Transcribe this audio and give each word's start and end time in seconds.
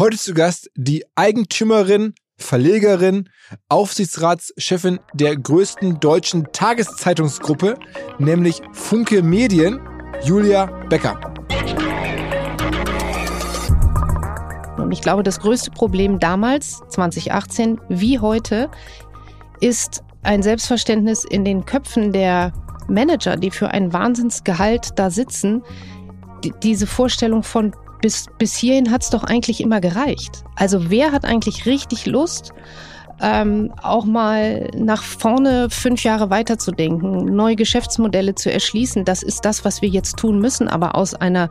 Heute 0.00 0.16
zu 0.16 0.32
Gast 0.32 0.70
die 0.76 1.04
Eigentümerin, 1.14 2.14
Verlegerin, 2.38 3.28
Aufsichtsratschefin 3.68 4.98
der 5.12 5.36
größten 5.36 6.00
deutschen 6.00 6.50
Tageszeitungsgruppe, 6.52 7.74
nämlich 8.18 8.62
Funke 8.72 9.22
Medien, 9.22 9.78
Julia 10.24 10.64
Becker. 10.88 11.20
Und 14.78 14.90
ich 14.90 15.02
glaube, 15.02 15.22
das 15.22 15.38
größte 15.38 15.70
Problem 15.70 16.18
damals, 16.18 16.80
2018, 16.88 17.78
wie 17.90 18.18
heute, 18.18 18.70
ist 19.60 20.02
ein 20.22 20.42
Selbstverständnis 20.42 21.24
in 21.24 21.44
den 21.44 21.66
Köpfen 21.66 22.14
der 22.14 22.54
Manager, 22.88 23.36
die 23.36 23.50
für 23.50 23.68
ein 23.68 23.92
Wahnsinnsgehalt 23.92 24.92
da 24.96 25.10
sitzen, 25.10 25.62
diese 26.62 26.86
Vorstellung 26.86 27.42
von 27.42 27.74
bis, 28.00 28.26
bis 28.38 28.56
hierhin 28.56 28.90
hat 28.90 29.02
es 29.02 29.10
doch 29.10 29.24
eigentlich 29.24 29.60
immer 29.60 29.80
gereicht. 29.80 30.44
Also 30.56 30.90
wer 30.90 31.12
hat 31.12 31.24
eigentlich 31.24 31.66
richtig 31.66 32.06
Lust, 32.06 32.52
ähm, 33.22 33.72
auch 33.82 34.06
mal 34.06 34.70
nach 34.74 35.02
vorne 35.02 35.68
fünf 35.68 36.02
Jahre 36.04 36.30
weiterzudenken, 36.30 37.26
neue 37.26 37.56
Geschäftsmodelle 37.56 38.34
zu 38.34 38.52
erschließen? 38.52 39.04
Das 39.04 39.22
ist 39.22 39.44
das, 39.44 39.64
was 39.64 39.82
wir 39.82 39.88
jetzt 39.88 40.16
tun 40.16 40.38
müssen, 40.40 40.68
aber 40.68 40.94
aus 40.94 41.14
einer 41.14 41.50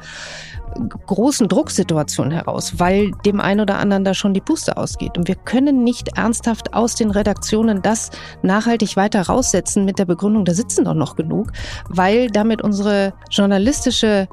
großen 1.07 1.47
Drucksituation 1.47 2.31
heraus, 2.31 2.73
weil 2.77 3.11
dem 3.25 3.39
einen 3.39 3.61
oder 3.61 3.79
anderen 3.79 4.03
da 4.03 4.13
schon 4.13 4.33
die 4.33 4.41
Puste 4.41 4.77
ausgeht. 4.77 5.17
Und 5.17 5.27
wir 5.27 5.35
können 5.35 5.83
nicht 5.83 6.17
ernsthaft 6.17 6.73
aus 6.73 6.95
den 6.95 7.11
Redaktionen 7.11 7.81
das 7.81 8.11
nachhaltig 8.43 8.95
weiter 8.95 9.23
raussetzen 9.23 9.85
mit 9.85 9.99
der 9.99 10.05
Begründung, 10.05 10.45
da 10.45 10.53
sitzen 10.53 10.85
doch 10.85 10.93
noch 10.93 11.15
genug, 11.15 11.51
weil 11.87 12.27
damit 12.27 12.61
unsere 12.61 13.13
journalistische 13.31 14.27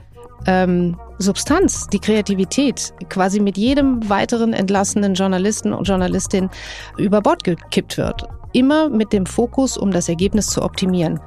ähm, 0.47 0.97
Substanz, 1.19 1.87
die 1.89 1.99
Kreativität 1.99 2.93
quasi 3.09 3.41
mit 3.41 3.57
jedem 3.57 4.09
weiteren 4.09 4.53
entlassenen 4.53 5.15
Journalisten 5.15 5.73
und 5.73 5.89
Journalistin 5.89 6.51
über 6.99 7.21
Bord 7.21 7.45
gekippt 7.45 7.97
wird. 7.97 8.27
Immer 8.53 8.89
mit 8.89 9.13
dem 9.13 9.27
Fokus, 9.27 9.77
um 9.77 9.91
das 9.91 10.09
Ergebnis 10.09 10.49
zu 10.49 10.63
optimieren. 10.63 11.21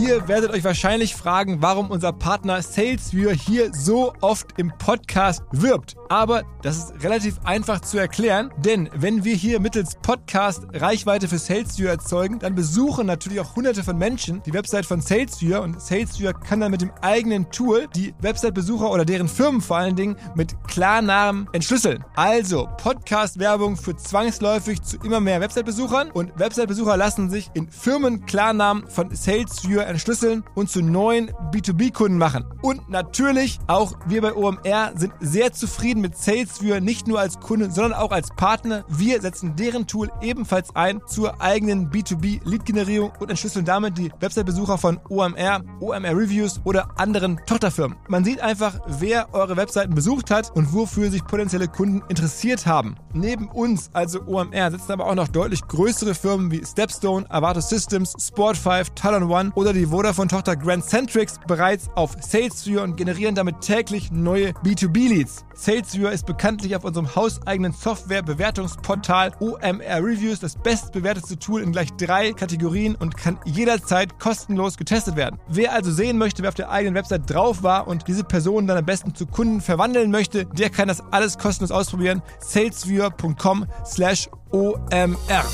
Ihr 0.00 0.28
werdet 0.28 0.50
euch 0.52 0.64
wahrscheinlich 0.64 1.14
fragen, 1.14 1.60
warum 1.60 1.90
unser 1.90 2.14
Partner 2.14 2.62
SalesViewer 2.62 3.34
hier 3.34 3.70
so 3.74 4.14
oft 4.22 4.58
im 4.58 4.72
Podcast 4.78 5.42
wirbt. 5.52 5.94
Aber 6.10 6.42
das 6.62 6.76
ist 6.76 7.04
relativ 7.04 7.38
einfach 7.44 7.80
zu 7.82 7.96
erklären, 7.96 8.50
denn 8.58 8.90
wenn 8.92 9.24
wir 9.24 9.36
hier 9.36 9.60
mittels 9.60 9.94
Podcast 10.02 10.64
Reichweite 10.74 11.28
für 11.28 11.38
SalesViewer 11.38 11.90
erzeugen, 11.90 12.40
dann 12.40 12.56
besuchen 12.56 13.06
natürlich 13.06 13.38
auch 13.38 13.54
hunderte 13.54 13.84
von 13.84 13.96
Menschen 13.96 14.42
die 14.42 14.52
Website 14.52 14.86
von 14.86 15.00
SalesViewer 15.00 15.62
und 15.62 15.80
SalesViewer 15.80 16.32
kann 16.32 16.58
dann 16.58 16.72
mit 16.72 16.80
dem 16.80 16.90
eigenen 17.00 17.48
Tool 17.52 17.86
die 17.94 18.12
Website-Besucher 18.22 18.90
oder 18.90 19.04
deren 19.04 19.28
Firmen 19.28 19.60
vor 19.60 19.76
allen 19.76 19.94
Dingen 19.94 20.16
mit 20.34 20.56
Klarnamen 20.66 21.48
entschlüsseln. 21.52 22.04
Also 22.16 22.68
Podcast-Werbung 22.78 23.76
führt 23.76 24.00
zwangsläufig 24.00 24.82
zu 24.82 24.96
immer 25.04 25.20
mehr 25.20 25.40
Website-Besuchern 25.40 26.10
und 26.10 26.36
Website-Besucher 26.36 26.96
lassen 26.96 27.30
sich 27.30 27.52
in 27.54 27.70
Firmen 27.70 28.26
Klarnamen 28.26 28.88
von 28.88 29.14
SalesViewer 29.14 29.86
entschlüsseln 29.86 30.42
und 30.56 30.68
zu 30.70 30.82
neuen 30.82 31.30
B2B-Kunden 31.52 32.18
machen. 32.18 32.46
Und 32.62 32.90
natürlich 32.90 33.60
auch 33.68 33.94
wir 34.06 34.22
bei 34.22 34.34
OMR 34.34 34.90
sind 34.96 35.12
sehr 35.20 35.52
zufrieden 35.52 35.99
mit 36.00 36.16
SalesViewer 36.16 36.80
nicht 36.80 37.06
nur 37.06 37.20
als 37.20 37.40
Kunde, 37.40 37.70
sondern 37.70 37.94
auch 37.94 38.10
als 38.10 38.30
Partner. 38.30 38.84
Wir 38.88 39.20
setzen 39.20 39.56
deren 39.56 39.86
Tool 39.86 40.10
ebenfalls 40.20 40.74
ein 40.74 41.00
zur 41.06 41.40
eigenen 41.40 41.90
B2B-Lead-Generierung 41.90 43.12
und 43.18 43.30
entschlüsseln 43.30 43.64
damit 43.64 43.98
die 43.98 44.10
Website-Besucher 44.20 44.78
von 44.78 45.00
OMR, 45.08 45.62
OMR 45.80 46.16
Reviews 46.16 46.60
oder 46.64 46.88
anderen 46.98 47.40
Tochterfirmen. 47.46 47.96
Man 48.08 48.24
sieht 48.24 48.40
einfach, 48.40 48.80
wer 48.86 49.32
eure 49.34 49.56
Webseiten 49.56 49.94
besucht 49.94 50.30
hat 50.30 50.54
und 50.54 50.72
wofür 50.72 51.10
sich 51.10 51.24
potenzielle 51.24 51.68
Kunden 51.68 52.02
interessiert 52.08 52.66
haben. 52.66 52.96
Neben 53.12 53.48
uns, 53.48 53.90
also 53.92 54.20
OMR, 54.26 54.70
sitzen 54.70 54.92
aber 54.92 55.06
auch 55.06 55.14
noch 55.14 55.28
deutlich 55.28 55.62
größere 55.62 56.14
Firmen 56.14 56.50
wie 56.50 56.64
Stepstone, 56.64 57.26
Avato 57.28 57.60
Systems, 57.60 58.14
Sport5, 58.16 58.94
Talon 58.94 59.30
One 59.30 59.52
oder 59.54 59.72
die 59.72 59.86
Vodafone-Tochter 59.86 60.56
Grand 60.56 60.84
Centrix 60.84 61.38
bereits 61.46 61.88
auf 61.94 62.16
SalesViewer 62.20 62.82
und 62.82 62.96
generieren 62.96 63.34
damit 63.34 63.60
täglich 63.60 64.10
neue 64.12 64.50
B2B-Leads. 64.64 65.44
SalesViewer 65.90 66.12
ist 66.12 66.26
bekanntlich 66.26 66.76
auf 66.76 66.84
unserem 66.84 67.16
hauseigenen 67.16 67.72
Software-Bewertungsportal 67.72 69.32
OMR 69.40 70.04
Reviews 70.04 70.38
das 70.38 70.54
bestbewertete 70.54 71.36
Tool 71.36 71.62
in 71.62 71.72
gleich 71.72 71.88
drei 71.94 72.32
Kategorien 72.32 72.94
und 72.94 73.16
kann 73.16 73.40
jederzeit 73.44 74.20
kostenlos 74.20 74.76
getestet 74.76 75.16
werden. 75.16 75.40
Wer 75.48 75.72
also 75.72 75.90
sehen 75.90 76.16
möchte, 76.16 76.42
wer 76.42 76.50
auf 76.50 76.54
der 76.54 76.70
eigenen 76.70 76.94
Website 76.94 77.28
drauf 77.28 77.64
war 77.64 77.88
und 77.88 78.06
diese 78.06 78.22
Person 78.22 78.68
dann 78.68 78.78
am 78.78 78.86
besten 78.86 79.16
zu 79.16 79.26
Kunden 79.26 79.60
verwandeln 79.60 80.12
möchte, 80.12 80.46
der 80.46 80.70
kann 80.70 80.86
das 80.86 81.02
alles 81.10 81.38
kostenlos 81.38 81.72
ausprobieren. 81.72 82.22
salesviewer.com 82.38 83.66
slash 83.84 84.28
OMR. 84.52 85.44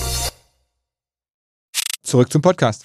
Zurück 2.03 2.31
zum 2.31 2.43
Podcast. 2.43 2.85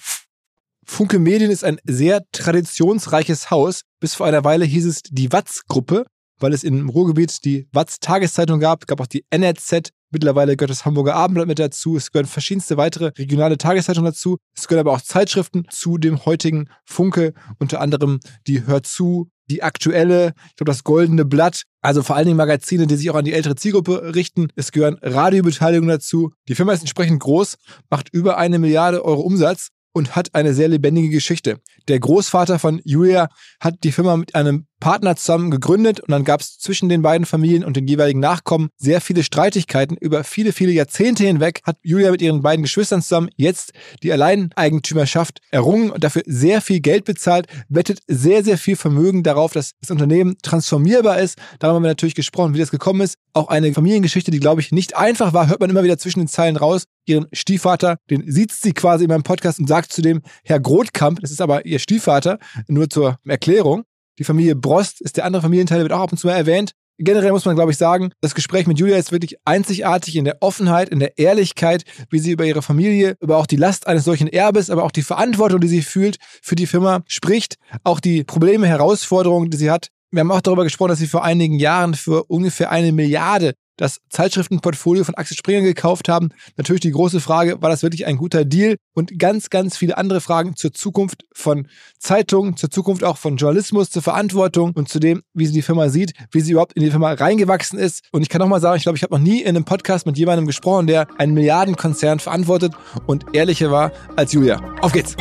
Funke 0.84 1.18
Medien 1.18 1.50
ist 1.50 1.64
ein 1.64 1.78
sehr 1.84 2.22
traditionsreiches 2.32 3.50
Haus. 3.50 3.82
Bis 4.00 4.14
vor 4.14 4.26
einer 4.26 4.42
Weile 4.44 4.64
hieß 4.64 4.86
es 4.86 5.02
die 5.02 5.32
Watz-Gruppe, 5.32 6.06
weil 6.42 6.52
es 6.52 6.64
im 6.64 6.88
Ruhrgebiet 6.88 7.44
die 7.44 7.68
Watz-Tageszeitung 7.72 8.60
gab, 8.60 8.86
gab 8.86 9.00
auch 9.00 9.06
die 9.06 9.24
NRZ. 9.30 9.90
Mittlerweile 10.10 10.56
gehört 10.56 10.70
das 10.70 10.84
Hamburger 10.84 11.14
Abendblatt 11.14 11.48
mit 11.48 11.58
dazu. 11.58 11.96
Es 11.96 12.12
gehören 12.12 12.26
verschiedenste 12.26 12.76
weitere 12.76 13.12
regionale 13.18 13.56
Tageszeitungen 13.56 14.10
dazu. 14.12 14.36
Es 14.54 14.68
gehören 14.68 14.86
aber 14.86 14.92
auch 14.96 15.00
Zeitschriften 15.00 15.64
zu 15.70 15.96
dem 15.96 16.24
heutigen 16.26 16.68
Funke, 16.84 17.32
unter 17.58 17.80
anderem 17.80 18.20
die 18.46 18.66
Hör 18.66 18.82
zu, 18.82 19.30
die 19.50 19.62
aktuelle, 19.62 20.34
ich 20.50 20.56
glaube 20.56 20.70
das 20.70 20.84
Goldene 20.84 21.24
Blatt, 21.24 21.62
also 21.80 22.02
vor 22.02 22.16
allen 22.16 22.26
Dingen 22.26 22.36
Magazine, 22.36 22.86
die 22.86 22.96
sich 22.96 23.10
auch 23.10 23.14
an 23.14 23.24
die 23.24 23.32
ältere 23.32 23.56
Zielgruppe 23.56 24.14
richten. 24.14 24.48
Es 24.54 24.72
gehören 24.72 24.98
Radiobeteiligungen 25.00 25.88
dazu. 25.88 26.32
Die 26.48 26.54
Firma 26.54 26.72
ist 26.72 26.80
entsprechend 26.80 27.20
groß, 27.20 27.56
macht 27.88 28.08
über 28.12 28.36
eine 28.36 28.58
Milliarde 28.58 29.04
Euro 29.04 29.22
Umsatz 29.22 29.68
und 29.92 30.16
hat 30.16 30.34
eine 30.34 30.54
sehr 30.54 30.68
lebendige 30.68 31.10
Geschichte. 31.10 31.58
Der 31.88 32.00
Großvater 32.00 32.58
von 32.58 32.80
Julia 32.84 33.28
hat 33.60 33.76
die 33.84 33.92
Firma 33.92 34.16
mit 34.16 34.34
einem 34.34 34.66
Partner 34.82 35.14
zusammen 35.14 35.52
gegründet 35.52 36.00
und 36.00 36.10
dann 36.10 36.24
gab 36.24 36.40
es 36.40 36.58
zwischen 36.58 36.88
den 36.88 37.02
beiden 37.02 37.24
Familien 37.24 37.62
und 37.62 37.76
den 37.76 37.86
jeweiligen 37.86 38.18
Nachkommen 38.18 38.70
sehr 38.76 39.00
viele 39.00 39.22
Streitigkeiten. 39.22 39.96
Über 39.96 40.24
viele, 40.24 40.52
viele 40.52 40.72
Jahrzehnte 40.72 41.22
hinweg 41.22 41.60
hat 41.62 41.76
Julia 41.82 42.10
mit 42.10 42.20
ihren 42.20 42.42
beiden 42.42 42.64
Geschwistern 42.64 43.00
zusammen 43.00 43.28
jetzt 43.36 43.74
die 44.02 44.12
Alleineigentümerschaft 44.12 45.38
errungen 45.52 45.92
und 45.92 46.02
dafür 46.02 46.22
sehr 46.26 46.60
viel 46.60 46.80
Geld 46.80 47.04
bezahlt, 47.04 47.46
wettet 47.68 48.00
sehr, 48.08 48.42
sehr 48.42 48.58
viel 48.58 48.74
Vermögen 48.74 49.22
darauf, 49.22 49.52
dass 49.52 49.70
das 49.80 49.92
Unternehmen 49.92 50.36
transformierbar 50.42 51.20
ist. 51.20 51.38
Darüber 51.60 51.76
haben 51.76 51.84
wir 51.84 51.88
natürlich 51.88 52.16
gesprochen, 52.16 52.54
wie 52.54 52.58
das 52.58 52.72
gekommen 52.72 53.02
ist. 53.02 53.18
Auch 53.34 53.46
eine 53.46 53.72
Familiengeschichte, 53.72 54.32
die, 54.32 54.40
glaube 54.40 54.62
ich, 54.62 54.72
nicht 54.72 54.96
einfach 54.96 55.32
war, 55.32 55.46
hört 55.46 55.60
man 55.60 55.70
immer 55.70 55.84
wieder 55.84 55.96
zwischen 55.96 56.18
den 56.18 56.28
Zeilen 56.28 56.56
raus. 56.56 56.86
Ihren 57.06 57.26
Stiefvater, 57.32 57.98
den 58.10 58.28
sieht 58.28 58.50
sie 58.50 58.72
quasi 58.72 59.04
in 59.04 59.10
meinem 59.10 59.22
Podcast 59.22 59.60
und 59.60 59.68
sagt 59.68 59.92
zu 59.92 60.02
dem 60.02 60.22
Herr 60.42 60.58
Grotkamp, 60.58 61.20
das 61.20 61.30
ist 61.30 61.40
aber 61.40 61.66
ihr 61.66 61.78
Stiefvater, 61.78 62.40
nur 62.66 62.90
zur 62.90 63.20
Erklärung. 63.24 63.84
Die 64.18 64.24
Familie 64.24 64.54
Brost 64.54 65.00
ist 65.00 65.16
der 65.16 65.24
andere 65.24 65.42
Familienteil, 65.42 65.78
der 65.78 65.84
wird 65.84 65.92
auch 65.92 66.02
ab 66.02 66.12
und 66.12 66.18
zu 66.18 66.26
mal 66.26 66.34
erwähnt. 66.34 66.72
Generell 66.98 67.32
muss 67.32 67.46
man, 67.46 67.56
glaube 67.56 67.72
ich, 67.72 67.78
sagen, 67.78 68.12
das 68.20 68.34
Gespräch 68.34 68.66
mit 68.66 68.78
Julia 68.78 68.96
ist 68.96 69.12
wirklich 69.12 69.36
einzigartig 69.44 70.14
in 70.14 70.24
der 70.24 70.36
Offenheit, 70.40 70.90
in 70.90 71.00
der 71.00 71.18
Ehrlichkeit, 71.18 71.84
wie 72.10 72.18
sie 72.18 72.32
über 72.32 72.44
ihre 72.44 72.62
Familie, 72.62 73.16
über 73.20 73.38
auch 73.38 73.46
die 73.46 73.56
Last 73.56 73.86
eines 73.86 74.04
solchen 74.04 74.28
Erbes, 74.28 74.70
aber 74.70 74.84
auch 74.84 74.90
die 74.92 75.02
Verantwortung, 75.02 75.60
die 75.60 75.68
sie 75.68 75.82
fühlt 75.82 76.18
für 76.42 76.54
die 76.54 76.66
Firma 76.66 77.02
spricht, 77.06 77.56
auch 77.82 77.98
die 77.98 78.24
Probleme, 78.24 78.66
Herausforderungen, 78.66 79.50
die 79.50 79.56
sie 79.56 79.70
hat. 79.70 79.88
Wir 80.10 80.20
haben 80.20 80.30
auch 80.30 80.42
darüber 80.42 80.64
gesprochen, 80.64 80.90
dass 80.90 80.98
sie 80.98 81.06
vor 81.06 81.24
einigen 81.24 81.58
Jahren 81.58 81.94
für 81.94 82.24
ungefähr 82.24 82.70
eine 82.70 82.92
Milliarde 82.92 83.54
das 83.76 84.00
Zeitschriftenportfolio 84.10 85.04
von 85.04 85.14
Axel 85.14 85.36
Springer 85.36 85.62
gekauft 85.62 86.08
haben. 86.08 86.30
Natürlich 86.56 86.80
die 86.80 86.90
große 86.90 87.20
Frage, 87.20 87.62
war 87.62 87.70
das 87.70 87.82
wirklich 87.82 88.06
ein 88.06 88.16
guter 88.16 88.44
Deal? 88.44 88.76
Und 88.94 89.18
ganz, 89.18 89.50
ganz 89.50 89.76
viele 89.76 89.96
andere 89.96 90.20
Fragen 90.20 90.56
zur 90.56 90.72
Zukunft 90.72 91.24
von 91.32 91.68
Zeitungen, 91.98 92.56
zur 92.56 92.70
Zukunft 92.70 93.04
auch 93.04 93.16
von 93.16 93.36
Journalismus, 93.36 93.90
zur 93.90 94.02
Verantwortung 94.02 94.72
und 94.74 94.88
zu 94.88 94.98
dem, 94.98 95.22
wie 95.34 95.46
sie 95.46 95.52
die 95.52 95.62
Firma 95.62 95.88
sieht, 95.88 96.12
wie 96.30 96.40
sie 96.40 96.52
überhaupt 96.52 96.74
in 96.74 96.82
die 96.82 96.90
Firma 96.90 97.12
reingewachsen 97.12 97.78
ist. 97.78 98.02
Und 98.12 98.22
ich 98.22 98.28
kann 98.28 98.40
nochmal 98.40 98.60
sagen, 98.60 98.76
ich 98.76 98.82
glaube, 98.82 98.96
ich 98.96 99.02
habe 99.02 99.14
noch 99.14 99.22
nie 99.22 99.40
in 99.40 99.48
einem 99.48 99.64
Podcast 99.64 100.06
mit 100.06 100.18
jemandem 100.18 100.46
gesprochen, 100.46 100.86
der 100.86 101.06
einen 101.18 101.34
Milliardenkonzern 101.34 102.18
verantwortet 102.18 102.74
und 103.06 103.34
ehrlicher 103.34 103.70
war 103.70 103.92
als 104.16 104.32
Julia. 104.32 104.60
Auf 104.80 104.92
geht's! 104.92 105.16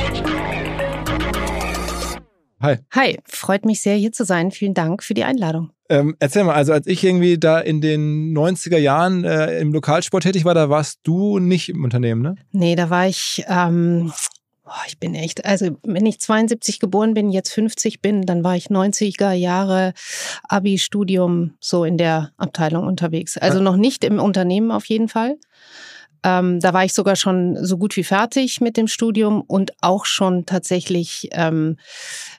Hi. 2.61 2.77
Hi, 2.91 3.17
freut 3.25 3.65
mich 3.65 3.81
sehr, 3.81 3.95
hier 3.95 4.11
zu 4.11 4.23
sein. 4.23 4.51
Vielen 4.51 4.75
Dank 4.75 5.01
für 5.01 5.15
die 5.15 5.23
Einladung. 5.23 5.71
Ähm, 5.91 6.15
erzähl 6.19 6.45
mal, 6.45 6.53
also 6.53 6.71
als 6.71 6.87
ich 6.87 7.03
irgendwie 7.03 7.37
da 7.37 7.59
in 7.59 7.81
den 7.81 8.33
90er 8.33 8.77
Jahren 8.77 9.25
äh, 9.25 9.59
im 9.59 9.73
Lokalsport 9.73 10.23
tätig 10.23 10.45
war, 10.45 10.53
da 10.53 10.69
warst 10.69 11.01
du 11.03 11.37
nicht 11.37 11.67
im 11.67 11.83
Unternehmen, 11.83 12.21
ne? 12.21 12.35
Nee, 12.53 12.75
da 12.75 12.89
war 12.89 13.07
ich, 13.07 13.43
ähm, 13.49 14.13
Oh, 14.63 14.83
ich 14.87 14.99
bin 14.99 15.15
echt, 15.15 15.43
also 15.43 15.77
wenn 15.83 16.05
ich 16.05 16.21
72 16.21 16.79
geboren 16.79 17.13
bin, 17.13 17.29
jetzt 17.29 17.51
50 17.51 18.01
bin, 18.01 18.21
dann 18.21 18.41
war 18.41 18.55
ich 18.55 18.67
90er 18.67 19.33
Jahre 19.33 19.91
Abi-Studium 20.47 21.55
so 21.59 21.83
in 21.83 21.97
der 21.97 22.31
Abteilung 22.37 22.87
unterwegs. 22.87 23.37
Also 23.37 23.59
noch 23.59 23.75
nicht 23.75 24.05
im 24.05 24.17
Unternehmen 24.17 24.71
auf 24.71 24.85
jeden 24.85 25.09
Fall. 25.09 25.35
Ähm, 26.23 26.59
da 26.59 26.73
war 26.73 26.85
ich 26.85 26.93
sogar 26.93 27.15
schon 27.15 27.63
so 27.63 27.77
gut 27.77 27.95
wie 27.97 28.03
fertig 28.03 28.61
mit 28.61 28.77
dem 28.77 28.87
Studium 28.87 29.41
und 29.41 29.73
auch 29.81 30.05
schon 30.05 30.45
tatsächlich 30.45 31.29
ähm, 31.31 31.77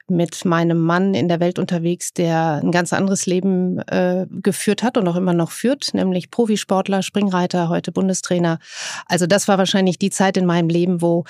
mit 0.08 0.44
meinem 0.44 0.78
Mann 0.78 1.14
in 1.14 1.28
der 1.28 1.40
Welt 1.40 1.58
unterwegs, 1.58 2.12
der 2.12 2.60
ein 2.62 2.70
ganz 2.70 2.92
anderes 2.92 3.26
Leben 3.26 3.78
äh, 3.88 4.26
geführt 4.30 4.82
hat 4.82 4.96
und 4.96 5.08
auch 5.08 5.16
immer 5.16 5.32
noch 5.34 5.50
führt, 5.50 5.94
nämlich 5.94 6.30
Profisportler, 6.30 7.02
Springreiter, 7.02 7.68
heute 7.68 7.92
Bundestrainer. 7.92 8.58
Also 9.06 9.26
das 9.26 9.48
war 9.48 9.58
wahrscheinlich 9.58 9.98
die 9.98 10.10
Zeit 10.10 10.36
in 10.36 10.46
meinem 10.46 10.68
Leben, 10.68 11.02
wo 11.02 11.24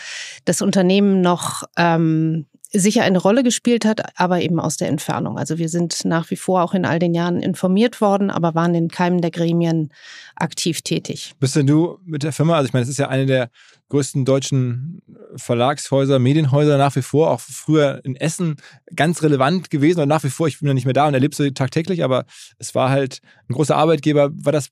das 0.44 0.62
Unternehmen 0.62 1.20
noch 1.20 1.64
ähm, 1.76 2.46
sicher 2.72 3.02
eine 3.02 3.18
Rolle 3.18 3.42
gespielt 3.42 3.84
hat, 3.84 4.18
aber 4.18 4.40
eben 4.40 4.58
aus 4.58 4.76
der 4.76 4.88
Entfernung. 4.88 5.38
Also 5.38 5.58
wir 5.58 5.68
sind 5.68 6.04
nach 6.04 6.30
wie 6.30 6.36
vor 6.36 6.62
auch 6.62 6.74
in 6.74 6.84
all 6.84 6.98
den 6.98 7.14
Jahren 7.14 7.42
informiert 7.42 8.00
worden, 8.00 8.30
aber 8.30 8.54
waren 8.54 8.74
in 8.74 8.88
keinem 8.88 9.20
der 9.20 9.30
Gremien 9.30 9.92
aktiv 10.36 10.82
tätig. 10.82 11.34
Bist 11.38 11.56
denn 11.56 11.66
du 11.66 11.98
mit 12.04 12.22
der 12.22 12.32
Firma, 12.32 12.56
also 12.56 12.66
ich 12.66 12.72
meine, 12.72 12.84
es 12.84 12.88
ist 12.88 12.98
ja 12.98 13.08
eine 13.08 13.26
der 13.26 13.50
größten 13.90 14.24
deutschen 14.24 15.02
Verlagshäuser, 15.36 16.18
Medienhäuser 16.18 16.78
nach 16.78 16.96
wie 16.96 17.02
vor, 17.02 17.30
auch 17.30 17.40
früher 17.40 18.00
in 18.04 18.16
Essen 18.16 18.56
ganz 18.96 19.22
relevant 19.22 19.68
gewesen 19.68 20.00
und 20.00 20.08
nach 20.08 20.24
wie 20.24 20.30
vor, 20.30 20.48
ich 20.48 20.58
bin 20.58 20.68
ja 20.68 20.74
nicht 20.74 20.86
mehr 20.86 20.94
da 20.94 21.06
und 21.06 21.14
erlebe 21.14 21.36
sie 21.36 21.52
tagtäglich, 21.52 22.02
aber 22.02 22.24
es 22.58 22.74
war 22.74 22.88
halt 22.88 23.20
ein 23.48 23.54
großer 23.54 23.76
Arbeitgeber. 23.76 24.30
War 24.32 24.52
das 24.52 24.70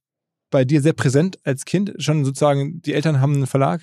bei 0.51 0.65
dir 0.65 0.81
sehr 0.81 0.95
präsent 0.95 1.39
als 1.45 1.67
Kind? 1.67 1.93
Schon 1.99 2.25
sozusagen, 2.25 2.81
die 2.81 2.95
Eltern 2.95 3.21
haben 3.21 3.35
einen 3.35 3.47
Verlag? 3.47 3.83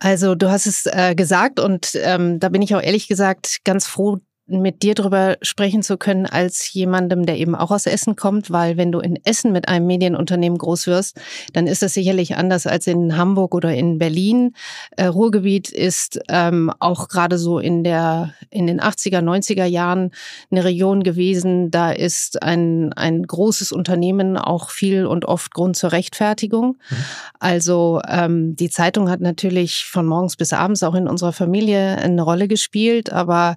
Also 0.00 0.34
du 0.34 0.50
hast 0.50 0.66
es 0.66 0.86
äh, 0.86 1.14
gesagt 1.14 1.58
und 1.58 1.90
ähm, 1.94 2.38
da 2.38 2.48
bin 2.48 2.62
ich 2.62 2.74
auch 2.74 2.82
ehrlich 2.82 3.08
gesagt 3.08 3.58
ganz 3.64 3.86
froh, 3.86 4.18
mit 4.48 4.82
dir 4.82 4.94
darüber 4.94 5.36
sprechen 5.42 5.82
zu 5.82 5.98
können 5.98 6.26
als 6.26 6.72
jemandem, 6.72 7.26
der 7.26 7.36
eben 7.36 7.54
auch 7.54 7.70
aus 7.70 7.86
Essen 7.86 8.16
kommt, 8.16 8.50
weil 8.50 8.76
wenn 8.76 8.90
du 8.90 9.00
in 9.00 9.18
Essen 9.24 9.52
mit 9.52 9.68
einem 9.68 9.86
Medienunternehmen 9.86 10.58
groß 10.58 10.86
wirst, 10.86 11.20
dann 11.52 11.66
ist 11.66 11.82
das 11.82 11.94
sicherlich 11.94 12.36
anders 12.36 12.66
als 12.66 12.86
in 12.86 13.16
Hamburg 13.16 13.54
oder 13.54 13.74
in 13.74 13.98
Berlin. 13.98 14.54
Äh, 14.96 15.06
Ruhrgebiet 15.06 15.70
ist 15.70 16.18
ähm, 16.28 16.72
auch 16.80 17.08
gerade 17.08 17.38
so 17.38 17.58
in 17.58 17.84
der 17.84 18.32
in 18.50 18.66
den 18.66 18.80
80er, 18.80 19.20
90er 19.20 19.66
Jahren 19.66 20.12
eine 20.50 20.64
Region 20.64 21.02
gewesen. 21.02 21.70
Da 21.70 21.90
ist 21.90 22.42
ein 22.42 22.92
ein 22.94 23.24
großes 23.24 23.72
Unternehmen 23.72 24.38
auch 24.38 24.70
viel 24.70 25.06
und 25.06 25.26
oft 25.26 25.52
Grund 25.52 25.76
zur 25.76 25.92
Rechtfertigung. 25.92 26.78
Mhm. 26.88 26.96
Also 27.38 28.00
ähm, 28.08 28.56
die 28.56 28.70
Zeitung 28.70 29.10
hat 29.10 29.20
natürlich 29.20 29.84
von 29.84 30.06
morgens 30.06 30.36
bis 30.36 30.52
abends 30.52 30.82
auch 30.82 30.94
in 30.94 31.06
unserer 31.06 31.32
Familie 31.32 31.98
eine 31.98 32.22
Rolle 32.22 32.48
gespielt, 32.48 33.12
aber 33.12 33.56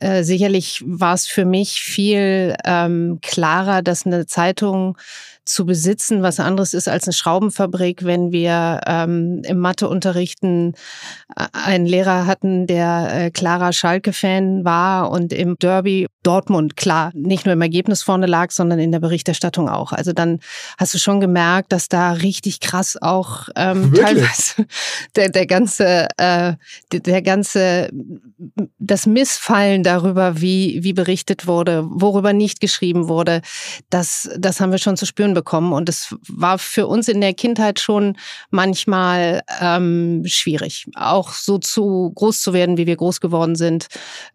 äh, 0.00 0.23
sicherlich 0.24 0.82
war 0.86 1.14
es 1.14 1.26
für 1.26 1.44
mich 1.44 1.80
viel 1.80 2.54
ähm, 2.64 3.18
klarer, 3.22 3.82
dass 3.82 4.06
eine 4.06 4.26
Zeitung 4.26 4.96
zu 5.44 5.66
besitzen 5.66 6.22
was 6.22 6.40
anderes 6.40 6.74
ist 6.74 6.88
als 6.88 7.06
eine 7.06 7.12
Schraubenfabrik, 7.12 8.04
wenn 8.04 8.32
wir 8.32 8.80
ähm, 8.86 9.42
im 9.44 9.58
Matheunterrichten 9.58 10.74
einen 11.52 11.86
Lehrer 11.86 12.26
hatten, 12.26 12.66
der 12.66 13.08
äh, 13.12 13.30
klarer 13.30 13.72
Schalke-Fan 13.72 14.64
war 14.64 15.10
und 15.10 15.32
im 15.32 15.56
Derby 15.58 16.06
Dortmund 16.22 16.76
klar 16.76 17.10
nicht 17.14 17.44
nur 17.44 17.52
im 17.52 17.60
Ergebnis 17.60 18.02
vorne 18.02 18.26
lag, 18.26 18.50
sondern 18.50 18.78
in 18.78 18.92
der 18.92 19.00
Berichterstattung 19.00 19.68
auch. 19.68 19.92
Also 19.92 20.12
dann 20.12 20.40
hast 20.78 20.94
du 20.94 20.98
schon 20.98 21.20
gemerkt, 21.20 21.72
dass 21.72 21.88
da 21.88 22.12
richtig 22.12 22.60
krass 22.60 22.96
auch 23.00 23.48
ähm, 23.56 23.92
teilweise 23.94 24.66
der, 25.16 25.28
der 25.28 25.46
ganze, 25.46 26.08
äh, 26.16 26.54
der, 26.92 27.00
der 27.00 27.22
ganze, 27.22 27.90
das 28.78 29.06
Missfallen 29.06 29.82
darüber, 29.82 30.40
wie, 30.40 30.82
wie 30.82 30.92
berichtet 30.92 31.46
wurde, 31.46 31.84
worüber 31.86 32.32
nicht 32.32 32.60
geschrieben 32.60 33.08
wurde, 33.08 33.42
das, 33.90 34.30
das 34.38 34.60
haben 34.60 34.72
wir 34.72 34.78
schon 34.78 34.96
zu 34.96 35.06
spüren 35.06 35.33
bekommen. 35.34 35.72
Und 35.72 35.88
es 35.88 36.14
war 36.28 36.58
für 36.58 36.86
uns 36.86 37.08
in 37.08 37.20
der 37.20 37.34
Kindheit 37.34 37.80
schon 37.80 38.16
manchmal 38.50 39.42
ähm, 39.60 40.22
schwierig, 40.26 40.86
auch 40.94 41.32
so 41.32 41.58
zu 41.58 42.12
groß 42.14 42.40
zu 42.40 42.52
werden, 42.52 42.76
wie 42.76 42.86
wir 42.86 42.96
groß 42.96 43.20
geworden 43.20 43.56
sind. 43.56 43.88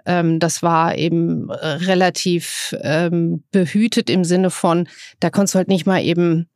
Ähm, 0.06 0.40
das 0.40 0.62
war 0.62 0.96
eben 0.98 1.50
relativ 1.52 2.76
ähm, 2.82 3.44
behütet 3.52 4.10
im 4.10 4.24
Sinne 4.24 4.50
von, 4.50 4.88
da 5.20 5.30
konntest 5.30 5.56
du 5.56 5.58
halt 5.58 5.68
nicht 5.70 5.86
mal 5.86 6.04
eben 6.04 6.48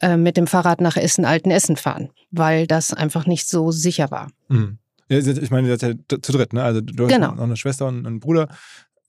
äh, 0.00 0.16
mit 0.16 0.36
dem 0.36 0.46
Fahrrad 0.46 0.80
nach 0.80 0.96
Essen, 0.96 1.24
Alten 1.24 1.50
Essen 1.50 1.76
fahren, 1.76 2.10
weil 2.30 2.66
das 2.66 2.94
einfach 2.94 3.26
nicht 3.26 3.48
so 3.48 3.70
sicher 3.70 4.10
war. 4.10 4.30
Mhm. 4.48 4.78
Ich 5.08 5.50
meine, 5.50 5.68
ihr 5.68 5.76
seid 5.76 5.98
ja 6.10 6.22
zu 6.22 6.32
dritt, 6.32 6.52
ne? 6.52 6.62
Also 6.62 6.80
du 6.80 7.04
hast 7.04 7.12
genau. 7.12 7.32
noch 7.32 7.42
eine 7.42 7.56
Schwester 7.56 7.88
und 7.88 8.06
einen 8.06 8.20
Bruder. 8.20 8.48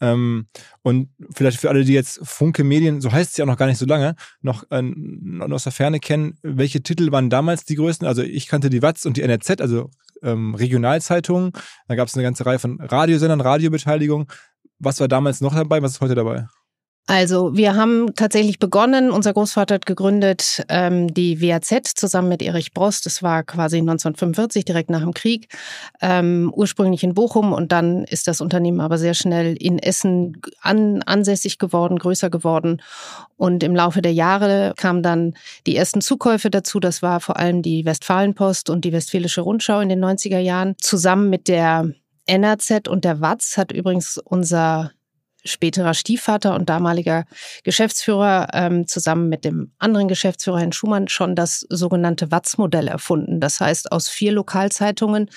Ähm, 0.01 0.47
und 0.81 1.09
vielleicht 1.31 1.59
für 1.59 1.69
alle, 1.69 1.85
die 1.85 1.93
jetzt 1.93 2.19
Funke 2.23 2.63
Medien, 2.63 3.01
so 3.01 3.11
heißt 3.11 3.31
es 3.31 3.37
ja 3.37 3.45
auch 3.45 3.47
noch 3.47 3.57
gar 3.57 3.67
nicht 3.67 3.77
so 3.77 3.85
lange, 3.85 4.15
noch, 4.41 4.69
äh, 4.71 4.81
noch 4.81 5.49
aus 5.51 5.63
der 5.63 5.71
Ferne 5.71 5.99
kennen, 5.99 6.37
welche 6.41 6.81
Titel 6.81 7.11
waren 7.11 7.29
damals 7.29 7.65
die 7.65 7.75
größten? 7.75 8.07
Also 8.07 8.23
ich 8.23 8.47
kannte 8.47 8.69
die 8.69 8.81
Watz 8.81 9.05
und 9.05 9.17
die 9.17 9.21
NRZ, 9.21 9.61
also 9.61 9.89
ähm, 10.23 10.55
Regionalzeitungen. 10.55 11.51
Da 11.87 11.95
gab 11.95 12.07
es 12.07 12.15
eine 12.15 12.23
ganze 12.23 12.45
Reihe 12.45 12.59
von 12.59 12.79
Radiosendern, 12.81 13.41
Radiobeteiligung. 13.41 14.31
Was 14.79 14.99
war 14.99 15.07
damals 15.07 15.41
noch 15.41 15.53
dabei? 15.53 15.81
Was 15.81 15.93
ist 15.93 16.01
heute 16.01 16.15
dabei? 16.15 16.47
Also 17.07 17.57
wir 17.57 17.75
haben 17.75 18.13
tatsächlich 18.15 18.59
begonnen, 18.59 19.11
unser 19.11 19.33
Großvater 19.33 19.75
hat 19.75 19.85
gegründet 19.85 20.63
ähm, 20.69 21.11
die 21.13 21.41
WAZ 21.41 21.95
zusammen 21.95 22.29
mit 22.29 22.41
Erich 22.41 22.73
Brost. 22.73 23.05
Das 23.05 23.23
war 23.23 23.43
quasi 23.43 23.79
1945, 23.79 24.65
direkt 24.65 24.91
nach 24.91 25.01
dem 25.01 25.13
Krieg, 25.13 25.47
ähm, 25.99 26.53
ursprünglich 26.55 27.03
in 27.03 27.15
Bochum 27.15 27.53
und 27.53 27.71
dann 27.71 28.03
ist 28.03 28.27
das 28.27 28.39
Unternehmen 28.39 28.79
aber 28.79 28.97
sehr 28.97 29.15
schnell 29.15 29.57
in 29.57 29.79
Essen 29.79 30.41
an, 30.61 31.01
ansässig 31.01 31.57
geworden, 31.57 31.97
größer 31.97 32.29
geworden. 32.29 32.81
Und 33.35 33.63
im 33.63 33.75
Laufe 33.75 34.03
der 34.03 34.13
Jahre 34.13 34.73
kamen 34.77 35.01
dann 35.01 35.33
die 35.65 35.75
ersten 35.75 36.01
Zukäufe 36.01 36.51
dazu. 36.51 36.79
Das 36.79 37.01
war 37.01 37.19
vor 37.19 37.37
allem 37.37 37.63
die 37.63 37.83
Westfalenpost 37.83 38.69
und 38.69 38.85
die 38.85 38.93
Westfälische 38.93 39.41
Rundschau 39.41 39.79
in 39.79 39.89
den 39.89 40.05
90er 40.05 40.39
Jahren. 40.39 40.75
Zusammen 40.79 41.31
mit 41.31 41.47
der 41.47 41.91
NRZ 42.27 42.87
und 42.87 43.03
der 43.03 43.19
Watz 43.19 43.57
hat 43.57 43.71
übrigens 43.71 44.19
unser 44.23 44.91
späterer 45.43 45.93
Stiefvater 45.93 46.55
und 46.55 46.69
damaliger 46.69 47.25
Geschäftsführer 47.63 48.47
ähm, 48.53 48.87
zusammen 48.87 49.29
mit 49.29 49.45
dem 49.45 49.71
anderen 49.79 50.07
Geschäftsführer 50.07 50.59
Herrn 50.59 50.71
Schumann 50.71 51.07
schon 51.07 51.35
das 51.35 51.65
sogenannte 51.69 52.31
Watz-Modell 52.31 52.87
erfunden. 52.87 53.39
Das 53.39 53.59
heißt, 53.59 53.91
aus 53.91 54.07
vier 54.09 54.31
Lokalzeitungen 54.31 55.29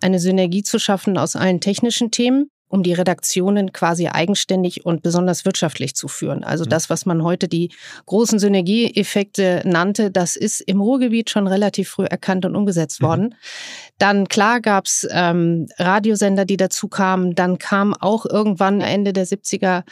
eine 0.00 0.18
Synergie 0.18 0.62
zu 0.62 0.78
schaffen 0.78 1.18
aus 1.18 1.36
allen 1.36 1.60
technischen 1.60 2.10
Themen 2.10 2.50
um 2.68 2.82
die 2.82 2.92
Redaktionen 2.92 3.72
quasi 3.72 4.08
eigenständig 4.08 4.84
und 4.84 5.02
besonders 5.02 5.44
wirtschaftlich 5.44 5.94
zu 5.94 6.08
führen. 6.08 6.42
Also 6.42 6.64
mhm. 6.64 6.70
das, 6.70 6.90
was 6.90 7.06
man 7.06 7.22
heute 7.22 7.48
die 7.48 7.70
großen 8.06 8.38
Synergieeffekte 8.38 9.62
nannte, 9.64 10.10
das 10.10 10.36
ist 10.36 10.60
im 10.60 10.80
Ruhrgebiet 10.80 11.30
schon 11.30 11.46
relativ 11.46 11.90
früh 11.90 12.04
erkannt 12.04 12.44
und 12.44 12.56
umgesetzt 12.56 13.00
mhm. 13.00 13.06
worden. 13.06 13.34
Dann 13.98 14.28
klar 14.28 14.60
gab's 14.60 15.06
ähm, 15.10 15.66
Radiosender, 15.78 16.44
die 16.44 16.56
dazu 16.56 16.88
kamen. 16.88 17.34
Dann 17.34 17.58
kam 17.58 17.94
auch 17.94 18.26
irgendwann 18.26 18.80
Ende 18.80 19.12
der 19.12 19.26
70er 19.26 19.84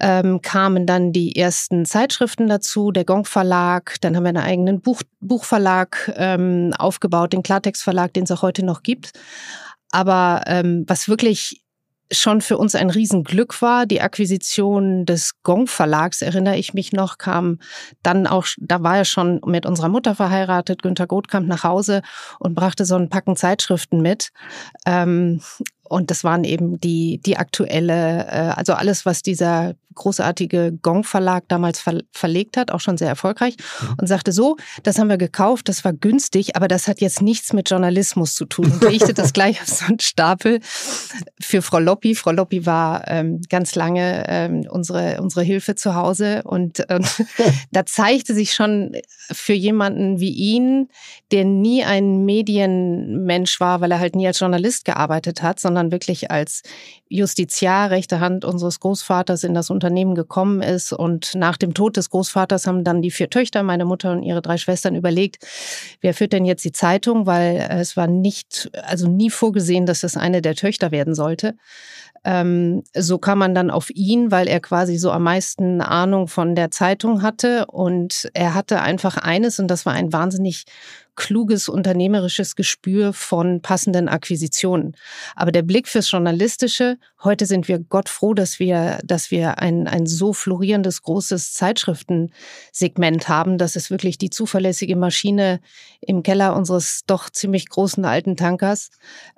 ähm, 0.00 0.42
kamen 0.42 0.86
dann 0.86 1.12
die 1.12 1.36
ersten 1.36 1.84
Zeitschriften 1.84 2.48
dazu, 2.48 2.90
der 2.90 3.04
Gong 3.04 3.24
Verlag, 3.24 3.96
dann 4.00 4.16
haben 4.16 4.24
wir 4.24 4.30
einen 4.30 4.38
eigenen 4.38 4.80
Buch, 4.80 5.02
Buchverlag 5.20 6.12
ähm, 6.16 6.72
aufgebaut, 6.76 7.32
den 7.32 7.42
Klartext 7.42 7.82
Verlag, 7.82 8.12
den 8.12 8.24
es 8.24 8.30
auch 8.30 8.42
heute 8.42 8.64
noch 8.64 8.82
gibt. 8.82 9.12
Aber 9.90 10.42
ähm, 10.46 10.84
was 10.88 11.08
wirklich 11.08 11.62
schon 12.12 12.40
für 12.40 12.58
uns 12.58 12.74
ein 12.74 12.90
Riesenglück 12.90 13.60
war. 13.62 13.86
Die 13.86 14.00
Akquisition 14.00 15.04
des 15.06 15.42
Gong 15.42 15.66
Verlags, 15.66 16.22
erinnere 16.22 16.56
ich 16.56 16.74
mich 16.74 16.92
noch, 16.92 17.18
kam 17.18 17.58
dann 18.02 18.26
auch, 18.26 18.46
da 18.58 18.82
war 18.82 18.98
er 18.98 19.04
schon 19.04 19.40
mit 19.46 19.66
unserer 19.66 19.88
Mutter 19.88 20.14
verheiratet. 20.14 20.82
Günter 20.82 21.06
Goth 21.06 21.28
kam 21.28 21.46
nach 21.46 21.64
Hause 21.64 22.02
und 22.38 22.54
brachte 22.54 22.84
so 22.84 22.96
ein 22.96 23.08
Packen 23.08 23.36
Zeitschriften 23.36 24.00
mit. 24.00 24.30
Ähm, 24.86 25.40
und 25.88 26.10
das 26.10 26.24
waren 26.24 26.44
eben 26.44 26.80
die, 26.80 27.20
die 27.24 27.36
aktuelle, 27.36 28.26
äh, 28.26 28.52
also 28.56 28.72
alles, 28.72 29.04
was 29.04 29.22
dieser 29.22 29.74
großartige 29.94 30.72
Gong 30.82 31.04
Verlag 31.04 31.44
damals 31.48 31.80
ver 31.80 32.00
verlegt 32.12 32.56
hat, 32.56 32.70
auch 32.70 32.80
schon 32.80 32.96
sehr 32.96 33.08
erfolgreich. 33.08 33.56
Mhm. 33.80 33.94
Und 34.00 34.06
sagte 34.06 34.32
so, 34.32 34.56
das 34.82 34.98
haben 34.98 35.08
wir 35.08 35.18
gekauft, 35.18 35.68
das 35.68 35.84
war 35.84 35.92
günstig, 35.92 36.56
aber 36.56 36.68
das 36.68 36.88
hat 36.88 37.00
jetzt 37.00 37.22
nichts 37.22 37.52
mit 37.52 37.70
Journalismus 37.70 38.34
zu 38.34 38.44
tun. 38.44 38.66
Und 38.66 38.82
legte 38.82 39.14
das 39.14 39.32
gleich 39.32 39.60
auf 39.60 39.68
so 39.68 39.86
einen 39.86 40.00
Stapel 40.00 40.60
für 41.40 41.62
Frau 41.62 41.78
Loppi. 41.78 42.14
Frau 42.14 42.32
Loppi 42.32 42.66
war 42.66 43.06
ähm, 43.08 43.40
ganz 43.48 43.74
lange 43.74 44.24
ähm, 44.28 44.66
unsere, 44.70 45.20
unsere 45.20 45.44
Hilfe 45.44 45.74
zu 45.74 45.94
Hause. 45.94 46.42
Und 46.44 46.84
ähm, 46.88 47.04
da 47.72 47.86
zeigte 47.86 48.34
sich 48.34 48.54
schon 48.54 48.92
für 49.30 49.54
jemanden 49.54 50.20
wie 50.20 50.32
ihn, 50.32 50.88
der 51.30 51.44
nie 51.44 51.84
ein 51.84 52.24
Medienmensch 52.24 53.60
war, 53.60 53.80
weil 53.80 53.90
er 53.92 53.98
halt 53.98 54.16
nie 54.16 54.26
als 54.26 54.40
Journalist 54.40 54.84
gearbeitet 54.84 55.42
hat, 55.42 55.60
sondern 55.60 55.92
wirklich 55.92 56.30
als 56.30 56.62
Justiziar, 57.08 57.90
rechte 57.90 58.20
Hand 58.20 58.44
unseres 58.44 58.80
Großvaters 58.80 59.44
in 59.44 59.54
das 59.54 59.70
Unternehmen 59.70 59.81
gekommen 60.14 60.62
ist. 60.62 60.92
Und 60.92 61.34
nach 61.34 61.56
dem 61.56 61.74
Tod 61.74 61.96
des 61.96 62.10
Großvaters 62.10 62.66
haben 62.66 62.84
dann 62.84 63.02
die 63.02 63.10
vier 63.10 63.30
Töchter, 63.30 63.62
meine 63.62 63.84
Mutter 63.84 64.12
und 64.12 64.22
ihre 64.22 64.42
drei 64.42 64.56
Schwestern 64.56 64.94
überlegt, 64.94 65.46
wer 66.00 66.14
führt 66.14 66.32
denn 66.32 66.44
jetzt 66.44 66.64
die 66.64 66.72
Zeitung, 66.72 67.26
weil 67.26 67.66
es 67.70 67.96
war 67.96 68.06
nicht, 68.06 68.70
also 68.84 69.08
nie 69.08 69.30
vorgesehen, 69.30 69.86
dass 69.86 70.00
das 70.00 70.16
eine 70.16 70.42
der 70.42 70.54
Töchter 70.54 70.90
werden 70.90 71.14
sollte. 71.14 71.54
Ähm, 72.24 72.84
so 72.94 73.18
kam 73.18 73.38
man 73.38 73.54
dann 73.54 73.70
auf 73.70 73.90
ihn, 73.90 74.30
weil 74.30 74.46
er 74.46 74.60
quasi 74.60 74.96
so 74.96 75.10
am 75.10 75.24
meisten 75.24 75.80
Ahnung 75.80 76.28
von 76.28 76.54
der 76.54 76.70
Zeitung 76.70 77.22
hatte. 77.22 77.66
Und 77.66 78.30
er 78.34 78.54
hatte 78.54 78.80
einfach 78.80 79.16
eines, 79.16 79.58
und 79.58 79.68
das 79.68 79.86
war 79.86 79.92
ein 79.92 80.12
wahnsinnig 80.12 80.64
kluges 81.14 81.68
unternehmerisches 81.68 82.56
Gespür 82.56 83.12
von 83.12 83.60
passenden 83.60 84.08
Akquisitionen. 84.08 84.96
Aber 85.36 85.52
der 85.52 85.62
Blick 85.62 85.88
fürs 85.88 86.10
Journalistische, 86.10 86.98
heute 87.22 87.46
sind 87.46 87.68
wir 87.68 87.78
Gott 87.78 88.08
froh, 88.08 88.34
dass 88.34 88.58
wir, 88.58 88.98
dass 89.04 89.30
wir 89.30 89.58
ein, 89.58 89.86
ein 89.86 90.06
so 90.06 90.32
florierendes, 90.32 91.02
großes 91.02 91.52
Zeitschriftensegment 91.52 93.28
haben. 93.28 93.58
Das 93.58 93.76
ist 93.76 93.90
wirklich 93.90 94.18
die 94.18 94.30
zuverlässige 94.30 94.96
Maschine 94.96 95.60
im 96.00 96.22
Keller 96.22 96.56
unseres 96.56 97.02
doch 97.06 97.30
ziemlich 97.30 97.68
großen 97.68 98.04
alten 98.04 98.36
Tankers. 98.36 98.90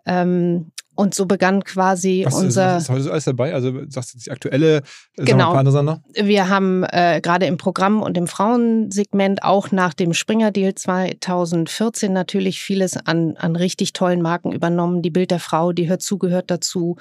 Ähm, 0.07 0.71
und 0.95 1.15
so 1.15 1.27
begann 1.27 1.65
quasi 1.65 2.25
was, 2.27 2.35
unser. 2.35 2.77
Was 2.77 2.85
ist 2.85 2.89
heute 2.91 3.03
so 3.03 3.11
alles 3.11 3.25
dabei? 3.25 3.55
Also 3.55 3.73
sagst 3.89 4.15
du 4.15 4.19
die 4.19 4.31
aktuelle 4.31 4.83
genau. 5.17 5.55
Sagen 5.55 5.73
wir, 5.73 5.83
noch? 5.83 6.01
wir 6.15 6.49
haben 6.49 6.85
äh, 6.85 7.21
gerade 7.21 7.47
im 7.47 7.57
Programm 7.57 8.03
und 8.03 8.17
im 8.17 8.27
Frauensegment 8.27 9.43
auch 9.43 9.73
nach 9.73 9.95
dem 9.95 10.15
Springer-Deal 10.15 10.75
2014 10.75 12.13
natürlich 12.13 12.61
vieles 12.61 12.97
an, 12.97 13.37
an 13.37 13.57
richtig 13.57 13.93
tollen 13.93 14.23
Marken 14.23 14.53
übernommen. 14.53 15.03
Die 15.03 15.11
Bild 15.11 15.31
der 15.31 15.41
Frau, 15.41 15.73
die 15.73 15.89
hört 15.89 16.03
zugehört 16.03 16.51
dazu. 16.51 16.97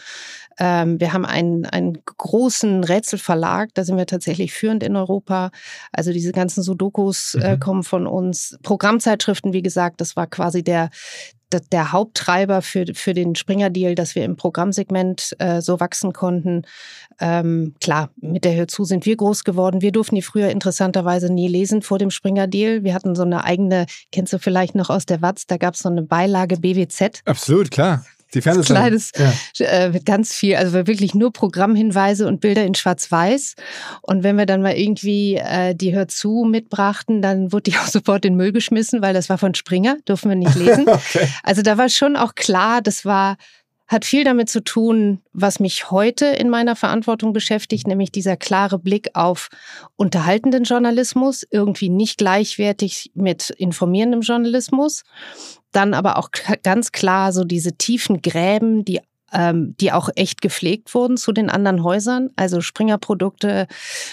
Ähm, 0.59 0.99
wir 0.99 1.13
haben 1.13 1.25
einen, 1.25 1.65
einen 1.65 1.97
großen 2.05 2.83
Rätselverlag, 2.83 3.69
da 3.73 3.83
sind 3.83 3.97
wir 3.97 4.05
tatsächlich 4.05 4.53
führend 4.53 4.83
in 4.83 4.95
Europa. 4.95 5.51
Also 5.91 6.11
diese 6.11 6.31
ganzen 6.31 6.63
Sudokus 6.63 7.35
äh, 7.35 7.55
mhm. 7.55 7.59
kommen 7.59 7.83
von 7.83 8.07
uns. 8.07 8.57
Programmzeitschriften, 8.63 9.53
wie 9.53 9.61
gesagt, 9.61 10.01
das 10.01 10.15
war 10.15 10.27
quasi 10.27 10.63
der, 10.63 10.89
der 11.71 11.91
Haupttreiber 11.91 12.61
für, 12.61 12.85
für 12.93 13.13
den 13.13 13.35
Springer-Deal, 13.35 13.95
dass 13.95 14.15
wir 14.15 14.25
im 14.25 14.35
Programmsegment 14.35 15.35
äh, 15.39 15.61
so 15.61 15.79
wachsen 15.79 16.13
konnten. 16.13 16.63
Ähm, 17.19 17.75
klar, 17.79 18.09
mit 18.17 18.43
der 18.43 18.55
Hörzu 18.55 18.85
sind 18.85 19.05
wir 19.05 19.15
groß 19.15 19.43
geworden. 19.43 19.81
Wir 19.81 19.91
durften 19.91 20.15
die 20.15 20.21
früher 20.21 20.49
interessanterweise 20.49 21.31
nie 21.31 21.47
lesen 21.47 21.81
vor 21.81 21.99
dem 21.99 22.09
Springer-Deal. 22.09 22.83
Wir 22.83 22.93
hatten 22.93 23.15
so 23.15 23.23
eine 23.23 23.43
eigene, 23.43 23.85
kennst 24.11 24.33
du 24.33 24.39
vielleicht 24.39 24.75
noch 24.75 24.89
aus 24.89 25.05
der 25.05 25.21
Watz, 25.21 25.45
da 25.45 25.57
gab 25.57 25.75
es 25.75 25.81
so 25.81 25.89
eine 25.89 26.03
Beilage 26.03 26.57
BWZ. 26.57 27.21
Absolut, 27.25 27.71
klar. 27.71 28.03
Die 28.33 28.41
Fernsehsendung. 28.41 28.83
Kleines, 28.83 29.11
ja. 29.57 29.65
äh, 29.65 29.89
mit 29.89 30.05
ganz 30.05 30.33
viel, 30.33 30.55
also 30.55 30.73
wirklich 30.73 31.13
nur 31.13 31.31
Programmhinweise 31.31 32.27
und 32.27 32.41
Bilder 32.41 32.63
in 32.63 32.75
Schwarz-Weiß. 32.75 33.55
Und 34.01 34.23
wenn 34.23 34.37
wir 34.37 34.45
dann 34.45 34.61
mal 34.61 34.73
irgendwie 34.73 35.35
äh, 35.35 35.75
die 35.75 35.93
Hör 35.95 36.07
zu 36.07 36.45
mitbrachten, 36.49 37.21
dann 37.21 37.51
wurde 37.51 37.71
die 37.71 37.77
auch 37.77 37.87
sofort 37.87 38.25
in 38.25 38.33
den 38.33 38.37
Müll 38.37 38.51
geschmissen, 38.51 39.01
weil 39.01 39.13
das 39.13 39.29
war 39.29 39.37
von 39.37 39.53
Springer, 39.53 39.97
dürfen 40.07 40.29
wir 40.29 40.35
nicht 40.35 40.55
lesen. 40.55 40.87
okay. 40.87 41.27
Also 41.43 41.61
da 41.61 41.77
war 41.77 41.89
schon 41.89 42.15
auch 42.15 42.35
klar, 42.35 42.81
das 42.81 43.05
war 43.05 43.37
hat 43.93 44.05
viel 44.05 44.23
damit 44.23 44.49
zu 44.49 44.63
tun, 44.63 45.21
was 45.33 45.59
mich 45.59 45.91
heute 45.91 46.25
in 46.25 46.49
meiner 46.49 46.75
Verantwortung 46.75 47.33
beschäftigt, 47.33 47.85
nämlich 47.85 48.11
dieser 48.11 48.37
klare 48.37 48.79
Blick 48.79 49.09
auf 49.13 49.49
unterhaltenden 49.95 50.63
Journalismus, 50.63 51.45
irgendwie 51.51 51.89
nicht 51.89 52.17
gleichwertig 52.17 53.11
mit 53.13 53.49
informierendem 53.51 54.21
Journalismus. 54.21 55.03
Dann 55.73 55.93
aber 55.93 56.17
auch 56.17 56.29
ganz 56.63 56.93
klar 56.93 57.33
so 57.33 57.43
diese 57.43 57.73
tiefen 57.73 58.21
Gräben, 58.21 58.85
die 58.85 59.01
ähm, 59.33 59.75
die 59.79 59.91
auch 59.91 60.09
echt 60.15 60.41
gepflegt 60.41 60.93
wurden 60.93 61.17
zu 61.17 61.31
den 61.31 61.49
anderen 61.49 61.83
Häusern. 61.83 62.29
Also 62.35 62.61
Springer-Produkte 62.61 63.67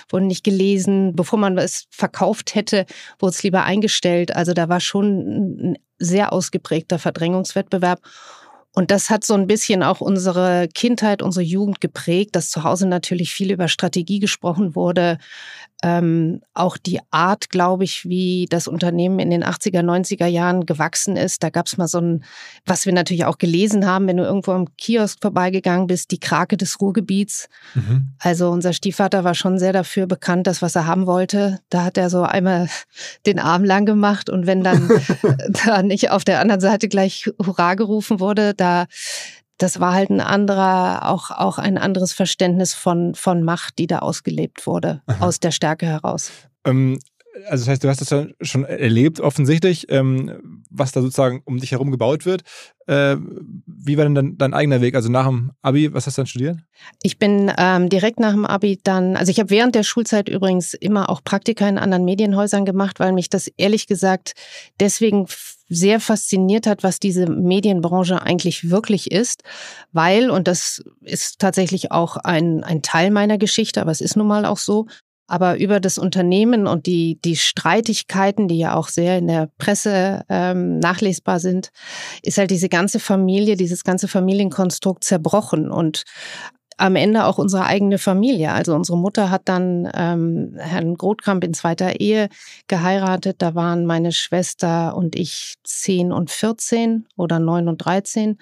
wurden 0.09 0.26
nicht 0.26 0.45
gelesen. 0.45 1.14
Bevor 1.14 1.38
man 1.38 1.59
es 1.59 1.87
verkauft 1.90 2.55
hätte, 2.55 2.87
wurde 3.19 3.33
es 3.33 3.43
lieber 3.43 3.64
eingestellt. 3.64 4.35
Also 4.35 4.55
da 4.55 4.69
war 4.69 4.81
schon 4.81 5.73
ein 5.73 5.79
sehr 5.99 6.33
ausgeprägter 6.33 6.99
Verdrängungswettbewerb. 6.99 8.00
Und 8.73 8.91
das 8.91 9.11
hat 9.11 9.25
so 9.25 9.35
ein 9.35 9.49
bisschen 9.49 9.83
auch 9.83 10.00
unsere 10.00 10.69
Kindheit, 10.73 11.23
unsere 11.23 11.45
Jugend 11.45 11.81
geprägt, 11.81 12.37
dass 12.37 12.50
zu 12.50 12.62
Hause 12.62 12.87
natürlich 12.87 13.33
viel 13.33 13.50
über 13.50 13.67
Strategie 13.67 14.21
gesprochen 14.21 14.77
wurde, 14.77 15.19
ähm, 15.83 16.43
auch 16.53 16.77
die 16.77 17.00
Art, 17.11 17.49
glaube 17.49 17.85
ich, 17.85 18.05
wie 18.05 18.47
das 18.50 18.69
Unternehmen 18.69 19.19
in 19.19 19.31
den 19.31 19.45
80er, 19.45 19.83
90er 19.83 20.27
Jahren 20.27 20.67
gewachsen 20.67 21.17
ist. 21.17 21.43
Da 21.43 21.49
gab 21.50 21.67
es 21.67 21.79
mal 21.79 21.89
so 21.89 21.99
ein, 21.99 22.25
was 22.67 22.85
wir 22.85 22.93
natürlich 22.93 23.25
auch 23.25 23.39
gelesen 23.39 23.87
haben, 23.87 24.07
wenn 24.07 24.19
du 24.19 24.25
irgendwo 24.25 24.53
am 24.53 24.77
Kiosk 24.77 25.21
vorbeigegangen 25.23 25.87
bist, 25.87 26.11
die 26.11 26.21
Krake 26.21 26.57
des 26.57 26.81
Ruhrgebiets. 26.81 27.49
Mhm. 27.75 28.09
Also 28.19 28.50
unser 28.50 28.73
Stiefvater 28.73 29.25
war 29.25 29.35
schon 29.35 29.59
sehr 29.59 29.73
dafür 29.73 30.07
bekannt, 30.07 30.47
das, 30.47 30.61
was 30.61 30.77
er 30.77 30.87
haben 30.87 31.07
wollte. 31.07 31.61
Da 31.71 31.85
hat 31.85 31.97
er 31.97 32.11
so 32.11 32.23
einmal 32.23 32.69
den 33.27 33.39
Arm 33.39 33.65
lang 33.65 33.87
gemacht 33.87 34.29
und 34.29 34.47
wenn 34.47 34.62
dann 34.62 34.91
da 35.65 35.83
nicht 35.83 36.11
auf 36.11 36.25
der 36.25 36.41
anderen 36.41 36.61
Seite 36.61 36.89
gleich 36.89 37.31
Hurra 37.43 37.75
gerufen 37.75 38.21
wurde, 38.21 38.53
da 38.61 38.87
das 39.62 39.79
war 39.79 39.93
halt 39.93 40.11
ein 40.11 40.21
anderer, 40.21 41.11
auch, 41.11 41.31
auch 41.31 41.59
ein 41.59 41.76
anderes 41.79 42.12
Verständnis 42.12 42.73
von, 42.73 43.14
von 43.14 43.43
Macht, 43.43 43.79
die 43.79 43.87
da 43.87 43.99
ausgelebt 43.99 44.67
wurde, 44.67 45.02
Aha. 45.07 45.26
aus 45.26 45.38
der 45.38 45.50
Stärke 45.50 45.87
heraus. 45.87 46.31
Ähm, 46.64 46.99
also 47.49 47.62
das 47.62 47.69
heißt, 47.69 47.85
du 47.85 47.88
hast 47.88 48.00
das 48.00 48.11
ja 48.11 48.26
schon 48.40 48.64
erlebt, 48.64 49.21
offensichtlich, 49.21 49.87
ähm, 49.90 50.62
was 50.71 50.93
da 50.93 51.00
sozusagen 51.00 51.43
um 51.45 51.59
dich 51.59 51.73
herum 51.73 51.90
gebaut 51.90 52.26
wird. 52.26 52.43
Äh, 52.87 53.17
wie 53.67 53.97
war 53.97 54.05
denn 54.05 54.14
dein, 54.14 54.38
dein, 54.38 54.55
eigener 54.55 54.81
Weg? 54.81 54.95
Also 54.95 55.11
nach 55.11 55.26
dem 55.26 55.52
Abi, 55.62 55.93
was 55.93 56.07
hast 56.07 56.19
du 56.19 56.23
dann 56.23 56.26
studiert? 56.26 56.59
Ich 57.02 57.19
bin 57.19 57.52
ähm, 57.57 57.88
direkt 57.88 58.19
nach 58.19 58.33
dem 58.33 58.47
Abi 58.47 58.81
dann, 58.83 59.17
also 59.17 59.31
ich 59.31 59.38
habe 59.38 59.50
während 59.50 59.75
der 59.75 59.85
Schulzeit 59.85 60.29
übrigens 60.29 60.75
immer 60.75 61.09
auch 61.09 61.23
Praktika 61.23 61.69
in 61.69 61.79
anderen 61.79 62.05
Medienhäusern 62.05 62.64
gemacht, 62.64 62.99
weil 62.99 63.12
mich 63.12 63.29
das 63.29 63.49
ehrlich 63.57 63.87
gesagt 63.87 64.33
deswegen 64.81 65.26
sehr 65.71 66.00
fasziniert 66.00 66.67
hat, 66.67 66.83
was 66.83 66.99
diese 66.99 67.27
Medienbranche 67.27 68.21
eigentlich 68.21 68.71
wirklich 68.71 69.11
ist, 69.11 69.43
weil, 69.93 70.31
und 70.31 70.49
das 70.49 70.83
ist 71.00 71.39
tatsächlich 71.39 71.93
auch 71.93 72.17
ein, 72.17 72.62
ein 72.65 72.83
Teil 72.83 73.11
meiner 73.11 73.39
Geschichte, 73.39 73.81
aber 73.81 73.93
es 73.93 74.03
ist 74.03 74.17
nun 74.17 74.27
mal 74.27 74.45
auch 74.45 74.59
so, 74.59 74.87
aber 75.31 75.61
über 75.61 75.79
das 75.79 75.97
Unternehmen 75.97 76.67
und 76.67 76.87
die, 76.87 77.21
die 77.25 77.37
Streitigkeiten, 77.37 78.49
die 78.49 78.59
ja 78.59 78.75
auch 78.75 78.89
sehr 78.89 79.17
in 79.19 79.29
der 79.29 79.49
Presse 79.59 80.25
ähm, 80.29 80.81
nachlesbar 80.81 81.39
sind, 81.39 81.71
ist 82.25 82.37
halt 82.37 82.50
diese 82.50 82.69
ganze 82.69 82.99
Familie, 82.99 83.57
dieses 83.57 83.85
ganze 83.85 84.09
Familienkonstrukt 84.09 85.05
zerbrochen. 85.05 85.71
Und 85.71 86.03
am 86.81 86.97
Ende 86.97 87.27
auch 87.27 87.39
unsere 87.39 87.67
eigene 87.67 87.99
Familie. 87.99 88.53
Also 88.53 88.75
unsere 88.75 88.97
Mutter 88.97 89.31
hat 89.31 89.43
dann 89.45 89.89
ähm, 89.95 90.55
Herrn 90.59 90.95
Grotkamp 90.95 91.45
in 91.45 91.55
zweiter 91.55 92.01
Ehe 92.01 92.29
geheiratet. 92.69 93.37
Da 93.39 93.55
waren 93.55 93.85
meine 93.85 94.13
Schwester 94.13 94.97
und 94.97 95.15
ich 95.15 95.57
zehn 95.63 96.11
und 96.13 96.31
vierzehn 96.31 97.07
oder 97.17 97.39
neun 97.39 97.69
und 97.69 97.79
dreizehn. 97.79 98.39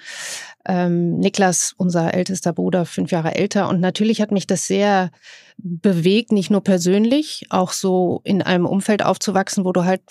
Ähm, 0.67 1.19
Niklas, 1.19 1.75
unser 1.77 2.15
ältester 2.15 2.53
Bruder, 2.53 2.87
fünf 2.87 3.11
Jahre 3.11 3.35
älter. 3.35 3.69
Und 3.69 3.81
natürlich 3.81 4.21
hat 4.21 4.31
mich 4.31 4.47
das 4.47 4.67
sehr 4.67 5.11
bewegt, 5.57 6.31
nicht 6.31 6.51
nur 6.51 6.63
persönlich, 6.63 7.47
auch 7.51 7.73
so 7.73 8.21
in 8.23 8.43
einem 8.43 8.67
Umfeld 8.67 9.05
aufzuwachsen, 9.05 9.65
wo 9.65 9.73
du 9.73 9.85
halt 9.85 10.03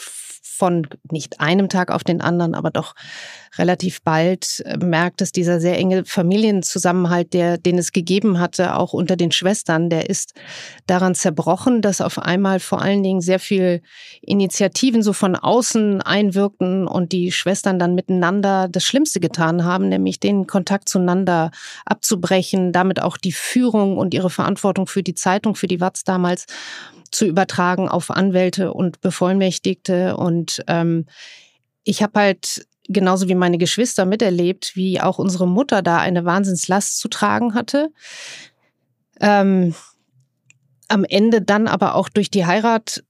von 0.47 0.87
nicht 1.11 1.39
einem 1.39 1.69
Tag 1.69 1.91
auf 1.91 2.03
den 2.03 2.21
anderen, 2.21 2.55
aber 2.55 2.71
doch 2.71 2.95
relativ 3.57 4.01
bald 4.01 4.63
äh, 4.65 4.77
merkt, 4.77 5.21
dass 5.21 5.31
dieser 5.31 5.59
sehr 5.59 5.77
enge 5.77 6.05
Familienzusammenhalt, 6.05 7.33
der, 7.33 7.57
den 7.57 7.77
es 7.77 7.91
gegeben 7.91 8.39
hatte, 8.39 8.75
auch 8.75 8.93
unter 8.93 9.15
den 9.15 9.31
Schwestern, 9.31 9.89
der 9.89 10.09
ist 10.09 10.33
daran 10.85 11.15
zerbrochen, 11.15 11.81
dass 11.81 12.01
auf 12.01 12.19
einmal 12.19 12.59
vor 12.59 12.81
allen 12.81 13.03
Dingen 13.03 13.21
sehr 13.21 13.39
viel 13.39 13.81
Initiativen 14.21 15.03
so 15.03 15.13
von 15.13 15.35
außen 15.35 16.01
einwirkten 16.01 16.87
und 16.87 17.11
die 17.11 17.31
Schwestern 17.31 17.79
dann 17.79 17.95
miteinander 17.95 18.67
das 18.67 18.83
Schlimmste 18.83 19.19
getan 19.19 19.63
haben, 19.63 19.89
nämlich 19.89 20.19
den 20.19 20.47
Kontakt 20.47 20.89
zueinander 20.89 21.51
abzubrechen, 21.85 22.71
damit 22.71 23.01
auch 23.01 23.17
die 23.17 23.31
Führung 23.31 23.97
und 23.97 24.13
ihre 24.13 24.29
Verantwortung 24.29 24.87
für 24.87 25.03
die 25.03 25.15
Zeitung, 25.15 25.55
für 25.55 25.67
die 25.67 25.81
Watz 25.81 26.03
damals 26.03 26.45
zu 27.11 27.25
übertragen 27.25 27.89
auf 27.89 28.11
Anwälte 28.11 28.73
und 28.73 29.01
Bevollmächtigte. 29.01 30.17
Und 30.17 30.63
ähm, 30.67 31.05
ich 31.83 32.01
habe 32.03 32.19
halt 32.19 32.67
genauso 32.87 33.27
wie 33.27 33.35
meine 33.35 33.57
Geschwister 33.57 34.05
miterlebt, 34.05 34.75
wie 34.75 35.01
auch 35.01 35.19
unsere 35.19 35.47
Mutter 35.47 35.81
da 35.81 35.97
eine 35.97 36.25
Wahnsinnslast 36.25 36.99
zu 36.99 37.07
tragen 37.07 37.53
hatte. 37.53 37.89
Ähm, 39.19 39.75
am 40.87 41.03
Ende 41.03 41.41
dann 41.41 41.67
aber 41.67 41.95
auch 41.95 42.09
durch 42.09 42.31
die 42.31 42.45
Heirat 42.45 43.03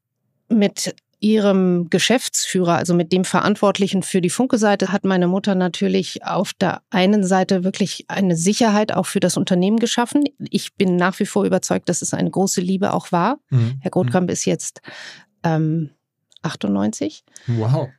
mit 0.50 0.96
ihrem 1.20 1.90
Geschäftsführer, 1.90 2.76
also 2.76 2.94
mit 2.94 3.12
dem 3.12 3.26
Verantwortlichen 3.26 4.04
für 4.04 4.22
die 4.22 4.30
Funke-Seite, 4.30 4.92
hat 4.92 5.04
meine 5.04 5.28
Mutter 5.28 5.56
natürlich 5.56 6.24
auf 6.24 6.54
der 6.54 6.82
einen 6.90 7.26
Seite 7.26 7.64
wirklich 7.64 8.06
eine 8.08 8.36
Sicherheit 8.36 8.94
auch 8.94 9.06
für 9.08 9.20
das 9.20 9.36
Unternehmen 9.36 9.80
geschaffen. 9.80 10.26
Ich 10.52 10.76
bin 10.76 10.96
nach 10.96 11.20
wie 11.20 11.26
vor 11.26 11.46
überzeugt, 11.46 11.90
dass 11.90 12.02
es 12.02 12.14
eine 12.14 12.30
große 12.30 12.62
Liebe 12.62 12.94
auch 12.94 13.12
war. 13.12 13.40
Mhm. 13.50 13.80
Herr 13.82 13.92
Grotkamp 13.92 14.28
mhm. 14.28 14.34
ist 14.34 14.46
jetzt 14.46 14.82
ähm, 15.44 15.90
98. 16.44 17.24
Wow. 17.48 17.90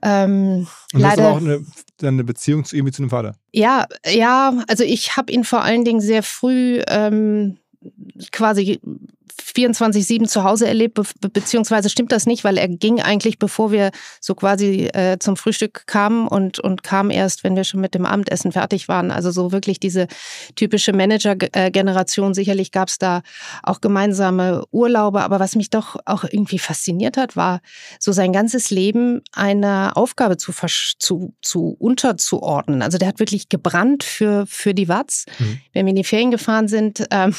Ähm, 0.00 0.66
Und 0.92 1.00
leider, 1.00 1.34
hast 1.34 1.42
du 1.42 1.46
auch 1.48 1.54
eine, 1.54 1.66
eine 2.02 2.24
Beziehung 2.24 2.64
zu 2.64 2.76
ihm 2.76 2.86
wie 2.86 2.92
zu 2.92 3.02
dem 3.02 3.10
Vater? 3.10 3.34
Ja, 3.52 3.86
ja, 4.06 4.52
also 4.68 4.84
ich 4.84 5.16
habe 5.16 5.32
ihn 5.32 5.44
vor 5.44 5.62
allen 5.62 5.84
Dingen 5.84 6.00
sehr 6.00 6.22
früh 6.22 6.80
ähm, 6.88 7.58
quasi 8.30 8.80
24-7 9.54 10.26
zu 10.26 10.44
Hause 10.44 10.66
erlebt, 10.66 10.94
be 10.94 11.04
beziehungsweise 11.28 11.88
stimmt 11.88 12.12
das 12.12 12.26
nicht, 12.26 12.44
weil 12.44 12.58
er 12.58 12.68
ging 12.68 13.00
eigentlich, 13.00 13.38
bevor 13.38 13.72
wir 13.72 13.90
so 14.20 14.34
quasi 14.34 14.86
äh, 14.92 15.18
zum 15.18 15.36
Frühstück 15.36 15.86
kamen 15.86 16.26
und, 16.28 16.58
und 16.58 16.82
kam 16.82 17.10
erst, 17.10 17.44
wenn 17.44 17.56
wir 17.56 17.64
schon 17.64 17.80
mit 17.80 17.94
dem 17.94 18.06
Abendessen 18.06 18.52
fertig 18.52 18.88
waren. 18.88 19.10
Also 19.10 19.30
so 19.30 19.52
wirklich 19.52 19.80
diese 19.80 20.06
typische 20.56 20.92
Manager-Generation. 20.92 22.34
Sicherlich 22.34 22.72
gab 22.72 22.88
es 22.88 22.98
da 22.98 23.22
auch 23.62 23.80
gemeinsame 23.80 24.64
Urlaube, 24.70 25.22
aber 25.22 25.40
was 25.40 25.54
mich 25.54 25.70
doch 25.70 25.96
auch 26.06 26.24
irgendwie 26.24 26.58
fasziniert 26.58 27.16
hat, 27.16 27.36
war 27.36 27.60
so 27.98 28.12
sein 28.12 28.32
ganzes 28.32 28.70
Leben 28.70 29.22
einer 29.32 29.92
Aufgabe 29.94 30.36
zu, 30.36 30.52
zu, 30.98 31.34
zu 31.42 31.76
unterzuordnen. 31.78 32.82
Also 32.82 32.98
der 32.98 33.08
hat 33.08 33.18
wirklich 33.18 33.48
gebrannt 33.48 34.04
für, 34.04 34.46
für 34.46 34.74
die 34.74 34.88
Watz. 34.88 35.26
Mhm. 35.38 35.60
Wenn 35.72 35.86
wir 35.86 35.90
in 35.90 35.96
die 35.96 36.04
Ferien 36.04 36.30
gefahren 36.30 36.68
sind, 36.68 37.06
ähm, 37.10 37.34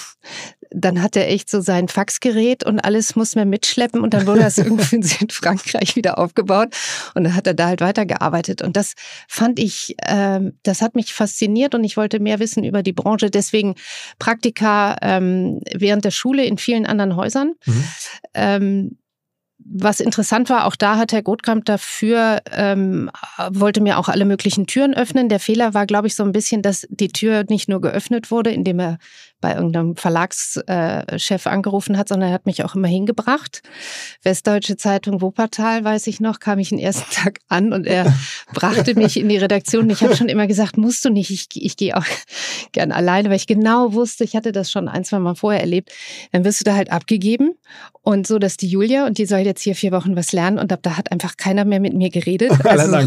dann 0.72 1.02
hat 1.02 1.16
er 1.16 1.30
echt 1.30 1.50
so 1.50 1.62
sein 1.62 1.88
Faxgerät 1.88 2.64
und 2.64 2.80
alles 2.80 3.16
muss 3.16 3.36
man 3.36 3.50
mitschleppen 3.50 4.02
und 4.02 4.14
dann 4.14 4.28
wurde 4.28 4.42
das 4.42 4.58
irgendwie 4.60 4.98
in 5.20 5.30
Frankreich 5.30 5.96
wieder 5.96 6.18
aufgebaut 6.18 6.76
und 7.14 7.24
dann 7.24 7.36
hat 7.36 7.48
er 7.48 7.54
da 7.54 7.68
halt 7.68 7.82
weitergearbeitet 7.82 8.62
und 8.62 8.76
das 8.76 8.94
fand 9.28 9.60
ich, 9.60 9.96
äh, 10.00 10.40
das 10.64 10.82
hat 10.82 10.96
mich 10.96 11.14
fasziniert 11.14 11.76
und 11.76 11.84
ich 11.84 11.98
wollte 11.98 12.20
mehr 12.20 12.40
wissen 12.40 12.64
über 12.64 12.84
die 12.84 12.94
Branche. 12.94 13.30
Deswegen 13.30 13.76
Praktika 14.20 14.98
ähm, 15.02 15.62
während 15.74 16.06
der 16.06 16.12
Schule 16.12 16.46
in 16.46 16.58
vielen 16.58 16.86
anderen 16.86 17.16
Häusern. 17.16 17.54
Mhm. 17.66 17.84
Ähm, 18.34 18.98
was 19.66 20.00
interessant 20.00 20.50
war, 20.50 20.66
auch 20.66 20.76
da 20.76 20.98
hat 20.98 21.14
Herr 21.14 21.22
Gottkamp 21.22 21.66
dafür, 21.66 22.42
ähm, 22.52 23.10
wollte 23.50 23.82
mir 23.82 23.98
auch 23.98 24.10
alle 24.10 24.26
möglichen 24.26 24.68
Türen 24.68 24.94
öffnen. 24.94 25.30
Der 25.30 25.40
Fehler 25.40 25.74
war, 25.74 25.86
glaube 25.86 26.08
ich, 26.08 26.16
so 26.16 26.24
ein 26.24 26.32
bisschen, 26.32 26.62
dass 26.62 26.86
die 26.90 27.08
Tür 27.10 27.46
nicht 27.48 27.70
nur 27.70 27.80
geöffnet 27.80 28.32
wurde, 28.32 28.52
indem 28.52 28.80
er 28.80 28.98
bei 29.44 29.56
irgendeinem 29.56 29.98
Verlagschef 29.98 31.48
angerufen 31.48 31.98
hat, 31.98 32.08
sondern 32.08 32.30
er 32.30 32.34
hat 32.34 32.46
mich 32.46 32.64
auch 32.64 32.76
immer 32.76 32.88
hingebracht. 32.88 33.62
Westdeutsche 34.24 34.78
Zeitung 34.78 35.20
Wuppertal, 35.20 35.84
weiß 35.84 36.08
ich 36.08 36.22
noch, 36.22 36.40
kam 36.40 36.60
ich 36.60 36.70
den 36.70 36.80
ersten 36.80 37.12
Tag 37.14 37.40
an 37.50 37.74
und 37.74 37.86
er 37.86 38.06
brachte 38.54 38.96
mich 38.96 39.20
in 39.20 39.28
die 39.28 39.36
Redaktion. 39.36 39.90
Ich 39.90 40.02
habe 40.02 40.16
schon 40.16 40.30
immer 40.30 40.48
gesagt, 40.48 40.78
musst 40.78 41.04
du 41.04 41.10
nicht, 41.10 41.30
ich, 41.30 41.50
ich 41.56 41.76
gehe 41.76 41.98
auch 41.98 42.06
gern 42.72 42.94
alleine, 42.94 43.28
weil 43.28 43.36
ich 43.36 43.46
genau 43.46 43.94
wusste, 43.94 44.24
ich 44.24 44.38
hatte 44.38 44.54
das 44.54 44.72
schon 44.72 44.88
ein, 44.88 45.04
zwei 45.04 45.20
Mal 45.20 45.36
vorher 45.36 45.60
erlebt. 45.60 45.92
Dann 46.32 46.46
wirst 46.46 46.62
du 46.62 46.64
da 46.64 46.76
halt 46.76 46.90
abgegeben 46.90 47.52
und 48.02 48.26
so, 48.26 48.40
dass 48.40 48.56
die 48.56 48.68
Julia 48.68 49.06
und 49.06 49.18
die 49.18 49.26
soll 49.26 49.40
jetzt 49.40 49.62
hier 49.62 49.76
vier 49.76 49.92
Wochen 49.92 50.16
was 50.16 50.32
lernen 50.32 50.58
und 50.58 50.72
ab 50.72 50.80
da 50.84 50.96
hat 50.96 51.12
einfach 51.12 51.36
keiner 51.36 51.66
mehr 51.66 51.82
mit 51.82 51.94
mir 51.94 52.10
geredet. 52.10 52.52
Also 52.64 52.98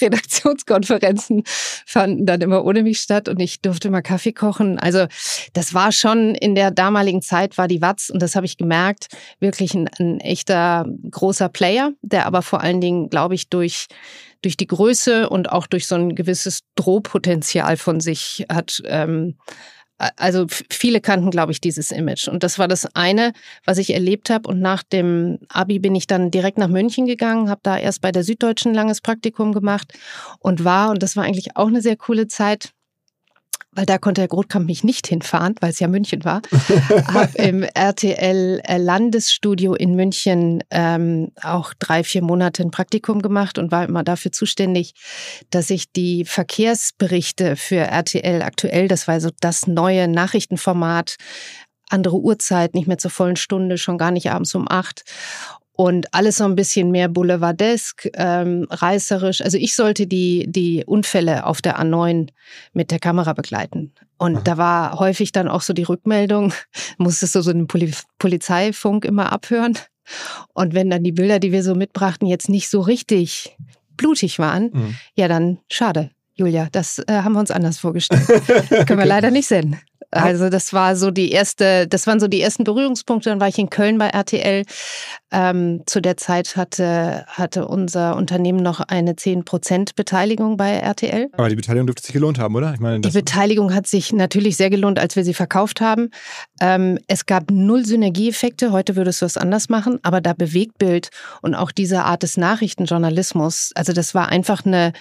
Redaktionskonferenzen 0.00 1.42
fanden 1.84 2.26
dann 2.26 2.40
immer 2.40 2.64
ohne 2.64 2.82
mich 2.82 3.00
statt 3.00 3.28
und 3.28 3.40
ich 3.40 3.60
durfte 3.60 3.90
mal 3.90 4.02
Kaffee 4.02 4.32
kochen. 4.32 4.78
Also 4.78 5.06
das 5.54 5.74
war 5.74 5.85
war 5.86 5.92
schon 5.92 6.34
in 6.34 6.56
der 6.56 6.72
damaligen 6.72 7.22
Zeit, 7.22 7.58
war 7.58 7.68
die 7.68 7.80
Watz, 7.80 8.10
und 8.10 8.20
das 8.20 8.34
habe 8.34 8.44
ich 8.44 8.56
gemerkt, 8.56 9.06
wirklich 9.38 9.72
ein, 9.72 9.88
ein 10.00 10.18
echter 10.18 10.84
großer 11.12 11.48
Player, 11.48 11.92
der 12.02 12.26
aber 12.26 12.42
vor 12.42 12.60
allen 12.60 12.80
Dingen, 12.80 13.08
glaube 13.08 13.36
ich, 13.36 13.48
durch 13.48 13.86
durch 14.42 14.56
die 14.56 14.66
Größe 14.66 15.28
und 15.30 15.50
auch 15.50 15.66
durch 15.66 15.86
so 15.86 15.94
ein 15.94 16.14
gewisses 16.14 16.60
Drohpotenzial 16.74 17.76
von 17.76 18.00
sich 18.00 18.44
hat. 18.50 18.82
Ähm, 18.84 19.36
also 20.16 20.46
viele 20.70 21.00
kannten, 21.00 21.30
glaube 21.30 21.52
ich, 21.52 21.60
dieses 21.60 21.90
Image. 21.90 22.28
Und 22.28 22.42
das 22.42 22.58
war 22.58 22.68
das 22.68 22.86
eine, 22.94 23.32
was 23.64 23.78
ich 23.78 23.94
erlebt 23.94 24.28
habe. 24.28 24.48
Und 24.48 24.60
nach 24.60 24.82
dem 24.82 25.38
Abi 25.48 25.78
bin 25.78 25.94
ich 25.94 26.06
dann 26.06 26.30
direkt 26.30 26.58
nach 26.58 26.68
München 26.68 27.06
gegangen, 27.06 27.48
habe 27.48 27.60
da 27.62 27.78
erst 27.78 28.02
bei 28.02 28.12
der 28.12 28.24
Süddeutschen 28.24 28.74
langes 28.74 29.00
Praktikum 29.00 29.52
gemacht 29.52 29.94
und 30.38 30.64
war, 30.64 30.90
und 30.90 31.02
das 31.02 31.16
war 31.16 31.24
eigentlich 31.24 31.56
auch 31.56 31.68
eine 31.68 31.80
sehr 31.80 31.96
coole 31.96 32.28
Zeit, 32.28 32.72
weil 33.76 33.86
da 33.86 33.98
konnte 33.98 34.22
Herr 34.22 34.28
Grotkamp 34.28 34.66
mich 34.66 34.82
nicht 34.82 35.06
hinfahren, 35.06 35.54
weil 35.60 35.70
es 35.70 35.78
ja 35.78 35.86
München 35.86 36.24
war, 36.24 36.42
habe 37.12 37.38
im 37.38 37.62
RTL 37.62 38.60
äh, 38.64 38.78
Landesstudio 38.78 39.74
in 39.74 39.94
München 39.94 40.64
ähm, 40.70 41.30
auch 41.42 41.74
drei, 41.78 42.02
vier 42.02 42.22
Monate 42.22 42.62
ein 42.62 42.70
Praktikum 42.70 43.22
gemacht 43.22 43.58
und 43.58 43.70
war 43.70 43.84
immer 43.84 44.02
dafür 44.02 44.32
zuständig, 44.32 44.94
dass 45.50 45.70
ich 45.70 45.92
die 45.92 46.24
Verkehrsberichte 46.24 47.56
für 47.56 47.76
RTL 47.76 48.42
aktuell, 48.42 48.88
das 48.88 49.06
war 49.06 49.20
so 49.20 49.30
das 49.40 49.66
neue 49.66 50.08
Nachrichtenformat, 50.08 51.16
andere 51.88 52.16
Uhrzeit, 52.16 52.74
nicht 52.74 52.88
mehr 52.88 52.98
zur 52.98 53.10
vollen 53.10 53.36
Stunde, 53.36 53.78
schon 53.78 53.98
gar 53.98 54.10
nicht 54.10 54.30
abends 54.30 54.54
um 54.54 54.66
acht 54.68 55.04
und 55.76 56.12
alles 56.14 56.38
so 56.38 56.44
ein 56.44 56.56
bisschen 56.56 56.90
mehr 56.90 57.08
boulevardesk, 57.08 58.08
ähm, 58.14 58.66
reißerisch. 58.70 59.42
Also 59.42 59.58
ich 59.58 59.76
sollte 59.76 60.06
die, 60.06 60.46
die 60.48 60.84
Unfälle 60.86 61.44
auf 61.44 61.60
der 61.60 61.78
A9 61.78 62.28
mit 62.72 62.90
der 62.90 62.98
Kamera 62.98 63.34
begleiten. 63.34 63.92
Und 64.16 64.36
Aha. 64.36 64.42
da 64.42 64.56
war 64.56 64.98
häufig 64.98 65.32
dann 65.32 65.48
auch 65.48 65.60
so 65.60 65.74
die 65.74 65.82
Rückmeldung, 65.82 66.54
musstest 66.98 67.34
du 67.34 67.42
so 67.42 67.50
einen 67.50 67.66
Poli 67.66 67.92
Polizeifunk 68.18 69.04
immer 69.04 69.30
abhören. 69.32 69.78
Und 70.54 70.72
wenn 70.72 70.88
dann 70.88 71.04
die 71.04 71.12
Bilder, 71.12 71.38
die 71.38 71.52
wir 71.52 71.62
so 71.62 71.74
mitbrachten, 71.74 72.26
jetzt 72.26 72.48
nicht 72.48 72.70
so 72.70 72.80
richtig 72.80 73.56
blutig 73.96 74.38
waren, 74.38 74.70
mhm. 74.72 74.96
ja 75.14 75.28
dann 75.28 75.58
schade. 75.70 76.10
Julia, 76.34 76.68
das 76.70 76.98
äh, 77.06 77.22
haben 77.22 77.32
wir 77.32 77.40
uns 77.40 77.50
anders 77.50 77.78
vorgestellt. 77.78 78.26
Können 78.86 78.98
wir 78.98 79.06
leider 79.06 79.30
nicht 79.30 79.48
senden. 79.48 79.78
Also 80.10 80.48
das 80.48 80.72
war 80.72 80.96
so 80.96 81.10
die 81.10 81.32
erste, 81.32 81.86
das 81.86 82.06
waren 82.06 82.20
so 82.20 82.28
die 82.28 82.40
ersten 82.40 82.64
Berührungspunkte. 82.64 83.30
Dann 83.30 83.40
war 83.40 83.48
ich 83.48 83.58
in 83.58 83.70
Köln 83.70 83.98
bei 83.98 84.08
RTL. 84.08 84.64
Ähm, 85.32 85.82
zu 85.86 86.00
der 86.00 86.16
Zeit 86.16 86.56
hatte, 86.56 87.24
hatte 87.28 87.66
unser 87.66 88.16
Unternehmen 88.16 88.62
noch 88.62 88.80
eine 88.80 89.12
10% 89.12 89.90
Beteiligung 89.96 90.56
bei 90.56 90.76
RTL. 90.76 91.28
Aber 91.32 91.48
die 91.48 91.56
Beteiligung 91.56 91.86
dürfte 91.86 92.04
sich 92.04 92.12
gelohnt 92.12 92.38
haben, 92.38 92.54
oder? 92.54 92.72
Ich 92.72 92.80
meine, 92.80 93.00
die 93.00 93.10
Beteiligung 93.10 93.74
hat 93.74 93.86
sich 93.86 94.12
natürlich 94.12 94.56
sehr 94.56 94.70
gelohnt, 94.70 94.98
als 94.98 95.16
wir 95.16 95.24
sie 95.24 95.34
verkauft 95.34 95.80
haben. 95.80 96.10
Ähm, 96.60 96.98
es 97.08 97.26
gab 97.26 97.50
null 97.50 97.84
Synergieeffekte. 97.84 98.72
Heute 98.72 98.96
würdest 98.96 99.22
du 99.22 99.26
es 99.26 99.36
anders 99.36 99.68
machen. 99.68 99.98
Aber 100.02 100.20
da 100.20 100.32
Bewegtbild 100.32 101.10
und 101.42 101.54
auch 101.54 101.72
diese 101.72 102.04
Art 102.04 102.22
des 102.22 102.36
Nachrichtenjournalismus, 102.36 103.72
also 103.74 103.92
das 103.92 104.14
war 104.14 104.28
einfach 104.28 104.64
eine 104.64 104.92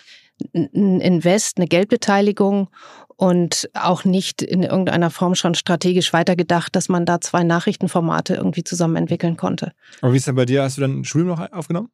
ein 0.53 0.99
Invest, 0.99 1.57
eine 1.57 1.67
Geldbeteiligung 1.67 2.69
und 3.17 3.69
auch 3.73 4.03
nicht 4.03 4.41
in 4.41 4.63
irgendeiner 4.63 5.09
Form 5.09 5.35
schon 5.35 5.55
strategisch 5.55 6.11
weitergedacht, 6.11 6.75
dass 6.75 6.89
man 6.89 7.05
da 7.05 7.21
zwei 7.21 7.43
Nachrichtenformate 7.43 8.35
irgendwie 8.35 8.63
zusammen 8.63 8.97
entwickeln 8.97 9.37
konnte. 9.37 9.71
Aber 10.01 10.11
wie 10.11 10.17
ist 10.17 10.27
denn 10.27 10.35
bei 10.35 10.45
dir? 10.45 10.63
Hast 10.63 10.77
du 10.77 10.81
dann 10.81 11.05
Studium 11.05 11.29
noch 11.29 11.51
aufgenommen? 11.51 11.89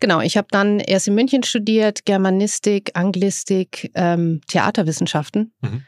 Genau, 0.00 0.20
ich 0.20 0.36
habe 0.36 0.48
dann 0.50 0.80
erst 0.80 1.08
in 1.08 1.14
München 1.14 1.42
studiert, 1.42 2.06
Germanistik, 2.06 2.92
Anglistik, 2.94 3.90
ähm, 3.94 4.40
Theaterwissenschaften. 4.46 5.52
Mhm. 5.60 5.82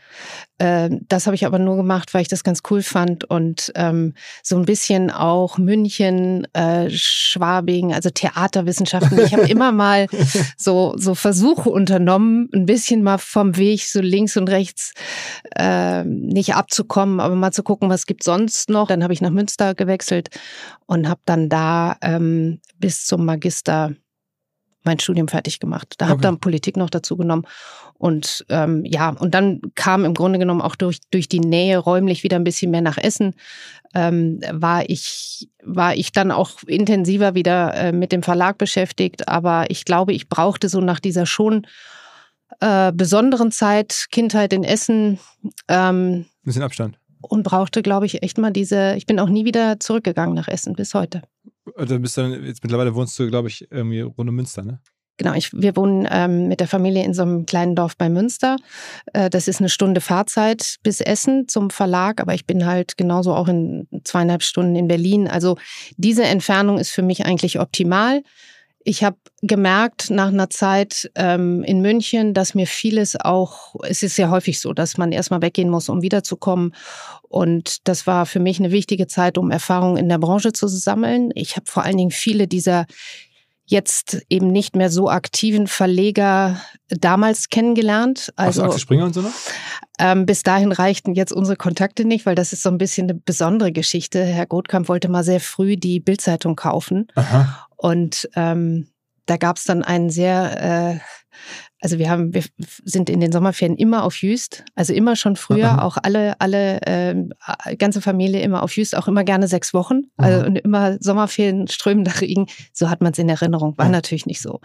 Ähm, 0.59 1.01
das 1.09 1.27
habe 1.27 1.35
ich 1.35 1.47
aber 1.47 1.59
nur 1.59 1.77
gemacht, 1.77 2.15
weil 2.15 2.23
ich 2.23 2.29
das 2.29 2.45
ganz 2.45 2.61
cool 2.71 2.83
fand 2.83 3.25
und 3.25 3.73
ähm, 3.75 4.15
so 4.43 4.57
ein 4.57 4.65
bisschen 4.67 5.11
auch 5.11 5.59
München, 5.59 6.47
äh, 6.53 6.89
Schwabing, 6.91 7.93
also 7.93 8.11
Theaterwissenschaften. 8.11 9.19
Ich 9.19 9.33
habe 9.33 9.49
immer 9.49 9.73
mal 9.73 10.07
so, 10.57 10.95
so 10.97 11.15
Versuche 11.15 11.71
unternommen, 11.71 12.49
ein 12.55 12.67
bisschen 12.67 13.03
mal 13.03 13.19
vom 13.19 13.57
Weg 13.57 13.85
so 13.85 14.01
links 14.01 14.37
und 14.37 14.49
rechts 14.49 14.74
nichts, 14.75 14.93
äh, 15.57 16.05
nicht 16.05 16.55
abzukommen, 16.55 17.21
aber 17.21 17.35
mal 17.35 17.53
zu 17.53 17.63
gucken, 17.63 17.89
was 17.91 18.07
gibt 18.07 18.23
sonst 18.23 18.69
noch. 18.71 18.89
Dann 18.89 19.03
habe 19.03 19.13
ich 19.13 19.21
nach 19.21 19.31
Münster 19.31 19.75
gewechselt 19.75 20.31
und 20.87 21.09
habe 21.09 21.21
dann 21.25 21.49
da 21.49 21.97
ähm, 22.03 22.61
bis 22.79 23.07
zum 23.07 23.25
Magister 23.25 23.93
mein 24.87 24.99
Studium 24.99 25.29
fertig 25.29 25.61
gemacht. 25.61 25.95
Da 25.97 26.07
okay. 26.07 26.11
habe 26.13 26.23
dann 26.23 26.41
Politik 26.41 26.77
noch 26.77 26.91
dazu 26.91 27.17
genommen. 27.17 27.47
Und 27.95 28.45
ähm, 28.51 28.85
ja, 28.85 29.11
und 29.11 29.33
dann 29.33 29.63
kam 29.75 30.05
im 30.05 30.13
Grunde 30.13 30.39
genommen 30.39 30.61
auch 30.61 30.77
durch, 30.77 30.99
durch 31.11 31.27
die 31.27 31.41
Nähe 31.41 31.79
räumlich 31.79 32.23
wieder 32.23 32.37
ein 32.37 32.45
bisschen 32.45 32.71
mehr 32.71 32.83
nach 32.83 32.99
Essen. 32.99 33.35
Ähm, 33.95 34.41
war, 34.53 34.91
ich, 34.91 35.49
war 35.63 35.95
ich 35.95 36.13
dann 36.13 36.31
auch 36.31 36.63
intensiver 36.67 37.35
wieder 37.35 37.73
äh, 37.75 37.93
mit 37.93 38.13
dem 38.13 38.23
Verlag 38.23 38.59
beschäftigt. 38.59 39.27
Aber 39.27 39.71
ich 39.71 39.87
glaube, 39.87 40.13
ich 40.13 40.29
brauchte 40.29 40.69
so 40.69 40.83
nach 40.83 41.01
dieser 41.01 41.25
schon 41.25 41.67
äh, 42.61 42.93
besonderen 42.93 43.51
Zeit, 43.51 44.07
Kindheit 44.11 44.53
in 44.53 44.65
Essen. 44.65 45.19
Ähm, 45.69 46.13
Ein 46.13 46.27
bisschen 46.45 46.63
Abstand. 46.63 46.99
Und 47.21 47.43
brauchte, 47.43 47.83
glaube 47.83 48.07
ich, 48.07 48.23
echt 48.23 48.39
mal 48.39 48.51
diese. 48.51 48.95
Ich 48.97 49.07
bin 49.07 49.19
auch 49.19 49.29
nie 49.29 49.45
wieder 49.45 49.81
zurückgegangen 49.81 50.35
nach 50.35 50.49
Essen 50.49 50.75
bis 50.75 50.93
heute. 50.95 51.23
Also 51.77 51.99
bist 51.99 52.17
du 52.17 52.23
jetzt 52.23 52.63
mittlerweile 52.63 52.95
wohnst 52.95 53.19
du, 53.19 53.29
glaube 53.29 53.49
ich, 53.49 53.67
irgendwie 53.71 54.01
rund 54.01 54.29
um 54.29 54.35
Münster, 54.35 54.63
ne? 54.63 54.81
Genau, 55.17 55.33
ich, 55.35 55.53
wir 55.53 55.77
wohnen 55.77 56.09
ähm, 56.11 56.49
mit 56.49 56.59
der 56.59 56.67
Familie 56.67 57.05
in 57.05 57.15
so 57.15 57.23
einem 57.23 57.47
kleinen 57.47 57.77
Dorf 57.77 57.97
bei 57.97 58.09
Münster. 58.09 58.57
Äh, 59.13 59.31
das 59.31 59.47
ist 59.47 59.61
eine 59.61 59.69
Stunde 59.69 60.01
Fahrzeit 60.01 60.77
bis 60.83 61.01
Essen 61.01 61.47
zum 61.47 61.71
Verlag, 61.71 62.21
aber 62.21 62.35
ich 62.35 62.47
bin 62.47 62.67
halt 62.67 62.97
genauso 62.97 63.33
auch 63.33 63.47
in 63.47 63.87
zweieinhalb 64.03 64.43
Stunden 64.43 64.75
in 64.75 64.89
Berlin. 64.89 65.29
Also 65.29 65.57
diese 65.97 66.25
Entfernung 66.25 66.79
ist 66.79 66.91
für 66.91 67.03
mich 67.03 67.25
eigentlich 67.27 67.61
optimal. 67.61 68.23
Ich 68.85 69.03
habe 69.03 69.17
gemerkt 69.43 70.11
nach 70.11 70.29
einer 70.29 70.51
Zeit 70.51 71.11
ähm, 71.15 71.65
in 71.65 71.81
München, 71.81 72.35
dass 72.35 72.55
mir 72.55 72.67
vieles 72.67 73.19
auch, 73.19 73.75
es 73.83 74.03
ist 74.03 74.19
ja 74.19 74.29
häufig 74.31 74.61
so, 74.61 74.75
dass 74.75 74.99
man 74.99 75.11
erstmal 75.11 75.41
weggehen 75.41 75.71
muss, 75.71 75.89
um 75.89 76.03
wiederzukommen. 76.03 76.75
Und 77.23 77.89
das 77.89 78.07
war 78.07 78.27
für 78.27 78.41
mich 78.41 78.59
eine 78.61 78.71
wichtige 78.71 79.07
Zeit, 79.07 79.39
um 79.39 79.51
Erfahrungen 79.51 79.97
in 79.97 80.09
der 80.11 80.19
Branche 80.19 80.53
zu 80.53 80.69
sammeln. 80.69 81.31
Ich 81.35 81.57
habe 81.57 81.67
vor 81.67 81.83
allen 81.83 81.97
Dingen 81.97 82.11
viele 82.11 82.47
dieser 82.47 82.87
jetzt 83.67 84.21
eben 84.29 84.49
nicht 84.49 84.77
mehr 84.77 84.91
so 84.91 85.09
aktiven 85.09 85.67
Verleger 85.67 86.61
damals 86.89 87.49
kennengelernt. 87.49 88.33
Also 88.37 88.63
Axel 88.63 88.81
Springer 88.81 89.05
und 89.07 89.15
so 89.15 89.23
noch? 89.23 89.33
Ähm, 89.99 90.27
bis 90.27 90.43
dahin 90.43 90.73
reichten 90.73 91.15
jetzt 91.15 91.33
unsere 91.33 91.57
Kontakte 91.57 92.05
nicht, 92.05 92.27
weil 92.27 92.35
das 92.35 92.53
ist 92.53 92.63
so 92.63 92.69
ein 92.69 92.79
bisschen 92.79 93.09
eine 93.09 93.15
besondere 93.15 93.73
Geschichte. 93.73 94.23
Herr 94.23 94.47
Gottkamp 94.47 94.89
wollte 94.89 95.09
mal 95.09 95.25
sehr 95.25 95.41
früh 95.41 95.77
die 95.77 96.01
Bildzeitung 96.01 96.57
kaufen. 96.57 97.09
Aha. 97.15 97.67
Und 97.85 98.31
ähm, 98.35 98.89
da 99.27 99.37
gab 99.37 99.59
es 99.59 99.65
dann 99.65 99.83
einen 99.83 100.09
sehr 100.09 100.95
äh, 100.95 100.99
also 101.85 101.99
wir 101.99 102.09
haben, 102.09 102.33
wir 102.33 102.43
sind 102.85 103.11
in 103.11 103.21
den 103.21 103.31
Sommerferien 103.31 103.77
immer 103.77 104.05
auf 104.05 104.23
Jüst, 104.23 104.65
also 104.75 104.95
immer 104.95 105.17
schon 105.17 105.37
früher, 105.37 105.73
Aha. 105.73 105.83
auch 105.83 105.99
alle, 106.03 106.41
alle, 106.41 106.81
äh, 106.87 107.15
ganze 107.77 108.01
Familie 108.01 108.41
immer 108.41 108.63
auf 108.63 108.75
Jüst, 108.75 108.97
auch 108.97 109.07
immer 109.07 109.23
gerne 109.23 109.49
sechs 109.49 109.75
Wochen, 109.75 110.05
also 110.17 110.47
und 110.47 110.57
immer 110.57 110.97
Sommerferien, 111.01 111.69
strömender 111.69 112.23
Regen, 112.23 112.47
so 112.73 112.89
hat 112.89 113.03
man 113.03 113.13
es 113.13 113.19
in 113.19 113.29
Erinnerung, 113.29 113.77
war 113.77 113.87
ja. 113.87 113.93
natürlich 113.93 114.25
nicht 114.25 114.41
so. 114.41 114.61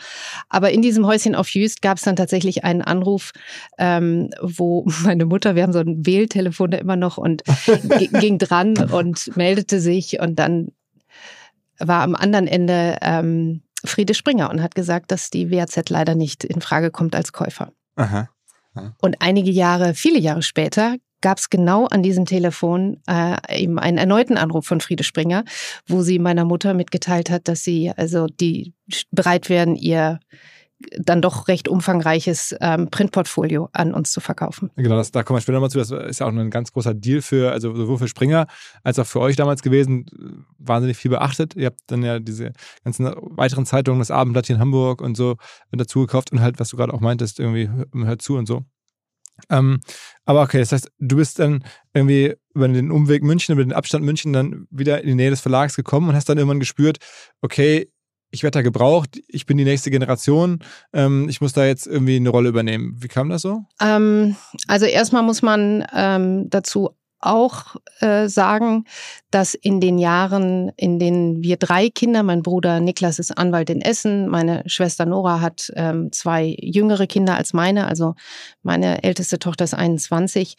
Aber 0.48 0.72
in 0.72 0.82
diesem 0.82 1.06
Häuschen 1.06 1.36
auf 1.36 1.50
Jüst 1.50 1.82
gab 1.82 1.98
es 1.98 2.04
dann 2.04 2.16
tatsächlich 2.16 2.64
einen 2.64 2.82
Anruf, 2.82 3.34
ähm, 3.78 4.30
wo 4.42 4.86
meine 5.04 5.26
Mutter, 5.26 5.56
wir 5.56 5.64
haben 5.64 5.74
so 5.74 5.80
ein 5.80 6.06
Wähltelefon 6.06 6.72
da 6.72 6.78
immer 6.78 6.96
noch 6.96 7.18
und 7.18 7.44
ging 8.22 8.38
dran 8.38 8.78
und 8.78 9.36
meldete 9.36 9.82
sich 9.82 10.22
und 10.22 10.40
dann 10.40 10.70
war 11.80 12.04
am 12.04 12.16
anderen 12.16 12.48
Ende 12.48 12.98
ähm, 13.02 13.62
Friede 13.86 14.14
Springer 14.14 14.50
und 14.50 14.62
hat 14.62 14.76
gesagt, 14.76 15.12
dass 15.12 15.30
die 15.30 15.52
WAZ 15.52 15.90
leider 15.90 16.16
nicht 16.16 16.44
in 16.44 16.62
Frage 16.62 16.92
kommt 16.92 17.16
als 17.16 17.32
Käufer. 17.32 17.72
Aha. 17.96 18.30
Aha. 18.74 18.96
Und 19.02 19.18
einige 19.20 19.52
Jahre, 19.52 19.94
viele 19.94 20.20
Jahre 20.20 20.42
später, 20.42 20.96
gab 21.22 21.38
es 21.38 21.50
genau 21.50 21.86
an 21.88 22.02
diesem 22.02 22.26
Telefon 22.26 23.02
äh, 23.08 23.36
eben 23.64 23.78
einen 23.78 23.98
erneuten 23.98 24.38
Anruf 24.38 24.66
von 24.66 24.80
Friede 24.82 25.04
Springer, 25.04 25.44
wo 25.88 26.02
sie 26.02 26.20
meiner 26.20 26.46
Mutter 26.46 26.74
mitgeteilt 26.74 27.30
hat, 27.30 27.48
dass 27.48 27.64
sie 27.64 27.92
also 27.96 28.28
die 28.28 28.74
bereit 29.12 29.50
wären, 29.50 29.76
ihr 29.76 30.20
dann 30.98 31.22
doch 31.22 31.48
recht 31.48 31.68
umfangreiches 31.68 32.56
ähm, 32.62 32.90
Printportfolio 32.90 33.70
an 33.74 33.94
uns 33.94 34.12
zu 34.12 34.22
verkaufen. 34.22 34.72
Genau, 34.76 34.96
das, 34.96 35.12
da 35.12 35.24
kommen 35.24 35.38
wir 35.38 35.42
später 35.42 35.56
nochmal 35.56 35.70
zu. 35.70 35.80
Das 35.80 35.92
ist 35.92 36.20
ja 36.20 36.26
auch 36.26 36.32
ein 36.32 36.50
ganz 36.50 36.72
großer 36.72 36.94
Deal 36.94 37.22
für, 37.22 37.52
also 37.52 37.76
sowohl 37.76 37.98
für 37.98 38.08
Springer 38.08 38.48
als 38.84 38.98
auch 39.00 39.06
für 39.06 39.20
euch 39.20 39.36
damals 39.36 39.62
gewesen. 39.62 40.46
Wahnsinnig 40.58 40.98
viel 40.98 41.12
beachtet. 41.12 41.56
Ihr 41.56 41.68
habt 41.68 41.80
dann 41.88 42.04
ja 42.04 42.20
diese 42.20 42.54
ganzen 42.84 43.06
weiteren 43.20 43.66
Zeitungen, 43.66 44.00
das 44.00 44.12
Abendblatt 44.12 44.48
hier 44.48 44.56
in 44.56 44.62
Hamburg 44.62 45.02
und 45.02 45.16
so 45.16 45.36
dazu 45.72 46.02
gekauft 46.02 46.32
und 46.32 46.42
halt, 46.42 46.60
was 46.60 46.70
du 46.70 46.78
gerade 46.78 46.94
auch 46.94 47.02
meintest, 47.02 47.40
irgendwie 47.40 47.70
hört 47.94 48.22
zu 48.22 48.38
und 48.38 48.46
so. 48.46 48.64
Ähm, 49.50 49.80
aber 50.26 50.42
okay, 50.42 50.60
das 50.60 50.72
heißt, 50.72 50.92
du 51.00 51.16
bist 51.16 51.40
dann 51.40 51.64
irgendwie 51.94 52.36
über 52.54 52.68
den 52.68 52.92
Umweg 52.92 53.24
München, 53.24 53.54
über 53.54 53.64
den 53.64 53.74
Abstand 53.74 54.04
München 54.04 54.34
dann 54.34 54.68
wieder 54.70 55.02
in 55.02 55.08
die 55.08 55.16
Nähe 55.16 55.30
des 55.30 55.42
Verlags 55.42 55.76
gekommen 55.76 56.10
und 56.10 56.16
hast 56.16 56.28
dann 56.28 56.38
irgendwann 56.38 56.60
gespürt, 56.60 56.98
okay, 57.42 57.90
ich 58.32 58.44
werde 58.44 58.60
da 58.60 58.62
gebraucht, 58.62 59.20
ich 59.28 59.46
bin 59.46 59.58
die 59.58 59.64
nächste 59.64 59.92
Generation, 59.92 60.60
ähm, 60.94 61.28
ich 61.30 61.42
muss 61.42 61.54
da 61.54 61.66
jetzt 61.66 61.88
irgendwie 61.88 62.16
eine 62.16 62.30
Rolle 62.30 62.50
übernehmen. 62.50 62.96
Wie 63.00 63.08
kam 63.08 63.30
das 63.30 63.42
so? 63.42 63.66
Ähm, 63.82 64.36
also 64.68 64.86
erstmal 64.86 65.24
muss 65.24 65.42
man 65.42 65.86
ähm, 65.96 66.50
dazu 66.50 66.92
auch 67.20 67.76
äh, 68.00 68.28
sagen, 68.28 68.86
dass 69.32 69.54
in 69.54 69.80
den 69.80 69.98
Jahren, 69.98 70.72
in 70.76 71.00
denen 71.00 71.44
wir 71.44 71.58
drei 71.58 71.90
Kinder, 71.90 72.24
mein 72.24 72.42
Bruder 72.42 72.80
Niklas 72.80 73.20
ist 73.20 73.38
Anwalt 73.38 73.70
in 73.70 73.82
Essen, 73.82 74.28
meine 74.28 74.64
Schwester 74.66 75.06
Nora 75.06 75.42
hat 75.42 75.72
ähm, 75.76 76.12
zwei 76.12 76.56
jüngere 76.60 77.08
Kinder 77.08 77.36
als 77.36 77.54
meine, 77.54 77.88
also 77.88 78.16
meine 78.64 79.04
älteste 79.04 79.40
Tochter 79.40 79.66
ist 79.66 79.74
21. 79.74 80.56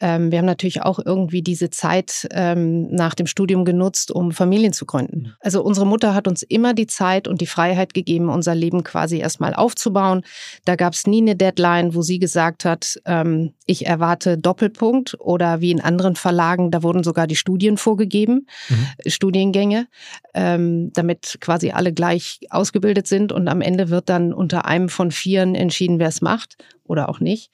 Ähm, 0.00 0.30
wir 0.30 0.38
haben 0.38 0.46
natürlich 0.46 0.82
auch 0.82 0.98
irgendwie 1.04 1.42
diese 1.42 1.70
Zeit 1.70 2.26
ähm, 2.30 2.88
nach 2.90 3.14
dem 3.14 3.26
Studium 3.26 3.64
genutzt, 3.64 4.10
um 4.10 4.32
Familien 4.32 4.72
zu 4.72 4.86
gründen. 4.86 5.34
Also 5.40 5.62
unsere 5.62 5.86
Mutter 5.86 6.14
hat 6.14 6.28
uns 6.28 6.42
immer 6.42 6.74
die 6.74 6.86
Zeit 6.86 7.28
und 7.28 7.40
die 7.40 7.46
Freiheit 7.46 7.94
gegeben, 7.94 8.28
unser 8.28 8.54
Leben 8.54 8.84
quasi 8.84 9.18
erstmal 9.18 9.54
aufzubauen. 9.54 10.22
Da 10.64 10.76
gab 10.76 10.94
es 10.94 11.06
nie 11.06 11.22
eine 11.22 11.36
Deadline, 11.36 11.94
wo 11.94 12.02
sie 12.02 12.18
gesagt 12.18 12.64
hat, 12.64 13.00
ähm, 13.04 13.52
ich 13.66 13.86
erwarte 13.86 14.38
Doppelpunkt 14.38 15.16
oder 15.20 15.60
wie 15.60 15.70
in 15.70 15.80
anderen 15.80 16.03
Verlagen, 16.14 16.70
da 16.70 16.82
wurden 16.82 17.02
sogar 17.02 17.26
die 17.26 17.36
Studien 17.36 17.76
vorgegeben, 17.76 18.46
mhm. 18.68 18.86
Studiengänge, 19.06 19.88
ähm, 20.34 20.92
damit 20.92 21.38
quasi 21.40 21.70
alle 21.70 21.92
gleich 21.92 22.40
ausgebildet 22.50 23.06
sind 23.06 23.32
und 23.32 23.48
am 23.48 23.60
Ende 23.60 23.88
wird 23.88 24.08
dann 24.08 24.32
unter 24.32 24.66
einem 24.66 24.88
von 24.88 25.10
vieren 25.10 25.54
entschieden, 25.54 25.98
wer 25.98 26.08
es 26.08 26.20
macht 26.20 26.56
oder 26.84 27.08
auch 27.08 27.20
nicht. 27.20 27.50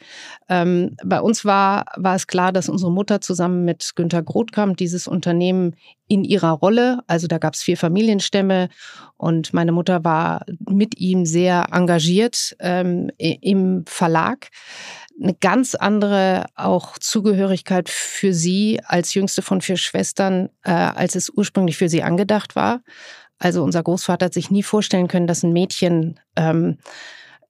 Ähm, 0.48 0.96
bei 1.04 1.20
uns 1.20 1.44
war, 1.44 1.86
war 1.96 2.16
es 2.16 2.26
klar, 2.26 2.52
dass 2.52 2.68
unsere 2.68 2.90
Mutter 2.90 3.20
zusammen 3.20 3.64
mit 3.64 3.92
Günter 3.94 4.22
Grothkamp 4.22 4.76
dieses 4.76 5.06
Unternehmen 5.06 5.76
in 6.08 6.24
ihrer 6.24 6.50
Rolle, 6.50 7.00
also 7.06 7.28
da 7.28 7.38
gab 7.38 7.54
es 7.54 7.62
vier 7.62 7.76
Familienstämme 7.76 8.68
und 9.16 9.54
meine 9.54 9.70
Mutter 9.70 10.02
war 10.02 10.44
mit 10.68 10.98
ihm 10.98 11.24
sehr 11.24 11.66
engagiert 11.70 12.56
ähm, 12.58 13.10
im 13.18 13.84
Verlag 13.86 14.48
eine 15.22 15.34
ganz 15.34 15.74
andere 15.74 16.46
auch 16.54 16.98
Zugehörigkeit 16.98 17.88
für 17.88 18.32
sie 18.32 18.80
als 18.84 19.14
jüngste 19.14 19.42
von 19.42 19.60
vier 19.60 19.76
Schwestern, 19.76 20.48
äh, 20.62 20.70
als 20.70 21.14
es 21.14 21.30
ursprünglich 21.30 21.76
für 21.76 21.88
sie 21.88 22.02
angedacht 22.02 22.56
war. 22.56 22.80
Also 23.38 23.62
unser 23.62 23.82
Großvater 23.82 24.26
hat 24.26 24.34
sich 24.34 24.50
nie 24.50 24.62
vorstellen 24.62 25.08
können, 25.08 25.26
dass 25.26 25.42
ein 25.42 25.52
Mädchen 25.52 26.20
ähm, 26.36 26.78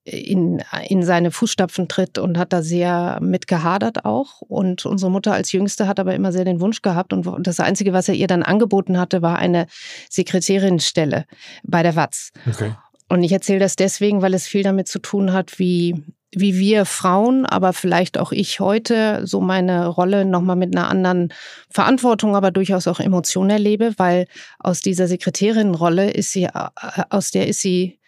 in, 0.04 0.62
in 0.88 1.02
seine 1.02 1.30
Fußstapfen 1.30 1.88
tritt 1.88 2.18
und 2.18 2.38
hat 2.38 2.52
da 2.52 2.62
sehr 2.62 3.18
mit 3.20 3.46
gehadert 3.46 4.04
auch. 4.04 4.40
Und 4.40 4.86
unsere 4.86 5.10
Mutter 5.10 5.32
als 5.32 5.52
Jüngste 5.52 5.86
hat 5.86 6.00
aber 6.00 6.14
immer 6.14 6.32
sehr 6.32 6.44
den 6.44 6.60
Wunsch 6.60 6.82
gehabt. 6.82 7.12
Und 7.12 7.46
das 7.46 7.60
Einzige, 7.60 7.92
was 7.92 8.08
er 8.08 8.14
ihr 8.14 8.26
dann 8.26 8.42
angeboten 8.42 8.98
hatte, 8.98 9.20
war 9.22 9.38
eine 9.38 9.66
Sekretärinstelle 10.08 11.26
bei 11.62 11.82
der 11.82 11.96
Watz. 11.96 12.30
Okay. 12.48 12.74
Und 13.08 13.22
ich 13.24 13.32
erzähle 13.32 13.58
das 13.58 13.76
deswegen, 13.76 14.22
weil 14.22 14.34
es 14.34 14.46
viel 14.46 14.62
damit 14.62 14.88
zu 14.88 15.00
tun 15.00 15.32
hat, 15.32 15.58
wie 15.58 16.04
wie 16.32 16.58
wir 16.58 16.84
Frauen, 16.84 17.44
aber 17.44 17.72
vielleicht 17.72 18.18
auch 18.18 18.32
ich 18.32 18.60
heute 18.60 19.26
so 19.26 19.40
meine 19.40 19.88
Rolle 19.88 20.24
nochmal 20.24 20.56
mit 20.56 20.76
einer 20.76 20.88
anderen 20.88 21.32
Verantwortung, 21.68 22.36
aber 22.36 22.50
durchaus 22.50 22.86
auch 22.86 23.00
Emotion 23.00 23.50
erlebe, 23.50 23.94
weil 23.96 24.26
aus 24.58 24.80
dieser 24.80 25.08
Sekretärinnenrolle 25.08 26.10
ist 26.10 26.32
sie, 26.32 26.44
äh, 26.44 26.68
aus 27.10 27.32
der 27.32 27.48
ist 27.48 27.60
sie, 27.60 27.98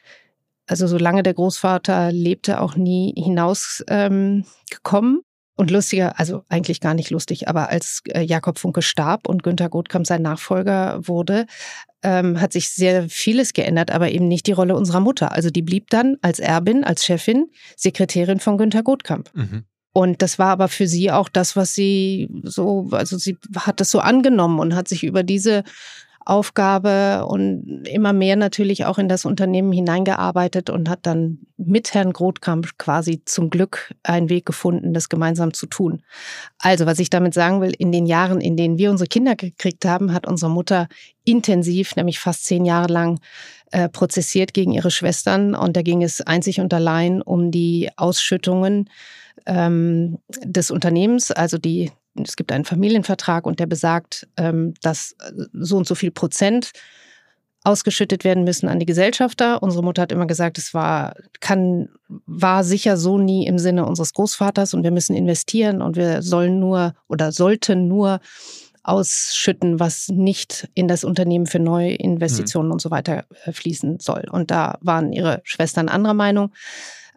also 0.66 0.86
solange 0.86 1.22
der 1.22 1.34
Großvater 1.34 2.12
lebte, 2.12 2.60
auch 2.60 2.76
nie 2.76 3.12
hinausgekommen. 3.16 4.44
Ähm, 5.16 5.24
und 5.62 5.70
lustiger, 5.70 6.18
also 6.18 6.42
eigentlich 6.48 6.80
gar 6.80 6.92
nicht 6.92 7.10
lustig, 7.10 7.46
aber 7.46 7.68
als 7.68 8.02
äh, 8.08 8.22
Jakob 8.22 8.58
Funke 8.58 8.82
starb 8.82 9.28
und 9.28 9.44
Günter 9.44 9.68
Gottkamp 9.68 10.08
sein 10.08 10.20
Nachfolger 10.20 10.98
wurde, 11.06 11.46
ähm, 12.02 12.40
hat 12.40 12.52
sich 12.52 12.70
sehr 12.70 13.08
vieles 13.08 13.52
geändert, 13.52 13.92
aber 13.92 14.10
eben 14.10 14.26
nicht 14.26 14.48
die 14.48 14.52
Rolle 14.52 14.74
unserer 14.74 14.98
Mutter. 14.98 15.30
Also 15.30 15.50
die 15.50 15.62
blieb 15.62 15.88
dann 15.90 16.16
als 16.20 16.40
Erbin, 16.40 16.82
als 16.82 17.04
Chefin, 17.04 17.46
Sekretärin 17.76 18.40
von 18.40 18.58
Günter 18.58 18.82
Gottkamp. 18.82 19.30
Mhm. 19.34 19.62
Und 19.92 20.20
das 20.20 20.40
war 20.40 20.48
aber 20.48 20.66
für 20.66 20.88
sie 20.88 21.12
auch 21.12 21.28
das, 21.28 21.54
was 21.54 21.76
sie 21.76 22.28
so, 22.42 22.88
also 22.90 23.16
sie 23.16 23.38
hat 23.54 23.78
das 23.78 23.92
so 23.92 24.00
angenommen 24.00 24.58
und 24.58 24.74
hat 24.74 24.88
sich 24.88 25.04
über 25.04 25.22
diese 25.22 25.62
Aufgabe 26.24 27.26
und 27.26 27.84
immer 27.86 28.12
mehr 28.12 28.36
natürlich 28.36 28.84
auch 28.84 28.98
in 28.98 29.08
das 29.08 29.24
Unternehmen 29.24 29.72
hineingearbeitet 29.72 30.70
und 30.70 30.88
hat 30.88 31.00
dann 31.02 31.38
mit 31.56 31.94
Herrn 31.94 32.12
Grothkamp 32.12 32.78
quasi 32.78 33.22
zum 33.24 33.50
Glück 33.50 33.94
einen 34.02 34.28
Weg 34.28 34.46
gefunden, 34.46 34.94
das 34.94 35.08
gemeinsam 35.08 35.52
zu 35.52 35.66
tun. 35.66 36.02
Also, 36.58 36.86
was 36.86 36.98
ich 36.98 37.10
damit 37.10 37.34
sagen 37.34 37.60
will, 37.60 37.74
in 37.76 37.92
den 37.92 38.06
Jahren, 38.06 38.40
in 38.40 38.56
denen 38.56 38.78
wir 38.78 38.90
unsere 38.90 39.08
Kinder 39.08 39.36
gekriegt 39.36 39.84
haben, 39.84 40.12
hat 40.12 40.26
unsere 40.26 40.50
Mutter 40.50 40.88
intensiv, 41.24 41.96
nämlich 41.96 42.18
fast 42.18 42.44
zehn 42.44 42.64
Jahre 42.64 42.92
lang, 42.92 43.20
äh, 43.70 43.88
prozessiert 43.88 44.54
gegen 44.54 44.72
ihre 44.72 44.90
Schwestern. 44.90 45.54
Und 45.54 45.76
da 45.76 45.82
ging 45.82 46.02
es 46.02 46.20
einzig 46.20 46.60
und 46.60 46.74
allein 46.74 47.22
um 47.22 47.50
die 47.50 47.90
Ausschüttungen 47.96 48.90
ähm, 49.46 50.18
des 50.44 50.70
Unternehmens, 50.70 51.30
also 51.30 51.58
die 51.58 51.90
es 52.14 52.36
gibt 52.36 52.52
einen 52.52 52.64
Familienvertrag 52.64 53.46
und 53.46 53.60
der 53.60 53.66
besagt, 53.66 54.28
ähm, 54.36 54.74
dass 54.82 55.12
äh, 55.20 55.32
so 55.52 55.76
und 55.76 55.86
so 55.86 55.94
viel 55.94 56.10
Prozent 56.10 56.72
ausgeschüttet 57.64 58.24
werden 58.24 58.44
müssen 58.44 58.68
an 58.68 58.80
die 58.80 58.86
Gesellschafter. 58.86 59.62
Unsere 59.62 59.84
Mutter 59.84 60.02
hat 60.02 60.12
immer 60.12 60.26
gesagt, 60.26 60.58
es 60.58 60.74
war, 60.74 61.14
kann, 61.40 61.88
war 62.08 62.64
sicher 62.64 62.96
so 62.96 63.18
nie 63.18 63.46
im 63.46 63.58
Sinne 63.58 63.86
unseres 63.86 64.14
Großvaters 64.14 64.74
und 64.74 64.82
wir 64.82 64.90
müssen 64.90 65.14
investieren 65.14 65.80
und 65.80 65.96
wir 65.96 66.22
sollen 66.22 66.58
nur 66.58 66.94
oder 67.08 67.30
sollten 67.30 67.86
nur 67.86 68.20
ausschütten, 68.82 69.78
was 69.78 70.08
nicht 70.08 70.68
in 70.74 70.88
das 70.88 71.04
Unternehmen 71.04 71.46
für 71.46 71.60
neue 71.60 71.94
Investitionen 71.94 72.66
mhm. 72.66 72.72
und 72.72 72.82
so 72.82 72.90
weiter 72.90 73.24
äh, 73.44 73.52
fließen 73.52 74.00
soll. 74.00 74.24
Und 74.30 74.50
da 74.50 74.78
waren 74.80 75.12
ihre 75.12 75.40
Schwestern 75.44 75.88
anderer 75.88 76.14
Meinung. 76.14 76.50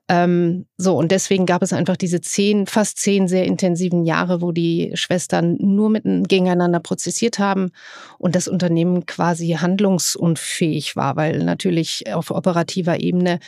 Ähm, 0.08 0.68
so, 0.78 0.96
und 0.96 1.12
deswegen 1.12 1.48
gab 1.48 1.64
es 1.64 1.74
einfach 1.74 1.98
diese 1.98 2.22
zehn, 2.22 2.68
fast 2.68 3.00
zehn 3.00 3.28
sehr 3.28 3.46
intensiven 3.46 4.06
Jahre, 4.06 4.42
wo 4.42 4.52
die 4.52 4.92
Schwestern 4.94 5.58
nur 5.60 5.90
mit, 5.90 6.04
gegeneinander 6.04 6.80
prozessiert 6.80 7.40
haben 7.40 7.72
und 8.20 8.36
das 8.36 8.48
Unternehmen 8.48 9.08
quasi 9.08 9.58
handlungsunfähig 9.60 10.96
war, 10.96 11.16
weil 11.16 11.44
natürlich 11.44 12.14
auf 12.14 12.30
operativer 12.30 13.00
Ebene 13.00 13.40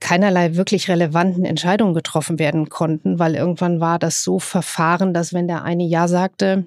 keinerlei 0.00 0.54
wirklich 0.54 0.88
relevanten 0.90 1.46
Entscheidungen 1.46 1.94
getroffen 1.94 2.38
werden 2.38 2.68
konnten, 2.68 3.18
weil 3.18 3.34
irgendwann 3.34 3.80
war 3.80 3.98
das 3.98 4.22
so 4.22 4.38
verfahren, 4.38 5.14
dass 5.14 5.32
wenn 5.32 5.48
der 5.48 5.62
eine 5.62 5.84
Ja 5.84 6.08
sagte, 6.08 6.66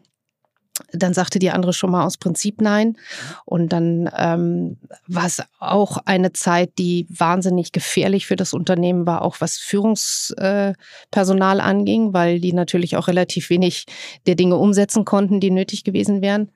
dann 0.91 1.13
sagte 1.13 1.39
die 1.39 1.51
andere 1.51 1.73
schon 1.73 1.91
mal 1.91 2.05
aus 2.05 2.17
Prinzip 2.17 2.61
nein. 2.61 2.97
Und 3.45 3.73
dann 3.73 4.09
ähm, 4.17 4.77
war 5.07 5.25
es 5.25 5.41
auch 5.59 5.97
eine 6.05 6.33
Zeit, 6.33 6.77
die 6.77 7.07
wahnsinnig 7.09 7.71
gefährlich 7.71 8.25
für 8.25 8.35
das 8.35 8.53
Unternehmen 8.53 9.05
war, 9.05 9.21
auch 9.21 9.37
was 9.39 9.57
Führungspersonal 9.57 11.59
äh, 11.59 11.61
anging, 11.61 12.13
weil 12.13 12.39
die 12.39 12.53
natürlich 12.53 12.97
auch 12.97 13.07
relativ 13.07 13.49
wenig 13.49 13.85
der 14.25 14.35
Dinge 14.35 14.57
umsetzen 14.57 15.05
konnten, 15.05 15.39
die 15.39 15.51
nötig 15.51 15.83
gewesen 15.83 16.21
wären. 16.21 16.51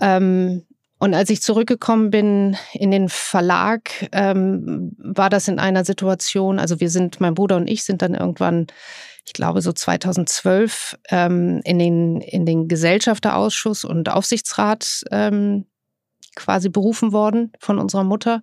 Ähm, 0.00 0.64
und 1.02 1.14
als 1.14 1.30
ich 1.30 1.40
zurückgekommen 1.40 2.10
bin 2.10 2.58
in 2.74 2.90
den 2.90 3.08
Verlag, 3.08 3.90
ähm, 4.12 4.94
war 4.98 5.30
das 5.30 5.48
in 5.48 5.58
einer 5.58 5.86
Situation, 5.86 6.58
also 6.58 6.78
wir 6.78 6.90
sind, 6.90 7.20
mein 7.20 7.32
Bruder 7.32 7.56
und 7.56 7.68
ich 7.68 7.84
sind 7.84 8.02
dann 8.02 8.14
irgendwann 8.14 8.66
ich 9.26 9.32
glaube 9.32 9.62
so 9.62 9.72
2012 9.72 10.98
ähm, 11.10 11.60
in, 11.64 11.78
den, 11.78 12.20
in 12.20 12.46
den 12.46 12.68
Gesellschafterausschuss 12.68 13.84
und 13.84 14.08
Aufsichtsrat 14.08 15.04
ähm, 15.10 15.66
quasi 16.36 16.68
berufen 16.68 17.12
worden 17.12 17.52
von 17.58 17.78
unserer 17.78 18.04
Mutter. 18.04 18.42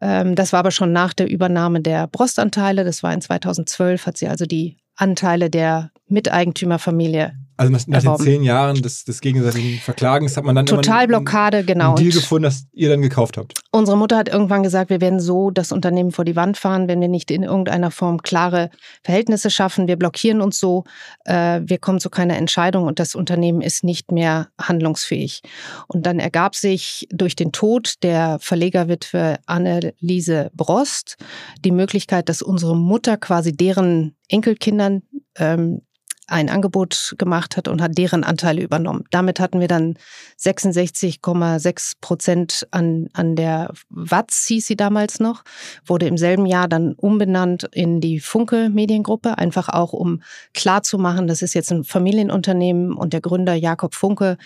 Ähm, 0.00 0.34
das 0.34 0.52
war 0.52 0.60
aber 0.60 0.70
schon 0.70 0.92
nach 0.92 1.12
der 1.12 1.30
Übernahme 1.30 1.80
der 1.80 2.06
Brostanteile. 2.06 2.84
Das 2.84 3.02
war 3.02 3.12
in 3.12 3.20
2012, 3.20 4.06
hat 4.06 4.16
sie 4.16 4.28
also 4.28 4.46
die 4.46 4.78
Anteile 4.96 5.50
der 5.50 5.90
Miteigentümerfamilie 6.12 7.32
also 7.62 7.72
nach, 7.72 7.86
nach 7.86 8.16
den 8.16 8.24
zehn 8.24 8.42
Jahren 8.42 8.80
des, 8.80 9.04
des 9.04 9.20
gegenseitigen 9.20 9.78
Verklagens 9.78 10.36
hat 10.36 10.44
man 10.44 10.54
dann 10.54 10.66
Totalblockade, 10.66 11.58
einen, 11.58 11.66
genau. 11.66 11.88
einen 11.88 11.96
Deal 11.96 12.12
gefunden, 12.12 12.44
das 12.44 12.66
ihr 12.72 12.88
dann 12.88 13.02
gekauft 13.02 13.36
habt. 13.36 13.54
Unsere 13.70 13.96
Mutter 13.96 14.16
hat 14.16 14.28
irgendwann 14.28 14.62
gesagt, 14.62 14.90
wir 14.90 15.00
werden 15.00 15.20
so 15.20 15.50
das 15.50 15.70
Unternehmen 15.70 16.12
vor 16.12 16.24
die 16.24 16.34
Wand 16.34 16.56
fahren, 16.56 16.88
wenn 16.88 17.00
wir 17.00 17.08
nicht 17.08 17.30
in 17.30 17.42
irgendeiner 17.42 17.90
Form 17.90 18.22
klare 18.22 18.70
Verhältnisse 19.04 19.50
schaffen. 19.50 19.86
Wir 19.86 19.96
blockieren 19.96 20.40
uns 20.40 20.58
so, 20.58 20.84
äh, 21.24 21.60
wir 21.64 21.78
kommen 21.78 22.00
zu 22.00 22.10
keiner 22.10 22.36
Entscheidung 22.36 22.84
und 22.84 22.98
das 22.98 23.14
Unternehmen 23.14 23.60
ist 23.60 23.84
nicht 23.84 24.10
mehr 24.10 24.48
handlungsfähig. 24.60 25.42
Und 25.88 26.06
dann 26.06 26.18
ergab 26.18 26.56
sich 26.56 27.06
durch 27.10 27.36
den 27.36 27.52
Tod 27.52 28.02
der 28.02 28.38
Verlegerwitwe 28.40 29.38
Anneliese 29.46 30.50
Brost 30.54 31.16
die 31.64 31.70
Möglichkeit, 31.70 32.28
dass 32.28 32.42
unsere 32.42 32.76
Mutter 32.76 33.18
quasi 33.18 33.52
deren 33.52 34.16
Enkelkindern 34.28 35.02
ähm, 35.36 35.82
ein 36.28 36.48
Angebot 36.48 37.14
gemacht 37.18 37.56
hat 37.56 37.68
und 37.68 37.82
hat 37.82 37.98
deren 37.98 38.24
Anteile 38.24 38.62
übernommen. 38.62 39.04
Damit 39.10 39.40
hatten 39.40 39.60
wir 39.60 39.68
dann 39.68 39.96
66,6 40.38 41.92
Prozent 42.00 42.66
an, 42.70 43.08
an 43.12 43.34
der 43.36 43.72
Watz, 43.90 44.46
hieß 44.46 44.66
sie 44.66 44.76
damals 44.76 45.20
noch, 45.20 45.42
wurde 45.84 46.06
im 46.06 46.16
selben 46.16 46.46
Jahr 46.46 46.68
dann 46.68 46.92
umbenannt 46.92 47.68
in 47.72 48.00
die 48.00 48.20
Funke 48.20 48.70
Mediengruppe, 48.70 49.36
einfach 49.38 49.68
auch 49.68 49.92
um 49.92 50.22
klarzumachen, 50.54 51.26
das 51.26 51.42
ist 51.42 51.54
jetzt 51.54 51.72
ein 51.72 51.84
Familienunternehmen 51.84 52.94
und 52.94 53.12
der 53.12 53.20
Gründer 53.20 53.54
Jakob 53.54 53.94
Funke 53.94 54.38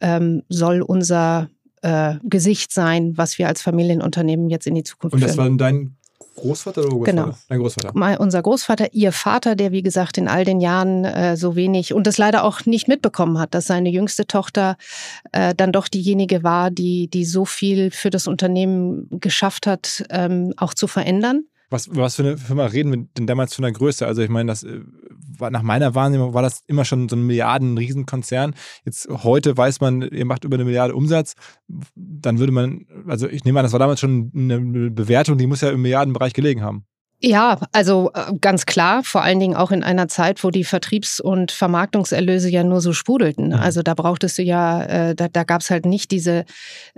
ähm, 0.00 0.42
soll 0.48 0.82
unser 0.82 1.48
äh, 1.82 2.14
Gesicht 2.22 2.72
sein, 2.72 3.16
was 3.16 3.38
wir 3.38 3.48
als 3.48 3.62
Familienunternehmen 3.62 4.48
jetzt 4.48 4.66
in 4.66 4.74
die 4.74 4.84
Zukunft 4.84 5.14
Und 5.14 5.22
das 5.22 5.34
führen. 5.34 5.52
war 5.52 5.56
dein 5.58 5.95
Großvater 6.36 6.82
oder 6.82 6.90
Großvater? 6.90 7.22
Genau. 7.24 7.36
Dein 7.48 7.58
Großvater. 7.58 7.90
Mal 7.94 8.16
unser 8.18 8.42
Großvater, 8.42 8.92
ihr 8.92 9.12
Vater, 9.12 9.56
der 9.56 9.72
wie 9.72 9.82
gesagt 9.82 10.18
in 10.18 10.28
all 10.28 10.44
den 10.44 10.60
Jahren 10.60 11.04
äh, 11.04 11.36
so 11.36 11.56
wenig 11.56 11.92
und 11.92 12.06
das 12.06 12.18
leider 12.18 12.44
auch 12.44 12.64
nicht 12.66 12.88
mitbekommen 12.88 13.38
hat, 13.38 13.54
dass 13.54 13.66
seine 13.66 13.90
jüngste 13.90 14.26
Tochter 14.26 14.76
äh, 15.32 15.54
dann 15.54 15.72
doch 15.72 15.88
diejenige 15.88 16.42
war, 16.42 16.70
die, 16.70 17.08
die 17.08 17.24
so 17.24 17.44
viel 17.44 17.90
für 17.90 18.10
das 18.10 18.26
Unternehmen 18.26 19.08
geschafft 19.10 19.66
hat, 19.66 20.04
ähm, 20.10 20.52
auch 20.56 20.74
zu 20.74 20.86
verändern. 20.86 21.44
Was, 21.68 21.88
was 21.90 22.14
für 22.14 22.22
eine 22.22 22.38
Firma 22.38 22.66
reden 22.66 22.92
wir 22.92 23.06
denn 23.18 23.26
damals 23.26 23.54
von 23.54 23.64
der 23.64 23.72
Größe? 23.72 24.06
Also 24.06 24.22
ich 24.22 24.28
meine, 24.28 24.52
das 24.52 24.62
äh, 24.62 24.80
nach 25.40 25.62
meiner 25.62 25.94
Wahrnehmung 25.94 26.34
war 26.34 26.42
das 26.42 26.62
immer 26.66 26.84
schon 26.84 27.08
so 27.08 27.16
ein 27.16 27.26
Milliarden-Riesenkonzern. 27.26 28.54
Jetzt 28.84 29.08
heute 29.08 29.56
weiß 29.56 29.80
man, 29.80 30.02
ihr 30.02 30.24
macht 30.26 30.44
über 30.44 30.56
eine 30.56 30.64
Milliarde 30.64 30.94
Umsatz. 30.94 31.34
Dann 31.94 32.38
würde 32.38 32.52
man, 32.52 32.86
also 33.06 33.28
ich 33.28 33.44
nehme 33.44 33.58
an, 33.58 33.64
das 33.64 33.72
war 33.72 33.80
damals 33.80 34.00
schon 34.00 34.30
eine 34.34 34.90
Bewertung, 34.90 35.38
die 35.38 35.46
muss 35.46 35.60
ja 35.60 35.70
im 35.70 35.82
Milliardenbereich 35.82 36.32
gelegen 36.32 36.62
haben. 36.62 36.86
Ja, 37.20 37.58
also 37.72 38.10
äh, 38.14 38.32
ganz 38.40 38.66
klar, 38.66 39.02
vor 39.02 39.22
allen 39.22 39.40
Dingen 39.40 39.56
auch 39.56 39.70
in 39.70 39.82
einer 39.82 40.06
Zeit, 40.06 40.44
wo 40.44 40.50
die 40.50 40.64
Vertriebs- 40.64 41.18
und 41.18 41.50
Vermarktungserlöse 41.50 42.50
ja 42.50 42.62
nur 42.62 42.82
so 42.82 42.92
sprudelten. 42.92 43.48
Mhm. 43.48 43.54
Also 43.54 43.82
da 43.82 43.94
brauchtest 43.94 44.36
du 44.36 44.42
ja, 44.42 44.82
äh, 44.82 45.14
da, 45.14 45.28
da 45.28 45.44
gab 45.44 45.62
es 45.62 45.70
halt 45.70 45.86
nicht 45.86 46.10
diese, 46.10 46.44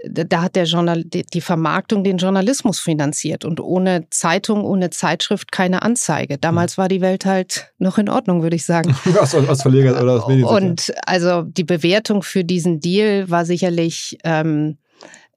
da 0.05 0.43
hat 0.43 0.57
der 0.57 0.65
Journal, 0.65 1.05
die 1.05 1.41
Vermarktung 1.41 2.03
den 2.03 2.19
Journalismus 2.19 2.81
finanziert 2.81 3.45
und 3.45 3.61
ohne 3.61 4.07
Zeitung, 4.11 4.65
ohne 4.65 4.91
Zeitschrift 4.91 5.53
keine 5.53 5.83
Anzeige. 5.83 6.37
Damals 6.37 6.77
mhm. 6.77 6.83
war 6.83 6.89
die 6.89 7.01
Welt 7.01 7.25
halt 7.25 7.73
noch 7.79 7.97
in 7.97 8.09
Ordnung, 8.09 8.43
würde 8.43 8.57
ich 8.57 8.65
sagen. 8.65 8.97
aus, 9.21 9.35
aus 9.37 9.63
Verleger 9.63 10.03
oder 10.03 10.15
aus 10.15 10.27
Medien. 10.29 10.47
Und 10.47 10.93
also 11.07 11.43
die 11.43 11.65
Bewertung 11.65 12.25
für 12.25 12.43
diesen 12.43 12.81
Deal 12.81 13.31
war 13.31 13.45
sicherlich 13.45 14.19
ähm, 14.25 14.79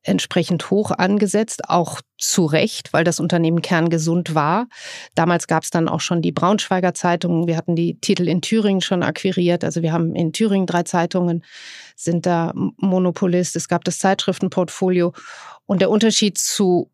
entsprechend 0.03 0.69
hoch 0.71 0.91
angesetzt, 0.91 1.69
auch 1.69 2.01
zu 2.17 2.45
Recht, 2.45 2.93
weil 2.93 3.03
das 3.03 3.19
Unternehmen 3.19 3.61
kerngesund 3.61 4.35
war. 4.35 4.67
Damals 5.15 5.47
gab 5.47 5.63
es 5.63 5.69
dann 5.69 5.87
auch 5.87 6.01
schon 6.01 6.21
die 6.21 6.31
Braunschweiger 6.31 6.93
Zeitungen. 6.93 7.47
Wir 7.47 7.57
hatten 7.57 7.75
die 7.75 7.99
Titel 7.99 8.27
in 8.27 8.41
Thüringen 8.41 8.81
schon 8.81 9.03
akquiriert. 9.03 9.63
Also 9.63 9.81
wir 9.81 9.93
haben 9.93 10.15
in 10.15 10.33
Thüringen 10.33 10.67
drei 10.67 10.83
Zeitungen, 10.83 11.43
sind 11.95 12.25
da 12.25 12.51
Monopolist. 12.77 13.55
Es 13.55 13.67
gab 13.67 13.83
das 13.83 13.99
Zeitschriftenportfolio. 13.99 15.13
Und 15.65 15.81
der 15.81 15.89
Unterschied 15.89 16.37
zu 16.37 16.91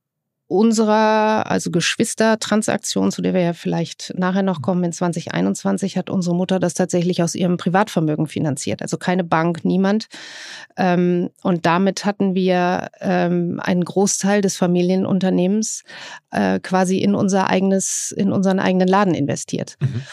unserer, 0.48 1.52
also 1.52 1.72
Geschwistertransaktion, 1.72 3.12
zu 3.12 3.22
der 3.22 3.34
wir 3.34 3.42
ja 3.42 3.54
vielleicht 3.54 4.14
nachher 4.18 4.44
noch 4.44 4.62
kommen, 4.62 4.84
in 4.86 4.94
2021 4.94 5.98
hat 5.98 6.10
unsere 6.10 6.36
Mutter 6.36 6.60
das 6.60 6.74
tatsächlich 6.74 7.22
aus 7.22 7.36
ihrem 7.36 7.58
Privatvermögen 7.58 8.28
finanziert. 8.28 8.82
Also 8.82 8.98
keine 8.98 9.26
Bank, 9.26 9.66
niemand. 9.66 10.08
Ähm, 10.78 11.30
und 11.44 11.66
damit 11.66 12.06
hatten 12.06 12.34
wir 12.34 12.88
ähm, 13.02 13.60
einen 13.62 13.84
Großteil 13.84 14.42
des 14.42 14.56
Familienunternehmens 14.56 15.84
äh, 16.32 16.60
quasi 16.62 17.00
in 17.00 17.14
unser 17.14 17.50
eigenes, 17.50 18.14
in 18.16 18.32
unseren 18.32 18.60
eigenen 18.60 18.88
Laden 18.88 19.14
investiert. 19.14 19.76
Mhm. 19.82 20.04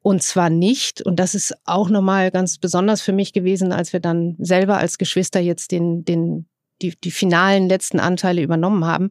Und 0.00 0.22
zwar 0.22 0.48
nicht, 0.48 1.02
und 1.02 1.16
das 1.16 1.34
ist 1.34 1.52
auch 1.64 1.90
nochmal 1.90 2.30
ganz 2.30 2.58
besonders 2.58 3.02
für 3.02 3.12
mich 3.12 3.32
gewesen, 3.32 3.72
als 3.72 3.92
wir 3.92 4.00
dann 4.00 4.36
selber 4.38 4.78
als 4.78 4.98
Geschwister 4.98 5.40
jetzt 5.40 5.72
den, 5.72 6.04
den 6.04 6.46
die, 6.82 6.94
die 7.02 7.10
finalen 7.10 7.68
letzten 7.68 8.00
Anteile 8.00 8.42
übernommen 8.42 8.84
haben. 8.84 9.10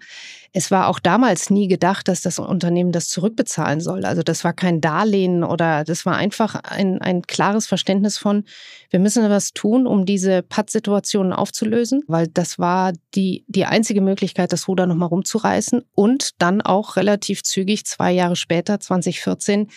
Es 0.53 0.71
war 0.71 0.87
auch 0.87 0.99
damals 0.99 1.49
nie 1.49 1.67
gedacht, 1.67 2.07
dass 2.07 2.21
das 2.21 2.39
Unternehmen 2.39 2.91
das 2.91 3.09
zurückbezahlen 3.09 3.81
soll. 3.81 4.05
Also 4.05 4.23
das 4.23 4.43
war 4.43 4.53
kein 4.53 4.81
Darlehen 4.81 5.43
oder 5.43 5.83
das 5.83 6.05
war 6.05 6.15
einfach 6.15 6.55
ein, 6.55 7.01
ein 7.01 7.23
klares 7.23 7.67
Verständnis 7.67 8.17
von, 8.17 8.45
wir 8.89 8.99
müssen 8.99 9.29
was 9.29 9.53
tun, 9.53 9.87
um 9.87 10.05
diese 10.05 10.43
Pattsituationen 10.43 11.33
aufzulösen, 11.33 12.03
weil 12.07 12.27
das 12.27 12.59
war 12.59 12.93
die, 13.15 13.43
die 13.47 13.65
einzige 13.65 14.01
Möglichkeit, 14.01 14.53
das 14.53 14.67
Ruder 14.67 14.85
nochmal 14.85 15.09
rumzureißen 15.09 15.81
und 15.93 16.41
dann 16.41 16.61
auch 16.61 16.95
relativ 16.95 17.43
zügig, 17.43 17.85
zwei 17.85 18.11
Jahre 18.11 18.35
später, 18.35 18.79
2014, 18.79 19.67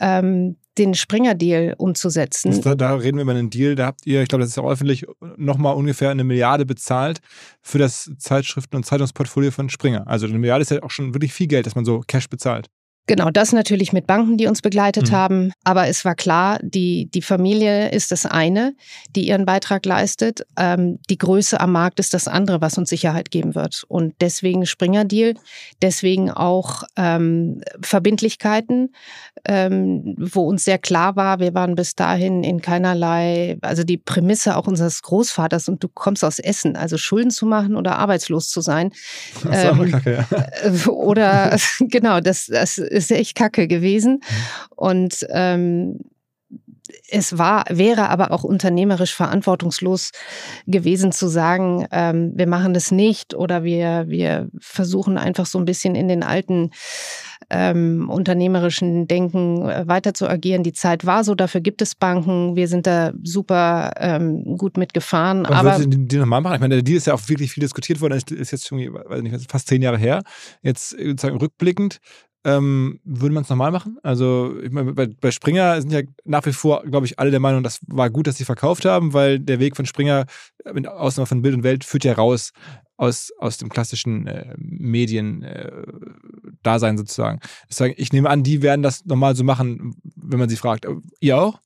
ähm, 0.00 0.56
den 0.78 0.94
Springer-Deal 0.94 1.74
umzusetzen. 1.78 2.60
Da, 2.62 2.74
da, 2.74 2.94
reden 2.94 3.18
wir 3.18 3.22
über 3.22 3.32
einen 3.32 3.50
Deal, 3.50 3.74
da 3.74 3.86
habt 3.86 4.06
ihr, 4.06 4.22
ich 4.22 4.28
glaube, 4.28 4.42
das 4.42 4.50
ist 4.50 4.58
auch 4.58 4.70
öffentlich, 4.70 5.06
nochmal 5.36 5.74
ungefähr 5.74 6.10
eine 6.10 6.24
Milliarde 6.24 6.64
bezahlt 6.64 7.20
für 7.62 7.78
das 7.78 8.10
Zeitschriften- 8.18 8.76
und 8.76 8.84
Zeitungsportfolio 8.84 9.50
von 9.50 9.68
Springer. 9.68 10.06
Also 10.06 10.26
eine 10.26 10.38
Milliarde 10.38 10.62
ist 10.62 10.70
ja 10.70 10.82
auch 10.82 10.90
schon 10.90 11.14
wirklich 11.14 11.32
viel 11.32 11.46
Geld, 11.46 11.66
dass 11.66 11.74
man 11.74 11.84
so 11.84 12.00
Cash 12.06 12.28
bezahlt. 12.28 12.68
Genau, 13.08 13.30
das 13.30 13.52
natürlich 13.52 13.94
mit 13.94 14.06
Banken, 14.06 14.36
die 14.36 14.46
uns 14.46 14.60
begleitet 14.60 15.10
mhm. 15.10 15.16
haben. 15.16 15.52
Aber 15.64 15.88
es 15.88 16.04
war 16.04 16.14
klar, 16.14 16.58
die, 16.62 17.10
die 17.10 17.22
Familie 17.22 17.88
ist 17.88 18.12
das 18.12 18.26
eine, 18.26 18.74
die 19.16 19.26
ihren 19.26 19.46
Beitrag 19.46 19.86
leistet. 19.86 20.46
Ähm, 20.58 20.98
die 21.08 21.16
Größe 21.16 21.58
am 21.58 21.72
Markt 21.72 22.00
ist 22.00 22.12
das 22.12 22.28
andere, 22.28 22.60
was 22.60 22.76
uns 22.76 22.90
Sicherheit 22.90 23.30
geben 23.30 23.54
wird. 23.54 23.84
Und 23.88 24.14
deswegen 24.20 24.66
Springer 24.66 25.06
Deal, 25.06 25.34
deswegen 25.80 26.30
auch 26.30 26.82
ähm, 26.96 27.62
Verbindlichkeiten, 27.80 28.92
ähm, 29.46 30.14
wo 30.18 30.42
uns 30.42 30.66
sehr 30.66 30.78
klar 30.78 31.16
war, 31.16 31.40
wir 31.40 31.54
waren 31.54 31.76
bis 31.76 31.94
dahin 31.94 32.44
in 32.44 32.60
keinerlei, 32.60 33.56
also 33.62 33.84
die 33.84 33.96
Prämisse 33.96 34.54
auch 34.54 34.66
unseres 34.66 35.00
Großvaters 35.00 35.70
und 35.70 35.82
du 35.82 35.88
kommst 35.88 36.24
aus 36.24 36.38
Essen, 36.38 36.76
also 36.76 36.98
Schulden 36.98 37.30
zu 37.30 37.46
machen 37.46 37.74
oder 37.74 37.98
arbeitslos 37.98 38.50
zu 38.50 38.60
sein. 38.60 38.92
Das 39.44 39.64
ist 39.64 39.64
ähm, 39.64 39.90
Kacke, 39.90 40.26
ja. 40.30 40.68
Äh, 40.68 40.88
oder 40.88 41.56
genau, 41.80 42.20
das, 42.20 42.46
das 42.46 42.76
ist 43.04 43.12
echt 43.12 43.36
kacke 43.36 43.68
gewesen. 43.68 44.14
Mhm. 44.14 44.66
Und 44.76 45.26
ähm, 45.30 45.98
es 47.10 47.38
war, 47.38 47.64
wäre 47.70 48.08
aber 48.08 48.32
auch 48.32 48.44
unternehmerisch 48.44 49.14
verantwortungslos 49.14 50.12
gewesen 50.66 51.12
zu 51.12 51.28
sagen, 51.28 51.86
ähm, 51.90 52.32
wir 52.34 52.46
machen 52.46 52.74
das 52.74 52.90
nicht 52.90 53.34
oder 53.34 53.64
wir, 53.64 54.04
wir 54.08 54.48
versuchen 54.58 55.18
einfach 55.18 55.46
so 55.46 55.58
ein 55.58 55.64
bisschen 55.64 55.94
in 55.94 56.08
den 56.08 56.22
alten 56.22 56.70
ähm, 57.50 58.10
unternehmerischen 58.10 59.06
Denken 59.06 59.68
äh, 59.68 59.86
weiter 59.86 60.12
zu 60.12 60.28
agieren. 60.28 60.62
Die 60.62 60.74
Zeit 60.74 61.06
war 61.06 61.24
so, 61.24 61.34
dafür 61.34 61.60
gibt 61.60 61.80
es 61.80 61.94
Banken. 61.94 62.56
Wir 62.56 62.68
sind 62.68 62.86
da 62.86 63.12
super 63.22 63.92
ähm, 63.96 64.58
gut 64.58 64.76
mitgefahren. 64.76 65.40
Und 65.40 65.52
aber 65.52 65.78
würdest 65.78 65.94
du 65.94 65.98
die 65.98 66.16
nochmal 66.18 66.42
machen? 66.42 66.56
Ich 66.56 66.60
meine, 66.60 66.74
der 66.74 66.82
Deal 66.82 66.98
ist 66.98 67.06
ja 67.06 67.14
auch 67.14 67.28
wirklich 67.28 67.52
viel 67.52 67.62
diskutiert 67.62 68.00
worden. 68.00 68.20
Ist 68.28 68.50
jetzt 68.50 68.66
schon 68.66 68.78
weiß 68.78 69.22
nicht, 69.22 69.50
fast 69.50 69.68
zehn 69.68 69.80
Jahre 69.80 69.96
her. 69.96 70.22
Jetzt 70.62 70.90
sozusagen 70.90 71.38
rückblickend 71.38 72.00
ähm, 72.48 73.00
würde 73.04 73.34
man 73.34 73.42
es 73.42 73.48
nochmal 73.48 73.70
machen? 73.70 73.98
Also, 74.02 74.58
ich 74.62 74.70
meine, 74.70 74.92
bei, 74.94 75.06
bei, 75.06 75.30
Springer 75.30 75.80
sind 75.80 75.92
ja 75.92 76.00
nach 76.24 76.46
wie 76.46 76.52
vor, 76.52 76.82
glaube 76.84 77.06
ich, 77.06 77.18
alle 77.18 77.30
der 77.30 77.40
Meinung, 77.40 77.62
das 77.62 77.80
war 77.86 78.10
gut, 78.10 78.26
dass 78.26 78.36
sie 78.36 78.44
verkauft 78.44 78.84
haben, 78.84 79.12
weil 79.12 79.38
der 79.38 79.60
Weg 79.60 79.76
von 79.76 79.86
Springer, 79.86 80.26
mit 80.72 80.86
Ausnahme 80.86 81.26
von 81.26 81.42
Bild 81.42 81.54
und 81.54 81.62
Welt, 81.62 81.84
führt 81.84 82.04
ja 82.04 82.14
raus 82.14 82.52
aus, 82.96 83.32
aus 83.38 83.58
dem 83.58 83.68
klassischen 83.68 84.26
äh, 84.26 84.54
Medien-Dasein 84.58 85.44
äh, 86.94 86.98
sozusagen. 86.98 87.40
Deswegen, 87.68 87.94
ich 87.96 88.12
nehme 88.12 88.30
an, 88.30 88.42
die 88.42 88.62
werden 88.62 88.82
das 88.82 89.04
nochmal 89.04 89.36
so 89.36 89.44
machen, 89.44 89.94
wenn 90.16 90.38
man 90.38 90.48
sie 90.48 90.56
fragt. 90.56 90.86
Ihr 91.20 91.38
auch? 91.38 91.60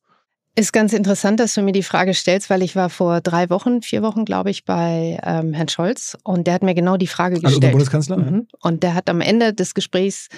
Ist 0.55 0.75
ganz 0.75 0.93
interessant, 0.93 1.41
dass 1.41 1.55
du 1.55 1.63
mir 1.63 1.73
die 1.73 1.83
Frage 1.83 2.13
stellst, 2.13 2.51
weil 2.51 2.63
ich 2.63 2.77
war 2.77 2.91
vor 2.91 3.23
drei 3.23 3.49
Wochen, 3.49 3.81
vier 3.81 4.03
Wochen, 4.03 4.27
glaube 4.27 4.51
ich, 4.51 4.67
bei 4.67 5.19
ähm, 5.25 5.55
Herrn 5.55 5.69
Scholz 5.69 6.19
und 6.25 6.47
der 6.47 6.53
hat 6.53 6.63
mir 6.63 6.75
genau 6.75 6.99
die 6.99 7.07
Frage 7.07 7.37
gestellt. 7.37 7.53
Also 7.53 7.61
der 7.61 7.71
Bundeskanzler? 7.71 8.19
Mhm. 8.19 8.49
Und 8.61 8.83
der 8.83 8.93
hat 8.93 9.09
am 9.09 9.23
Ende 9.23 9.55
des 9.55 9.73
Gesprächs 9.73 10.29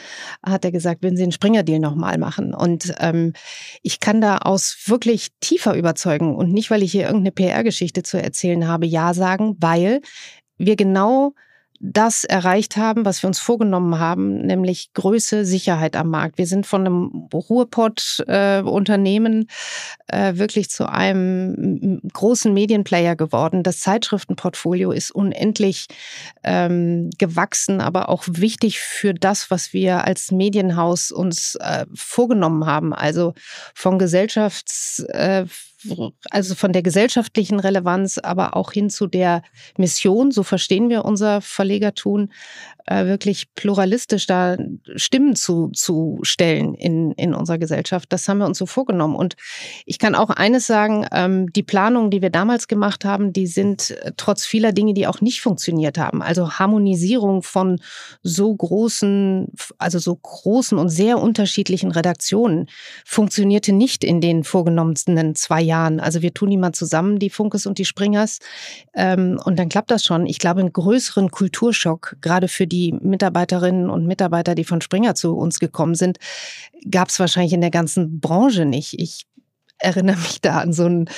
hat 0.40 0.64
er 0.64 0.70
gesagt, 0.70 1.02
würden 1.02 1.16
Sie 1.16 1.24
einen 1.24 1.32
Springer-Deal 1.32 1.80
nochmal 1.80 2.18
machen? 2.18 2.54
Und 2.54 2.94
ähm, 3.00 3.32
ich 3.82 3.98
kann 3.98 4.20
da 4.20 4.38
aus 4.38 4.76
wirklich 4.86 5.30
tiefer 5.40 5.74
überzeugen 5.74 6.36
und 6.36 6.52
nicht, 6.52 6.70
weil 6.70 6.84
ich 6.84 6.92
hier 6.92 7.06
irgendeine 7.06 7.32
PR-Geschichte 7.32 8.04
zu 8.04 8.22
erzählen 8.22 8.68
habe, 8.68 8.86
ja 8.86 9.14
sagen, 9.14 9.56
weil 9.58 10.00
wir 10.58 10.76
genau 10.76 11.34
das 11.86 12.24
erreicht 12.24 12.78
haben, 12.78 13.04
was 13.04 13.22
wir 13.22 13.28
uns 13.28 13.38
vorgenommen 13.38 13.98
haben, 13.98 14.38
nämlich 14.38 14.94
Größe, 14.94 15.44
Sicherheit 15.44 15.96
am 15.96 16.08
Markt. 16.08 16.38
Wir 16.38 16.46
sind 16.46 16.66
von 16.66 16.80
einem 16.80 17.28
Ruhrpott-Unternehmen 17.32 19.48
äh, 20.08 20.30
äh, 20.30 20.38
wirklich 20.38 20.70
zu 20.70 20.88
einem 20.88 22.00
großen 22.10 22.54
Medienplayer 22.54 23.16
geworden. 23.16 23.62
Das 23.62 23.80
Zeitschriftenportfolio 23.80 24.92
ist 24.92 25.10
unendlich 25.10 25.88
ähm, 26.42 27.10
gewachsen, 27.18 27.82
aber 27.82 28.08
auch 28.08 28.24
wichtig 28.26 28.80
für 28.80 29.12
das, 29.12 29.50
was 29.50 29.74
wir 29.74 30.04
als 30.04 30.30
Medienhaus 30.30 31.10
uns 31.10 31.56
äh, 31.56 31.84
vorgenommen 31.94 32.64
haben. 32.64 32.94
Also 32.94 33.34
von 33.74 33.98
Gesellschafts 33.98 35.00
äh, 35.00 35.44
also 36.30 36.54
von 36.54 36.72
der 36.72 36.82
gesellschaftlichen 36.82 37.60
Relevanz, 37.60 38.18
aber 38.18 38.56
auch 38.56 38.72
hin 38.72 38.90
zu 38.90 39.06
der 39.06 39.42
Mission, 39.76 40.30
so 40.30 40.42
verstehen 40.42 40.88
wir 40.88 41.04
unser 41.04 41.40
Verlegertun, 41.40 42.30
äh, 42.86 43.06
wirklich 43.06 43.54
pluralistisch 43.54 44.26
da 44.26 44.56
Stimmen 44.96 45.36
zu, 45.36 45.70
zu 45.70 46.18
stellen 46.22 46.74
in, 46.74 47.12
in 47.12 47.34
unserer 47.34 47.58
Gesellschaft. 47.58 48.12
Das 48.12 48.28
haben 48.28 48.38
wir 48.38 48.46
uns 48.46 48.58
so 48.58 48.66
vorgenommen. 48.66 49.16
Und 49.16 49.36
ich 49.86 49.98
kann 49.98 50.14
auch 50.14 50.30
eines 50.30 50.66
sagen, 50.66 51.06
ähm, 51.12 51.50
die 51.52 51.62
Planungen, 51.62 52.10
die 52.10 52.20
wir 52.20 52.30
damals 52.30 52.68
gemacht 52.68 53.04
haben, 53.04 53.32
die 53.32 53.46
sind 53.46 53.90
äh, 53.90 54.12
trotz 54.16 54.44
vieler 54.44 54.72
Dinge, 54.72 54.92
die 54.92 55.06
auch 55.06 55.20
nicht 55.20 55.40
funktioniert 55.40 55.96
haben. 55.98 56.22
Also 56.22 56.52
Harmonisierung 56.58 57.42
von 57.42 57.80
so 58.22 58.54
großen, 58.54 59.48
also 59.78 59.98
so 59.98 60.14
großen 60.14 60.76
und 60.76 60.90
sehr 60.90 61.18
unterschiedlichen 61.18 61.90
Redaktionen 61.90 62.68
funktionierte 63.04 63.72
nicht 63.72 64.04
in 64.04 64.20
den 64.20 64.44
vorgenommenen 64.44 65.34
zwei 65.34 65.62
Jahren. 65.62 65.73
Also 66.00 66.22
wir 66.22 66.34
tun 66.34 66.50
die 66.50 66.58
mal 66.58 66.72
zusammen, 66.72 67.18
die 67.18 67.30
Funkes 67.30 67.66
und 67.66 67.78
die 67.78 67.84
Springers. 67.84 68.40
Ähm, 68.94 69.40
und 69.44 69.58
dann 69.58 69.68
klappt 69.68 69.90
das 69.90 70.04
schon. 70.04 70.26
Ich 70.26 70.38
glaube, 70.38 70.60
einen 70.60 70.72
größeren 70.72 71.30
Kulturschock, 71.30 72.16
gerade 72.20 72.48
für 72.48 72.66
die 72.66 72.74
die 72.74 72.92
Mitarbeiterinnen 72.92 73.88
und 73.88 74.06
Mitarbeiter, 74.06 74.54
die 74.54 74.64
von 74.64 74.80
Springer 74.80 75.14
zu 75.14 75.36
uns 75.36 75.58
gekommen 75.60 75.94
sind, 75.94 76.18
gab 76.90 77.08
es 77.08 77.20
wahrscheinlich 77.20 77.52
in 77.52 77.60
der 77.60 77.70
ganzen 77.70 78.20
Branche 78.20 78.64
nicht. 78.64 78.98
Ich 78.98 79.26
erinnere 79.84 80.16
mich 80.16 80.40
da 80.40 80.58
an 80.58 80.72
so 80.72 80.86
ein, 80.86 81.08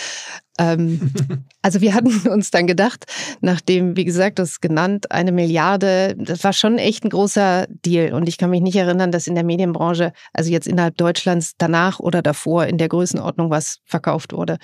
ähm, 0.59 1.13
also 1.63 1.81
wir 1.81 1.95
hatten 1.95 2.29
uns 2.29 2.51
dann 2.51 2.67
gedacht, 2.67 3.05
nachdem, 3.41 3.97
wie 3.97 4.05
gesagt, 4.05 4.39
das 4.39 4.61
genannt, 4.61 5.11
eine 5.11 5.33
Milliarde, 5.33 6.15
das 6.19 6.45
war 6.45 6.53
schon 6.53 6.79
echt 6.79 7.05
ein 7.05 7.11
großer 7.11 7.67
Deal. 7.69 8.13
Und 8.13 8.29
ich 8.29 8.39
kann 8.39 8.51
mich 8.51 8.63
nicht 8.63 8.77
erinnern, 8.77 9.13
dass 9.13 9.27
in 9.27 9.35
der 9.35 9.45
Medienbranche, 9.45 10.13
also 10.33 10.51
jetzt 10.51 10.67
innerhalb 10.67 10.97
Deutschlands 10.97 11.55
danach 11.59 12.01
oder 12.01 12.23
davor 12.23 12.67
in 12.67 12.79
der 12.79 12.89
Größenordnung 12.89 13.51
was 13.51 13.79
verkauft 13.85 14.33
wurde. 14.33 14.59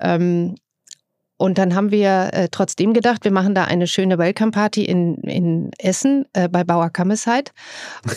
Ähm, 0.00 0.54
und 1.36 1.58
dann 1.58 1.74
haben 1.74 1.90
wir 1.90 2.30
äh, 2.32 2.48
trotzdem 2.50 2.94
gedacht, 2.94 3.24
wir 3.24 3.32
machen 3.32 3.54
da 3.54 3.64
eine 3.64 3.86
schöne 3.86 4.18
Welcome-Party 4.18 4.84
in, 4.84 5.16
in 5.22 5.70
Essen 5.78 6.26
äh, 6.32 6.48
bei 6.48 6.64
Bauer 6.64 6.90
Kammersheit 6.90 7.52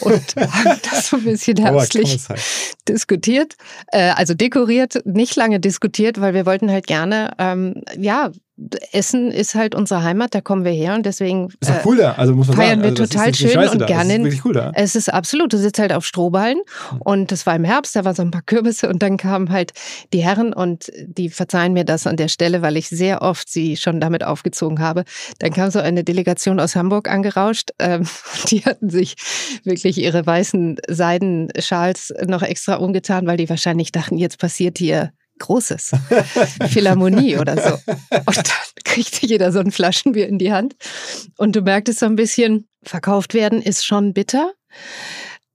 und 0.02 0.36
haben 0.36 0.80
das 0.90 1.10
so 1.10 1.18
ein 1.18 1.24
bisschen 1.24 1.58
herzlich 1.58 2.20
diskutiert, 2.88 3.56
äh, 3.88 4.12
also 4.12 4.34
dekoriert, 4.34 5.02
nicht 5.06 5.36
lange 5.36 5.60
diskutiert, 5.60 6.22
weil 6.22 6.34
wir 6.34 6.46
wollten 6.46 6.70
halt 6.70 6.86
gerne, 6.86 7.32
ähm, 7.40 7.82
ja, 7.98 8.32
Essen 8.92 9.32
ist 9.32 9.54
halt 9.54 9.76
unsere 9.76 10.04
Heimat, 10.04 10.34
da 10.34 10.42
kommen 10.42 10.66
wir 10.66 10.72
her 10.72 10.96
und 10.96 11.06
deswegen 11.06 11.50
ist 11.60 11.70
auch 11.70 11.86
cool 11.86 11.98
da. 11.98 12.14
Also 12.14 12.34
muss 12.34 12.48
man 12.48 12.58
feiern 12.58 12.82
sagen. 12.82 12.82
wir 12.82 12.90
also 12.90 13.06
total 13.06 13.36
schön 13.36 13.70
und 13.70 13.80
da. 13.80 13.86
gerne. 13.86 14.20
Das 14.20 14.34
ist 14.34 14.46
cool 14.46 14.54
da. 14.54 14.72
Es 14.74 14.96
ist 14.96 15.14
absolut, 15.14 15.54
du 15.54 15.58
sitzt 15.58 15.78
halt 15.78 15.94
auf 15.94 16.06
Strohballen 16.06 16.62
und 17.00 17.32
es 17.32 17.46
war 17.46 17.56
im 17.56 17.64
Herbst, 17.64 17.96
da 17.96 18.04
war 18.04 18.16
so 18.16 18.24
ein 18.24 18.32
paar 18.32 18.42
Kürbisse 18.42 18.90
und 18.90 19.04
dann 19.04 19.18
kamen 19.18 19.52
halt 19.52 19.74
die 20.12 20.24
Herren 20.24 20.54
und 20.54 20.92
die 21.06 21.30
verzeihen 21.30 21.74
mir 21.74 21.86
das 21.86 22.08
an 22.08 22.18
der 22.18 22.30
Stelle, 22.30 22.64
weil 22.64 22.78
ich 22.78 22.90
sehr 22.90 23.22
oft 23.22 23.48
sie 23.48 23.78
schon 23.78 24.02
damit 24.02 24.24
aufgezogen 24.24 24.80
habe. 24.80 25.04
Dann 25.38 25.54
kam 25.54 25.70
so 25.70 25.80
eine 25.80 26.04
Delegation 26.04 26.60
aus 26.60 26.76
Hamburg 26.76 27.10
angerauscht. 27.10 27.72
Ähm, 27.78 28.08
die 28.50 28.66
hatten 28.66 28.90
sich 28.90 29.16
wirklich 29.66 30.00
ihre 30.00 30.26
weißen 30.26 30.78
Seidenschals 30.90 32.12
noch 32.26 32.42
extra 32.42 32.76
umgetan, 32.76 33.28
weil 33.28 33.38
die 33.38 33.50
wahrscheinlich 33.50 33.92
dachten, 33.92 34.18
jetzt 34.18 34.40
passiert 34.40 34.80
hier 34.80 35.12
Großes. 35.40 35.92
Philharmonie 36.70 37.38
oder 37.38 37.56
so. 37.56 37.74
Und 38.26 38.38
dann 38.38 38.84
kriegte 38.84 39.26
jeder 39.26 39.52
so 39.52 39.60
ein 39.60 39.72
Flaschenbier 39.72 40.28
in 40.28 40.38
die 40.38 40.52
Hand. 40.52 40.76
Und 41.38 41.56
du 41.56 41.62
merktest 41.62 42.00
so 42.00 42.06
ein 42.06 42.16
bisschen, 42.16 42.68
verkauft 42.84 43.34
werden 43.34 43.62
ist 43.62 43.86
schon 43.86 44.14
bitter. 44.14 44.54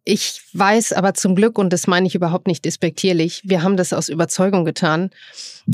Ich 0.05 0.43
weiß 0.53 0.95
aber 0.95 1.15
zum 1.15 1.37
Glück, 1.37 1.59
und 1.59 1.73
das 1.73 1.87
meine 1.87 2.09
ich 2.09 2.17
überhaupt 2.17 2.49
nicht 2.49 2.65
despektierlich, 2.65 3.43
wir 3.45 3.63
haben 3.63 3.77
das 3.77 3.93
aus 3.93 4.09
Überzeugung 4.09 4.65
getan, 4.65 5.11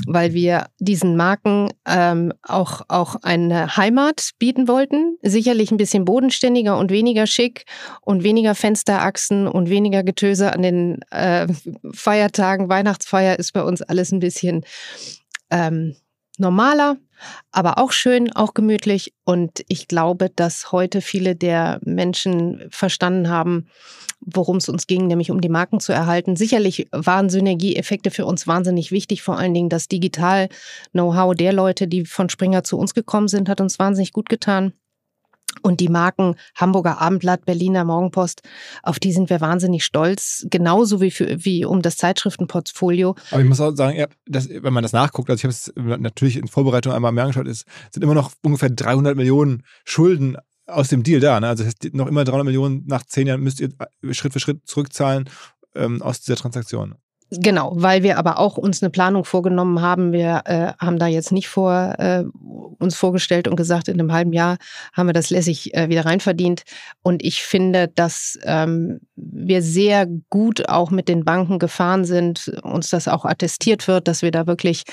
weil 0.06 0.34
wir 0.34 0.66
diesen 0.78 1.16
Marken 1.16 1.70
ähm, 1.86 2.34
auch, 2.42 2.82
auch 2.88 3.16
eine 3.22 3.78
Heimat 3.78 4.32
bieten 4.38 4.68
wollten. 4.68 5.16
Sicherlich 5.22 5.70
ein 5.70 5.78
bisschen 5.78 6.04
bodenständiger 6.04 6.76
und 6.76 6.90
weniger 6.90 7.26
schick 7.26 7.64
und 8.02 8.22
weniger 8.22 8.54
Fensterachsen 8.54 9.48
und 9.48 9.70
weniger 9.70 10.02
Getöse 10.02 10.52
an 10.52 10.60
den 10.60 11.00
äh, 11.10 11.46
Feiertagen. 11.94 12.68
Weihnachtsfeier 12.68 13.38
ist 13.38 13.52
bei 13.52 13.62
uns 13.62 13.80
alles 13.80 14.12
ein 14.12 14.20
bisschen 14.20 14.62
ähm, 15.50 15.96
normaler, 16.36 16.98
aber 17.52 17.78
auch 17.78 17.92
schön, 17.92 18.32
auch 18.32 18.54
gemütlich. 18.54 19.14
Und 19.24 19.64
ich 19.68 19.88
glaube, 19.88 20.30
dass 20.34 20.72
heute 20.72 21.00
viele 21.00 21.36
der 21.36 21.80
Menschen 21.84 22.66
verstanden 22.70 23.28
haben, 23.28 23.68
worum 24.20 24.56
es 24.56 24.68
uns 24.68 24.86
ging, 24.86 25.06
nämlich 25.06 25.30
um 25.30 25.40
die 25.40 25.48
Marken 25.48 25.80
zu 25.80 25.92
erhalten. 25.92 26.36
Sicherlich 26.36 26.88
waren 26.90 27.30
Synergieeffekte 27.30 28.10
für 28.10 28.26
uns 28.26 28.46
wahnsinnig 28.46 28.90
wichtig, 28.90 29.22
vor 29.22 29.38
allen 29.38 29.54
Dingen 29.54 29.68
das 29.68 29.88
Digital-Know-how 29.88 31.34
der 31.34 31.52
Leute, 31.52 31.88
die 31.88 32.04
von 32.04 32.28
Springer 32.28 32.64
zu 32.64 32.78
uns 32.78 32.94
gekommen 32.94 33.28
sind, 33.28 33.48
hat 33.48 33.60
uns 33.60 33.78
wahnsinnig 33.78 34.12
gut 34.12 34.28
getan. 34.28 34.72
Und 35.62 35.80
die 35.80 35.88
Marken 35.88 36.36
Hamburger 36.54 37.00
Abendblatt, 37.00 37.44
Berliner 37.44 37.84
Morgenpost, 37.84 38.42
auf 38.82 38.98
die 38.98 39.12
sind 39.12 39.30
wir 39.30 39.40
wahnsinnig 39.40 39.84
stolz, 39.84 40.46
genauso 40.50 41.00
wie, 41.00 41.10
für, 41.10 41.44
wie 41.44 41.64
um 41.64 41.82
das 41.82 41.96
Zeitschriftenportfolio. 41.96 43.16
Aber 43.30 43.40
ich 43.40 43.48
muss 43.48 43.60
auch 43.60 43.74
sagen, 43.74 43.96
ja, 43.96 44.06
das, 44.26 44.48
wenn 44.48 44.72
man 44.72 44.82
das 44.82 44.92
nachguckt, 44.92 45.30
also 45.30 45.38
ich 45.38 45.44
habe 45.44 45.52
es 45.52 46.00
natürlich 46.00 46.36
in 46.36 46.48
Vorbereitung 46.48 46.92
einmal 46.92 47.12
mehr 47.12 47.24
angeschaut, 47.24 47.48
es 47.48 47.64
sind 47.90 48.02
immer 48.02 48.14
noch 48.14 48.32
ungefähr 48.42 48.70
300 48.70 49.16
Millionen 49.16 49.64
Schulden 49.84 50.36
aus 50.66 50.88
dem 50.88 51.02
Deal 51.02 51.20
da. 51.20 51.40
Ne? 51.40 51.48
Also 51.48 51.64
noch 51.92 52.06
immer 52.06 52.24
300 52.24 52.44
Millionen 52.44 52.84
nach 52.86 53.04
zehn 53.04 53.26
Jahren 53.26 53.42
müsst 53.42 53.60
ihr 53.60 53.70
Schritt 54.12 54.32
für 54.32 54.40
Schritt 54.40 54.66
zurückzahlen 54.66 55.28
ähm, 55.74 56.02
aus 56.02 56.20
dieser 56.20 56.36
Transaktion. 56.36 56.94
Genau, 57.30 57.72
weil 57.74 58.02
wir 58.02 58.16
aber 58.16 58.38
auch 58.38 58.56
uns 58.56 58.82
eine 58.82 58.88
Planung 58.88 59.22
vorgenommen 59.24 59.82
haben. 59.82 60.12
Wir 60.12 60.42
äh, 60.46 60.72
haben 60.78 60.98
da 60.98 61.06
jetzt 61.06 61.30
nicht 61.30 61.48
vor 61.48 61.94
äh, 61.98 62.24
uns 62.78 62.96
vorgestellt 62.96 63.48
und 63.48 63.56
gesagt, 63.56 63.88
in 63.88 64.00
einem 64.00 64.12
halben 64.12 64.32
Jahr 64.32 64.56
haben 64.94 65.08
wir 65.08 65.12
das 65.12 65.28
lässig 65.28 65.74
äh, 65.74 65.90
wieder 65.90 66.06
reinverdient. 66.06 66.62
Und 67.02 67.22
ich 67.22 67.42
finde, 67.42 67.88
dass 67.88 68.38
ähm, 68.44 69.00
wir 69.14 69.60
sehr 69.60 70.06
gut 70.30 70.70
auch 70.70 70.90
mit 70.90 71.08
den 71.08 71.26
Banken 71.26 71.58
gefahren 71.58 72.06
sind, 72.06 72.48
uns 72.62 72.88
das 72.88 73.08
auch 73.08 73.26
attestiert 73.26 73.88
wird, 73.88 74.08
dass 74.08 74.22
wir 74.22 74.30
da 74.30 74.46
wirklich 74.46 74.84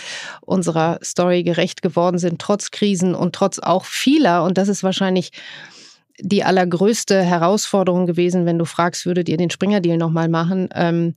unserer 0.42 1.00
Story 1.02 1.44
gerecht 1.44 1.82
geworden 1.82 2.18
sind, 2.18 2.40
trotz 2.40 2.72
Krisen 2.72 3.16
und 3.16 3.34
trotz 3.34 3.60
auch 3.60 3.86
vieler. 3.86 4.44
Und 4.44 4.58
das 4.58 4.68
ist 4.68 4.84
wahrscheinlich 4.84 5.32
die 6.20 6.44
allergrößte 6.44 7.22
Herausforderung 7.22 8.06
gewesen, 8.06 8.46
wenn 8.46 8.60
du 8.60 8.66
fragst, 8.66 9.06
würdet 9.06 9.30
ihr 9.30 9.38
den 9.38 9.50
Springer-Deal 9.50 9.98
nochmal 9.98 10.28
machen? 10.28 10.68
Ähm, 10.74 11.16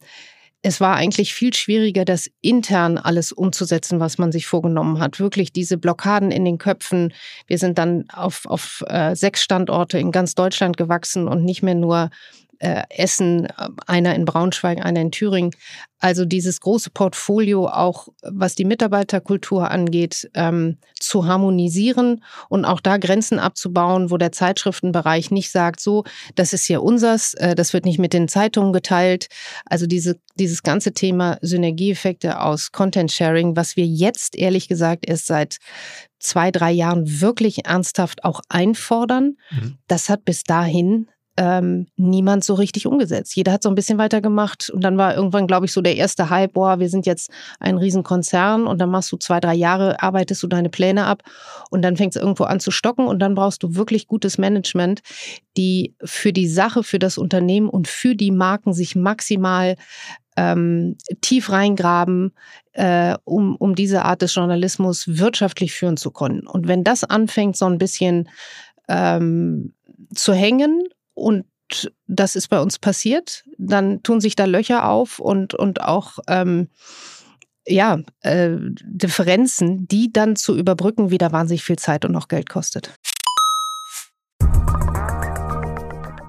es 0.63 0.81
war 0.81 0.97
eigentlich 0.97 1.35
viel 1.35 1.55
schwieriger, 1.55 2.05
das 2.05 2.29
intern 2.41 2.99
alles 2.99 3.31
umzusetzen, 3.31 4.01
was 4.01 4.19
man 4.19 4.33
sich 4.33 4.47
vorgenommen 4.47 4.99
hat. 4.99 5.21
Wirklich 5.21 5.53
diese 5.53 5.79
Blockaden 5.79 6.33
in 6.33 6.45
den 6.45 6.59
Köpfen. 6.59 7.15
Wir 7.47 7.59
sind 7.59 7.79
dann 7.79 8.05
auf, 8.11 8.45
auf 8.47 8.83
äh, 8.89 9.15
sechs 9.15 9.43
Standorte 9.43 9.99
in 9.99 10.11
ganz 10.11 10.35
Deutschland 10.35 10.77
gewachsen 10.77 11.29
und 11.29 11.45
nicht 11.45 11.63
mehr 11.63 11.77
nur 11.77 12.11
äh, 12.59 12.83
Essen, 12.91 13.47
äh, 13.47 13.69
einer 13.87 14.15
in 14.15 14.25
Braunschweig, 14.25 14.85
einer 14.85 15.01
in 15.01 15.11
Thüringen. 15.11 15.53
Also 16.01 16.25
dieses 16.25 16.61
große 16.61 16.91
Portfolio 16.91 17.67
auch, 17.67 18.09
was 18.23 18.55
die 18.55 18.65
Mitarbeiterkultur 18.65 19.69
angeht, 19.71 20.31
ähm, 20.35 20.79
zu 21.01 21.27
harmonisieren 21.27 22.23
und 22.49 22.65
auch 22.65 22.81
da 22.81 22.99
Grenzen 22.99 23.41
abzubauen, 23.41 24.11
wo 24.11 24.17
der 24.17 24.31
Zeitschriftenbereich 24.31 25.33
nicht 25.33 25.51
sagt, 25.51 25.81
so, 25.81 26.05
das 26.37 26.53
ist 26.53 26.67
hier 26.67 26.85
unsers, 26.85 27.35
äh, 27.35 27.57
das 27.57 27.73
wird 27.73 27.85
nicht 27.85 27.99
mit 27.99 28.13
den 28.13 28.29
Zeitungen 28.29 28.73
geteilt. 28.73 29.29
Also 29.65 29.87
diese, 29.87 30.21
dieses 30.37 30.63
ganze 30.63 30.93
Thema 30.93 31.39
Synergieeffekte 31.43 32.41
aus 32.41 32.71
Content 32.71 33.11
Sharing, 33.11 33.57
was 33.57 33.77
wir 33.77 33.87
jetzt 33.87 34.37
ehrlich 34.37 34.69
gesagt 34.69 35.05
erst 35.09 35.27
seit 35.27 35.59
zwei, 36.21 36.51
drei 36.51 36.71
Jahren 36.71 37.21
wirklich 37.21 37.67
ernsthaft 37.67 38.25
auch 38.25 38.41
einfordern, 38.49 39.37
mhm. 39.51 39.79
das 39.89 40.09
hat 40.09 40.25
bis 40.25 40.45
dahin 40.45 41.09
ähm, 41.39 41.87
niemand 41.97 42.43
so 42.43 42.55
richtig 42.55 42.89
umgesetzt. 42.89 43.37
Jeder 43.37 43.53
hat 43.53 43.63
so 43.63 43.69
ein 43.69 43.77
bisschen 43.77 43.97
weitergemacht 43.97 44.71
und 44.71 44.83
dann 44.83 44.99
war 44.99 45.15
irgendwann, 45.15 45.47
glaube 45.47 45.67
ich, 45.67 45.73
so 45.73 45.81
der 45.81 45.95
erste 45.95 46.31
Hype, 46.31 46.55
boah, 46.55 46.81
wir 46.81 46.89
sind 46.89 47.07
jetzt 47.07 47.31
ein 47.61 47.79
Riesenkonzern 47.79 48.67
und 48.67 48.81
dann 48.81 48.91
machst 48.91 49.13
du 49.13 49.17
zwei, 49.17 49.39
drei 49.39 49.55
Jahre, 49.55 50.03
arbeitest 50.03 50.43
du 50.43 50.49
deine 50.49 50.69
Pläne 50.69 51.05
ab 51.05 51.23
und 51.71 51.83
dann 51.83 51.97
fängt 51.97 52.17
es 52.17 52.21
irgendwo 52.21 52.43
an 52.43 52.59
zu 52.59 52.73
stocken 52.73 53.07
und 53.07 53.21
dann 53.21 53.37
brauchst 53.37 53.63
du 53.63 53.77
wirklich 53.77 54.09
gutes 54.09 54.37
Management, 54.37 55.01
die 55.57 55.95
für 56.05 56.33
die 56.33 56.49
Sache, 56.49 56.83
für 56.83 56.99
das 56.99 57.19
Unternehmen 57.19 57.69
und 57.69 57.87
für 57.87 58.17
die 58.17 58.33
Marken 58.33 58.73
sich 58.73 58.97
maximal 58.97 59.77
ähm, 60.37 60.97
tief 61.21 61.53
reingraben, 61.53 62.33
äh, 62.73 63.17
um, 63.23 63.55
um 63.55 63.77
diese 63.77 64.05
Art 64.05 64.23
des 64.23 64.35
Journalismus 64.35 65.07
wirtschaftlich 65.07 65.73
führen 65.73 65.97
zu 65.97 66.11
können. 66.11 66.49
Und 66.49 66.67
wenn 66.67 66.83
das 66.83 67.05
anfängt, 67.05 67.57
so 67.57 67.67
ein 67.67 67.79
bisschen 67.79 68.29
ähm, 68.89 69.73
zu 70.13 70.33
hängen 70.33 70.89
und 71.19 71.45
das 72.07 72.37
ist 72.37 72.49
bei 72.49 72.61
uns 72.61 72.79
passiert. 72.79 73.45
Dann 73.59 74.03
tun 74.03 74.21
sich 74.21 74.37
da 74.37 74.47
Löcher 74.47 74.89
auf 74.89 75.19
und, 75.19 75.55
und 75.55 75.83
auch 75.83 76.19
ähm, 76.27 76.69
ja, 77.67 77.99
äh, 78.21 78.57
Differenzen, 78.83 79.87
die 79.87 80.13
dann 80.13 80.37
zu 80.37 80.57
überbrücken 80.57 81.11
wieder 81.11 81.33
wahnsinnig 81.33 81.65
viel 81.65 81.77
Zeit 81.77 82.05
und 82.05 82.17
auch 82.17 82.29
Geld 82.29 82.49
kostet. 82.49 82.95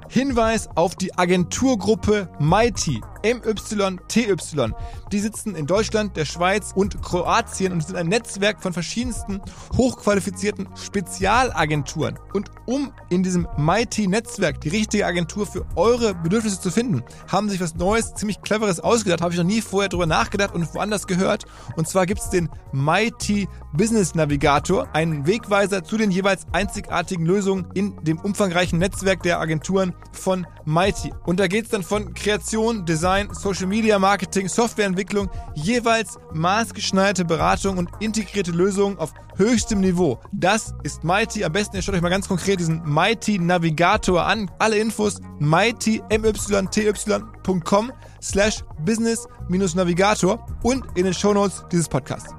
Hinweis 0.10 0.68
auf 0.76 0.96
die 0.96 1.16
Agenturgruppe 1.18 2.30
Mighty. 2.40 3.00
MYTY. 3.24 4.74
Die 5.12 5.20
sitzen 5.20 5.56
in 5.56 5.66
Deutschland, 5.66 6.16
der 6.16 6.26
Schweiz 6.26 6.72
und 6.76 7.02
Kroatien 7.02 7.74
und 7.74 7.86
sind 7.86 7.96
ein 7.96 8.08
Netzwerk 8.08 8.62
von 8.62 8.74
verschiedensten 8.74 9.42
hochqualifizierten 9.76 10.70
Spezialagenturen. 10.76 12.18
Und 12.34 12.50
um 12.66 12.92
in 13.10 13.24
diesem 13.24 13.48
Mighty-Netzwerk 13.58 14.62
die 14.62 14.70
richtige 14.70 15.06
Agentur 15.06 15.46
für 15.46 15.66
eure 15.76 16.14
Bedürfnisse 16.14 16.62
zu 16.62 16.72
finden, 16.72 17.04
haben 17.28 17.50
sich 17.50 17.60
was 17.60 17.76
Neues, 17.76 18.14
ziemlich 18.16 18.42
Cleveres 18.42 18.80
ausgedacht. 18.80 19.22
Habe 19.22 19.34
ich 19.34 19.40
noch 19.40 19.46
nie 19.46 19.62
vorher 19.62 19.90
drüber 19.90 20.06
nachgedacht 20.06 20.54
und 20.54 20.74
woanders 20.74 21.08
gehört. 21.08 21.46
Und 21.76 21.88
zwar 21.88 22.06
gibt 22.06 22.22
es 22.22 22.30
den 22.30 22.50
Mighty 22.72 23.48
Business 23.74 24.16
Navigator, 24.16 24.88
einen 24.94 25.26
Wegweiser 25.28 25.84
zu 25.84 25.98
den 25.98 26.12
jeweils 26.12 26.46
einzigartigen 26.52 27.26
Lösungen 27.26 27.68
in 27.74 27.96
dem 28.04 28.20
umfangreichen 28.20 28.80
Netzwerk 28.80 29.24
der 29.24 29.40
Agenturen 29.40 29.94
von 30.12 30.48
Mighty. 30.66 31.14
Und 31.26 31.40
da 31.40 31.48
geht 31.48 31.66
es 31.66 31.72
dann 31.72 31.84
von 31.84 32.14
Kreation, 32.14 32.86
Design, 32.86 33.09
Design, 33.10 33.34
Social 33.34 33.66
Media 33.66 33.98
Marketing, 33.98 34.48
Softwareentwicklung, 34.48 35.32
jeweils 35.56 36.20
maßgeschneiderte 36.32 37.26
Beratung 37.26 37.80
und 37.80 37.90
integrierte 38.00 38.52
Lösungen 38.52 39.00
auf 39.00 39.16
höchstem 39.36 39.80
Niveau. 39.80 40.20
Das 40.32 40.76
ist 40.84 41.04
Mighty. 41.04 41.44
Am 41.44 41.52
besten 41.52 41.76
ihr 41.76 41.82
schaut 41.82 41.96
euch 41.96 42.02
mal 42.02 42.10
ganz 42.10 42.28
konkret 42.28 42.60
diesen 42.60 42.84
Mighty 42.84 43.40
Navigator 43.40 44.28
an. 44.28 44.52
Alle 44.60 44.78
Infos 44.78 45.20
mightymyty.com 45.40 47.92
slash 48.22 48.64
business-navigator 48.86 50.46
und 50.62 50.86
in 50.96 51.06
den 51.06 51.16
Shownotes 51.16 51.66
dieses 51.72 51.90
Podcasts. 51.90 52.32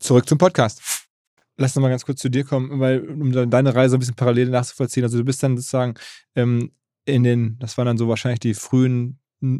Zurück 0.00 0.28
zum 0.28 0.36
Podcast 0.36 0.82
lass 1.62 1.74
noch 1.74 1.82
mal 1.82 1.88
ganz 1.88 2.04
kurz 2.04 2.20
zu 2.20 2.28
dir 2.28 2.44
kommen, 2.44 2.80
weil 2.80 3.00
um 3.08 3.32
deine 3.50 3.74
Reise 3.74 3.96
ein 3.96 4.00
bisschen 4.00 4.16
parallel 4.16 4.50
nachzuvollziehen. 4.50 5.04
Also 5.04 5.18
du 5.18 5.24
bist 5.24 5.42
dann 5.42 5.56
sozusagen 5.56 5.94
ähm, 6.34 6.72
in 7.06 7.24
den, 7.24 7.58
das 7.58 7.78
waren 7.78 7.86
dann 7.86 7.98
so 7.98 8.08
wahrscheinlich 8.08 8.40
die 8.40 8.54
frühen 8.54 9.18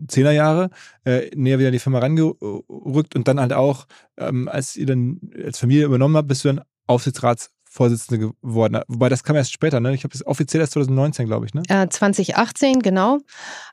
Zehnerjahre, 0.08 0.70
äh, 1.04 1.30
näher 1.34 1.58
wieder 1.58 1.68
in 1.68 1.72
die 1.72 1.78
Firma 1.80 1.98
rangerückt 1.98 3.16
und 3.16 3.26
dann 3.26 3.40
halt 3.40 3.52
auch, 3.52 3.86
ähm, 4.16 4.48
als 4.48 4.76
ihr 4.76 4.86
dann 4.86 5.18
als 5.44 5.58
Familie 5.58 5.86
übernommen 5.86 6.16
habt, 6.16 6.28
bist 6.28 6.44
du 6.44 6.48
dann 6.48 6.64
Aufsichtsrats 6.86 7.50
Vorsitzende 7.72 8.34
geworden. 8.42 8.82
Wobei 8.86 9.08
das 9.08 9.24
kam 9.24 9.34
erst 9.34 9.50
später, 9.50 9.80
ne? 9.80 9.94
Ich 9.94 10.04
habe 10.04 10.14
es 10.14 10.26
offiziell 10.26 10.60
erst 10.60 10.74
2019, 10.74 11.26
glaube 11.26 11.46
ich, 11.46 11.54
ne? 11.54 11.62
Äh, 11.68 11.88
2018, 11.88 12.80
genau. 12.80 13.20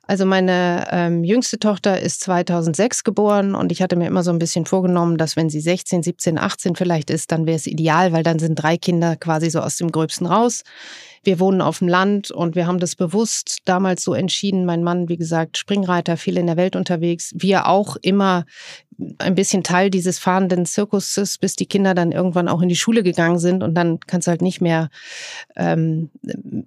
Also 0.08 0.26
meine 0.26 0.88
ähm, 0.90 1.26
jüngste 1.26 1.60
Tochter 1.60 2.00
ist 2.00 2.22
2006 2.22 3.04
geboren 3.04 3.56
und 3.56 3.74
ich 3.74 3.82
hatte 3.82 3.98
mir 3.98 4.08
immer 4.08 4.24
so 4.24 4.32
ein 4.32 4.40
bisschen 4.40 4.66
vorgenommen, 4.66 5.18
dass 5.18 5.36
wenn 5.36 5.50
sie 5.50 5.60
16, 5.60 6.02
17, 6.02 6.38
18 6.38 6.78
vielleicht 6.78 7.10
ist, 7.10 7.34
dann 7.34 7.46
wäre 7.46 7.58
es 7.58 7.68
ideal, 7.68 8.14
weil 8.14 8.24
dann 8.24 8.40
sind 8.40 8.56
drei 8.56 8.78
Kinder 8.78 9.18
quasi 9.18 9.50
so 9.50 9.60
aus 9.60 9.76
dem 9.76 9.92
Gröbsten 9.92 10.28
raus. 10.28 10.64
Wir 11.26 11.42
wohnen 11.42 11.60
auf 11.60 11.80
dem 11.80 11.90
Land 11.90 12.32
und 12.32 12.56
wir 12.56 12.68
haben 12.68 12.80
das 12.80 12.96
bewusst 12.96 13.60
damals 13.66 14.04
so 14.04 14.14
entschieden. 14.14 14.64
Mein 14.64 14.82
Mann, 14.82 15.10
wie 15.10 15.18
gesagt, 15.18 15.58
Springreiter, 15.58 16.16
viel 16.16 16.38
in 16.38 16.48
der 16.48 16.56
Welt 16.56 16.78
unterwegs. 16.78 17.34
Wir 17.36 17.68
auch 17.68 17.98
immer 18.02 18.46
ein 19.18 19.36
bisschen 19.36 19.64
Teil 19.64 19.90
dieses 19.90 20.20
fahrenden 20.20 20.66
Zirkuses, 20.66 21.38
bis 21.38 21.56
die 21.56 21.66
Kinder 21.66 21.94
dann 21.94 22.12
irgendwann 22.12 22.48
auch 22.48 22.62
in 22.62 22.70
die 22.70 22.76
Schule 22.76 23.04
gegangen 23.04 23.40
sind 23.40 23.64
und 23.64 23.76
dann 23.76 24.00
kannst 24.02 24.28
du 24.28 24.32
halt 24.32 24.42
nicht 24.42 24.62
mehr 24.62 24.90
ähm, 25.56 26.10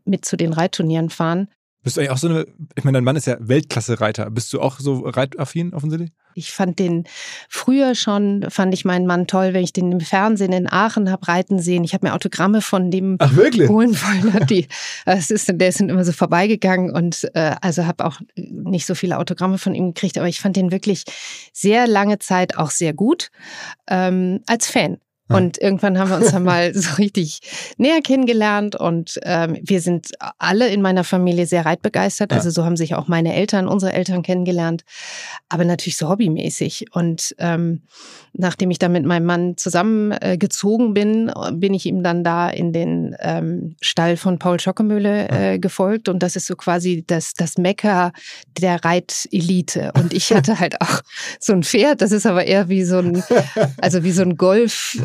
mit 0.05 0.24
zu 0.24 0.37
den 0.37 0.53
Reitturnieren 0.53 1.11
fahren. 1.11 1.49
Bist 1.83 1.97
du 1.97 2.01
eigentlich 2.01 2.12
auch 2.12 2.18
so 2.18 2.28
eine, 2.28 2.47
ich 2.76 2.85
meine, 2.85 2.97
dein 2.97 3.05
Mann 3.05 3.16
ist 3.16 3.26
ja 3.26 3.37
Weltklasse-Reiter. 3.41 4.30
Bist 4.30 4.53
du 4.53 4.61
auch 4.61 4.78
so 4.78 5.01
reitaffin 5.01 5.74
offensichtlich? 5.74 6.12
Ich 6.35 6.53
fand 6.53 6.78
den 6.78 7.05
früher 7.49 7.95
schon, 7.95 8.47
fand 8.51 8.72
ich 8.72 8.85
meinen 8.85 9.07
Mann 9.07 9.26
toll, 9.26 9.53
wenn 9.53 9.64
ich 9.64 9.72
den 9.72 9.91
im 9.91 10.01
Fernsehen 10.01 10.53
in 10.53 10.70
Aachen 10.70 11.11
habe 11.11 11.26
reiten 11.26 11.59
sehen. 11.59 11.83
Ich 11.85 11.93
habe 11.93 12.07
mir 12.07 12.14
Autogramme 12.14 12.62
von 12.62 12.91
dem 12.91 13.16
Ach, 13.18 13.35
wirklich? 13.35 13.68
holen 13.68 13.95
wollen. 13.97 14.47
Die, 14.47 14.68
es 15.07 15.30
ist, 15.30 15.51
der 15.53 15.68
ist 15.68 15.80
immer 15.80 16.05
so 16.05 16.12
vorbeigegangen 16.12 16.91
und 16.91 17.28
äh, 17.35 17.57
also 17.61 17.85
habe 17.87 18.05
auch 18.05 18.20
nicht 18.37 18.87
so 18.87 18.95
viele 18.95 19.18
Autogramme 19.18 19.59
von 19.59 19.74
ihm 19.74 19.93
gekriegt, 19.93 20.18
aber 20.18 20.28
ich 20.28 20.41
fand 20.41 20.57
den 20.57 20.70
wirklich 20.70 21.05
sehr 21.53 21.87
lange 21.87 22.18
Zeit 22.20 22.57
auch 22.57 22.70
sehr 22.70 22.95
gut 22.95 23.30
ähm, 23.89 24.41
als 24.47 24.68
Fan. 24.68 24.99
Und 25.28 25.58
irgendwann 25.58 25.98
haben 25.98 26.10
wir 26.10 26.16
uns 26.16 26.32
dann 26.32 26.44
mal 26.44 26.74
so 26.74 26.96
richtig 26.96 27.40
näher 27.76 28.00
kennengelernt 28.02 28.76
und 28.76 29.18
ähm, 29.22 29.58
wir 29.62 29.80
sind 29.80 30.10
alle 30.38 30.68
in 30.68 30.82
meiner 30.82 31.04
Familie 31.04 31.46
sehr 31.46 31.64
reitbegeistert. 31.64 32.32
Also 32.32 32.50
so 32.50 32.64
haben 32.64 32.76
sich 32.76 32.94
auch 32.94 33.08
meine 33.08 33.34
Eltern, 33.34 33.68
unsere 33.68 33.92
Eltern 33.92 34.22
kennengelernt, 34.22 34.82
aber 35.48 35.64
natürlich 35.64 35.96
so 35.96 36.08
hobbymäßig. 36.08 36.86
Und 36.92 37.34
ähm, 37.38 37.82
nachdem 38.32 38.70
ich 38.70 38.78
dann 38.78 38.92
mit 38.92 39.04
meinem 39.04 39.26
Mann 39.26 39.56
zusammengezogen 39.56 40.90
äh, 40.90 40.92
bin, 40.92 41.32
bin 41.54 41.74
ich 41.74 41.86
ihm 41.86 42.02
dann 42.02 42.24
da 42.24 42.48
in 42.50 42.72
den 42.72 43.16
ähm, 43.20 43.76
Stall 43.80 44.16
von 44.16 44.38
Paul 44.38 44.60
Schockemühle 44.60 45.28
äh, 45.28 45.58
gefolgt 45.58 46.08
und 46.08 46.22
das 46.22 46.36
ist 46.36 46.46
so 46.46 46.56
quasi 46.56 47.04
das, 47.06 47.34
das 47.34 47.58
Mekka 47.58 48.12
der 48.58 48.84
Reitelite. 48.84 49.92
Und 49.94 50.12
ich 50.12 50.32
hatte 50.34 50.58
halt 50.58 50.80
auch 50.80 51.00
so 51.38 51.52
ein 51.52 51.62
Pferd, 51.62 52.00
das 52.00 52.12
ist 52.12 52.26
aber 52.26 52.44
eher 52.44 52.68
wie 52.68 52.84
so 52.84 52.98
ein, 52.98 53.22
also 53.80 54.02
wie 54.04 54.12
so 54.12 54.22
ein 54.22 54.36
Golf 54.36 54.98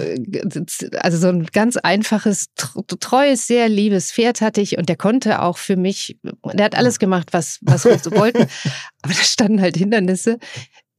also 1.00 1.18
so 1.18 1.28
ein 1.28 1.46
ganz 1.48 1.78
einfaches, 1.78 2.48
treues, 2.56 3.48
sehr 3.48 3.70
liebes 3.70 4.12
Pferd 4.12 4.42
hatte 4.42 4.62
ich 4.62 4.78
und 4.78 4.90
der 4.90 4.96
konnte 4.96 5.42
auch 5.42 5.58
für 5.58 5.76
mich, 5.76 6.18
der 6.54 6.66
hat 6.66 6.76
alles 6.76 7.00
gemacht, 7.00 7.30
was, 7.32 7.60
was 7.62 7.86
wir 7.86 8.00
so 8.00 8.12
wollten. 8.12 8.48
Aber 9.02 9.14
da 9.14 9.24
standen 9.24 9.62
halt 9.62 9.78
Hindernisse 9.78 10.40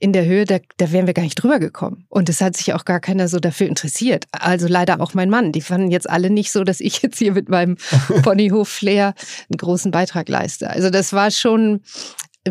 in 0.00 0.12
der 0.12 0.24
Höhe, 0.24 0.44
da, 0.44 0.58
da 0.76 0.92
wären 0.92 1.06
wir 1.06 1.14
gar 1.14 1.22
nicht 1.22 1.34
drüber 1.34 1.58
gekommen. 1.58 2.06
Und 2.08 2.28
es 2.28 2.40
hat 2.40 2.56
sich 2.56 2.72
auch 2.72 2.84
gar 2.84 3.00
keiner 3.00 3.26
so 3.26 3.40
dafür 3.40 3.66
interessiert. 3.66 4.26
Also 4.30 4.68
leider 4.68 5.00
auch 5.00 5.14
mein 5.14 5.28
Mann. 5.28 5.50
Die 5.50 5.60
fanden 5.60 5.90
jetzt 5.90 6.08
alle 6.08 6.30
nicht 6.30 6.52
so, 6.52 6.62
dass 6.62 6.80
ich 6.80 7.02
jetzt 7.02 7.18
hier 7.18 7.32
mit 7.32 7.48
meinem 7.48 7.76
Ponyhof-Flair 8.22 9.14
einen 9.50 9.56
großen 9.56 9.90
Beitrag 9.90 10.28
leiste. 10.28 10.70
Also 10.70 10.90
das 10.90 11.12
war 11.12 11.32
schon 11.32 11.80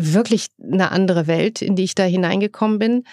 wirklich 0.00 0.48
eine 0.62 0.92
andere 0.92 1.26
Welt, 1.26 1.62
in 1.62 1.76
die 1.76 1.84
ich 1.84 1.94
da 1.94 2.04
hineingekommen 2.04 2.78
bin. 2.78 3.04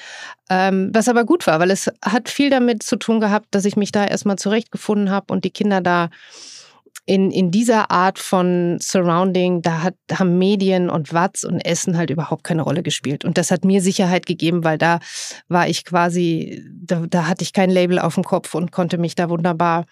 Ähm, 0.49 0.89
was 0.93 1.09
aber 1.09 1.25
gut 1.25 1.47
war, 1.47 1.59
weil 1.59 1.71
es 1.71 1.91
hat 2.03 2.29
viel 2.29 2.49
damit 2.49 2.83
zu 2.83 2.97
tun 2.97 3.19
gehabt, 3.19 3.47
dass 3.51 3.65
ich 3.65 3.75
mich 3.75 3.91
da 3.91 4.05
erstmal 4.05 4.37
zurechtgefunden 4.37 5.09
habe 5.09 5.33
und 5.33 5.43
die 5.43 5.51
Kinder 5.51 5.81
da 5.81 6.09
in, 7.07 7.29
in 7.29 7.51
dieser 7.51 7.91
Art 7.91 8.17
von 8.17 8.77
Surrounding, 8.81 9.61
da 9.61 9.83
hat, 9.83 9.95
haben 10.11 10.39
Medien 10.39 10.89
und 10.89 11.13
Watz 11.13 11.43
und 11.43 11.59
Essen 11.59 11.97
halt 11.97 12.09
überhaupt 12.09 12.43
keine 12.43 12.63
Rolle 12.63 12.81
gespielt. 12.81 13.23
Und 13.23 13.37
das 13.37 13.51
hat 13.51 13.63
mir 13.63 13.81
Sicherheit 13.81 14.25
gegeben, 14.25 14.63
weil 14.63 14.79
da 14.79 14.99
war 15.47 15.67
ich 15.67 15.85
quasi, 15.85 16.63
da, 16.73 17.03
da 17.07 17.27
hatte 17.27 17.43
ich 17.43 17.53
kein 17.53 17.69
Label 17.69 17.99
auf 17.99 18.15
dem 18.15 18.23
Kopf 18.23 18.55
und 18.55 18.71
konnte 18.71 18.97
mich 18.97 19.13
da 19.13 19.29
wunderbar 19.29 19.85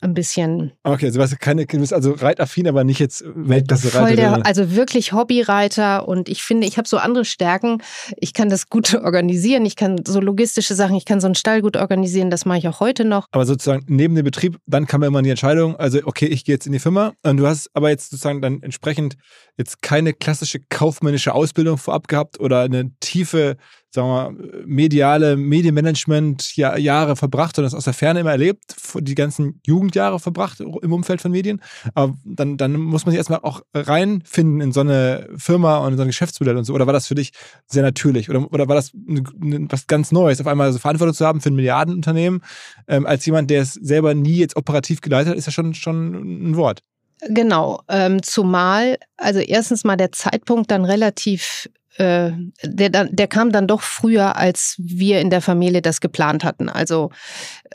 ein 0.00 0.14
bisschen. 0.14 0.72
Okay, 0.82 1.06
also, 1.06 1.20
du, 1.20 1.36
keine, 1.36 1.66
du 1.66 1.78
bist 1.78 1.92
also 1.92 2.12
reitaffin, 2.12 2.68
aber 2.68 2.84
nicht 2.84 3.00
jetzt 3.00 3.24
Weltklasse-Reiter. 3.34 4.44
Also 4.44 4.74
wirklich 4.74 5.12
Hobbyreiter 5.12 6.06
und 6.06 6.28
ich 6.28 6.42
finde, 6.42 6.66
ich 6.66 6.76
habe 6.78 6.88
so 6.88 6.98
andere 6.98 7.24
Stärken. 7.24 7.82
Ich 8.18 8.34
kann 8.34 8.48
das 8.48 8.68
gut 8.68 8.94
organisieren, 9.02 9.64
ich 9.64 9.76
kann 9.76 10.04
so 10.06 10.20
logistische 10.20 10.74
Sachen, 10.74 10.96
ich 10.96 11.04
kann 11.04 11.20
so 11.20 11.26
einen 11.26 11.34
Stall 11.34 11.62
gut 11.62 11.76
organisieren, 11.76 12.30
das 12.30 12.44
mache 12.44 12.58
ich 12.58 12.68
auch 12.68 12.80
heute 12.80 13.04
noch. 13.04 13.26
Aber 13.32 13.46
sozusagen 13.46 13.84
neben 13.88 14.14
dem 14.14 14.24
Betrieb, 14.24 14.58
dann 14.66 14.86
kam 14.86 15.02
immer 15.02 15.22
die 15.22 15.30
Entscheidung, 15.30 15.76
also 15.76 16.00
okay, 16.04 16.26
ich 16.26 16.44
gehe 16.44 16.54
jetzt 16.54 16.66
in 16.66 16.72
die 16.72 16.78
Firma 16.78 17.12
und 17.22 17.38
du 17.38 17.46
hast 17.46 17.70
aber 17.74 17.90
jetzt 17.90 18.10
sozusagen 18.10 18.42
dann 18.42 18.62
entsprechend 18.62 19.16
jetzt 19.56 19.82
keine 19.82 20.12
klassische 20.12 20.60
kaufmännische 20.68 21.34
Ausbildung 21.34 21.78
vorab 21.78 22.08
gehabt 22.08 22.40
oder 22.40 22.60
eine 22.60 22.90
tiefe 23.00 23.56
sagen 23.94 24.38
wir 24.38 24.66
mediale 24.66 25.36
Medienmanagement 25.36 26.56
Jahre 26.56 27.16
verbracht 27.16 27.56
und 27.58 27.64
das 27.64 27.74
aus 27.74 27.84
der 27.84 27.92
Ferne 27.92 28.20
immer 28.20 28.32
erlebt, 28.32 28.74
die 28.96 29.14
ganzen 29.14 29.60
Jugendjahre 29.64 30.18
verbracht 30.18 30.60
im 30.60 30.92
Umfeld 30.92 31.20
von 31.20 31.30
Medien. 31.30 31.62
Aber 31.94 32.14
dann, 32.24 32.56
dann 32.56 32.72
muss 32.72 33.06
man 33.06 33.12
sich 33.12 33.18
erstmal 33.18 33.40
auch 33.40 33.62
reinfinden 33.72 34.60
in 34.60 34.72
so 34.72 34.80
eine 34.80 35.28
Firma 35.36 35.78
und 35.78 35.92
in 35.92 35.96
so 35.96 36.02
ein 36.02 36.08
Geschäftsmodell 36.08 36.56
und 36.56 36.64
so. 36.64 36.74
Oder 36.74 36.86
war 36.86 36.92
das 36.92 37.06
für 37.06 37.14
dich 37.14 37.30
sehr 37.66 37.82
natürlich? 37.82 38.28
Oder, 38.28 38.52
oder 38.52 38.68
war 38.68 38.74
das 38.74 38.92
was 38.94 39.86
ganz 39.86 40.12
Neues, 40.12 40.40
auf 40.40 40.46
einmal 40.46 40.72
so 40.72 40.78
Verantwortung 40.78 41.14
zu 41.14 41.26
haben 41.26 41.40
für 41.40 41.50
ein 41.50 41.56
Milliardenunternehmen, 41.56 42.42
ähm, 42.88 43.06
als 43.06 43.24
jemand, 43.26 43.50
der 43.50 43.62
es 43.62 43.74
selber 43.74 44.14
nie 44.14 44.36
jetzt 44.36 44.56
operativ 44.56 45.00
geleitet 45.00 45.30
hat, 45.30 45.38
ist 45.38 45.46
ja 45.46 45.52
schon, 45.52 45.74
schon 45.74 46.50
ein 46.50 46.56
Wort. 46.56 46.82
Genau, 47.28 47.80
ähm, 47.88 48.22
zumal, 48.22 48.98
also 49.16 49.40
erstens 49.40 49.84
mal 49.84 49.96
der 49.96 50.12
Zeitpunkt 50.12 50.70
dann 50.70 50.84
relativ 50.84 51.70
äh, 51.96 52.32
der, 52.62 53.04
der 53.04 53.26
kam 53.28 53.52
dann 53.52 53.66
doch 53.66 53.80
früher, 53.80 54.36
als 54.36 54.74
wir 54.78 55.20
in 55.20 55.30
der 55.30 55.40
Familie 55.40 55.82
das 55.82 56.00
geplant 56.00 56.44
hatten. 56.44 56.68
Also 56.68 57.10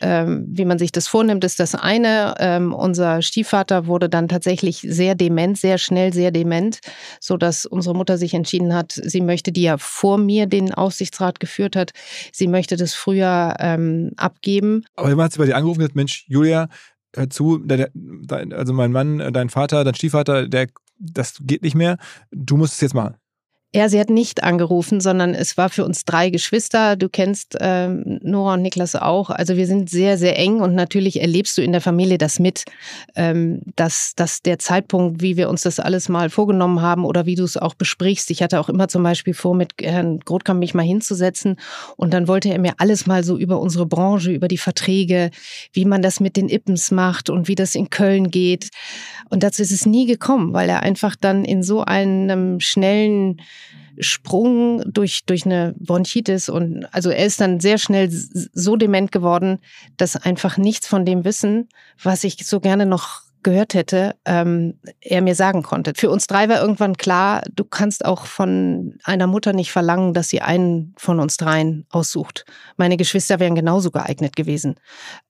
ähm, 0.01 0.45
wie 0.49 0.65
man 0.65 0.77
sich 0.77 0.91
das 0.91 1.07
vornimmt, 1.07 1.43
ist 1.43 1.59
das 1.59 1.75
eine. 1.75 2.35
Ähm, 2.39 2.73
unser 2.73 3.21
Stiefvater 3.21 3.87
wurde 3.87 4.09
dann 4.09 4.27
tatsächlich 4.27 4.85
sehr 4.87 5.15
dement, 5.15 5.57
sehr 5.57 5.77
schnell 5.77 6.13
sehr 6.13 6.31
dement, 6.31 6.79
so 7.19 7.37
dass 7.37 7.65
unsere 7.65 7.95
Mutter 7.95 8.17
sich 8.17 8.33
entschieden 8.33 8.73
hat, 8.73 8.91
sie 8.91 9.21
möchte, 9.21 9.51
die 9.51 9.63
ja 9.63 9.77
vor 9.77 10.17
mir 10.17 10.47
den 10.47 10.73
Aufsichtsrat 10.73 11.39
geführt 11.39 11.75
hat, 11.75 11.91
sie 12.31 12.47
möchte 12.47 12.75
das 12.75 12.93
früher 12.93 13.55
ähm, 13.59 14.11
abgeben. 14.17 14.83
Aber 14.95 15.09
immer 15.09 15.23
hat 15.23 15.33
sie 15.33 15.39
bei 15.39 15.45
dir 15.45 15.55
angerufen 15.55 15.79
und 15.79 15.83
gesagt, 15.83 15.95
Mensch, 15.95 16.25
Julia, 16.27 16.67
hör 17.15 17.29
zu, 17.29 17.65
also 18.51 18.73
mein 18.73 18.91
Mann, 18.91 19.33
dein 19.33 19.49
Vater, 19.49 19.83
dein 19.83 19.95
Stiefvater, 19.95 20.47
der, 20.47 20.67
das 20.99 21.37
geht 21.41 21.63
nicht 21.63 21.75
mehr, 21.75 21.97
du 22.31 22.57
musst 22.57 22.73
es 22.73 22.81
jetzt 22.81 22.93
machen. 22.93 23.15
Ja, 23.71 23.87
sie 23.87 23.99
hat 23.99 24.09
nicht 24.09 24.41
angerufen, 24.41 24.99
sondern 24.99 25.35
es 25.35 25.55
war 25.55 25.69
für 25.69 25.85
uns 25.85 26.03
drei 26.03 26.31
Geschwister. 26.31 26.95
Du 26.95 27.07
kennst 27.07 27.55
ähm, 27.59 28.19
Nora 28.23 28.55
und 28.55 28.63
Niklas 28.63 28.95
auch. 28.95 29.29
Also 29.29 29.57
wir 29.57 29.67
sind 29.67 29.91
sehr, 29.91 30.17
sehr 30.17 30.39
eng 30.39 30.59
und 30.59 30.73
natürlich 30.73 31.21
erlebst 31.21 31.55
du 31.55 31.61
in 31.61 31.71
der 31.71 31.79
Familie 31.79 32.17
das 32.17 32.39
mit, 32.39 32.63
ähm, 33.15 33.61
dass, 33.75 34.13
dass 34.15 34.41
der 34.41 34.57
Zeitpunkt, 34.57 35.21
wie 35.21 35.37
wir 35.37 35.49
uns 35.49 35.61
das 35.61 35.79
alles 35.79 36.09
mal 36.09 36.31
vorgenommen 36.31 36.81
haben 36.81 37.05
oder 37.05 37.27
wie 37.27 37.35
du 37.35 37.43
es 37.43 37.57
auch 37.57 37.75
besprichst. 37.75 38.31
Ich 38.31 38.41
hatte 38.41 38.59
auch 38.59 38.69
immer 38.69 38.87
zum 38.87 39.03
Beispiel 39.03 39.35
vor, 39.35 39.53
mit 39.53 39.73
Herrn 39.79 40.19
Grotkamp 40.21 40.59
mich 40.59 40.73
mal 40.73 40.81
hinzusetzen 40.81 41.57
und 41.95 42.11
dann 42.11 42.27
wollte 42.27 42.49
er 42.49 42.57
mir 42.57 42.73
alles 42.79 43.05
mal 43.05 43.23
so 43.23 43.37
über 43.37 43.59
unsere 43.59 43.85
Branche, 43.85 44.31
über 44.31 44.47
die 44.47 44.57
Verträge, 44.57 45.29
wie 45.73 45.85
man 45.85 46.01
das 46.01 46.19
mit 46.19 46.37
den 46.37 46.49
Ippens 46.49 46.89
macht 46.89 47.29
und 47.29 47.47
wie 47.47 47.55
das 47.55 47.75
in 47.75 47.91
Köln 47.91 48.31
geht. 48.31 48.69
Und 49.29 49.43
dazu 49.43 49.61
ist 49.61 49.71
es 49.71 49.85
nie 49.85 50.07
gekommen, 50.07 50.53
weil 50.53 50.69
er 50.69 50.81
einfach 50.81 51.15
dann 51.15 51.45
in 51.45 51.61
so 51.61 51.83
einem 51.83 52.59
schnellen 52.59 53.39
Sprung 53.99 54.81
durch, 54.91 55.25
durch 55.25 55.45
eine 55.45 55.75
Bronchitis 55.77 56.49
und 56.49 56.85
also 56.93 57.09
er 57.09 57.25
ist 57.25 57.41
dann 57.41 57.59
sehr 57.59 57.77
schnell 57.77 58.09
so 58.09 58.75
dement 58.75 59.11
geworden, 59.11 59.59
dass 59.97 60.15
einfach 60.15 60.57
nichts 60.57 60.87
von 60.87 61.05
dem 61.05 61.25
Wissen, 61.25 61.69
was 62.01 62.23
ich 62.23 62.45
so 62.45 62.59
gerne 62.59 62.85
noch 62.85 63.28
gehört 63.43 63.73
hätte, 63.73 64.15
ähm, 64.25 64.79
er 65.01 65.21
mir 65.21 65.35
sagen 65.35 65.63
konnte. 65.63 65.93
Für 65.95 66.09
uns 66.09 66.27
drei 66.27 66.49
war 66.49 66.61
irgendwann 66.61 66.97
klar, 66.97 67.43
du 67.53 67.63
kannst 67.63 68.05
auch 68.05 68.25
von 68.25 68.99
einer 69.03 69.27
Mutter 69.27 69.53
nicht 69.53 69.71
verlangen, 69.71 70.13
dass 70.13 70.29
sie 70.29 70.41
einen 70.41 70.93
von 70.97 71.19
uns 71.19 71.37
dreien 71.37 71.85
aussucht. 71.89 72.45
Meine 72.77 72.97
Geschwister 72.97 73.39
wären 73.39 73.55
genauso 73.55 73.91
geeignet 73.91 74.35
gewesen. 74.35 74.75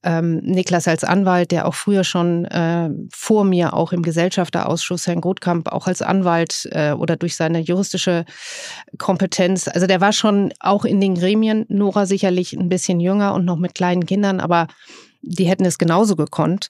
Ähm, 0.03 0.37
Niklas 0.37 0.87
als 0.87 1.03
Anwalt, 1.03 1.51
der 1.51 1.67
auch 1.67 1.75
früher 1.75 2.03
schon 2.03 2.45
äh, 2.45 2.89
vor 3.13 3.43
mir 3.43 3.73
auch 3.73 3.91
im 3.91 4.01
Gesellschafterausschuss, 4.01 5.07
Herrn 5.07 5.21
Grotkamp, 5.21 5.71
auch 5.71 5.87
als 5.87 6.01
Anwalt 6.01 6.67
äh, 6.71 6.93
oder 6.93 7.15
durch 7.15 7.35
seine 7.35 7.59
juristische 7.59 8.25
Kompetenz, 8.97 9.67
also 9.67 9.87
der 9.87 10.01
war 10.01 10.13
schon 10.13 10.53
auch 10.59 10.85
in 10.85 10.99
den 10.99 11.15
Gremien, 11.15 11.65
Nora 11.69 12.05
sicherlich 12.05 12.53
ein 12.53 12.69
bisschen 12.69 12.99
jünger 12.99 13.33
und 13.33 13.45
noch 13.45 13.57
mit 13.57 13.75
kleinen 13.75 14.05
Kindern, 14.05 14.39
aber 14.39 14.67
die 15.21 15.45
hätten 15.45 15.65
es 15.65 15.77
genauso 15.77 16.15
gekonnt. 16.15 16.69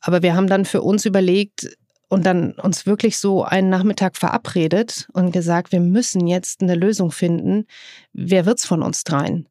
Aber 0.00 0.22
wir 0.22 0.34
haben 0.34 0.46
dann 0.46 0.64
für 0.64 0.82
uns 0.82 1.04
überlegt 1.04 1.76
und 2.08 2.26
dann 2.26 2.52
uns 2.52 2.86
wirklich 2.86 3.18
so 3.18 3.44
einen 3.44 3.70
Nachmittag 3.70 4.16
verabredet 4.16 5.08
und 5.12 5.32
gesagt, 5.32 5.72
wir 5.72 5.80
müssen 5.80 6.26
jetzt 6.26 6.62
eine 6.62 6.74
Lösung 6.74 7.12
finden. 7.12 7.66
Wer 8.12 8.46
wird's 8.46 8.66
von 8.66 8.82
uns 8.82 9.04
dreien? 9.04 9.48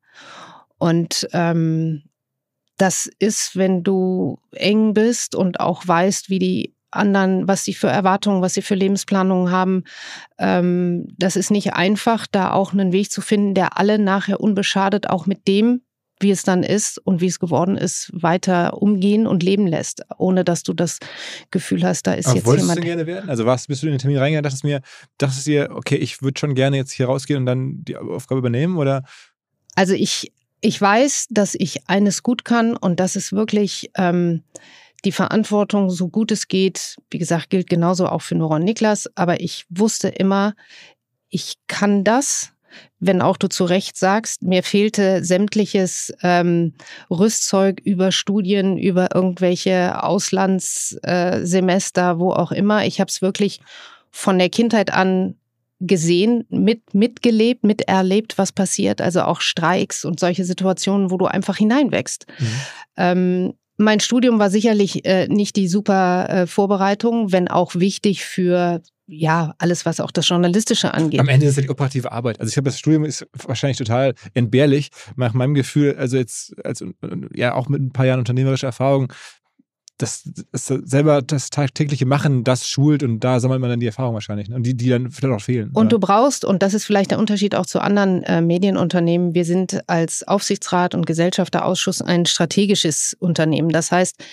Und 0.77 1.27
ähm, 1.33 2.03
das 2.77 3.09
ist, 3.19 3.55
wenn 3.55 3.83
du 3.83 4.39
eng 4.51 4.93
bist 4.93 5.35
und 5.35 5.59
auch 5.59 5.87
weißt, 5.87 6.29
wie 6.29 6.39
die 6.39 6.75
anderen, 6.91 7.47
was 7.47 7.63
sie 7.63 7.73
für 7.73 7.87
Erwartungen, 7.87 8.41
was 8.41 8.55
sie 8.55 8.61
für 8.61 8.75
Lebensplanungen 8.75 9.51
haben. 9.51 9.83
Ähm, 10.37 11.07
das 11.17 11.35
ist 11.35 11.51
nicht 11.51 11.73
einfach, 11.73 12.25
da 12.27 12.51
auch 12.51 12.73
einen 12.73 12.91
Weg 12.91 13.11
zu 13.11 13.21
finden, 13.21 13.53
der 13.53 13.77
alle 13.77 13.99
nachher 13.99 14.39
unbeschadet 14.39 15.09
auch 15.09 15.25
mit 15.25 15.47
dem 15.47 15.81
wie 16.19 16.31
es 16.31 16.43
dann 16.43 16.63
ist 16.63 16.99
und 16.99 17.21
wie 17.21 17.27
es 17.27 17.39
geworden 17.39 17.77
ist, 17.77 18.11
weiter 18.13 18.81
umgehen 18.81 19.27
und 19.27 19.43
leben 19.43 19.67
lässt, 19.67 20.03
ohne 20.17 20.43
dass 20.43 20.63
du 20.63 20.73
das 20.73 20.99
Gefühl 21.51 21.83
hast, 21.83 22.07
da 22.07 22.13
ist 22.13 22.27
Aber 22.27 22.35
jetzt 22.35 22.45
wolltest 22.45 22.63
jemand. 22.63 22.77
Wolltest 22.77 22.93
du 22.93 22.97
denn 22.97 23.05
gerne 23.05 23.07
werden? 23.07 23.29
Also 23.29 23.45
warst, 23.45 23.67
bist 23.67 23.83
du 23.83 23.87
in 23.87 23.93
den 23.93 23.99
Termin 23.99 24.17
reingegangen, 24.17 24.43
dachtest 24.43 24.63
mir, 24.63 24.81
dachtest 25.17 25.47
dir, 25.47 25.69
okay, 25.73 25.95
ich 25.95 26.21
würde 26.21 26.39
schon 26.39 26.55
gerne 26.55 26.77
jetzt 26.77 26.91
hier 26.91 27.05
rausgehen 27.05 27.39
und 27.39 27.45
dann 27.45 27.83
die 27.83 27.97
Aufgabe 27.97 28.39
übernehmen 28.39 28.77
oder? 28.77 29.03
Also 29.75 29.93
ich, 29.93 30.31
ich 30.61 30.79
weiß, 30.79 31.27
dass 31.29 31.55
ich 31.55 31.87
eines 31.87 32.23
gut 32.23 32.43
kann 32.43 32.75
und 32.75 32.99
das 32.99 33.15
ist 33.15 33.31
wirklich 33.31 33.91
ähm, 33.95 34.43
die 35.05 35.11
Verantwortung, 35.11 35.89
so 35.89 36.09
gut 36.09 36.31
es 36.31 36.47
geht. 36.47 36.97
Wie 37.09 37.17
gesagt, 37.17 37.49
gilt 37.49 37.69
genauso 37.69 38.07
auch 38.07 38.21
für 38.21 38.35
Nora 38.35 38.55
und 38.55 38.65
Niklas. 38.65 39.09
Aber 39.15 39.39
ich 39.39 39.65
wusste 39.69 40.09
immer, 40.09 40.55
ich 41.29 41.55
kann 41.67 42.03
das 42.03 42.51
wenn 42.99 43.21
auch 43.21 43.37
du 43.37 43.47
zu 43.47 43.65
Recht 43.65 43.97
sagst, 43.97 44.43
mir 44.43 44.63
fehlte 44.63 45.23
sämtliches 45.23 46.13
ähm, 46.21 46.73
Rüstzeug 47.09 47.79
über 47.83 48.11
Studien, 48.11 48.77
über 48.77 49.15
irgendwelche 49.15 50.03
Auslandssemester, 50.03 52.11
äh, 52.11 52.19
wo 52.19 52.31
auch 52.31 52.51
immer. 52.51 52.85
Ich 52.85 52.99
habe 52.99 53.09
es 53.09 53.21
wirklich 53.21 53.61
von 54.11 54.39
der 54.39 54.49
Kindheit 54.49 54.93
an 54.93 55.35
gesehen, 55.79 56.45
mit, 56.49 56.93
mitgelebt, 56.93 57.63
miterlebt, 57.63 58.37
was 58.37 58.51
passiert. 58.51 59.01
Also 59.01 59.21
auch 59.21 59.41
Streiks 59.41 60.03
und 60.03 60.19
solche 60.19 60.43
Situationen, 60.43 61.09
wo 61.09 61.17
du 61.17 61.25
einfach 61.25 61.57
hineinwächst. 61.57 62.25
Mhm. 62.37 62.45
Ähm, 62.97 63.53
mein 63.77 64.01
Studium 64.01 64.39
war 64.39 64.49
sicherlich 64.49 65.05
äh, 65.05 65.27
nicht 65.29 65.55
die 65.55 65.69
super 65.69 66.27
äh, 66.29 66.47
Vorbereitung, 66.47 67.31
wenn 67.31 67.47
auch 67.47 67.75
wichtig 67.75 68.25
für 68.25 68.81
ja, 69.11 69.55
alles, 69.57 69.85
was 69.85 69.99
auch 69.99 70.11
das 70.11 70.27
Journalistische 70.27 70.93
angeht. 70.93 71.19
Am 71.19 71.27
Ende 71.27 71.47
ist 71.47 71.51
es 71.51 71.55
ja 71.57 71.63
die 71.63 71.69
operative 71.69 72.11
Arbeit. 72.11 72.39
Also 72.39 72.51
ich 72.51 72.57
habe 72.57 72.65
das 72.65 72.77
Studium 72.77 73.05
ist 73.05 73.25
wahrscheinlich 73.33 73.77
total 73.77 74.13
entbehrlich. 74.35 74.89
Nach 75.15 75.33
meinem 75.33 75.55
Gefühl, 75.55 75.95
also 75.97 76.17
jetzt, 76.17 76.53
also 76.63 76.91
ja, 77.33 77.55
auch 77.55 77.69
mit 77.69 77.81
ein 77.81 77.91
paar 77.91 78.05
Jahren 78.05 78.19
unternehmerischer 78.19 78.67
Erfahrung, 78.67 79.11
das, 79.97 80.29
das 80.51 80.67
selber 80.67 81.21
das 81.21 81.49
tagtägliche 81.49 82.05
Machen, 82.05 82.43
das 82.43 82.67
schult 82.67 83.03
und 83.03 83.19
da 83.19 83.39
sammelt 83.39 83.59
man 83.59 83.69
dann 83.69 83.79
die 83.79 83.87
Erfahrung 83.87 84.13
wahrscheinlich. 84.13 84.47
Ne? 84.47 84.55
Und 84.55 84.63
die, 84.63 84.75
die 84.75 84.89
dann 84.89 85.11
vielleicht 85.11 85.33
auch 85.33 85.41
fehlen. 85.41 85.69
Und 85.73 85.87
oder? 85.87 85.89
du 85.89 85.99
brauchst, 85.99 86.45
und 86.45 86.63
das 86.63 86.73
ist 86.73 86.85
vielleicht 86.85 87.11
der 87.11 87.19
Unterschied 87.19 87.55
auch 87.55 87.65
zu 87.65 87.81
anderen 87.81 88.23
äh, 88.23 88.41
Medienunternehmen, 88.41 89.33
wir 89.33 89.43
sind 89.43 89.81
als 89.87 90.25
Aufsichtsrat 90.25 90.95
und 90.95 91.05
Gesellschafterausschuss 91.05 92.01
ein 92.01 92.25
strategisches 92.25 93.15
Unternehmen. 93.19 93.69
Das 93.69 93.91
heißt, 93.91 94.23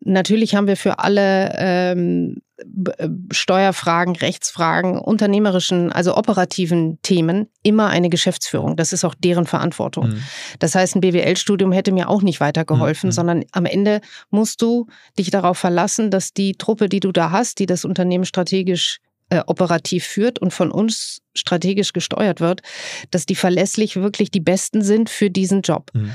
Natürlich 0.00 0.54
haben 0.54 0.66
wir 0.66 0.76
für 0.76 0.98
alle 0.98 1.54
ähm, 1.56 2.36
äh, 2.58 3.08
Steuerfragen, 3.32 4.16
Rechtsfragen, 4.16 4.98
unternehmerischen, 4.98 5.92
also 5.92 6.16
operativen 6.16 6.98
Themen 7.02 7.48
immer 7.62 7.88
eine 7.88 8.08
Geschäftsführung. 8.08 8.76
Das 8.76 8.92
ist 8.92 9.04
auch 9.04 9.14
deren 9.14 9.46
Verantwortung. 9.46 10.08
Mhm. 10.08 10.22
Das 10.58 10.74
heißt, 10.74 10.96
ein 10.96 11.00
BWL-Studium 11.00 11.72
hätte 11.72 11.92
mir 11.92 12.08
auch 12.08 12.22
nicht 12.22 12.40
weitergeholfen, 12.40 13.08
mhm. 13.08 13.12
sondern 13.12 13.44
am 13.52 13.66
Ende 13.66 14.00
musst 14.30 14.62
du 14.62 14.86
dich 15.18 15.30
darauf 15.30 15.58
verlassen, 15.58 16.10
dass 16.10 16.32
die 16.32 16.54
Truppe, 16.54 16.88
die 16.88 17.00
du 17.00 17.12
da 17.12 17.30
hast, 17.30 17.58
die 17.58 17.66
das 17.66 17.84
Unternehmen 17.84 18.24
strategisch 18.24 19.00
äh, 19.28 19.42
operativ 19.46 20.04
führt 20.04 20.38
und 20.38 20.52
von 20.52 20.70
uns 20.70 21.20
strategisch 21.34 21.92
gesteuert 21.92 22.40
wird, 22.40 22.62
dass 23.10 23.26
die 23.26 23.34
verlässlich 23.34 23.96
wirklich 23.96 24.30
die 24.30 24.40
Besten 24.40 24.82
sind 24.82 25.10
für 25.10 25.30
diesen 25.30 25.62
Job. 25.62 25.90
Mhm. 25.94 26.12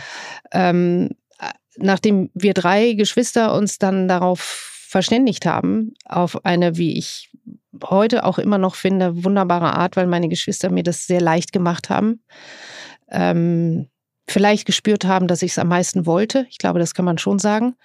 Ähm, 0.54 1.10
nachdem 1.78 2.30
wir 2.34 2.54
drei 2.54 2.94
Geschwister 2.94 3.54
uns 3.54 3.78
dann 3.78 4.08
darauf 4.08 4.40
verständigt 4.88 5.46
haben, 5.46 5.94
auf 6.06 6.46
eine, 6.46 6.78
wie 6.78 6.98
ich 6.98 7.30
heute 7.84 8.26
auch 8.26 8.38
immer 8.38 8.58
noch 8.58 8.76
finde, 8.76 9.24
wunderbare 9.24 9.74
Art, 9.74 9.96
weil 9.96 10.08
meine 10.08 10.28
Geschwister 10.28 10.70
mir 10.70 10.84
das 10.84 11.08
sehr 11.08 11.22
leicht 11.22 11.54
gemacht 11.54 11.90
haben, 11.90 12.22
ähm, 13.10 13.88
vielleicht 14.28 14.66
gespürt 14.66 15.06
haben, 15.06 15.28
dass 15.28 15.42
ich 15.42 15.52
es 15.52 15.60
am 15.60 15.68
meisten 15.68 16.06
wollte. 16.06 16.46
Ich 16.50 16.58
glaube, 16.58 16.80
das 16.80 16.94
kann 16.94 17.06
man 17.06 17.18
schon 17.18 17.40
sagen, 17.40 17.76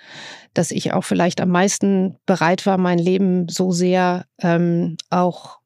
dass 0.55 0.70
ich 0.70 0.93
auch 0.93 1.03
vielleicht 1.03 1.41
am 1.41 1.51
meisten 1.51 2.16
bereit 2.26 2.66
war, 2.66 2.78
mein 2.78 2.99
Leben 2.99 3.49
so 3.49 3.72
sehr 3.72 4.26
ähm, 4.41 4.97
auch 5.11 5.59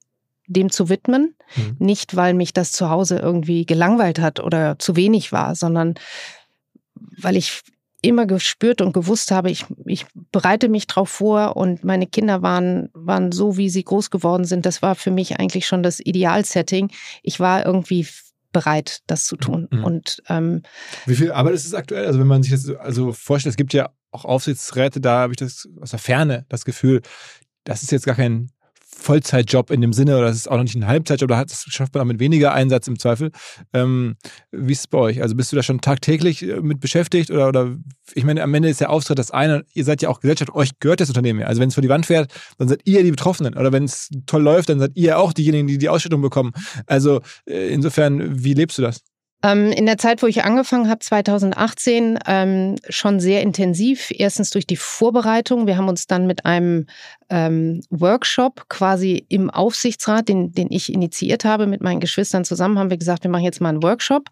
dem 0.46 0.70
zu 0.70 0.88
widmen. 0.88 1.36
Mhm. 1.54 1.76
Nicht, 1.78 2.16
weil 2.16 2.34
mich 2.34 2.52
das 2.52 2.72
zu 2.72 2.90
Hause 2.90 3.18
irgendwie 3.18 3.66
gelangweilt 3.66 4.18
hat 4.18 4.40
oder 4.40 4.78
zu 4.78 4.96
wenig 4.96 5.32
war, 5.32 5.54
sondern 5.54 5.94
weil 6.94 7.36
ich 7.36 7.62
immer 8.02 8.26
gespürt 8.26 8.80
und 8.80 8.92
gewusst 8.92 9.30
habe, 9.30 9.50
ich, 9.50 9.66
ich 9.86 10.06
bereite 10.32 10.68
mich 10.68 10.86
drauf 10.86 11.08
vor 11.10 11.56
und 11.56 11.84
meine 11.84 12.06
Kinder 12.06 12.42
waren, 12.42 12.88
waren 12.92 13.32
so, 13.32 13.56
wie 13.56 13.68
sie 13.68 13.84
groß 13.84 14.10
geworden 14.10 14.44
sind. 14.44 14.66
Das 14.66 14.82
war 14.82 14.94
für 14.94 15.10
mich 15.10 15.38
eigentlich 15.38 15.66
schon 15.66 15.82
das 15.82 16.00
Idealsetting. 16.00 16.90
Ich 17.22 17.40
war 17.40 17.64
irgendwie 17.64 18.06
bereit, 18.52 19.00
das 19.06 19.24
zu 19.24 19.36
tun. 19.36 19.68
Mhm. 19.70 19.84
Und 19.84 20.22
ähm, 20.28 20.62
wie 21.06 21.14
viel 21.14 21.32
Arbeit 21.32 21.54
ist 21.54 21.66
es 21.66 21.74
aktuell? 21.74 22.06
Also 22.06 22.18
wenn 22.18 22.26
man 22.26 22.42
sich 22.42 22.52
das 22.52 22.68
also 22.70 23.12
vorstellt, 23.12 23.52
es 23.52 23.56
gibt 23.56 23.72
ja 23.72 23.90
auch 24.10 24.24
Aufsichtsräte, 24.24 25.00
da 25.00 25.20
habe 25.20 25.32
ich 25.32 25.38
das 25.38 25.68
aus 25.80 25.90
der 25.90 25.98
Ferne 25.98 26.46
das 26.48 26.64
Gefühl, 26.64 27.02
das 27.64 27.82
ist 27.82 27.92
jetzt 27.92 28.06
gar 28.06 28.16
kein 28.16 28.50
Vollzeitjob 29.00 29.70
in 29.70 29.80
dem 29.80 29.92
Sinne, 29.92 30.16
oder 30.16 30.26
das 30.26 30.36
ist 30.36 30.50
auch 30.50 30.56
noch 30.56 30.62
nicht 30.62 30.76
ein 30.76 30.86
Halbzeitjob, 30.86 31.28
da 31.28 31.44
das 31.44 31.64
schafft 31.68 31.94
man 31.94 32.02
auch 32.02 32.06
mit 32.06 32.20
weniger 32.20 32.52
Einsatz 32.52 32.86
im 32.86 32.98
Zweifel. 32.98 33.30
Ähm, 33.72 34.16
wie 34.52 34.72
ist 34.72 34.80
es 34.80 34.86
bei 34.86 34.98
euch? 34.98 35.22
Also 35.22 35.34
bist 35.34 35.52
du 35.52 35.56
da 35.56 35.62
schon 35.62 35.80
tagtäglich 35.80 36.42
äh, 36.42 36.60
mit 36.60 36.80
beschäftigt 36.80 37.30
oder, 37.30 37.48
oder 37.48 37.76
ich 38.14 38.24
meine, 38.24 38.42
am 38.42 38.52
Ende 38.54 38.68
ist 38.68 38.80
der 38.80 38.90
Auftritt 38.90 39.18
das 39.18 39.30
eine, 39.30 39.64
ihr 39.74 39.84
seid 39.84 40.02
ja 40.02 40.08
auch 40.08 40.20
Gesellschaft, 40.20 40.54
euch 40.54 40.70
gehört 40.80 41.00
das 41.00 41.08
Unternehmen 41.08 41.40
ja. 41.40 41.46
Also 41.46 41.60
wenn 41.60 41.68
es 41.68 41.74
vor 41.74 41.82
die 41.82 41.88
Wand 41.88 42.06
fährt, 42.06 42.32
dann 42.58 42.68
seid 42.68 42.82
ihr 42.84 43.02
die 43.02 43.10
Betroffenen. 43.10 43.56
Oder 43.56 43.72
wenn 43.72 43.84
es 43.84 44.10
toll 44.26 44.42
läuft, 44.42 44.68
dann 44.68 44.78
seid 44.78 44.92
ihr 44.94 45.18
auch 45.18 45.32
diejenigen, 45.32 45.66
die 45.66 45.78
die 45.78 45.88
Ausstattung 45.88 46.20
bekommen. 46.20 46.52
Also 46.86 47.20
äh, 47.46 47.72
insofern, 47.72 48.44
wie 48.44 48.54
lebst 48.54 48.78
du 48.78 48.82
das? 48.82 49.02
Ähm, 49.42 49.72
in 49.72 49.86
der 49.86 49.96
Zeit, 49.96 50.22
wo 50.22 50.26
ich 50.26 50.44
angefangen 50.44 50.88
habe, 50.90 50.98
2018, 50.98 52.18
ähm, 52.26 52.76
schon 52.88 53.20
sehr 53.20 53.42
intensiv. 53.42 54.10
Erstens 54.10 54.50
durch 54.50 54.66
die 54.66 54.76
Vorbereitung. 54.76 55.66
Wir 55.66 55.76
haben 55.76 55.88
uns 55.88 56.06
dann 56.06 56.26
mit 56.26 56.44
einem 56.44 56.86
ähm, 57.30 57.80
Workshop 57.90 58.68
quasi 58.68 59.24
im 59.28 59.48
Aufsichtsrat, 59.48 60.28
den, 60.28 60.52
den 60.52 60.70
ich 60.70 60.92
initiiert 60.92 61.44
habe 61.44 61.66
mit 61.66 61.80
meinen 61.80 62.00
Geschwistern 62.00 62.44
zusammen, 62.44 62.78
haben 62.78 62.90
wir 62.90 62.98
gesagt, 62.98 63.22
wir 63.24 63.30
machen 63.30 63.44
jetzt 63.44 63.60
mal 63.60 63.70
einen 63.70 63.82
Workshop 63.82 64.28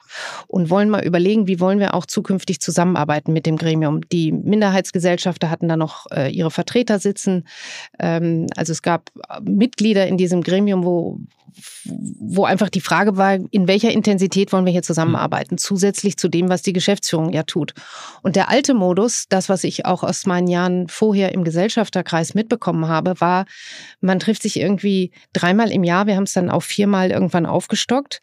und 0.46 0.68
wollen 0.68 0.90
mal 0.90 1.04
überlegen, 1.04 1.46
wie 1.46 1.60
wollen 1.60 1.78
wir 1.78 1.94
auch 1.94 2.04
zukünftig 2.04 2.60
zusammenarbeiten 2.60 3.32
mit 3.32 3.46
dem 3.46 3.56
Gremium. 3.56 4.00
Die 4.10 4.32
Minderheitsgesellschafter 4.32 5.48
hatten 5.48 5.68
da 5.68 5.76
noch 5.76 6.06
äh, 6.10 6.30
ihre 6.30 6.50
Vertreter 6.50 6.98
sitzen. 6.98 7.44
Also 7.98 8.72
es 8.72 8.82
gab 8.82 9.10
Mitglieder 9.42 10.06
in 10.06 10.16
diesem 10.16 10.42
Gremium, 10.42 10.84
wo, 10.84 11.20
wo 11.84 12.44
einfach 12.44 12.68
die 12.68 12.80
Frage 12.80 13.16
war, 13.16 13.38
in 13.50 13.68
welcher 13.68 13.90
Intensität 13.90 14.52
wollen 14.52 14.64
wir 14.64 14.72
hier 14.72 14.82
zusammenarbeiten, 14.82 15.54
mhm. 15.54 15.58
zusätzlich 15.58 16.16
zu 16.16 16.28
dem, 16.28 16.48
was 16.48 16.62
die 16.62 16.72
Geschäftsführung 16.72 17.32
ja 17.32 17.42
tut. 17.42 17.74
Und 18.22 18.36
der 18.36 18.48
alte 18.48 18.74
Modus, 18.74 19.26
das, 19.28 19.48
was 19.48 19.64
ich 19.64 19.86
auch 19.86 20.02
aus 20.02 20.26
meinen 20.26 20.48
Jahren 20.48 20.88
vorher 20.88 21.32
im 21.32 21.44
Gesellschafterkreis 21.44 22.34
mitbekommen 22.34 22.88
habe, 22.88 23.20
war, 23.20 23.46
man 24.00 24.18
trifft 24.18 24.42
sich 24.42 24.58
irgendwie 24.58 25.12
dreimal 25.32 25.70
im 25.70 25.84
Jahr, 25.84 26.06
wir 26.06 26.16
haben 26.16 26.24
es 26.24 26.32
dann 26.32 26.50
auf 26.50 26.64
viermal 26.64 27.10
irgendwann 27.10 27.46
aufgestockt. 27.46 28.20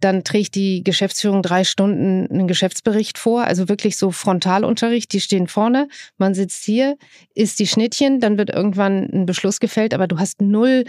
Dann 0.00 0.24
trägt 0.24 0.54
die 0.56 0.84
Geschäftsführung 0.84 1.42
drei 1.42 1.64
Stunden 1.64 2.26
einen 2.30 2.46
Geschäftsbericht 2.46 3.16
vor, 3.16 3.44
also 3.44 3.70
wirklich 3.70 3.96
so 3.96 4.10
Frontalunterricht. 4.10 5.10
Die 5.12 5.20
stehen 5.20 5.48
vorne, 5.48 5.88
man 6.18 6.34
sitzt 6.34 6.64
hier, 6.64 6.98
isst 7.34 7.58
die 7.58 7.66
Schnittchen, 7.66 8.20
dann 8.20 8.36
wird 8.36 8.50
irgendwann 8.50 9.08
ein 9.10 9.24
Beschluss 9.24 9.58
gefällt, 9.58 9.94
aber 9.94 10.06
du 10.06 10.18
hast 10.18 10.42
null 10.42 10.84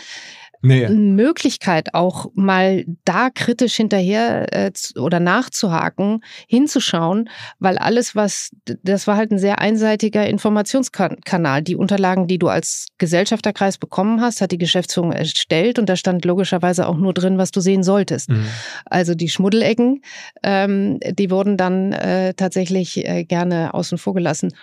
nee. 0.61 0.87
Möglichkeit, 0.89 1.93
auch 1.93 2.27
mal 2.33 2.85
da 3.05 3.29
kritisch 3.29 3.75
hinterher 3.75 4.53
äh, 4.53 4.71
oder 4.99 5.19
nachzuhaken, 5.19 6.23
hinzuschauen, 6.47 7.29
weil 7.59 7.77
alles, 7.77 8.15
was, 8.15 8.51
das 8.83 9.07
war 9.07 9.17
halt 9.17 9.31
ein 9.31 9.39
sehr 9.39 9.59
einseitiger 9.59 10.27
Informationskanal. 10.27 11.61
Die 11.61 11.75
Unterlagen, 11.75 12.27
die 12.27 12.37
du 12.37 12.47
als 12.47 12.87
Gesellschafterkreis 12.97 13.77
bekommen 13.77 14.21
hast, 14.21 14.41
hat 14.41 14.51
die 14.51 14.57
Geschäftsführung 14.57 15.11
erstellt 15.11 15.79
und 15.79 15.87
da 15.87 15.95
stand 15.95 16.25
logischerweise 16.25 16.87
auch 16.87 16.97
nur 16.97 17.13
drin, 17.13 17.37
was 17.37 17.51
du 17.51 17.59
sehen 17.59 17.83
solltest. 17.83 18.29
Mhm. 18.29 18.45
Also 18.85 19.15
die 19.15 19.29
Schmuddelecken, 19.29 20.01
ähm, 20.43 20.99
die 21.01 21.31
wurden 21.31 21.57
dann 21.57 21.93
äh, 21.93 22.33
tatsächlich 22.33 23.05
äh, 23.05 23.23
gerne 23.23 23.73
außen 23.73 23.97
vor 23.97 24.13
gelassen. 24.13 24.53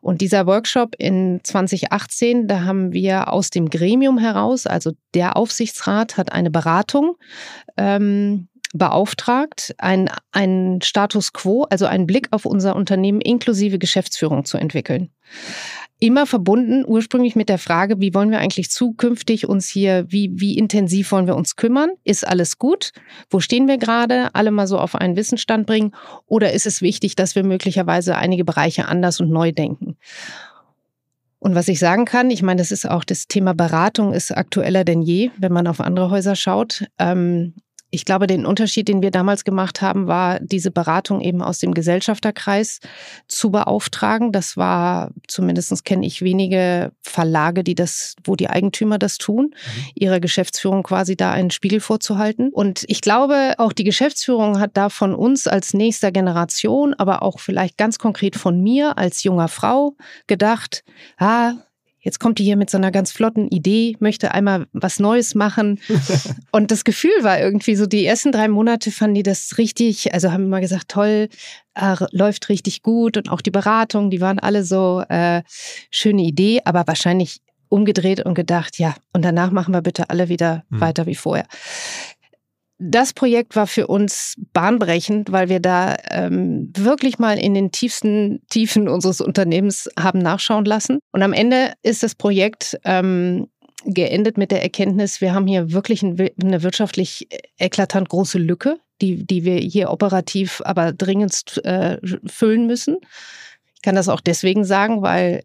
Und 0.00 0.20
dieser 0.20 0.46
Workshop 0.46 0.94
in 0.98 1.40
2018, 1.42 2.48
da 2.48 2.64
haben 2.64 2.92
wir 2.92 3.32
aus 3.32 3.50
dem 3.50 3.70
Gremium 3.70 4.18
heraus, 4.18 4.66
also 4.66 4.92
der 5.14 5.36
Aufsichtsrat 5.44 6.16
hat 6.16 6.32
eine 6.32 6.50
Beratung 6.50 7.16
ähm, 7.76 8.48
beauftragt, 8.72 9.74
einen 9.76 10.80
Status 10.80 11.34
quo, 11.34 11.64
also 11.68 11.84
einen 11.84 12.06
Blick 12.06 12.28
auf 12.30 12.46
unser 12.46 12.74
Unternehmen 12.74 13.20
inklusive 13.20 13.78
Geschäftsführung 13.78 14.46
zu 14.46 14.56
entwickeln. 14.56 15.10
Immer 16.00 16.26
verbunden 16.26 16.82
ursprünglich 16.86 17.36
mit 17.36 17.50
der 17.50 17.58
Frage, 17.58 18.00
wie 18.00 18.14
wollen 18.14 18.30
wir 18.30 18.38
eigentlich 18.38 18.70
zukünftig 18.70 19.46
uns 19.46 19.68
hier, 19.68 20.06
wie, 20.08 20.32
wie 20.32 20.56
intensiv 20.56 21.12
wollen 21.12 21.26
wir 21.26 21.36
uns 21.36 21.56
kümmern? 21.56 21.90
Ist 22.04 22.26
alles 22.26 22.58
gut? 22.58 22.92
Wo 23.28 23.38
stehen 23.38 23.68
wir 23.68 23.76
gerade? 23.76 24.34
Alle 24.34 24.50
mal 24.50 24.66
so 24.66 24.78
auf 24.78 24.94
einen 24.94 25.14
Wissensstand 25.14 25.66
bringen? 25.66 25.94
Oder 26.26 26.52
ist 26.54 26.66
es 26.66 26.80
wichtig, 26.80 27.16
dass 27.16 27.34
wir 27.34 27.44
möglicherweise 27.44 28.16
einige 28.16 28.46
Bereiche 28.46 28.88
anders 28.88 29.20
und 29.20 29.30
neu 29.30 29.52
denken? 29.52 29.98
Und 31.44 31.54
was 31.54 31.68
ich 31.68 31.78
sagen 31.78 32.06
kann, 32.06 32.30
ich 32.30 32.42
meine, 32.42 32.58
das 32.58 32.72
ist 32.72 32.88
auch 32.90 33.04
das 33.04 33.28
Thema 33.28 33.52
Beratung 33.52 34.14
ist 34.14 34.34
aktueller 34.34 34.82
denn 34.82 35.02
je, 35.02 35.30
wenn 35.36 35.52
man 35.52 35.66
auf 35.66 35.78
andere 35.78 36.08
Häuser 36.08 36.36
schaut. 36.36 36.86
Ähm, 36.98 37.52
ich 37.94 38.04
glaube, 38.04 38.26
den 38.26 38.44
Unterschied, 38.44 38.88
den 38.88 39.02
wir 39.02 39.12
damals 39.12 39.44
gemacht 39.44 39.80
haben, 39.80 40.08
war 40.08 40.40
diese 40.40 40.72
Beratung 40.72 41.20
eben 41.20 41.42
aus 41.42 41.60
dem 41.60 41.74
Gesellschafterkreis 41.74 42.80
zu 43.28 43.50
beauftragen. 43.50 44.32
Das 44.32 44.56
war, 44.56 45.12
zumindest 45.28 45.84
kenne 45.84 46.04
ich 46.04 46.20
wenige 46.20 46.90
Verlage, 47.02 47.62
die 47.62 47.76
das, 47.76 48.16
wo 48.24 48.34
die 48.34 48.50
Eigentümer 48.50 48.98
das 48.98 49.18
tun, 49.18 49.54
mhm. 49.54 49.82
ihrer 49.94 50.18
Geschäftsführung 50.18 50.82
quasi 50.82 51.16
da 51.16 51.30
einen 51.30 51.52
Spiegel 51.52 51.78
vorzuhalten. 51.78 52.50
Und 52.52 52.84
ich 52.88 53.00
glaube, 53.00 53.54
auch 53.58 53.72
die 53.72 53.84
Geschäftsführung 53.84 54.58
hat 54.58 54.76
da 54.76 54.88
von 54.88 55.14
uns 55.14 55.46
als 55.46 55.72
nächster 55.72 56.10
Generation, 56.10 56.94
aber 56.94 57.22
auch 57.22 57.38
vielleicht 57.38 57.78
ganz 57.78 57.98
konkret 57.98 58.34
von 58.34 58.60
mir 58.60 58.98
als 58.98 59.22
junger 59.22 59.48
Frau 59.48 59.96
gedacht, 60.26 60.82
ah, 61.18 61.54
jetzt 62.04 62.20
kommt 62.20 62.38
die 62.38 62.44
hier 62.44 62.56
mit 62.56 62.70
so 62.70 62.76
einer 62.76 62.92
ganz 62.92 63.10
flotten 63.10 63.48
Idee, 63.48 63.96
möchte 63.98 64.32
einmal 64.32 64.66
was 64.72 65.00
Neues 65.00 65.34
machen. 65.34 65.80
und 66.52 66.70
das 66.70 66.84
Gefühl 66.84 67.22
war 67.22 67.40
irgendwie 67.40 67.74
so, 67.74 67.86
die 67.86 68.06
ersten 68.06 68.30
drei 68.30 68.46
Monate 68.48 68.92
fanden 68.92 69.14
die 69.14 69.22
das 69.22 69.58
richtig, 69.58 70.14
also 70.14 70.30
haben 70.30 70.44
immer 70.44 70.60
gesagt, 70.60 70.88
toll, 70.88 71.28
äh, 71.74 71.96
läuft 72.12 72.48
richtig 72.48 72.82
gut 72.82 73.16
und 73.16 73.30
auch 73.30 73.40
die 73.40 73.50
Beratung, 73.50 74.10
die 74.10 74.20
waren 74.20 74.38
alle 74.38 74.62
so 74.62 75.02
äh, 75.08 75.42
schöne 75.90 76.22
Idee, 76.22 76.60
aber 76.64 76.86
wahrscheinlich 76.86 77.40
umgedreht 77.68 78.24
und 78.24 78.34
gedacht, 78.34 78.78
ja, 78.78 78.94
und 79.12 79.24
danach 79.24 79.50
machen 79.50 79.74
wir 79.74 79.82
bitte 79.82 80.10
alle 80.10 80.28
wieder 80.28 80.64
hm. 80.70 80.80
weiter 80.80 81.06
wie 81.06 81.16
vorher 81.16 81.46
das 82.78 83.12
Projekt 83.12 83.56
war 83.56 83.66
für 83.66 83.86
uns 83.86 84.34
bahnbrechend, 84.52 85.30
weil 85.30 85.48
wir 85.48 85.60
da 85.60 85.96
ähm, 86.10 86.72
wirklich 86.76 87.18
mal 87.18 87.38
in 87.38 87.54
den 87.54 87.70
tiefsten 87.70 88.42
Tiefen 88.50 88.88
unseres 88.88 89.20
Unternehmens 89.20 89.88
haben 89.98 90.18
nachschauen 90.18 90.64
lassen. 90.64 90.98
Und 91.12 91.22
am 91.22 91.32
Ende 91.32 91.72
ist 91.82 92.02
das 92.02 92.14
Projekt 92.14 92.78
ähm, 92.84 93.48
geendet 93.84 94.38
mit 94.38 94.50
der 94.50 94.62
Erkenntnis, 94.62 95.20
wir 95.20 95.34
haben 95.34 95.46
hier 95.46 95.72
wirklich 95.72 96.02
eine 96.02 96.62
wirtschaftlich 96.62 97.28
eklatant 97.58 98.08
große 98.08 98.38
Lücke, 98.38 98.78
die, 99.00 99.26
die 99.26 99.44
wir 99.44 99.56
hier 99.56 99.90
operativ 99.90 100.62
aber 100.64 100.92
dringendst 100.92 101.64
äh, 101.64 101.98
füllen 102.26 102.66
müssen. 102.66 102.98
Ich 103.74 103.82
kann 103.82 103.94
das 103.94 104.08
auch 104.08 104.20
deswegen 104.20 104.64
sagen, 104.64 105.02
weil 105.02 105.42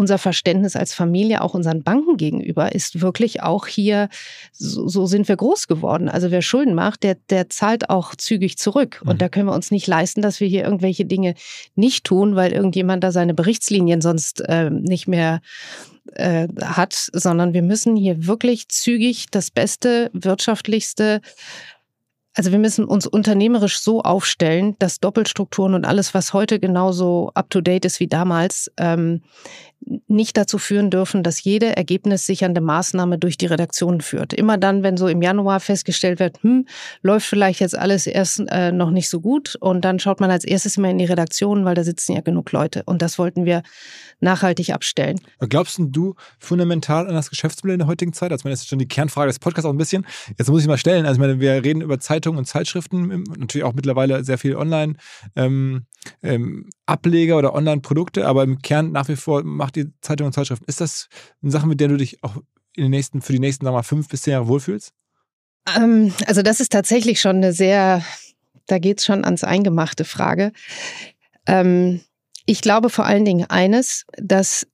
unser 0.00 0.16
Verständnis 0.16 0.76
als 0.76 0.94
Familie 0.94 1.42
auch 1.42 1.52
unseren 1.52 1.82
Banken 1.82 2.16
gegenüber 2.16 2.74
ist 2.74 3.02
wirklich 3.02 3.42
auch 3.42 3.66
hier, 3.66 4.08
so, 4.50 4.88
so, 4.88 5.04
sind 5.04 5.28
wir 5.28 5.36
groß 5.36 5.68
geworden. 5.68 6.08
Also 6.08 6.30
wer 6.30 6.40
Schulden 6.40 6.74
macht, 6.74 7.02
der, 7.02 7.16
der 7.28 7.50
zahlt 7.50 7.90
auch 7.90 8.14
zügig 8.14 8.56
zurück. 8.56 9.02
Und 9.04 9.16
mhm. 9.16 9.18
da 9.18 9.28
können 9.28 9.46
wir 9.46 9.54
uns 9.54 9.70
nicht 9.70 9.86
leisten, 9.86 10.22
dass 10.22 10.40
wir 10.40 10.48
hier 10.48 10.64
irgendwelche 10.64 11.04
Dinge 11.04 11.34
nicht 11.74 12.04
tun, 12.04 12.34
weil 12.34 12.52
irgendjemand 12.52 13.04
da 13.04 13.12
seine 13.12 13.34
Berichtslinien 13.34 14.00
sonst 14.00 14.40
äh, 14.48 14.70
nicht 14.70 15.06
mehr 15.06 15.42
äh, 16.14 16.48
hat, 16.62 16.94
sondern 17.12 17.52
wir 17.52 17.62
müssen 17.62 17.94
hier 17.94 18.26
wirklich 18.26 18.68
zügig 18.68 19.26
das 19.30 19.50
Beste, 19.50 20.10
wirtschaftlichste 20.14 21.20
also 22.34 22.52
wir 22.52 22.58
müssen 22.58 22.84
uns 22.84 23.06
unternehmerisch 23.06 23.80
so 23.80 24.02
aufstellen, 24.02 24.76
dass 24.78 25.00
Doppelstrukturen 25.00 25.74
und 25.74 25.84
alles, 25.84 26.14
was 26.14 26.32
heute 26.32 26.60
genauso 26.60 27.32
up-to-date 27.34 27.84
ist 27.84 27.98
wie 28.00 28.06
damals, 28.06 28.70
ähm, 28.76 29.22
nicht 30.06 30.36
dazu 30.36 30.58
führen 30.58 30.90
dürfen, 30.90 31.22
dass 31.22 31.42
jede 31.42 31.76
ergebnissichernde 31.76 32.60
Maßnahme 32.60 33.18
durch 33.18 33.36
die 33.36 33.46
Redaktion 33.46 34.00
führt. 34.00 34.32
Immer 34.32 34.58
dann, 34.58 34.82
wenn 34.82 34.96
so 34.96 35.08
im 35.08 35.22
Januar 35.22 35.60
festgestellt 35.60 36.20
wird, 36.20 36.42
hm, 36.42 36.66
läuft 37.02 37.26
vielleicht 37.26 37.60
jetzt 37.60 37.76
alles 37.76 38.06
erst 38.06 38.42
äh, 38.48 38.72
noch 38.72 38.90
nicht 38.90 39.08
so 39.08 39.20
gut 39.20 39.56
und 39.60 39.84
dann 39.84 39.98
schaut 39.98 40.20
man 40.20 40.30
als 40.30 40.44
erstes 40.44 40.76
immer 40.76 40.90
in 40.90 40.98
die 40.98 41.04
Redaktion, 41.04 41.64
weil 41.64 41.74
da 41.74 41.84
sitzen 41.84 42.14
ja 42.14 42.20
genug 42.20 42.52
Leute 42.52 42.82
und 42.86 43.02
das 43.02 43.18
wollten 43.18 43.44
wir 43.44 43.62
nachhaltig 44.20 44.70
abstellen. 44.70 45.20
Glaubst 45.40 45.78
du 45.80 46.14
fundamental 46.38 47.08
an 47.08 47.14
das 47.14 47.30
Geschäftsmodell 47.30 47.74
in 47.74 47.78
der 47.80 47.88
heutigen 47.88 48.12
Zeit? 48.12 48.32
Also, 48.32 48.48
das 48.48 48.60
ist 48.60 48.68
schon 48.68 48.78
die 48.78 48.88
Kernfrage 48.88 49.28
des 49.28 49.38
Podcasts 49.38 49.66
auch 49.66 49.72
ein 49.72 49.78
bisschen. 49.78 50.06
Jetzt 50.38 50.48
muss 50.50 50.62
ich 50.62 50.68
mal 50.68 50.78
stellen. 50.78 51.06
Also, 51.06 51.14
ich 51.14 51.20
meine, 51.20 51.40
wir 51.40 51.64
reden 51.64 51.80
über 51.80 51.98
Zeitungen 51.98 52.38
und 52.38 52.44
Zeitschriften, 52.44 53.24
natürlich 53.38 53.64
auch 53.64 53.74
mittlerweile 53.74 54.24
sehr 54.24 54.38
viel 54.38 54.56
online. 54.56 54.94
Ähm, 55.36 55.86
ähm, 56.22 56.70
Ableger 56.86 57.36
oder 57.38 57.54
Online-Produkte, 57.54 58.26
aber 58.26 58.42
im 58.42 58.60
Kern 58.60 58.92
nach 58.92 59.08
wie 59.08 59.16
vor 59.16 59.42
macht 59.42 59.76
die 59.76 59.86
Zeitung 60.00 60.28
und 60.28 60.32
Zeitschriften. 60.32 60.64
Ist 60.66 60.80
das 60.80 61.08
eine 61.42 61.50
Sache, 61.50 61.66
mit 61.66 61.80
der 61.80 61.88
du 61.88 61.96
dich 61.96 62.22
auch 62.22 62.36
in 62.74 62.84
den 62.84 62.90
nächsten, 62.90 63.20
für 63.20 63.32
die 63.32 63.40
nächsten 63.40 63.64
sagen 63.64 63.74
wir 63.74 63.78
mal, 63.78 63.82
fünf 63.82 64.08
bis 64.08 64.22
zehn 64.22 64.32
Jahre 64.32 64.48
wohlfühlst? 64.48 64.92
Ähm, 65.76 66.12
also 66.26 66.42
das 66.42 66.60
ist 66.60 66.72
tatsächlich 66.72 67.20
schon 67.20 67.36
eine 67.36 67.52
sehr, 67.52 68.04
da 68.66 68.78
geht 68.78 69.00
es 69.00 69.04
schon 69.04 69.24
ans 69.24 69.44
Eingemachte 69.44 70.04
Frage. 70.04 70.52
Ähm, 71.46 72.00
ich 72.46 72.62
glaube 72.62 72.90
vor 72.90 73.06
allen 73.06 73.24
Dingen 73.24 73.48
eines, 73.48 74.06
dass 74.16 74.66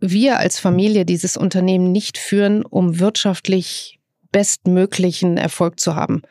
wir 0.00 0.38
als 0.38 0.58
Familie 0.58 1.04
dieses 1.04 1.36
Unternehmen 1.36 1.92
nicht 1.92 2.18
führen, 2.18 2.64
um 2.64 2.98
wirtschaftlich 2.98 4.00
bestmöglichen 4.32 5.36
Erfolg 5.36 5.80
zu 5.80 5.94
haben. 5.94 6.22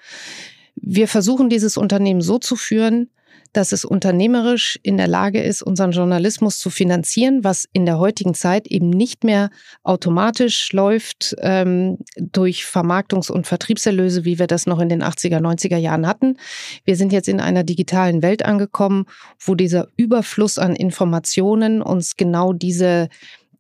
Wir 0.76 1.08
versuchen 1.08 1.50
dieses 1.50 1.78
Unternehmen 1.78 2.22
so 2.22 2.38
zu 2.38 2.56
führen, 2.56 3.10
dass 3.54 3.72
es 3.72 3.86
unternehmerisch 3.86 4.80
in 4.84 4.98
der 4.98 5.08
Lage 5.08 5.42
ist, 5.42 5.62
unseren 5.62 5.92
Journalismus 5.92 6.60
zu 6.60 6.70
finanzieren, 6.70 7.44
was 7.44 7.68
in 7.72 7.86
der 7.86 8.00
heutigen 8.00 8.34
Zeit 8.34 8.68
eben 8.68 8.90
nicht 8.90 9.24
mehr 9.24 9.52
automatisch 9.84 10.74
läuft 10.74 11.36
ähm, 11.40 12.00
durch 12.18 12.64
Vermarktungs- 12.64 13.32
und 13.32 13.48
Vertriebserlöse, 13.48 14.26
wie 14.26 14.40
wir 14.40 14.48
das 14.48 14.66
noch 14.66 14.80
in 14.80 14.90
den 14.90 15.04
80er, 15.04 15.40
90er 15.40 15.78
Jahren 15.78 16.08
hatten. 16.08 16.38
Wir 16.84 16.96
sind 16.96 17.14
jetzt 17.14 17.30
in 17.30 17.40
einer 17.40 17.64
digitalen 17.64 18.22
Welt 18.22 18.44
angekommen, 18.44 19.06
wo 19.40 19.56
dieser 19.56 19.88
Überfluss 19.96 20.58
an 20.58 20.76
Informationen 20.76 21.82
uns 21.82 22.18
genau 22.18 22.54
diese 22.54 23.10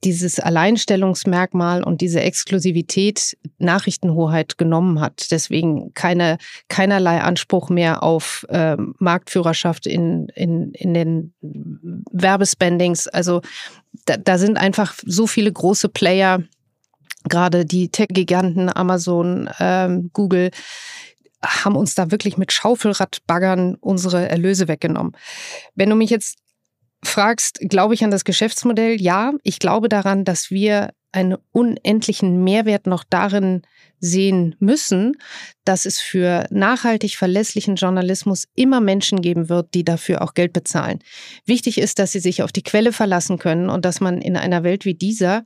dieses 0.03 0.39
Alleinstellungsmerkmal 0.39 1.83
und 1.83 2.01
diese 2.01 2.21
Exklusivität 2.21 3.37
Nachrichtenhoheit 3.57 4.57
genommen 4.57 4.99
hat. 4.99 5.31
Deswegen 5.31 5.93
keine, 5.93 6.37
keinerlei 6.67 7.21
Anspruch 7.21 7.69
mehr 7.69 8.03
auf 8.03 8.45
äh, 8.49 8.77
Marktführerschaft 8.99 9.87
in, 9.87 10.27
in, 10.35 10.71
in 10.73 10.93
den 10.93 11.33
Werbespendings. 12.11 13.07
Also 13.07 13.41
da, 14.05 14.17
da 14.17 14.37
sind 14.37 14.57
einfach 14.57 14.93
so 15.05 15.27
viele 15.27 15.51
große 15.51 15.89
Player, 15.89 16.43
gerade 17.29 17.65
die 17.65 17.89
Tech-Giganten, 17.89 18.69
Amazon, 18.75 19.49
ähm, 19.59 20.09
Google, 20.13 20.51
haben 21.43 21.75
uns 21.75 21.95
da 21.95 22.11
wirklich 22.11 22.37
mit 22.37 22.51
Schaufelradbaggern 22.51 23.75
unsere 23.75 24.29
Erlöse 24.29 24.67
weggenommen. 24.67 25.13
Wenn 25.75 25.89
du 25.89 25.95
mich 25.95 26.09
jetzt 26.09 26.37
fragst, 27.03 27.59
glaube 27.61 27.93
ich 27.93 28.03
an 28.03 28.11
das 28.11 28.25
Geschäftsmodell? 28.25 28.99
Ja, 29.01 29.33
ich 29.43 29.59
glaube 29.59 29.89
daran, 29.89 30.25
dass 30.25 30.51
wir 30.51 30.91
einen 31.11 31.37
unendlichen 31.51 32.43
Mehrwert 32.43 32.87
noch 32.87 33.03
darin 33.07 33.61
sehen 33.99 34.55
müssen, 34.59 35.13
dass 35.63 35.85
es 35.85 35.99
für 36.01 36.45
nachhaltig 36.49 37.15
verlässlichen 37.15 37.75
Journalismus 37.75 38.47
immer 38.55 38.81
Menschen 38.81 39.21
geben 39.21 39.47
wird, 39.47 39.73
die 39.75 39.85
dafür 39.85 40.21
auch 40.21 40.33
Geld 40.33 40.51
bezahlen. 40.51 40.99
Wichtig 41.45 41.77
ist, 41.77 41.99
dass 41.99 42.11
sie 42.11 42.19
sich 42.19 42.43
auf 42.43 42.51
die 42.51 42.63
Quelle 42.63 42.91
verlassen 42.91 43.37
können 43.37 43.69
und 43.69 43.85
dass 43.85 44.01
man 44.01 44.21
in 44.21 44.35
einer 44.35 44.63
Welt 44.63 44.85
wie 44.85 44.95
dieser 44.95 45.43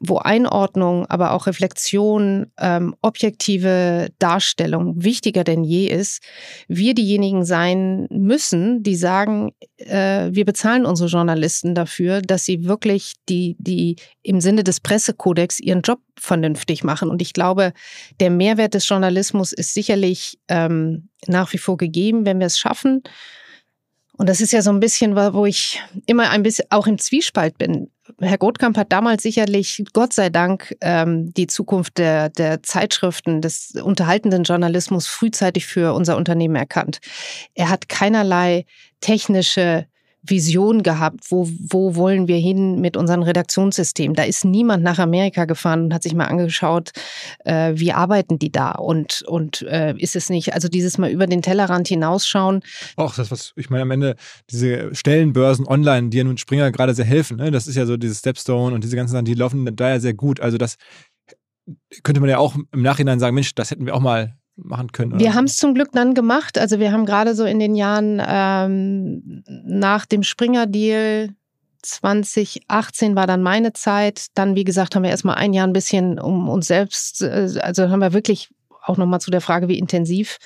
wo 0.00 0.16
Einordnung, 0.16 1.04
aber 1.06 1.32
auch 1.32 1.46
Reflexion, 1.46 2.46
ähm, 2.58 2.96
objektive 3.02 4.08
Darstellung 4.18 4.94
wichtiger 5.04 5.44
denn 5.44 5.62
je 5.62 5.86
ist, 5.86 6.22
wir 6.68 6.94
diejenigen 6.94 7.44
sein 7.44 8.06
müssen, 8.10 8.82
die 8.82 8.96
sagen, 8.96 9.52
äh, 9.76 10.30
wir 10.32 10.46
bezahlen 10.46 10.86
unsere 10.86 11.10
Journalisten 11.10 11.74
dafür, 11.74 12.22
dass 12.22 12.46
sie 12.46 12.64
wirklich 12.64 13.12
die, 13.28 13.56
die 13.58 13.96
im 14.22 14.40
Sinne 14.40 14.64
des 14.64 14.80
Pressekodex 14.80 15.60
ihren 15.60 15.82
Job 15.82 16.00
vernünftig 16.18 16.82
machen. 16.82 17.10
Und 17.10 17.20
ich 17.20 17.34
glaube, 17.34 17.74
der 18.20 18.30
Mehrwert 18.30 18.72
des 18.72 18.88
Journalismus 18.88 19.52
ist 19.52 19.74
sicherlich 19.74 20.38
ähm, 20.48 21.10
nach 21.26 21.52
wie 21.52 21.58
vor 21.58 21.76
gegeben, 21.76 22.24
wenn 22.24 22.38
wir 22.38 22.46
es 22.46 22.58
schaffen. 22.58 23.02
Und 24.20 24.28
das 24.28 24.40
ist 24.40 24.52
ja 24.52 24.60
so 24.60 24.70
ein 24.70 24.80
bisschen, 24.80 25.16
wo 25.16 25.46
ich 25.46 25.80
immer 26.04 26.28
ein 26.28 26.42
bisschen 26.42 26.66
auch 26.68 26.86
im 26.86 26.98
Zwiespalt 26.98 27.56
bin. 27.56 27.90
Herr 28.20 28.38
Gottkamp 28.38 28.76
hat 28.76 28.92
damals 28.92 29.22
sicherlich, 29.22 29.84
Gott 29.92 30.12
sei 30.12 30.30
Dank, 30.30 30.76
ähm, 30.80 31.32
die 31.34 31.46
Zukunft 31.46 31.98
der, 31.98 32.28
der 32.28 32.62
Zeitschriften, 32.62 33.40
des 33.40 33.72
unterhaltenden 33.82 34.44
Journalismus 34.44 35.06
frühzeitig 35.06 35.66
für 35.66 35.94
unser 35.94 36.16
Unternehmen 36.16 36.56
erkannt. 36.56 37.00
Er 37.54 37.68
hat 37.68 37.88
keinerlei 37.88 38.64
technische 39.00 39.86
Vision 40.22 40.82
gehabt, 40.82 41.30
wo, 41.30 41.48
wo 41.68 41.94
wollen 41.94 42.28
wir 42.28 42.36
hin 42.36 42.80
mit 42.80 42.96
unserem 42.96 43.22
Redaktionssystem. 43.22 44.14
Da 44.14 44.24
ist 44.24 44.44
niemand 44.44 44.82
nach 44.82 44.98
Amerika 44.98 45.46
gefahren 45.46 45.84
und 45.84 45.94
hat 45.94 46.02
sich 46.02 46.14
mal 46.14 46.26
angeschaut, 46.26 46.90
äh, 47.44 47.72
wie 47.76 47.92
arbeiten 47.92 48.38
die 48.38 48.52
da 48.52 48.72
und, 48.72 49.22
und 49.22 49.62
äh, 49.62 49.94
ist 49.96 50.16
es 50.16 50.28
nicht, 50.28 50.52
also 50.52 50.68
dieses 50.68 50.98
Mal 50.98 51.10
über 51.10 51.26
den 51.26 51.42
Tellerrand 51.42 51.88
hinausschauen. 51.88 52.62
Auch 52.96 53.14
das, 53.14 53.30
was 53.30 53.52
ich 53.56 53.70
meine, 53.70 53.82
am 53.82 53.90
Ende 53.90 54.16
diese 54.50 54.94
Stellenbörsen 54.94 55.66
online, 55.66 56.10
die 56.10 56.18
ja 56.18 56.24
nun 56.24 56.38
Springer 56.38 56.70
gerade 56.70 56.94
sehr 56.94 57.04
helfen, 57.06 57.38
ne? 57.38 57.50
das 57.50 57.66
ist 57.66 57.76
ja 57.76 57.86
so 57.86 57.96
dieses 57.96 58.18
Stepstone 58.18 58.74
und 58.74 58.84
diese 58.84 58.96
ganzen 58.96 59.12
Sachen, 59.12 59.24
die 59.24 59.34
laufen 59.34 59.74
da 59.74 59.88
ja 59.88 60.00
sehr 60.00 60.14
gut. 60.14 60.40
Also 60.40 60.58
das 60.58 60.76
könnte 62.02 62.20
man 62.20 62.28
ja 62.28 62.38
auch 62.38 62.56
im 62.72 62.82
Nachhinein 62.82 63.20
sagen, 63.20 63.34
Mensch, 63.34 63.54
das 63.54 63.70
hätten 63.70 63.86
wir 63.86 63.94
auch 63.94 64.00
mal 64.00 64.36
machen 64.62 64.92
können? 64.92 65.12
Oder? 65.12 65.20
Wir 65.20 65.34
haben 65.34 65.44
es 65.44 65.56
zum 65.56 65.74
Glück 65.74 65.90
dann 65.92 66.14
gemacht. 66.14 66.58
Also 66.58 66.78
wir 66.78 66.92
haben 66.92 67.06
gerade 67.06 67.34
so 67.34 67.44
in 67.44 67.58
den 67.58 67.74
Jahren 67.74 68.22
ähm, 68.26 69.42
nach 69.46 70.06
dem 70.06 70.22
Springer-Deal 70.22 71.30
2018 71.82 73.16
war 73.16 73.26
dann 73.26 73.42
meine 73.42 73.72
Zeit. 73.72 74.26
Dann, 74.34 74.54
wie 74.54 74.64
gesagt, 74.64 74.94
haben 74.94 75.02
wir 75.02 75.10
erstmal 75.10 75.36
ein 75.36 75.52
Jahr 75.52 75.66
ein 75.66 75.72
bisschen 75.72 76.18
um 76.18 76.48
uns 76.48 76.66
selbst, 76.66 77.22
äh, 77.22 77.48
also 77.60 77.88
haben 77.88 78.00
wir 78.00 78.12
wirklich 78.12 78.50
auch 78.82 78.96
nochmal 78.96 79.20
zu 79.20 79.30
der 79.30 79.40
Frage, 79.40 79.68
wie 79.68 79.78
intensiv 79.78 80.38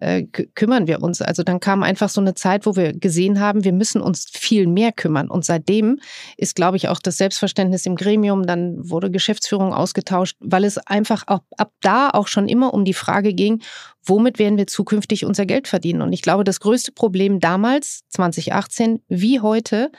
äh, 0.00 0.22
kümmern 0.22 0.86
wir 0.86 1.02
uns. 1.02 1.22
Also 1.22 1.42
dann 1.42 1.60
kam 1.60 1.82
einfach 1.82 2.08
so 2.08 2.20
eine 2.20 2.34
Zeit, 2.34 2.66
wo 2.66 2.76
wir 2.76 2.92
gesehen 2.92 3.40
haben, 3.40 3.64
wir 3.64 3.72
müssen 3.72 4.00
uns 4.00 4.26
viel 4.32 4.66
mehr 4.66 4.92
kümmern. 4.92 5.28
Und 5.28 5.44
seitdem 5.44 5.98
ist, 6.36 6.54
glaube 6.56 6.76
ich, 6.76 6.88
auch 6.88 7.00
das 7.00 7.16
Selbstverständnis 7.16 7.86
im 7.86 7.96
Gremium, 7.96 8.46
dann 8.46 8.76
wurde 8.88 9.10
Geschäftsführung 9.10 9.72
ausgetauscht, 9.72 10.36
weil 10.40 10.64
es 10.64 10.78
einfach 10.78 11.24
auch, 11.26 11.40
ab 11.56 11.72
da 11.80 12.10
auch 12.10 12.28
schon 12.28 12.48
immer 12.48 12.74
um 12.74 12.84
die 12.84 12.94
Frage 12.94 13.34
ging, 13.34 13.62
womit 14.04 14.38
werden 14.38 14.58
wir 14.58 14.66
zukünftig 14.66 15.24
unser 15.24 15.46
Geld 15.46 15.68
verdienen. 15.68 16.02
Und 16.02 16.12
ich 16.12 16.22
glaube, 16.22 16.44
das 16.44 16.60
größte 16.60 16.92
Problem 16.92 17.40
damals, 17.40 18.02
2018, 18.08 19.00
wie 19.08 19.40
heute, 19.40 19.90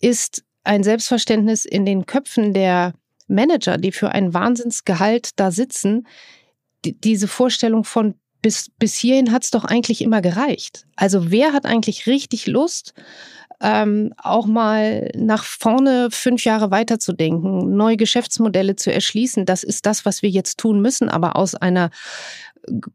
ist 0.00 0.44
ein 0.64 0.82
Selbstverständnis 0.82 1.64
in 1.64 1.84
den 1.84 2.06
Köpfen 2.06 2.52
der 2.52 2.94
Manager, 3.28 3.78
die 3.78 3.92
für 3.92 4.10
ein 4.10 4.34
Wahnsinnsgehalt 4.34 5.30
da 5.36 5.50
sitzen, 5.50 6.06
diese 6.84 7.28
Vorstellung 7.28 7.84
von 7.84 8.14
bis, 8.42 8.70
bis 8.78 8.94
hierhin 8.96 9.32
hat 9.32 9.44
es 9.44 9.50
doch 9.50 9.64
eigentlich 9.64 10.02
immer 10.02 10.20
gereicht. 10.20 10.84
Also 10.96 11.30
wer 11.30 11.52
hat 11.52 11.64
eigentlich 11.64 12.06
richtig 12.06 12.46
Lust, 12.46 12.92
ähm, 13.60 14.12
auch 14.16 14.46
mal 14.46 15.08
nach 15.14 15.44
vorne 15.44 16.08
fünf 16.10 16.44
Jahre 16.44 16.72
weiterzudenken, 16.72 17.76
neue 17.76 17.96
Geschäftsmodelle 17.96 18.74
zu 18.74 18.92
erschließen? 18.92 19.46
Das 19.46 19.62
ist 19.62 19.86
das, 19.86 20.04
was 20.04 20.22
wir 20.22 20.30
jetzt 20.30 20.58
tun 20.58 20.82
müssen, 20.82 21.08
aber 21.08 21.36
aus 21.36 21.54
einer 21.54 21.90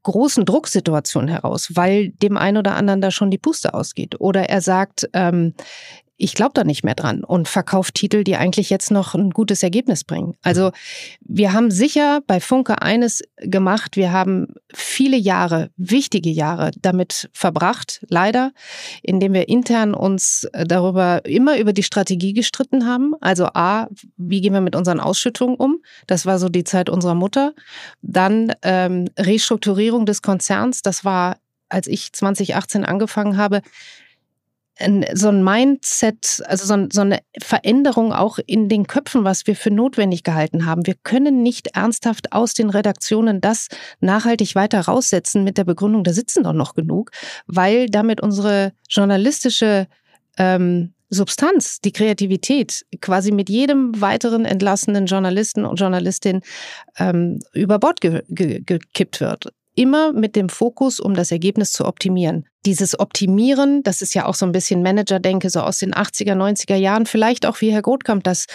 großen 0.03 0.45
Drucksituation 0.45 1.27
heraus, 1.27 1.69
weil 1.73 2.09
dem 2.09 2.37
einen 2.37 2.57
oder 2.57 2.75
anderen 2.75 3.01
da 3.01 3.11
schon 3.11 3.31
die 3.31 3.37
Puste 3.37 3.73
ausgeht. 3.73 4.19
Oder 4.19 4.49
er 4.49 4.61
sagt, 4.61 5.09
ähm, 5.13 5.53
ich 6.17 6.33
glaube 6.33 6.51
da 6.53 6.63
nicht 6.63 6.83
mehr 6.83 6.95
dran 6.95 7.23
und 7.23 7.47
verkauft 7.47 7.95
Titel, 7.95 8.23
die 8.23 8.35
eigentlich 8.35 8.69
jetzt 8.69 8.89
noch 8.89 9.13
ein 9.13 9.29
gutes 9.29 9.61
Ergebnis 9.61 10.03
bringen. 10.03 10.35
Also 10.41 10.71
wir 11.21 11.53
haben 11.53 11.69
sicher 11.69 12.21
bei 12.25 12.39
Funke 12.39 12.81
eines 12.81 13.21
gemacht. 13.37 13.95
Wir 13.95 14.11
haben 14.11 14.47
viele 14.73 15.15
Jahre, 15.15 15.69
wichtige 15.77 16.31
Jahre 16.31 16.71
damit 16.81 17.29
verbracht, 17.33 18.03
leider, 18.09 18.51
indem 19.03 19.33
wir 19.33 19.47
intern 19.47 19.93
uns 19.93 20.47
darüber 20.51 21.23
immer 21.25 21.57
über 21.59 21.71
die 21.71 21.83
Strategie 21.83 22.33
gestritten 22.33 22.87
haben. 22.87 23.13
Also 23.21 23.45
A, 23.53 23.87
wie 24.17 24.41
gehen 24.41 24.53
wir 24.53 24.61
mit 24.61 24.75
unseren 24.75 24.99
Ausschüttungen 24.99 25.55
um? 25.55 25.77
Das 26.07 26.25
war 26.25 26.39
so 26.39 26.49
die 26.49 26.63
Zeit 26.63 26.89
unserer 26.89 27.15
Mutter. 27.15 27.53
Dann 28.01 28.53
ähm, 28.63 29.05
Restrukturierung 29.19 30.07
des 30.07 30.23
Konzerns. 30.23 30.81
Das 30.81 31.05
war, 31.05 31.37
als 31.69 31.85
ich 31.85 32.11
2018 32.13 32.85
angefangen 32.85 33.37
habe, 33.37 33.61
so 35.13 35.29
ein 35.29 35.43
Mindset, 35.43 36.43
also 36.45 36.65
so, 36.65 36.87
so, 36.91 37.01
eine 37.01 37.19
Veränderung 37.41 38.13
auch 38.13 38.37
in 38.45 38.69
den 38.69 38.85
Köpfen, 38.85 39.23
was 39.23 39.47
wir 39.47 39.55
für 39.55 39.71
notwendig 39.71 40.23
gehalten 40.23 40.65
haben. 40.65 40.85
Wir 40.85 40.95
können 41.03 41.41
nicht 41.41 41.75
ernsthaft 41.75 42.31
aus 42.31 42.53
den 42.53 42.69
Redaktionen 42.69 43.41
das 43.41 43.67
nachhaltig 44.01 44.55
weiter 44.55 44.81
raussetzen 44.81 45.43
mit 45.43 45.57
der 45.57 45.63
Begründung, 45.63 46.03
da 46.03 46.13
sitzen 46.13 46.43
doch 46.43 46.53
noch 46.53 46.75
genug, 46.75 47.11
weil 47.47 47.87
damit 47.87 48.21
unsere 48.21 48.73
journalistische 48.89 49.87
ähm, 50.37 50.93
Substanz, 51.09 51.79
die 51.79 51.93
Kreativität 51.93 52.85
quasi 52.99 53.31
mit 53.31 53.49
jedem 53.49 53.99
weiteren 54.01 54.45
entlassenen 54.45 55.05
Journalisten 55.05 55.65
und 55.65 55.79
Journalistin 55.79 56.41
ähm, 56.99 57.39
über 57.53 57.79
Bord 57.79 58.01
ge 58.01 58.23
ge 58.27 58.61
gekippt 58.65 59.21
wird. 59.21 59.53
Immer 59.77 60.11
mit 60.11 60.35
dem 60.35 60.49
Fokus, 60.49 60.99
um 60.99 61.13
das 61.13 61.31
Ergebnis 61.31 61.71
zu 61.71 61.85
optimieren. 61.85 62.47
Dieses 62.65 62.99
Optimieren, 62.99 63.83
das 63.83 64.01
ist 64.01 64.15
ja 64.15 64.25
auch 64.25 64.33
so 64.33 64.43
ein 64.43 64.51
bisschen 64.51 64.81
Manager-Denke, 64.81 65.51
so 65.51 65.59
aus 65.59 65.77
den 65.77 65.93
80er, 65.93 66.33
90er 66.33 66.75
Jahren, 66.75 67.05
vielleicht 67.05 67.45
auch 67.45 67.61
wie 67.61 67.71
Herr 67.71 67.83
Grotkamp 67.83 68.23
das 68.23 68.47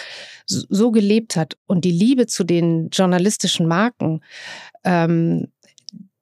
so 0.45 0.91
gelebt 0.91 1.37
hat. 1.37 1.55
Und 1.65 1.85
die 1.85 1.91
Liebe 1.91 2.27
zu 2.27 2.43
den 2.43 2.89
journalistischen 2.89 3.67
Marken, 3.67 4.19
ähm, 4.83 5.47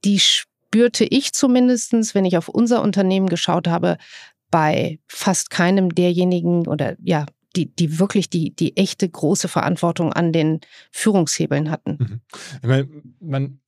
die 0.06 0.20
spürte 0.20 1.04
ich 1.06 1.34
zumindestens, 1.34 2.14
wenn 2.14 2.26
ich 2.26 2.38
auf 2.38 2.48
unser 2.48 2.84
Unternehmen 2.84 3.28
geschaut 3.28 3.68
habe, 3.68 3.98
bei 4.52 5.00
fast 5.08 5.50
keinem 5.50 5.96
derjenigen 5.96 6.68
oder 6.68 6.96
ja, 7.02 7.26
die, 7.56 7.74
die 7.74 7.98
wirklich 7.98 8.30
die, 8.30 8.56
die 8.56 8.78
echte 8.78 9.10
große 9.10 9.48
Verantwortung 9.48 10.14
an 10.14 10.32
den 10.32 10.60
Führungshebeln 10.92 11.72
hatten. 11.72 11.98
Mhm. 12.00 12.22
Ich 12.62 12.68
meine, 12.68 12.88
man 13.20 13.61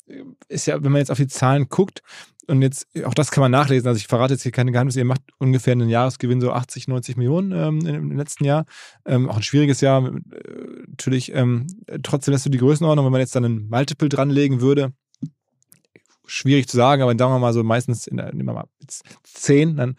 ist 0.48 0.68
ja, 0.68 0.84
wenn 0.84 0.92
man 0.92 1.00
jetzt 1.00 1.12
auf 1.12 1.18
die 1.18 1.28
Zahlen 1.28 1.68
guckt, 1.70 2.02
und 2.48 2.62
jetzt, 2.62 2.88
auch 3.06 3.14
das 3.14 3.32
kann 3.32 3.42
man 3.42 3.52
nachlesen, 3.52 3.88
also 3.88 3.98
ich 3.98 4.08
verrate 4.08 4.34
jetzt 4.34 4.44
hier 4.44 4.52
keine 4.52 4.72
Geheimnisse, 4.72 5.00
ihr 5.00 5.06
macht 5.06 5.22
ungefähr 5.38 5.72
einen 5.72 5.90
Jahresgewinn 5.90 6.42
so 6.42 6.52
80, 6.52 6.88
90 6.88 7.16
Millionen 7.16 7.52
ähm, 7.52 7.86
im 7.86 8.18
letzten 8.18 8.44
Jahr. 8.44 8.66
Ähm, 9.06 9.30
auch 9.30 9.38
ein 9.38 9.44
schwieriges 9.44 9.82
Jahr, 9.82 10.06
äh, 10.06 10.12
natürlich. 10.88 11.34
Ähm, 11.34 11.68
trotzdem 12.04 12.34
lässt 12.34 12.46
du 12.46 12.50
die 12.50 12.58
Größenordnung, 12.58 13.06
wenn 13.06 13.12
man 13.12 13.22
jetzt 13.22 13.36
dann 13.36 13.46
ein 13.46 13.70
Multiple 13.70 14.10
dranlegen 14.10 14.60
würde, 14.60 14.92
schwierig 16.26 16.68
zu 16.68 16.78
sagen, 16.78 17.02
aber 17.02 17.12
sagen 17.18 17.34
wir 17.34 17.40
mal 17.40 17.54
so 17.54 17.64
meistens 17.64 18.08
in 18.08 18.18
der, 18.18 18.34
nehmen 18.34 18.50
wir 18.50 18.54
mal 18.54 18.68
10, 19.24 19.78
dann 19.78 19.96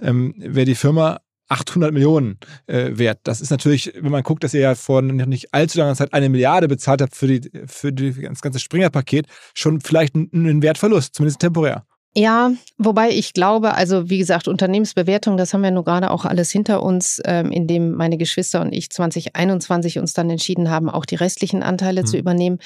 ähm, 0.00 0.34
wäre 0.38 0.66
die 0.66 0.74
Firma 0.74 1.20
800 1.48 1.92
Millionen 1.92 2.38
äh, 2.66 2.90
wert. 2.92 3.20
Das 3.24 3.40
ist 3.40 3.50
natürlich, 3.50 3.92
wenn 4.00 4.10
man 4.12 4.22
guckt, 4.22 4.42
dass 4.44 4.54
ihr 4.54 4.60
ja 4.60 4.74
vor 4.74 5.02
nicht 5.02 5.52
allzu 5.52 5.78
langer 5.78 5.94
Zeit 5.94 6.12
eine 6.14 6.28
Milliarde 6.28 6.68
bezahlt 6.68 7.02
habt 7.02 7.14
für, 7.14 7.26
die, 7.26 7.50
für 7.66 7.92
die, 7.92 8.22
das 8.22 8.40
ganze 8.40 8.58
Springer-Paket, 8.58 9.26
schon 9.54 9.80
vielleicht 9.80 10.14
ein, 10.14 10.62
Wertverlust, 10.62 11.14
zumindest 11.14 11.40
temporär. 11.40 11.84
Ja, 12.14 12.52
wobei 12.76 13.08
ich 13.10 13.32
glaube, 13.32 13.72
also 13.72 14.10
wie 14.10 14.18
gesagt, 14.18 14.46
Unternehmensbewertung, 14.46 15.38
das 15.38 15.54
haben 15.54 15.62
wir 15.62 15.70
nur 15.70 15.84
gerade 15.84 16.10
auch 16.10 16.26
alles 16.26 16.50
hinter 16.50 16.82
uns, 16.82 17.22
ähm, 17.24 17.50
indem 17.50 17.92
meine 17.92 18.18
Geschwister 18.18 18.60
und 18.60 18.74
ich 18.74 18.90
2021 18.90 19.98
uns 19.98 20.12
dann 20.12 20.28
entschieden 20.28 20.68
haben, 20.68 20.90
auch 20.90 21.06
die 21.06 21.14
restlichen 21.14 21.62
Anteile 21.62 22.02
mhm. 22.02 22.06
zu 22.06 22.18
übernehmen. 22.18 22.58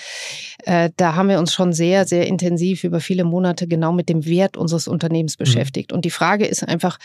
Äh, 0.65 0.91
da 0.97 1.15
haben 1.15 1.29
wir 1.29 1.39
uns 1.39 1.55
schon 1.55 1.73
sehr, 1.73 2.07
sehr 2.07 2.27
intensiv 2.27 2.83
über 2.83 2.99
viele 2.99 3.23
Monate 3.23 3.69
genau 3.69 3.93
mit 3.93 4.09
dem 4.09 4.27
Wert 4.27 4.57
unseres 4.57 4.89
Unternehmens 4.89 5.39
mhm. 5.39 5.45
beschäftigt. 5.45 5.93
Mhm. 5.93 5.97
Und 5.97 6.05
die 6.05 6.11
Frage 6.11 6.45
ist 6.45 6.67
einfach, 6.67 6.99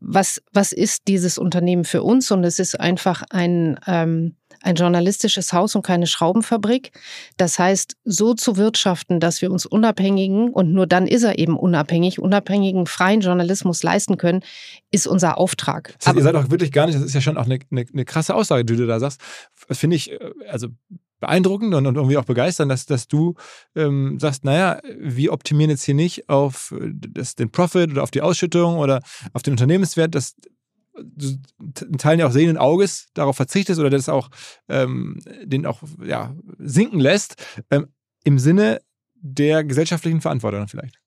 was, 0.00 0.42
was 0.52 0.72
ist 0.72 1.08
dieses 1.08 1.38
Unternehmen 1.38 1.84
für 1.84 2.02
uns? 2.02 2.30
Und 2.30 2.44
es 2.44 2.58
ist 2.58 2.78
einfach 2.78 3.22
ein, 3.30 3.78
ähm, 3.86 4.36
ein 4.60 4.74
journalistisches 4.74 5.52
Haus 5.52 5.74
und 5.74 5.82
keine 5.82 6.06
Schraubenfabrik. 6.06 6.92
Das 7.36 7.58
heißt, 7.58 7.96
so 8.04 8.34
zu 8.34 8.56
wirtschaften, 8.56 9.20
dass 9.20 9.42
wir 9.42 9.50
uns 9.50 9.66
unabhängigen, 9.66 10.50
und 10.50 10.72
nur 10.72 10.86
dann 10.86 11.06
ist 11.06 11.22
er 11.22 11.38
eben 11.38 11.56
unabhängig, 11.56 12.18
unabhängigen 12.18 12.86
freien 12.86 13.20
Journalismus 13.20 13.82
leisten 13.82 14.16
können, 14.16 14.42
ist 14.90 15.06
unser 15.06 15.38
Auftrag. 15.38 15.94
Das 15.98 16.08
heißt, 16.08 16.16
ihr 16.16 16.22
seid 16.22 16.34
auch 16.34 16.50
wirklich 16.50 16.72
gar 16.72 16.86
nicht, 16.86 16.96
das 16.96 17.04
ist 17.04 17.14
ja 17.14 17.20
schon 17.20 17.36
auch 17.36 17.46
eine, 17.46 17.58
eine, 17.70 17.84
eine 17.92 18.04
krasse 18.04 18.34
Aussage, 18.34 18.64
die 18.64 18.76
du 18.76 18.86
da 18.86 19.00
sagst. 19.00 19.20
Finde 19.70 19.96
ich, 19.96 20.12
äh, 20.12 20.18
also 20.48 20.68
beeindruckend 21.24 21.74
und, 21.74 21.86
und, 21.86 21.96
irgendwie 21.96 22.16
auch 22.16 22.24
begeisternd, 22.24 22.70
dass, 22.70 22.86
dass 22.86 23.08
du 23.08 23.34
ähm, 23.74 24.18
sagst, 24.20 24.44
naja, 24.44 24.80
wir 24.98 25.32
optimieren 25.32 25.70
jetzt 25.70 25.84
hier 25.84 25.94
nicht 25.94 26.28
auf 26.28 26.72
äh, 26.78 26.90
das, 26.92 27.34
den 27.34 27.50
Profit 27.50 27.90
oder 27.90 28.02
auf 28.02 28.10
die 28.10 28.22
Ausschüttung 28.22 28.76
oder 28.76 29.02
auf 29.32 29.42
den 29.42 29.54
Unternehmenswert, 29.54 30.14
dass 30.14 30.36
du 30.36 31.38
in 31.80 31.98
Teilen 31.98 32.20
ja 32.20 32.26
auch 32.26 32.32
sehenden 32.32 32.58
Auges 32.58 33.08
darauf 33.14 33.36
verzichtest 33.36 33.80
oder 33.80 33.90
das 33.90 34.08
auch 34.08 34.28
ähm, 34.68 35.18
den 35.42 35.66
auch 35.66 35.82
ja, 36.04 36.34
sinken 36.58 37.00
lässt, 37.00 37.36
ähm, 37.70 37.88
im 38.22 38.38
Sinne 38.38 38.80
der 39.14 39.64
gesellschaftlichen 39.64 40.20
Verantwortung 40.20 40.68
vielleicht. 40.68 40.98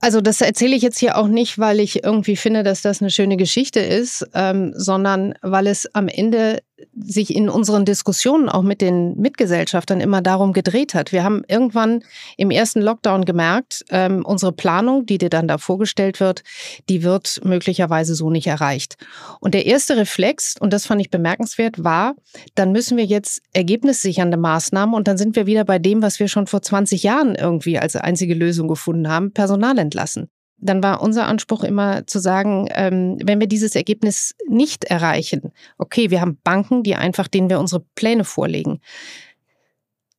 Also 0.00 0.20
das 0.20 0.40
erzähle 0.42 0.76
ich 0.76 0.82
jetzt 0.82 0.98
hier 0.98 1.16
auch 1.16 1.28
nicht, 1.28 1.58
weil 1.58 1.80
ich 1.80 2.04
irgendwie 2.04 2.36
finde, 2.36 2.62
dass 2.62 2.82
das 2.82 3.00
eine 3.00 3.10
schöne 3.10 3.38
Geschichte 3.38 3.80
ist, 3.80 4.26
ähm, 4.34 4.74
sondern 4.76 5.34
weil 5.40 5.66
es 5.66 5.94
am 5.94 6.08
Ende 6.08 6.62
sich 6.96 7.34
in 7.34 7.48
unseren 7.48 7.84
Diskussionen 7.84 8.48
auch 8.48 8.62
mit 8.62 8.80
den 8.80 9.16
Mitgesellschaftern 9.16 10.00
immer 10.00 10.22
darum 10.22 10.52
gedreht 10.52 10.94
hat. 10.94 11.12
Wir 11.12 11.24
haben 11.24 11.42
irgendwann 11.48 12.02
im 12.36 12.50
ersten 12.50 12.80
Lockdown 12.80 13.24
gemerkt, 13.24 13.84
ähm, 13.90 14.24
unsere 14.24 14.52
Planung, 14.52 15.06
die 15.06 15.18
dir 15.18 15.30
dann 15.30 15.48
da 15.48 15.58
vorgestellt 15.58 16.20
wird, 16.20 16.42
die 16.88 17.02
wird 17.02 17.40
möglicherweise 17.44 18.14
so 18.14 18.30
nicht 18.30 18.46
erreicht. 18.46 18.96
Und 19.40 19.54
der 19.54 19.66
erste 19.66 19.96
Reflex, 19.96 20.56
und 20.60 20.72
das 20.72 20.86
fand 20.86 21.00
ich 21.00 21.10
bemerkenswert, 21.10 21.82
war, 21.82 22.14
dann 22.54 22.72
müssen 22.72 22.96
wir 22.96 23.04
jetzt 23.04 23.42
ergebnissichernde 23.52 24.36
Maßnahmen 24.36 24.94
und 24.94 25.08
dann 25.08 25.18
sind 25.18 25.36
wir 25.36 25.46
wieder 25.46 25.64
bei 25.64 25.78
dem, 25.78 26.02
was 26.02 26.20
wir 26.20 26.28
schon 26.28 26.46
vor 26.46 26.62
20 26.62 27.02
Jahren 27.02 27.34
irgendwie 27.34 27.78
als 27.78 27.96
einzige 27.96 28.34
Lösung 28.34 28.68
gefunden 28.68 29.08
haben, 29.08 29.32
Personal 29.32 29.78
entlassen 29.78 30.28
dann 30.64 30.82
war 30.82 31.02
unser 31.02 31.26
Anspruch 31.26 31.62
immer 31.62 32.06
zu 32.06 32.18
sagen, 32.18 32.68
ähm, 32.72 33.18
wenn 33.22 33.38
wir 33.38 33.46
dieses 33.46 33.74
Ergebnis 33.74 34.34
nicht 34.48 34.84
erreichen, 34.84 35.52
okay, 35.78 36.10
wir 36.10 36.20
haben 36.20 36.38
Banken, 36.42 36.82
die 36.82 36.96
einfach, 36.96 37.28
denen 37.28 37.50
wir 37.50 37.60
unsere 37.60 37.84
Pläne 37.94 38.24
vorlegen, 38.24 38.80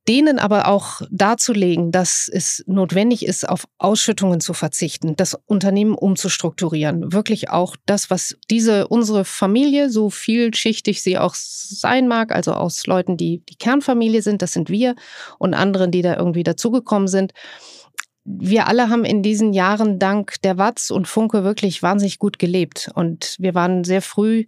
denen 0.08 0.38
aber 0.38 0.68
auch 0.68 1.02
darzulegen, 1.10 1.92
dass 1.92 2.30
es 2.32 2.64
notwendig 2.68 3.26
ist, 3.26 3.50
auf 3.50 3.68
Ausschüttungen 3.80 4.40
zu 4.40 4.54
verzichten, 4.54 5.16
das 5.16 5.36
Unternehmen 5.48 5.96
umzustrukturieren, 5.96 7.12
wirklich 7.12 7.50
auch 7.50 7.76
das, 7.88 8.12
was 8.12 8.38
diese 8.52 8.88
unsere 8.88 9.26
Familie, 9.26 9.90
so 9.90 10.12
vielschichtig 10.12 11.02
sie 11.02 11.18
auch 11.18 11.34
sein 11.34 12.08
mag, 12.08 12.32
also 12.32 12.54
aus 12.54 12.86
Leuten, 12.86 13.18
die 13.18 13.42
die 13.50 13.56
Kernfamilie 13.56 14.22
sind, 14.22 14.44
das 14.44 14.54
sind 14.54 14.70
wir 14.70 14.94
und 15.40 15.56
anderen, 15.56 15.90
die 15.90 16.04
da 16.04 16.16
irgendwie 16.16 16.44
dazugekommen 16.44 17.08
sind, 17.08 17.34
wir 18.26 18.68
alle 18.68 18.90
haben 18.90 19.06
in 19.06 19.22
diesen 19.22 19.54
Jahren 19.54 20.00
dank 20.00 20.42
der 20.42 20.58
Watz 20.58 20.90
und 20.90 21.08
Funke 21.08 21.44
wirklich 21.44 21.84
wahnsinnig 21.84 22.20
gut 22.20 22.40
gelebt. 22.40 22.90
Und 22.94 23.36
wir 23.40 23.54
waren 23.54 23.84
sehr 23.84 24.02
früh 24.02 24.46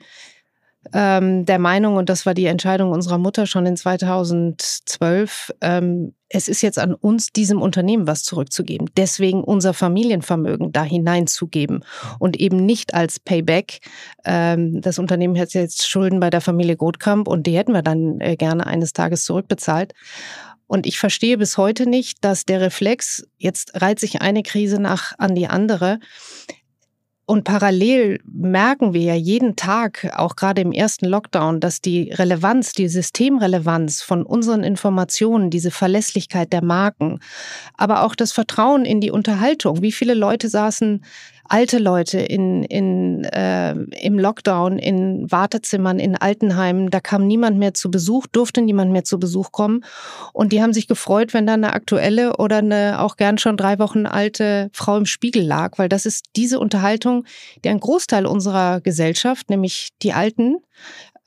ähm, 0.94 1.46
der 1.46 1.60
Meinung, 1.60 1.96
und 1.96 2.10
das 2.10 2.26
war 2.26 2.34
die 2.34 2.46
Entscheidung 2.46 2.92
unserer 2.92 3.18
Mutter 3.18 3.46
schon 3.46 3.66
in 3.66 3.76
2012, 3.78 5.54
ähm, 5.62 6.14
es 6.30 6.48
ist 6.50 6.62
jetzt 6.62 6.78
an 6.78 6.94
uns, 6.94 7.32
diesem 7.32 7.62
Unternehmen 7.62 8.06
was 8.06 8.24
zurückzugeben. 8.24 8.90
Deswegen 8.98 9.44
unser 9.44 9.74
Familienvermögen 9.74 10.74
da 10.74 10.84
hineinzugeben 10.84 11.86
und 12.20 12.38
eben 12.38 12.58
nicht 12.58 12.94
als 12.94 13.20
Payback. 13.20 13.80
Ähm, 14.26 14.82
das 14.82 15.00
Unternehmen 15.00 15.40
hat 15.40 15.54
jetzt 15.54 15.88
Schulden 15.88 16.20
bei 16.20 16.30
der 16.30 16.42
Familie 16.42 16.76
Gotkamp 16.76 17.28
und 17.28 17.48
die 17.48 17.58
hätten 17.58 17.72
wir 17.72 17.82
dann 17.82 18.20
äh, 18.20 18.36
gerne 18.36 18.68
eines 18.68 18.92
Tages 18.94 19.24
zurückbezahlt. 19.24 19.94
Und 20.68 20.86
ich 20.86 21.00
verstehe 21.00 21.38
bis 21.38 21.58
heute 21.58 21.90
nicht, 21.90 22.24
dass 22.24 22.46
der 22.46 22.62
Reflex, 22.62 23.26
jetzt 23.38 23.82
reiht 23.82 24.00
sich 24.00 24.22
eine 24.22 24.44
Krise 24.44 24.80
nach 24.80 25.14
an 25.18 25.34
die 25.34 25.48
andere. 25.48 26.00
Und 27.30 27.44
parallel 27.44 28.22
merken 28.24 28.94
wir 28.94 29.02
ja 29.02 29.14
jeden 29.14 29.58
Tag, 29.58 30.14
auch 30.16 30.38
gerade 30.38 30.62
im 30.62 30.72
ersten 30.72 31.06
Lockdown, 31.08 31.60
dass 31.60 31.82
die 31.82 32.10
Relevanz, 32.10 32.72
die 32.72 32.88
Systemrelevanz 32.88 34.02
von 34.02 34.24
unseren 34.24 34.64
Informationen, 34.64 35.50
diese 35.50 35.70
Verlässlichkeit 35.70 36.54
der 36.54 36.64
Marken, 36.64 37.20
aber 37.74 38.04
auch 38.04 38.16
das 38.16 38.32
Vertrauen 38.32 38.86
in 38.86 39.02
die 39.02 39.12
Unterhaltung. 39.12 39.82
Wie 39.82 39.92
viele 39.92 40.14
Leute 40.14 40.48
saßen 40.48 41.04
alte 41.50 41.78
Leute 41.78 42.20
in, 42.20 42.64
in, 42.64 43.24
äh, 43.26 43.72
im 43.72 44.20
Lockdown, 44.20 44.80
in 44.80 45.32
Wartezimmern, 45.32 46.00
in 46.00 46.16
Altenheimen. 46.16 46.90
Da 46.90 47.00
kam 47.00 47.28
niemand 47.28 47.58
mehr 47.58 47.74
zu 47.74 47.92
Besuch, 47.92 48.28
durfte 48.28 48.62
niemand 48.62 48.92
mehr 48.92 49.04
zu 49.04 49.20
Besuch 49.20 49.52
kommen. 49.52 49.84
Und 50.34 50.52
die 50.52 50.62
haben 50.62 50.74
sich 50.74 50.88
gefreut, 50.88 51.34
wenn 51.34 51.48
da 51.48 51.54
eine 51.54 51.74
aktuelle 51.74 52.38
oder 52.38 52.58
eine 52.58 53.02
auch 53.02 53.18
gern 53.18 53.38
schon 53.38 53.58
drei 53.58 53.80
Wochen 53.80 54.06
alte 54.06 54.70
Frau 54.74 54.98
im 54.98 55.06
Spiegel 55.06 55.44
lag, 55.44 55.78
weil 55.78 55.90
das 55.90 56.06
ist 56.06 56.26
diese 56.36 56.60
Unterhaltung, 56.60 57.26
die 57.64 57.70
ein 57.70 57.80
Großteil 57.80 58.26
unserer 58.26 58.82
Gesellschaft, 58.82 59.50
nämlich 59.50 59.90
die 60.02 60.14
Alten, 60.14 60.58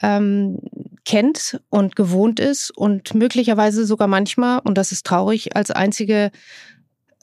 ähm, 0.03 0.59
kennt 1.05 1.61
und 1.71 1.97
gewohnt 1.97 2.41
ist 2.41 2.71
und 2.71 3.15
möglicherweise 3.15 3.85
sogar 3.85 4.09
manchmal, 4.09 4.61
und 4.61 4.79
das 4.79 4.93
ist 4.93 5.07
traurig, 5.07 5.57
als 5.57 5.71
einzige 5.71 6.31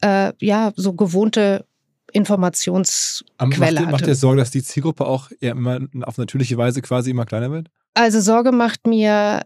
äh, 0.01 0.33
ja 0.39 0.73
so 0.75 0.93
gewohnte 0.93 1.65
Informationsquelle 2.13 3.81
macht, 3.81 3.91
Macht 3.91 4.07
ihr 4.07 4.15
Sorge, 4.15 4.37
dass 4.37 4.51
die 4.51 4.63
Zielgruppe 4.63 5.05
auch 5.05 5.29
eher 5.39 5.51
immer 5.51 5.79
auf 6.03 6.17
natürliche 6.17 6.57
Weise 6.57 6.81
quasi 6.81 7.11
immer 7.11 7.25
kleiner 7.25 7.51
wird? 7.51 7.69
Also 7.93 8.21
Sorge 8.21 8.51
macht 8.51 8.85
mir, 8.85 9.41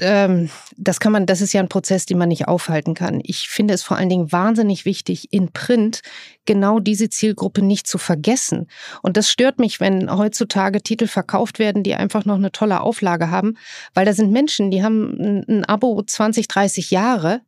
ähm, 0.00 0.50
das 0.76 0.98
kann 0.98 1.12
man, 1.12 1.24
das 1.24 1.40
ist 1.40 1.52
ja 1.52 1.60
ein 1.60 1.68
Prozess, 1.68 2.04
den 2.04 2.18
man 2.18 2.30
nicht 2.30 2.48
aufhalten 2.48 2.94
kann. 2.94 3.20
Ich 3.22 3.48
finde 3.48 3.74
es 3.74 3.84
vor 3.84 3.96
allen 3.96 4.08
Dingen 4.08 4.32
wahnsinnig 4.32 4.84
wichtig, 4.84 5.32
in 5.32 5.52
Print 5.52 6.02
genau 6.44 6.80
diese 6.80 7.08
Zielgruppe 7.08 7.62
nicht 7.62 7.86
zu 7.86 7.98
vergessen. 7.98 8.68
Und 9.02 9.16
das 9.16 9.30
stört 9.30 9.58
mich, 9.58 9.80
wenn 9.80 10.10
heutzutage 10.10 10.82
Titel 10.82 11.06
verkauft 11.06 11.58
werden, 11.58 11.82
die 11.82 11.94
einfach 11.94 12.24
noch 12.24 12.36
eine 12.36 12.52
tolle 12.52 12.80
Auflage 12.80 13.30
haben, 13.30 13.56
weil 13.94 14.04
da 14.04 14.12
sind 14.12 14.32
Menschen, 14.32 14.70
die 14.70 14.82
haben 14.82 15.44
ein, 15.48 15.64
Abo 15.64 16.02
20, 16.02 16.48
30 16.48 16.90
Jahre. 16.90 17.42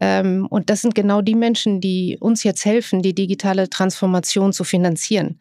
Ähm, 0.00 0.46
und 0.48 0.70
das 0.70 0.82
sind 0.82 0.94
genau 0.94 1.22
die 1.22 1.34
Menschen, 1.34 1.80
die 1.80 2.16
uns 2.20 2.44
jetzt 2.44 2.64
helfen, 2.64 3.02
die 3.02 3.14
digitale 3.14 3.68
Transformation 3.68 4.52
zu 4.52 4.64
finanzieren. 4.64 5.40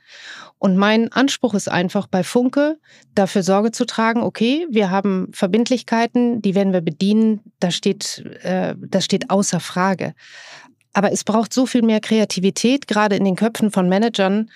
Und 0.60 0.76
mein 0.76 1.12
Anspruch 1.12 1.54
ist 1.54 1.70
einfach 1.70 2.08
bei 2.08 2.24
Funke 2.24 2.80
dafür 3.14 3.44
Sorge 3.44 3.72
zu 3.72 3.86
tragen, 3.86 4.24
okay, 4.24 4.66
wir 4.72 4.90
haben 4.90 5.28
Verbindlichkeiten, 5.32 6.42
die 6.42 6.56
werden 6.56 6.74
wir 6.74 6.82
bedienen, 6.82 7.42
das 7.60 7.76
steht, 7.76 8.24
äh, 8.42 8.74
das 8.80 9.06
steht 9.06 9.30
außer 9.30 9.60
Frage. 9.60 10.16
Aber 10.94 11.12
es 11.12 11.24
braucht 11.24 11.54
so 11.54 11.66
viel 11.66 11.82
mehr 11.82 12.00
Kreativität, 12.00 12.88
gerade 12.88 13.16
in 13.16 13.26
den 13.26 13.36
Köpfen 13.36 13.72
von 13.72 13.90
Managern, 13.90 14.50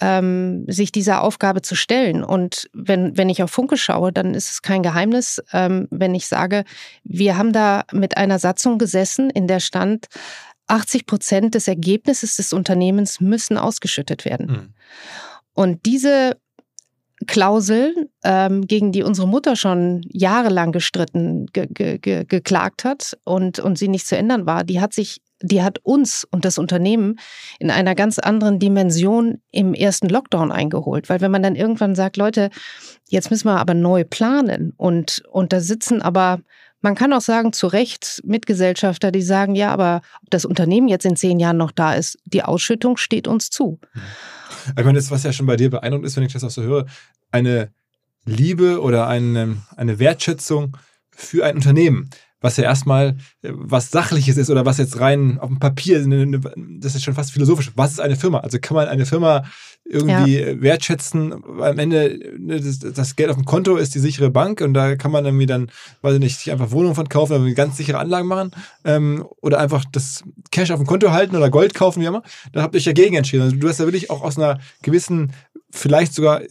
ähm, 0.00 0.64
sich 0.68 0.92
dieser 0.92 1.22
Aufgabe 1.22 1.62
zu 1.62 1.74
stellen. 1.74 2.22
Und 2.22 2.68
wenn, 2.72 3.16
wenn 3.16 3.30
ich 3.30 3.42
auf 3.42 3.50
Funke 3.50 3.76
schaue, 3.76 4.12
dann 4.12 4.34
ist 4.34 4.50
es 4.50 4.62
kein 4.62 4.82
Geheimnis, 4.82 5.42
ähm, 5.52 5.88
wenn 5.90 6.14
ich 6.14 6.26
sage, 6.26 6.64
wir 7.02 7.38
haben 7.38 7.52
da 7.52 7.84
mit 7.92 8.16
einer 8.16 8.38
Satzung 8.38 8.78
gesessen, 8.78 9.30
in 9.30 9.46
der 9.46 9.60
stand, 9.60 10.06
80 10.66 11.06
Prozent 11.06 11.54
des 11.54 11.68
Ergebnisses 11.68 12.36
des 12.36 12.52
Unternehmens 12.52 13.20
müssen 13.20 13.56
ausgeschüttet 13.56 14.24
werden. 14.24 14.46
Mhm. 14.46 14.74
Und 15.54 15.86
diese 15.86 16.36
Klausel, 17.26 18.10
ähm, 18.24 18.66
gegen 18.66 18.92
die 18.92 19.02
unsere 19.02 19.26
Mutter 19.26 19.56
schon 19.56 20.02
jahrelang 20.08 20.72
gestritten, 20.72 21.46
ge 21.46 21.66
ge 21.66 22.24
geklagt 22.24 22.84
hat 22.84 23.16
und, 23.24 23.58
und 23.58 23.78
sie 23.78 23.88
nicht 23.88 24.06
zu 24.06 24.16
ändern 24.16 24.44
war, 24.44 24.64
die 24.64 24.80
hat 24.80 24.92
sich, 24.92 25.22
die 25.42 25.62
hat 25.62 25.78
uns 25.82 26.26
und 26.30 26.44
das 26.44 26.58
Unternehmen 26.58 27.18
in 27.58 27.70
einer 27.70 27.94
ganz 27.94 28.18
anderen 28.18 28.58
Dimension 28.58 29.40
im 29.50 29.74
ersten 29.74 30.08
Lockdown 30.08 30.50
eingeholt. 30.50 31.08
Weil 31.08 31.20
wenn 31.20 31.30
man 31.30 31.42
dann 31.42 31.56
irgendwann 31.56 31.94
sagt, 31.94 32.16
Leute, 32.16 32.50
jetzt 33.08 33.30
müssen 33.30 33.48
wir 33.48 33.58
aber 33.58 33.74
neu 33.74 34.04
planen 34.04 34.72
und, 34.76 35.22
und 35.30 35.52
da 35.52 35.60
sitzen 35.60 36.02
aber 36.02 36.40
man 36.82 36.94
kann 36.94 37.12
auch 37.12 37.20
sagen, 37.20 37.52
zu 37.52 37.66
Recht 37.66 38.22
Mitgesellschafter, 38.24 39.10
die 39.10 39.22
sagen, 39.22 39.56
ja, 39.56 39.72
aber 39.72 40.02
ob 40.22 40.30
das 40.30 40.44
Unternehmen 40.44 40.86
jetzt 40.86 41.04
in 41.04 41.16
zehn 41.16 41.40
Jahren 41.40 41.56
noch 41.56 41.72
da 41.72 41.94
ist, 41.94 42.16
die 42.26 42.42
Ausschüttung 42.42 42.96
steht 42.96 43.26
uns 43.26 43.50
zu. 43.50 43.80
Ich 44.68 44.84
meine, 44.84 44.94
das, 44.94 45.10
was 45.10 45.24
ja 45.24 45.32
schon 45.32 45.46
bei 45.46 45.56
dir 45.56 45.70
beeindruckend 45.70 46.06
ist, 46.06 46.16
wenn 46.16 46.22
ich 46.22 46.32
das 46.32 46.44
auch 46.44 46.50
so 46.50 46.62
höre, 46.62 46.86
eine 47.32 47.70
Liebe 48.24 48.80
oder 48.80 49.08
eine, 49.08 49.56
eine 49.76 49.98
Wertschätzung 49.98 50.76
für 51.10 51.44
ein 51.44 51.56
Unternehmen 51.56 52.10
was 52.46 52.56
ja 52.56 52.64
erstmal 52.64 53.16
äh, 53.42 53.50
was 53.52 53.90
Sachliches 53.90 54.36
ist 54.36 54.50
oder 54.50 54.64
was 54.64 54.78
jetzt 54.78 55.00
rein 55.00 55.38
auf 55.40 55.48
dem 55.48 55.58
Papier, 55.58 55.98
das 56.78 56.94
ist 56.94 57.02
schon 57.02 57.14
fast 57.14 57.32
philosophisch. 57.32 57.72
Was 57.74 57.92
ist 57.92 58.00
eine 58.00 58.16
Firma? 58.16 58.38
Also 58.38 58.58
kann 58.60 58.76
man 58.76 58.86
eine 58.86 59.04
Firma 59.04 59.44
irgendwie 59.84 60.38
ja. 60.38 60.62
wertschätzen? 60.62 61.32
Am 61.60 61.78
Ende, 61.78 62.18
ne, 62.38 62.60
das, 62.60 63.16
Geld 63.16 63.30
auf 63.30 63.36
dem 63.36 63.44
Konto 63.44 63.76
ist 63.76 63.94
die 63.96 63.98
sichere 63.98 64.30
Bank 64.30 64.60
und 64.60 64.74
da 64.74 64.94
kann 64.94 65.10
man 65.10 65.24
irgendwie 65.24 65.46
dann, 65.46 65.70
weiß 66.02 66.14
ich 66.14 66.20
nicht, 66.20 66.38
sich 66.38 66.52
einfach 66.52 66.70
Wohnungen 66.70 66.94
von 66.94 67.08
kaufen, 67.08 67.36
oder 67.36 67.50
ganz 67.52 67.76
sichere 67.76 67.98
Anlagen 67.98 68.28
machen 68.28 68.52
ähm, 68.84 69.26
oder 69.42 69.58
einfach 69.58 69.84
das 69.90 70.22
Cash 70.52 70.70
auf 70.70 70.78
dem 70.78 70.86
Konto 70.86 71.10
halten 71.10 71.34
oder 71.34 71.50
Gold 71.50 71.74
kaufen, 71.74 72.00
wie 72.00 72.06
immer. 72.06 72.22
Da 72.52 72.62
habt 72.62 72.74
ihr 72.74 72.78
euch 72.78 72.84
dagegen 72.84 73.16
entschieden. 73.16 73.42
Also 73.42 73.56
du 73.56 73.68
hast 73.68 73.80
ja 73.80 73.86
wirklich 73.86 74.10
auch 74.10 74.22
aus 74.22 74.38
einer 74.38 74.60
gewissen 74.82 75.32
vielleicht 75.70 76.14
sogar 76.14 76.42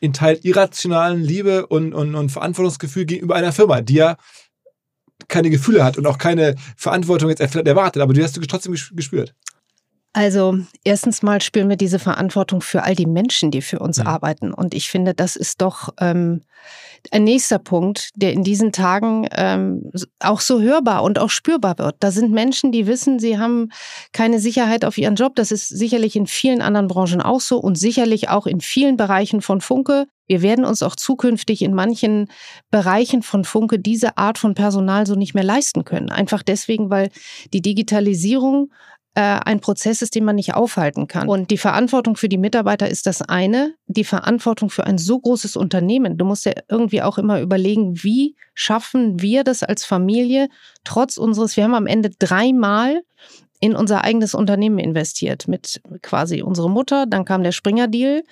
in 0.00 0.12
Teil 0.12 0.38
irrationalen 0.42 1.22
Liebe 1.22 1.66
und, 1.66 1.92
und, 1.92 2.14
und 2.14 2.30
Verantwortungsgefühl 2.30 3.04
gegenüber 3.04 3.34
einer 3.34 3.52
Firma, 3.52 3.80
die 3.80 3.94
ja 3.94 4.16
keine 5.28 5.50
Gefühle 5.50 5.84
hat 5.84 5.98
und 5.98 6.06
auch 6.06 6.18
keine 6.18 6.56
Verantwortung 6.76 7.28
jetzt 7.28 7.40
erwartet, 7.40 8.02
aber 8.02 8.12
die 8.12 8.22
hast 8.22 8.36
du 8.36 8.40
trotzdem 8.40 8.72
gespürt. 8.72 9.34
Also 10.14 10.58
erstens 10.84 11.22
mal 11.22 11.40
spüren 11.40 11.70
wir 11.70 11.76
diese 11.76 11.98
Verantwortung 11.98 12.60
für 12.60 12.82
all 12.82 12.94
die 12.94 13.06
Menschen, 13.06 13.50
die 13.50 13.62
für 13.62 13.78
uns 13.78 13.98
mhm. 13.98 14.06
arbeiten. 14.06 14.52
Und 14.52 14.74
ich 14.74 14.90
finde, 14.90 15.14
das 15.14 15.36
ist 15.36 15.62
doch 15.62 15.88
ähm, 15.98 16.42
ein 17.10 17.24
nächster 17.24 17.58
Punkt, 17.58 18.10
der 18.14 18.32
in 18.34 18.44
diesen 18.44 18.72
Tagen 18.72 19.26
ähm, 19.32 19.90
auch 20.20 20.40
so 20.40 20.60
hörbar 20.60 21.02
und 21.02 21.18
auch 21.18 21.30
spürbar 21.30 21.78
wird. 21.78 21.96
Da 22.00 22.10
sind 22.10 22.30
Menschen, 22.30 22.72
die 22.72 22.86
wissen, 22.86 23.18
sie 23.18 23.38
haben 23.38 23.70
keine 24.12 24.38
Sicherheit 24.38 24.84
auf 24.84 24.98
ihren 24.98 25.16
Job. 25.16 25.34
Das 25.34 25.50
ist 25.50 25.68
sicherlich 25.68 26.14
in 26.14 26.26
vielen 26.26 26.60
anderen 26.60 26.88
Branchen 26.88 27.22
auch 27.22 27.40
so 27.40 27.58
und 27.58 27.78
sicherlich 27.78 28.28
auch 28.28 28.46
in 28.46 28.60
vielen 28.60 28.98
Bereichen 28.98 29.40
von 29.40 29.62
Funke. 29.62 30.06
Wir 30.26 30.42
werden 30.42 30.64
uns 30.64 30.82
auch 30.82 30.94
zukünftig 30.94 31.62
in 31.62 31.74
manchen 31.74 32.28
Bereichen 32.70 33.22
von 33.22 33.44
Funke 33.44 33.78
diese 33.78 34.16
Art 34.16 34.38
von 34.38 34.54
Personal 34.54 35.06
so 35.06 35.14
nicht 35.14 35.34
mehr 35.34 35.44
leisten 35.44 35.84
können. 35.84 36.10
Einfach 36.10 36.42
deswegen, 36.42 36.90
weil 36.90 37.10
die 37.52 37.62
Digitalisierung 37.62 38.70
ein 39.20 39.60
Prozess 39.60 40.00
ist, 40.00 40.14
den 40.14 40.24
man 40.24 40.36
nicht 40.36 40.54
aufhalten 40.54 41.06
kann. 41.06 41.28
Und 41.28 41.50
die 41.50 41.58
Verantwortung 41.58 42.16
für 42.16 42.28
die 42.28 42.38
Mitarbeiter 42.38 42.88
ist 42.88 43.06
das 43.06 43.20
eine. 43.20 43.74
Die 43.86 44.04
Verantwortung 44.04 44.70
für 44.70 44.84
ein 44.84 44.96
so 44.96 45.18
großes 45.20 45.56
Unternehmen. 45.56 46.16
Du 46.16 46.24
musst 46.24 46.46
ja 46.46 46.52
irgendwie 46.68 47.02
auch 47.02 47.18
immer 47.18 47.40
überlegen, 47.40 48.02
wie 48.02 48.36
schaffen 48.54 49.20
wir 49.20 49.44
das 49.44 49.62
als 49.62 49.84
Familie, 49.84 50.48
trotz 50.84 51.16
unseres, 51.16 51.56
wir 51.56 51.64
haben 51.64 51.74
am 51.74 51.86
Ende 51.86 52.10
dreimal 52.18 53.02
in 53.60 53.76
unser 53.76 54.02
eigenes 54.02 54.34
Unternehmen 54.34 54.78
investiert 54.78 55.46
mit 55.46 55.80
quasi 56.02 56.42
unserer 56.42 56.68
Mutter, 56.68 57.06
dann 57.06 57.24
kam 57.24 57.44
der 57.44 57.52
Springer-Deal 57.52 58.24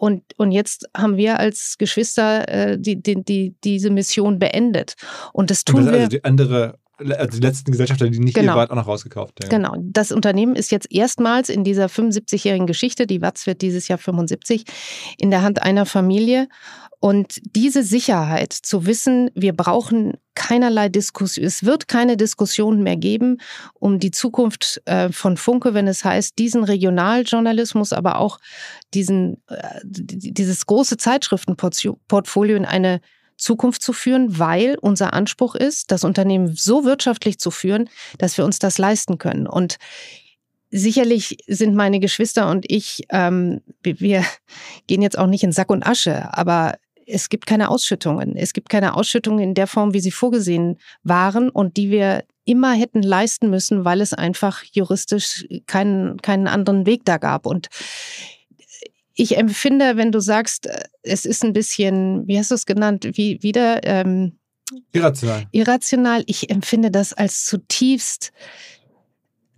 und, 0.00 0.22
und 0.38 0.50
jetzt 0.50 0.88
haben 0.96 1.18
wir 1.18 1.38
als 1.38 1.76
Geschwister 1.76 2.48
äh, 2.48 2.78
die, 2.78 3.02
die, 3.02 3.22
die, 3.22 3.54
diese 3.62 3.90
Mission 3.90 4.38
beendet. 4.38 4.94
Und 5.34 5.50
das 5.50 5.64
tun 5.64 5.80
und 5.80 5.86
das 5.86 5.92
wir. 5.92 5.98
Also 5.98 6.08
die 6.08 6.24
andere 6.24 6.78
also 7.00 7.38
die 7.38 7.46
letzten 7.46 7.70
Gesellschafter, 7.70 8.08
die 8.08 8.18
nicht 8.18 8.34
genau. 8.34 8.52
hier 8.52 8.58
waren, 8.58 8.70
auch 8.70 8.76
noch 8.76 8.86
rausgekauft. 8.86 9.42
Ja. 9.42 9.48
Genau. 9.48 9.74
Das 9.78 10.12
Unternehmen 10.12 10.56
ist 10.56 10.70
jetzt 10.70 10.90
erstmals 10.90 11.48
in 11.48 11.64
dieser 11.64 11.86
75-jährigen 11.86 12.66
Geschichte, 12.66 13.06
die 13.06 13.22
Watz 13.22 13.46
wird 13.46 13.62
dieses 13.62 13.88
Jahr 13.88 13.98
75, 13.98 14.64
in 15.18 15.30
der 15.30 15.42
Hand 15.42 15.62
einer 15.62 15.86
Familie. 15.86 16.48
Und 17.02 17.40
diese 17.56 17.82
Sicherheit 17.82 18.52
zu 18.52 18.84
wissen, 18.84 19.30
wir 19.34 19.54
brauchen 19.54 20.18
keinerlei 20.34 20.90
Diskussion, 20.90 21.46
es 21.46 21.64
wird 21.64 21.88
keine 21.88 22.18
Diskussion 22.18 22.82
mehr 22.82 22.96
geben 22.96 23.38
um 23.74 23.98
die 23.98 24.10
Zukunft 24.10 24.82
äh, 24.84 25.10
von 25.10 25.38
Funke, 25.38 25.72
wenn 25.72 25.88
es 25.88 26.04
heißt, 26.04 26.38
diesen 26.38 26.62
Regionaljournalismus, 26.62 27.94
aber 27.94 28.18
auch 28.18 28.38
diesen, 28.92 29.42
äh, 29.48 29.80
dieses 29.82 30.66
große 30.66 30.98
Zeitschriftenportfolio 30.98 32.56
in 32.56 32.66
eine 32.66 33.00
Zukunft 33.40 33.82
zu 33.82 33.92
führen, 33.92 34.38
weil 34.38 34.76
unser 34.80 35.12
Anspruch 35.12 35.54
ist, 35.54 35.90
das 35.90 36.04
Unternehmen 36.04 36.54
so 36.54 36.84
wirtschaftlich 36.84 37.38
zu 37.38 37.50
führen, 37.50 37.88
dass 38.18 38.36
wir 38.36 38.44
uns 38.44 38.58
das 38.58 38.78
leisten 38.78 39.18
können. 39.18 39.46
Und 39.46 39.78
sicherlich 40.70 41.38
sind 41.46 41.74
meine 41.74 42.00
Geschwister 42.00 42.48
und 42.50 42.64
ich, 42.68 43.04
ähm, 43.10 43.60
wir 43.82 44.24
gehen 44.86 45.02
jetzt 45.02 45.18
auch 45.18 45.26
nicht 45.26 45.42
in 45.42 45.52
Sack 45.52 45.70
und 45.70 45.86
Asche, 45.86 46.32
aber 46.36 46.74
es 47.06 47.28
gibt 47.28 47.46
keine 47.46 47.70
Ausschüttungen. 47.70 48.36
Es 48.36 48.52
gibt 48.52 48.68
keine 48.68 48.94
Ausschüttungen 48.94 49.42
in 49.42 49.54
der 49.54 49.66
Form, 49.66 49.94
wie 49.94 50.00
sie 50.00 50.12
vorgesehen 50.12 50.78
waren 51.02 51.50
und 51.50 51.76
die 51.76 51.90
wir 51.90 52.22
immer 52.44 52.72
hätten 52.72 53.02
leisten 53.02 53.50
müssen, 53.50 53.84
weil 53.84 54.00
es 54.00 54.12
einfach 54.12 54.62
juristisch 54.72 55.46
keinen, 55.66 56.20
keinen 56.22 56.46
anderen 56.46 56.86
Weg 56.86 57.04
da 57.04 57.18
gab. 57.18 57.46
Und 57.46 57.68
ich 59.20 59.36
empfinde, 59.36 59.96
wenn 59.96 60.12
du 60.12 60.20
sagst, 60.20 60.66
äh, 60.66 60.84
es 61.02 61.24
ist 61.26 61.44
ein 61.44 61.52
bisschen, 61.52 62.26
wie 62.26 62.38
hast 62.38 62.50
du 62.50 62.54
es 62.54 62.64
genannt, 62.64 63.06
wie 63.12 63.42
wieder 63.42 63.80
ähm, 63.84 64.38
irrational. 64.92 65.46
Irrational. 65.52 66.22
Ich 66.26 66.50
empfinde 66.50 66.90
das 66.90 67.12
als 67.12 67.44
zutiefst 67.44 68.32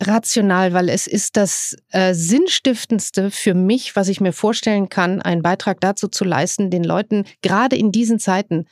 rational, 0.00 0.72
weil 0.72 0.88
es 0.88 1.06
ist 1.06 1.36
das 1.36 1.76
äh, 1.90 2.12
sinnstiftendste 2.12 3.30
für 3.30 3.54
mich, 3.54 3.94
was 3.94 4.08
ich 4.08 4.20
mir 4.20 4.32
vorstellen 4.32 4.88
kann, 4.88 5.22
einen 5.22 5.42
Beitrag 5.42 5.80
dazu 5.80 6.08
zu 6.08 6.24
leisten, 6.24 6.70
den 6.70 6.82
Leuten 6.82 7.24
gerade 7.42 7.76
in 7.76 7.92
diesen 7.92 8.18
Zeiten 8.18 8.66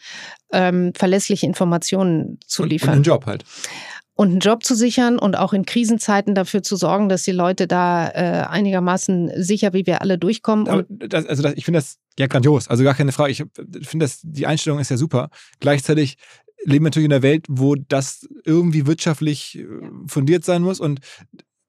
ähm, 0.51 0.93
verlässliche 0.97 1.47
Informationen 1.47 2.41
zu 2.47 2.65
liefern. 2.65 2.89
Und, 2.89 2.93
und 2.93 2.97
einen 2.97 3.05
Job 3.05 3.27
halt 3.27 3.45
und 4.21 4.29
einen 4.29 4.41
Job 4.41 4.65
zu 4.65 4.75
sichern 4.75 5.19
und 5.19 5.35
auch 5.35 5.55
in 5.55 5.65
Krisenzeiten 5.65 6.35
dafür 6.35 6.63
zu 6.63 6.77
sorgen, 6.77 7.09
dass 7.09 7.23
die 7.23 7.33
Leute 7.33 7.67
da 7.67 8.07
äh, 8.09 8.47
einigermaßen 8.47 9.33
sicher, 9.43 9.73
wie 9.73 9.87
wir 9.87 10.03
alle 10.03 10.19
durchkommen. 10.19 10.85
Das, 10.91 11.25
also 11.25 11.43
das, 11.43 11.55
ich 11.55 11.65
finde 11.65 11.79
das 11.79 11.97
ja 12.19 12.27
grandios, 12.27 12.69
also 12.69 12.85
gar 12.85 12.93
keine 12.93 13.13
Frage. 13.13 13.31
Ich 13.33 13.39
finde 13.89 14.05
das, 14.05 14.21
die 14.23 14.47
Einstellung 14.47 14.79
ist 14.79 14.91
ja 14.91 14.99
super. 14.99 15.31
Gleichzeitig 15.61 16.19
leben 16.67 16.85
wir 16.85 16.89
natürlich 16.89 17.07
in 17.07 17.15
einer 17.15 17.23
Welt, 17.23 17.47
wo 17.49 17.77
das 17.77 18.29
irgendwie 18.45 18.87
wirtschaftlich 18.87 19.59
äh, 19.59 19.67
fundiert 20.07 20.45
sein 20.45 20.61
muss 20.61 20.81
und 20.81 21.01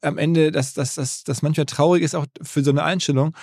am 0.02 0.18
Ende, 0.18 0.52
dass 0.52 0.74
das, 0.74 0.96
das, 0.96 1.24
das 1.24 1.42
manchmal 1.44 1.68
traurig 1.68 2.04
ist, 2.04 2.16
auch 2.16 2.26
für 2.42 2.66
so 2.66 2.72
eine 2.72 2.84
Einstellung, 2.84 3.34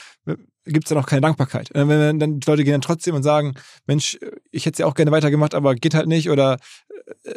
gibt 0.67 0.85
es 0.85 0.91
dann 0.91 0.99
auch 0.99 1.07
keine 1.07 1.23
Dankbarkeit. 1.23 1.75
Äh, 1.75 1.89
wenn 1.89 2.19
dann 2.19 2.41
die 2.41 2.51
Leute 2.51 2.63
gehen 2.63 2.73
dann 2.73 2.83
trotzdem 2.83 3.15
und 3.15 3.23
sagen, 3.23 3.55
Mensch, 3.87 4.19
ich 4.51 4.67
hätte 4.67 4.75
es 4.75 4.79
ja 4.81 4.87
auch 4.87 4.95
gerne 4.95 5.13
weitergemacht, 5.13 5.55
aber 5.55 5.75
geht 5.75 5.95
halt 5.95 6.09
nicht 6.09 6.29
oder 6.29 6.59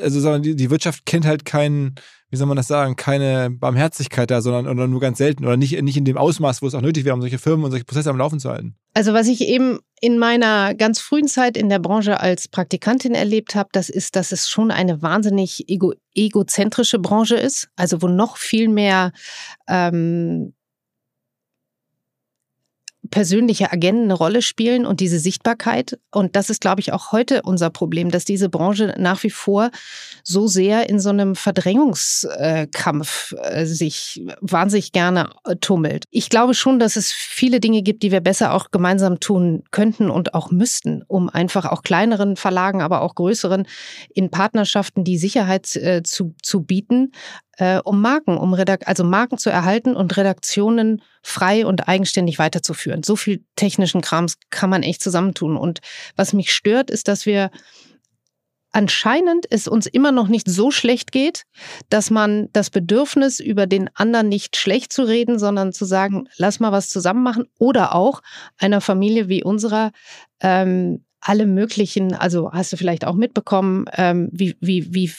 also 0.02 0.38
die, 0.40 0.56
die 0.56 0.70
Wirtschaft 0.70 1.06
kennt 1.06 1.26
halt 1.26 1.46
keinen, 1.46 1.96
wie 2.30 2.38
soll 2.38 2.48
man 2.48 2.58
das 2.58 2.68
sagen, 2.68 2.96
keine 2.96 3.50
Barmherzigkeit 3.50 4.32
da, 4.32 4.42
sondern 4.42 4.68
oder 4.68 4.88
nur 4.88 5.00
ganz 5.00 5.18
selten 5.18 5.46
oder 5.46 5.58
nicht, 5.58 5.82
nicht 5.82 5.98
in 5.98 6.06
dem 6.06 6.18
Ausmaß, 6.18 6.62
wo 6.62 6.68
es 6.68 6.76
auch 6.76 6.82
nötig 6.82 7.06
wäre, 7.06 7.16
um 7.16 7.22
solche 7.22 7.40
Firmen 7.40 7.66
und 7.66 7.72
solche 7.72 7.86
Prozesse 7.86 8.10
am 8.10 8.18
Laufen 8.18 8.40
zu 8.40 8.50
halten. 8.50 8.76
Also 8.94 9.14
was 9.14 9.28
ich 9.28 9.42
eben 9.42 9.80
in 10.02 10.18
meiner 10.18 10.74
ganz 10.74 11.00
frühen 11.00 11.28
Zeit 11.28 11.58
in 11.58 11.70
der 11.70 11.80
Branche 11.80 12.20
als 12.20 12.48
Praktikantin 12.48 13.16
erlebt 13.16 13.56
habe, 13.56 13.70
das 13.72 13.90
ist, 13.90 14.16
dass 14.16 14.32
es 14.32 14.50
schon 14.50 14.72
eine 14.72 15.02
wahnsinnig 15.02 15.70
ego 15.70 15.94
egozentrische 16.14 17.00
Branche 17.00 17.36
ist, 17.36 17.70
also 17.78 18.02
wo 18.02 18.08
noch 18.08 18.36
viel 18.36 18.68
mehr 18.68 19.14
ähm, 19.70 20.54
persönliche 23.12 23.72
Agenten 23.72 24.06
eine 24.06 24.14
Rolle 24.14 24.42
spielen 24.42 24.86
und 24.86 25.00
diese 25.00 25.20
Sichtbarkeit. 25.20 26.00
Und 26.12 26.36
das 26.36 26.50
ist, 26.50 26.62
glaube 26.62 26.82
ich, 26.82 26.94
auch 26.94 27.12
heute 27.12 27.42
unser 27.44 27.70
Problem, 27.70 28.10
dass 28.10 28.26
diese 28.26 28.50
Branche 28.50 28.96
nach 28.98 29.22
wie 29.24 29.30
vor 29.30 29.70
so 30.24 30.48
sehr 30.48 30.90
in 30.90 31.00
so 31.00 31.10
einem 31.10 31.36
Verdrängungskampf 31.36 33.36
äh, 33.44 33.66
sich 33.66 34.24
wahnsinnig 34.40 34.94
gerne 34.94 35.30
äh, 35.46 35.56
tummelt. 35.58 36.06
Ich 36.10 36.30
glaube 36.30 36.54
schon, 36.54 36.80
dass 36.80 36.96
es 36.96 37.12
viele 37.12 37.60
Dinge 37.60 37.84
gibt, 37.84 38.02
die 38.02 38.12
wir 38.12 38.22
besser 38.22 38.54
auch 38.54 38.72
gemeinsam 38.72 39.20
tun 39.20 39.64
könnten 39.72 40.10
und 40.10 40.34
auch 40.34 40.50
müssten, 40.50 41.04
um 41.08 41.30
einfach 41.30 41.66
auch 41.66 41.84
kleineren 41.84 42.38
Verlagen, 42.38 42.82
aber 42.82 43.02
auch 43.02 43.16
größeren 43.16 43.68
in 44.14 44.32
Partnerschaften 44.32 45.04
die 45.04 45.18
Sicherheit 45.18 45.76
äh, 45.76 46.02
zu, 46.04 46.34
zu 46.42 46.64
bieten, 46.64 47.12
äh, 47.58 47.80
um 47.80 48.02
Marken, 48.02 48.38
um 48.38 48.54
Redak 48.54 48.88
also 48.88 49.04
Marken 49.04 49.38
zu 49.38 49.50
erhalten 49.50 49.96
und 49.96 50.16
Redaktionen 50.18 51.02
frei 51.22 51.66
und 51.66 51.88
eigenständig 51.88 52.40
weiterzuführen. 52.40 53.04
So 53.04 53.16
viel 53.16 53.44
technischen 53.56 54.02
Krams 54.02 54.38
kann 54.50 54.70
man 54.70 54.84
echt 54.84 55.02
zusammentun. 55.02 55.58
Und 55.58 55.80
was 56.16 56.34
mich 56.34 56.54
stört, 56.54 56.90
ist, 56.90 57.08
dass 57.08 57.26
wir 57.26 57.52
anscheinend 58.72 59.46
es 59.50 59.68
uns 59.68 59.86
immer 59.86 60.12
noch 60.12 60.28
nicht 60.28 60.50
so 60.50 60.72
schlecht 60.72 61.12
geht, 61.12 61.44
dass 61.90 62.10
man 62.10 62.50
das 62.54 62.70
Bedürfnis, 62.70 63.40
über 63.40 63.68
den 63.68 63.90
anderen 63.96 64.30
nicht 64.30 64.56
schlecht 64.56 64.94
zu 64.94 65.04
reden, 65.04 65.40
sondern 65.40 65.74
zu 65.74 65.86
sagen, 65.86 66.30
lass 66.38 66.60
mal 66.60 66.72
was 66.72 66.90
zusammen 66.90 67.24
machen 67.24 67.46
oder 67.60 67.94
auch 67.94 68.22
einer 68.58 68.82
Familie 68.82 69.28
wie 69.28 69.44
unserer 69.44 69.92
ähm, 70.40 71.04
alle 71.22 71.46
möglichen, 71.46 72.14
also 72.14 72.52
hast 72.52 72.74
du 72.74 72.78
vielleicht 72.78 73.06
auch 73.06 73.14
mitbekommen, 73.14 73.86
ähm, 73.94 74.30
wie, 74.32 74.58
wie, 74.60 74.94
wie, 74.94 75.12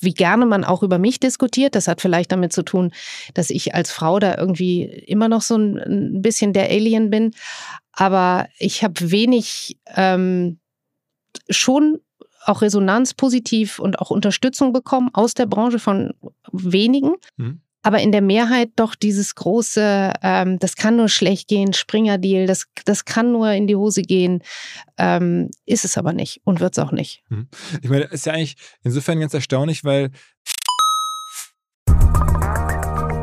wie 0.00 0.14
gerne 0.14 0.46
man 0.46 0.64
auch 0.64 0.82
über 0.82 0.98
mich 0.98 1.20
diskutiert. 1.20 1.74
Das 1.74 1.86
hat 1.86 2.00
vielleicht 2.00 2.32
damit 2.32 2.52
zu 2.52 2.62
tun, 2.62 2.92
dass 3.34 3.50
ich 3.50 3.74
als 3.74 3.92
Frau 3.92 4.18
da 4.18 4.36
irgendwie 4.36 4.84
immer 4.84 5.28
noch 5.28 5.42
so 5.42 5.56
ein, 5.56 6.22
bisschen 6.22 6.54
der 6.54 6.70
Alien 6.70 7.10
bin. 7.10 7.34
Aber 7.92 8.48
ich 8.58 8.82
habe 8.82 9.10
wenig 9.10 9.78
ähm, 9.94 10.58
schon 11.50 11.98
auch 12.46 12.62
Resonanz 12.62 13.12
positiv 13.12 13.78
und 13.78 13.98
auch 13.98 14.10
Unterstützung 14.10 14.72
bekommen 14.72 15.10
aus 15.12 15.34
der 15.34 15.46
Branche 15.46 15.78
von 15.78 16.14
wenigen. 16.50 17.12
Mhm. 17.36 17.60
Aber 17.88 18.00
in 18.00 18.12
der 18.12 18.20
Mehrheit 18.20 18.72
doch 18.76 18.94
dieses 18.94 19.34
große, 19.34 20.12
ähm, 20.22 20.58
das 20.58 20.76
kann 20.76 20.96
nur 20.96 21.08
schlecht 21.08 21.48
gehen, 21.48 21.72
Springer-Deal, 21.72 22.46
das, 22.46 22.66
das 22.84 23.06
kann 23.06 23.32
nur 23.32 23.50
in 23.52 23.66
die 23.66 23.76
Hose 23.76 24.02
gehen, 24.02 24.42
ähm, 24.98 25.48
ist 25.64 25.86
es 25.86 25.96
aber 25.96 26.12
nicht 26.12 26.42
und 26.44 26.60
wird 26.60 26.76
es 26.76 26.84
auch 26.84 26.92
nicht. 26.92 27.22
Mhm. 27.30 27.48
Ich 27.80 27.88
meine, 27.88 28.04
ist 28.04 28.26
ja 28.26 28.34
eigentlich 28.34 28.56
insofern 28.82 29.20
ganz 29.20 29.32
erstaunlich, 29.32 29.84
weil 29.84 30.10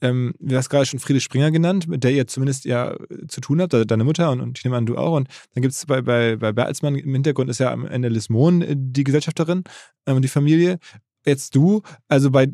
Ähm, 0.00 0.34
du 0.38 0.56
hast 0.56 0.70
gerade 0.70 0.86
schon 0.86 0.98
Friede 0.98 1.20
Springer 1.20 1.50
genannt, 1.50 1.86
mit 1.88 2.04
der 2.04 2.12
ihr 2.12 2.26
zumindest 2.26 2.64
ja 2.64 2.96
zu 3.28 3.40
tun 3.40 3.60
habt, 3.60 3.72
deine 3.72 4.04
Mutter 4.04 4.30
und, 4.30 4.40
und 4.40 4.58
ich 4.58 4.64
nehme 4.64 4.76
an, 4.76 4.86
du 4.86 4.96
auch. 4.96 5.16
Und 5.16 5.28
dann 5.54 5.62
gibt 5.62 5.74
es 5.74 5.86
bei, 5.86 6.00
bei, 6.02 6.36
bei 6.36 6.52
Bertelsmann 6.52 6.94
im 6.96 7.12
Hintergrund 7.12 7.50
ist 7.50 7.60
ja 7.60 7.72
am 7.72 7.86
Ende 7.86 8.08
Liz 8.08 8.28
Mohn 8.28 8.62
äh, 8.62 8.74
die 8.76 9.04
Gesellschafterin 9.04 9.64
ähm, 10.06 10.16
und 10.16 10.22
die 10.22 10.28
Familie. 10.28 10.78
Jetzt 11.24 11.54
du, 11.54 11.82
also 12.08 12.30
bei 12.30 12.48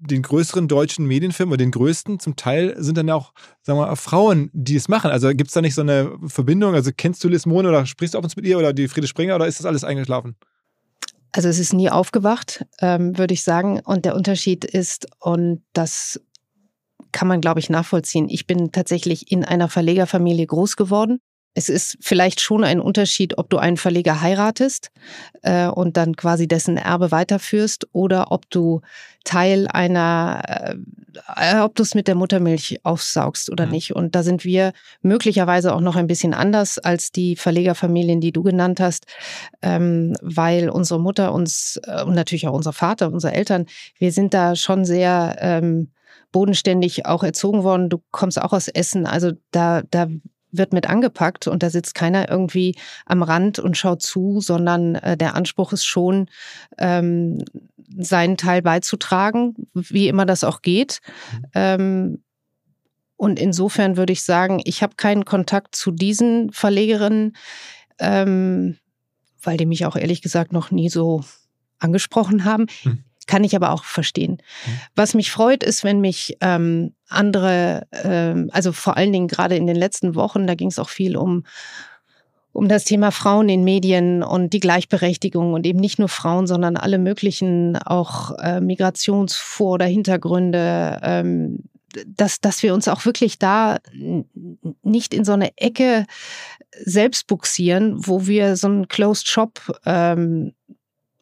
den 0.00 0.22
größeren 0.22 0.66
deutschen 0.66 1.06
Medienfirmen 1.06 1.52
oder 1.52 1.58
den 1.58 1.70
größten, 1.70 2.20
zum 2.20 2.36
Teil 2.36 2.74
sind 2.78 2.96
dann 2.96 3.10
auch, 3.10 3.32
sagen 3.62 3.78
wir 3.78 3.86
mal, 3.86 3.96
Frauen, 3.96 4.50
die 4.52 4.76
es 4.76 4.88
machen. 4.88 5.10
Also 5.10 5.28
gibt 5.28 5.48
es 5.48 5.54
da 5.54 5.60
nicht 5.60 5.74
so 5.74 5.82
eine 5.82 6.18
Verbindung? 6.26 6.74
Also 6.74 6.90
kennst 6.96 7.22
du 7.22 7.28
Liz 7.28 7.44
Mohn 7.44 7.66
oder 7.66 7.84
sprichst 7.86 8.14
du 8.14 8.18
und 8.18 8.28
zu 8.28 8.36
mit 8.36 8.46
ihr 8.46 8.58
oder 8.58 8.72
die 8.72 8.88
Friede 8.88 9.06
Springer 9.06 9.36
oder 9.36 9.46
ist 9.46 9.58
das 9.58 9.66
alles 9.66 9.84
eingeschlafen? 9.84 10.36
Also 11.32 11.48
es 11.48 11.58
ist 11.58 11.72
nie 11.72 11.90
aufgewacht, 11.90 12.66
ähm, 12.80 13.16
würde 13.16 13.34
ich 13.34 13.44
sagen. 13.44 13.80
Und 13.84 14.04
der 14.04 14.16
Unterschied 14.16 14.64
ist, 14.64 15.06
und 15.20 15.62
das 15.74 16.20
kann 17.12 17.28
man, 17.28 17.40
glaube 17.40 17.60
ich, 17.60 17.70
nachvollziehen. 17.70 18.28
Ich 18.28 18.46
bin 18.46 18.72
tatsächlich 18.72 19.30
in 19.30 19.44
einer 19.44 19.68
Verlegerfamilie 19.68 20.46
groß 20.46 20.76
geworden. 20.76 21.20
Es 21.52 21.68
ist 21.68 21.98
vielleicht 22.00 22.40
schon 22.40 22.62
ein 22.62 22.80
Unterschied, 22.80 23.36
ob 23.36 23.50
du 23.50 23.58
einen 23.58 23.76
Verleger 23.76 24.20
heiratest 24.20 24.90
äh, 25.42 25.66
und 25.66 25.96
dann 25.96 26.14
quasi 26.14 26.46
dessen 26.46 26.76
Erbe 26.76 27.10
weiterführst 27.10 27.88
oder 27.92 28.30
ob 28.30 28.48
du 28.50 28.82
Teil 29.24 29.66
einer, 29.66 30.76
äh, 31.36 31.58
ob 31.58 31.74
du 31.74 31.82
es 31.82 31.96
mit 31.96 32.06
der 32.06 32.14
Muttermilch 32.14 32.78
aufsaugst 32.84 33.50
oder 33.50 33.66
mhm. 33.66 33.72
nicht. 33.72 33.96
Und 33.96 34.14
da 34.14 34.22
sind 34.22 34.44
wir 34.44 34.72
möglicherweise 35.02 35.74
auch 35.74 35.80
noch 35.80 35.96
ein 35.96 36.06
bisschen 36.06 36.34
anders 36.34 36.78
als 36.78 37.10
die 37.10 37.34
Verlegerfamilien, 37.34 38.20
die 38.20 38.32
du 38.32 38.44
genannt 38.44 38.78
hast, 38.78 39.06
ähm, 39.60 40.14
weil 40.22 40.70
unsere 40.70 41.00
Mutter 41.00 41.32
uns 41.32 41.80
äh, 41.82 42.04
und 42.04 42.14
natürlich 42.14 42.46
auch 42.46 42.54
unser 42.54 42.72
Vater, 42.72 43.12
unsere 43.12 43.34
Eltern, 43.34 43.66
wir 43.98 44.12
sind 44.12 44.34
da 44.34 44.54
schon 44.54 44.84
sehr 44.84 45.36
ähm, 45.40 45.90
bodenständig 46.32 47.06
auch 47.06 47.22
erzogen 47.22 47.62
worden. 47.62 47.88
Du 47.88 48.02
kommst 48.10 48.40
auch 48.40 48.52
aus 48.52 48.68
Essen, 48.68 49.06
also 49.06 49.32
da, 49.50 49.82
da 49.90 50.08
wird 50.52 50.72
mit 50.72 50.88
angepackt 50.88 51.46
und 51.46 51.62
da 51.62 51.70
sitzt 51.70 51.94
keiner 51.94 52.28
irgendwie 52.28 52.74
am 53.06 53.22
Rand 53.22 53.58
und 53.58 53.76
schaut 53.76 54.02
zu, 54.02 54.40
sondern 54.40 54.96
äh, 54.96 55.16
der 55.16 55.34
Anspruch 55.34 55.72
ist 55.72 55.84
schon, 55.84 56.26
ähm, 56.78 57.44
seinen 57.98 58.36
Teil 58.36 58.62
beizutragen, 58.62 59.54
wie 59.74 60.08
immer 60.08 60.26
das 60.26 60.44
auch 60.44 60.62
geht. 60.62 61.00
Mhm. 61.32 61.44
Ähm, 61.54 62.22
und 63.16 63.38
insofern 63.38 63.96
würde 63.96 64.12
ich 64.12 64.22
sagen, 64.22 64.62
ich 64.64 64.82
habe 64.82 64.94
keinen 64.96 65.24
Kontakt 65.24 65.74
zu 65.74 65.90
diesen 65.90 66.52
Verlegerinnen, 66.52 67.36
ähm, 67.98 68.78
weil 69.42 69.58
die 69.58 69.66
mich 69.66 69.84
auch 69.84 69.96
ehrlich 69.96 70.22
gesagt 70.22 70.52
noch 70.52 70.70
nie 70.70 70.88
so 70.88 71.22
angesprochen 71.78 72.44
haben. 72.44 72.66
Hm. 72.82 73.04
Kann 73.30 73.44
ich 73.44 73.54
aber 73.54 73.70
auch 73.70 73.84
verstehen. 73.84 74.38
Mhm. 74.66 74.70
Was 74.96 75.14
mich 75.14 75.30
freut, 75.30 75.62
ist, 75.62 75.84
wenn 75.84 76.00
mich 76.00 76.36
ähm, 76.40 76.94
andere, 77.08 77.86
ähm, 77.92 78.50
also 78.52 78.72
vor 78.72 78.96
allen 78.96 79.12
Dingen 79.12 79.28
gerade 79.28 79.54
in 79.54 79.68
den 79.68 79.76
letzten 79.76 80.16
Wochen, 80.16 80.48
da 80.48 80.56
ging 80.56 80.66
es 80.66 80.80
auch 80.80 80.88
viel 80.88 81.16
um 81.16 81.44
um 82.52 82.66
das 82.66 82.82
Thema 82.82 83.12
Frauen 83.12 83.48
in 83.48 83.62
Medien 83.62 84.24
und 84.24 84.52
die 84.52 84.58
Gleichberechtigung 84.58 85.52
und 85.52 85.64
eben 85.64 85.78
nicht 85.78 86.00
nur 86.00 86.08
Frauen, 86.08 86.48
sondern 86.48 86.76
alle 86.76 86.98
möglichen 86.98 87.76
auch 87.76 88.32
äh, 88.38 88.60
Migrationsvor- 88.60 89.74
oder 89.74 89.86
Hintergründe, 89.86 90.98
ähm, 91.00 91.60
dass, 92.08 92.40
dass 92.40 92.64
wir 92.64 92.74
uns 92.74 92.88
auch 92.88 93.04
wirklich 93.04 93.38
da 93.38 93.78
nicht 94.82 95.14
in 95.14 95.24
so 95.24 95.32
eine 95.32 95.56
Ecke 95.58 96.06
selbst 96.84 97.28
buxieren, 97.28 97.94
wo 98.04 98.26
wir 98.26 98.56
so 98.56 98.66
einen 98.66 98.88
Closed 98.88 99.28
Shop 99.28 99.60
ähm, 99.86 100.52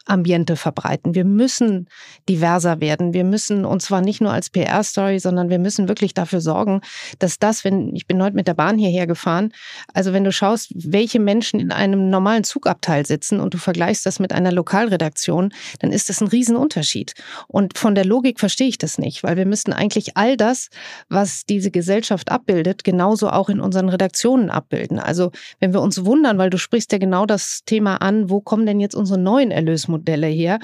Ambiente 0.09 0.57
verbreiten. 0.57 1.15
Wir 1.15 1.25
müssen 1.25 1.89
diverser 2.29 2.81
werden. 2.81 3.13
Wir 3.13 3.25
müssen, 3.25 3.65
und 3.65 3.83
zwar 3.83 4.01
nicht 4.01 4.21
nur 4.21 4.33
als 4.33 4.51
PR-Story, 4.51 5.19
sondern 5.19 5.51
wir 5.51 5.59
müssen 5.59 5.89
wirklich 5.89 6.15
dafür 6.15 6.41
sorgen, 6.41 6.81
dass 7.19 7.39
das, 7.39 7.65
wenn, 7.65 7.95
ich 7.95 8.07
bin 8.07 8.23
heute 8.23 8.35
mit 8.35 8.49
der 8.49 8.55
Bahn 8.55 8.79
hierher 8.79 9.07
gefahren, 9.07 9.53
also 9.93 10.13
wenn 10.13 10.25
du 10.25 10.33
schaust, 10.33 10.73
welche 10.75 11.21
Menschen 11.21 11.61
in 11.61 11.73
einem 11.73 12.11
normalen 12.11 12.45
Zugabteil 12.45 13.07
sitzen 13.07 13.41
und 13.41 13.55
du 13.55 13.59
vergleichst 13.59 14.07
das 14.07 14.19
mit 14.19 14.33
einer 14.33 14.53
Lokalredaktion, 14.53 15.53
dann 15.81 15.93
ist 15.93 16.09
das 16.09 16.21
ein 16.21 16.29
Riesenunterschied. 16.29 17.15
Und 17.47 17.77
von 17.77 17.95
der 17.95 18.05
Logik 18.05 18.41
verstehe 18.41 18.69
ich 18.69 18.79
das 18.79 18.99
nicht, 18.99 19.23
weil 19.23 19.37
wir 19.37 19.47
müssten 19.47 19.73
eigentlich 19.73 20.17
all 20.17 20.37
das, 20.37 20.71
was 21.09 21.45
diese 21.45 21.71
Gesellschaft 21.71 22.31
abbildet, 22.31 22.85
genauso 22.85 23.29
auch 23.29 23.49
in 23.49 23.61
unseren 23.61 23.89
Redaktionen 23.89 24.51
abbilden. 24.51 24.99
Also 24.99 25.31
wenn 25.61 25.73
wir 25.73 25.83
uns 25.83 26.05
wundern, 26.05 26.39
weil 26.39 26.51
du 26.51 26.59
sprichst 26.59 26.93
ja 26.93 26.99
genau 26.99 27.27
das 27.27 27.63
Thema 27.67 27.97
an, 27.97 28.31
wo 28.31 28.41
kommen 28.41 28.65
denn 28.67 28.81
jetzt 28.81 28.95
unsere 28.95 29.19
neuen 29.19 29.51
Erlösmodelle 29.51 29.98
her, 30.07 30.59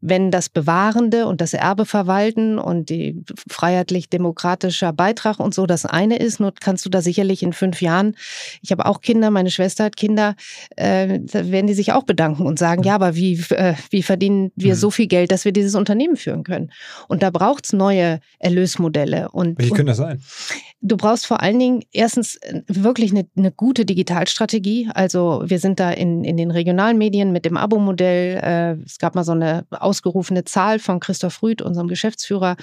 wenn 0.00 0.30
das 0.30 0.48
Bewahrende 0.48 1.26
und 1.26 1.40
das 1.40 1.54
Erbe 1.54 1.84
verwalten 1.84 2.58
und 2.58 2.90
die 2.90 3.22
freiheitlich-demokratischer 3.48 4.92
Beitrag 4.92 5.40
und 5.40 5.54
so 5.54 5.66
das 5.66 5.86
eine 5.86 6.18
ist, 6.18 6.40
nur 6.40 6.52
kannst 6.58 6.84
du 6.84 6.90
da 6.90 7.02
sicherlich 7.02 7.42
in 7.42 7.52
fünf 7.52 7.82
Jahren, 7.82 8.16
ich 8.62 8.70
habe 8.70 8.86
auch 8.86 9.00
Kinder, 9.00 9.30
meine 9.30 9.50
Schwester 9.50 9.84
hat 9.84 9.96
Kinder, 9.96 10.34
äh, 10.76 11.20
da 11.20 11.50
werden 11.50 11.66
die 11.66 11.74
sich 11.74 11.92
auch 11.92 12.04
bedanken 12.04 12.46
und 12.46 12.58
sagen, 12.58 12.82
ja, 12.82 12.94
aber 12.94 13.14
wie, 13.14 13.34
äh, 13.50 13.74
wie 13.90 14.02
verdienen 14.02 14.52
wir 14.56 14.74
mhm. 14.74 14.78
so 14.78 14.90
viel 14.90 15.06
Geld, 15.06 15.30
dass 15.30 15.44
wir 15.44 15.52
dieses 15.52 15.74
Unternehmen 15.74 16.16
führen 16.16 16.44
können? 16.44 16.70
Und 17.08 17.22
da 17.22 17.30
braucht 17.30 17.66
es 17.66 17.72
neue 17.72 18.20
Erlösmodelle. 18.38 19.30
Und, 19.30 19.58
Welche 19.58 19.74
können 19.74 19.88
das 19.88 19.98
sein? 19.98 20.20
Du 20.80 20.96
brauchst 20.96 21.26
vor 21.26 21.42
allen 21.42 21.58
Dingen 21.58 21.82
erstens 21.92 22.36
äh, 22.36 22.62
wirklich 22.68 23.10
eine, 23.10 23.26
eine 23.36 23.50
gute 23.50 23.84
Digitalstrategie. 23.84 24.88
Also 24.94 25.42
wir 25.44 25.58
sind 25.58 25.80
da 25.80 25.90
in, 25.90 26.22
in 26.24 26.36
den 26.36 26.50
regionalen 26.50 26.98
Medien 26.98 27.32
mit 27.32 27.44
dem 27.44 27.56
Abo-Modell. 27.56 28.77
Es 28.84 28.98
gab 28.98 29.14
mal 29.14 29.24
so 29.24 29.32
eine 29.32 29.66
ausgerufene 29.70 30.44
Zahl 30.44 30.78
von 30.78 31.00
Christoph 31.00 31.42
Rüth, 31.42 31.62
unserem 31.62 31.88
Geschäftsführer. 31.88 32.56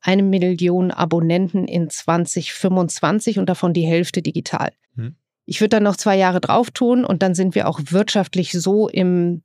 Eine 0.00 0.22
Million 0.22 0.90
Abonnenten 0.90 1.66
in 1.66 1.90
2025 1.90 3.38
und 3.38 3.48
davon 3.48 3.72
die 3.72 3.86
Hälfte 3.86 4.22
digital. 4.22 4.72
Hm. 4.94 5.16
Ich 5.44 5.60
würde 5.60 5.70
dann 5.70 5.84
noch 5.84 5.96
zwei 5.96 6.16
Jahre 6.16 6.40
drauf 6.40 6.70
tun 6.70 7.04
und 7.04 7.22
dann 7.22 7.34
sind 7.34 7.54
wir 7.54 7.68
auch 7.68 7.80
wirtschaftlich 7.90 8.52
so 8.52 8.88
im 8.88 9.42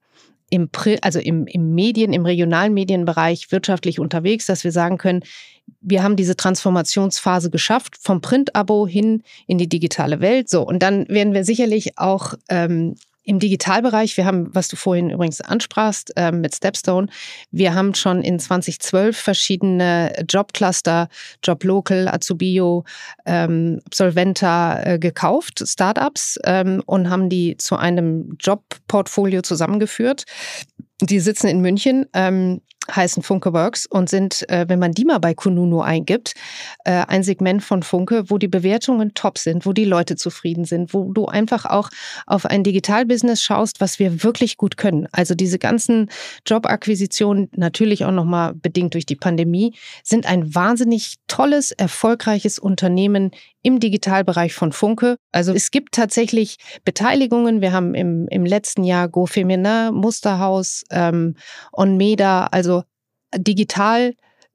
im, 0.52 0.70
also 1.02 1.20
im, 1.20 1.48
im 1.48 1.74
Medien, 1.74 2.12
im 2.12 2.26
regionalen 2.26 2.74
Medienbereich 2.74 3.52
wirtschaftlich 3.52 4.00
unterwegs, 4.00 4.46
dass 4.46 4.66
wir 4.66 4.74
sagen 4.74 4.98
können, 4.98 5.24
wir 5.80 6.04
haben 6.04 6.18
diese 6.18 6.36
Transformationsphase 6.36 7.50
geschafft, 7.50 7.96
vom 8.00 8.20
Print-Abo 8.20 8.86
hin 8.86 9.24
in 9.48 9.58
die 9.58 9.70
digitale 9.70 10.20
Welt. 10.20 10.50
So, 10.50 10.62
und 10.68 10.84
dann 10.84 11.08
werden 11.08 11.34
wir 11.34 11.46
sicherlich 11.46 11.98
auch 11.98 12.34
ähm, 12.50 12.96
im 13.32 13.40
Digitalbereich, 13.40 14.18
wir 14.18 14.26
haben, 14.26 14.54
was 14.54 14.68
du 14.68 14.76
vorhin 14.76 15.10
übrigens 15.10 15.40
ansprachst 15.40 16.12
äh, 16.18 16.34
mit 16.34 16.54
Stepstone, 16.54 17.08
wir 17.50 17.74
haben 17.74 17.94
schon 17.94 18.22
in 18.22 18.40
2012 18.40 19.18
verschiedene 19.18 20.26
Jobcluster, 20.28 21.08
Joblocal, 21.42 22.10
Azubio, 22.10 22.84
ähm, 23.26 23.80
Absolventa 23.86 24.84
äh, 24.84 25.00
gekauft, 25.00 25.64
Startups, 25.66 26.40
ähm, 26.44 26.84
und 26.86 27.10
haben 27.10 27.30
die 27.30 27.56
zu 27.56 27.78
einem 27.78 28.36
Jobportfolio 28.38 29.44
zusammengeführt. 29.44 30.26
Die 31.00 31.22
sitzen 31.22 31.48
in 31.48 31.62
München. 31.62 32.08
Ähm, 32.14 32.60
heißen 32.90 33.24
Funke 33.24 33.54
Works 33.54 33.86
und 33.86 34.10
sind, 34.10 34.48
äh, 34.50 34.66
wenn 34.68 34.80
man 34.80 34.92
die 34.92 35.06
mal 35.06 35.20
bei 35.20 35.34
Kununu 35.34 35.82
eingibt, 35.82 36.34
äh, 36.84 37.06
ein 37.08 37.24
Segment 37.24 37.64
von 37.64 37.84
Funke, 37.84 38.30
wo 38.30 38.38
die 38.38 38.48
Bewertungen 38.48 39.14
top 39.14 39.38
sind, 39.38 39.66
wo 39.66 39.74
die 39.74 39.86
Leute 39.86 40.16
zufrieden 40.16 40.66
sind, 40.66 40.94
wo 40.94 41.12
du 41.12 41.26
einfach 41.26 41.66
auch 41.66 41.90
auf 42.26 42.46
ein 42.46 42.64
Digitalbusiness 42.64 43.42
schaust, 43.42 43.82
was 43.82 44.00
wir 44.00 44.24
wirklich 44.24 44.58
gut 44.58 44.78
können. 44.78 45.08
Also 45.12 45.36
diese 45.36 45.60
ganzen 45.60 46.10
Jobakquisitionen, 46.46 47.50
natürlich 47.56 48.06
auch 48.06 48.12
nochmal 48.12 48.54
bedingt 48.54 48.94
durch 48.94 49.06
die 49.06 49.16
Pandemie, 49.16 49.76
sind 50.04 50.26
ein 50.26 50.54
wahnsinnig 50.54 51.16
tolles, 51.28 51.72
erfolgreiches 51.72 52.58
Unternehmen 52.58 53.32
im 53.64 53.80
Digitalbereich 53.80 54.54
von 54.54 54.72
Funke. 54.72 55.18
Also 55.32 55.54
es 55.54 55.72
gibt 55.72 55.94
tatsächlich 55.94 56.58
Beteiligungen. 56.84 57.62
Wir 57.62 57.74
haben 57.74 57.94
im, 57.94 58.28
im 58.30 58.46
letzten 58.46 58.84
Jahr 58.84 59.08
Go 59.08 59.26
Feminin, 59.26 59.94
Musterhaus, 59.94 60.84
ähm, 60.90 61.36
Onmeda, 61.72 62.48
also 62.48 62.84
digital 63.36 64.14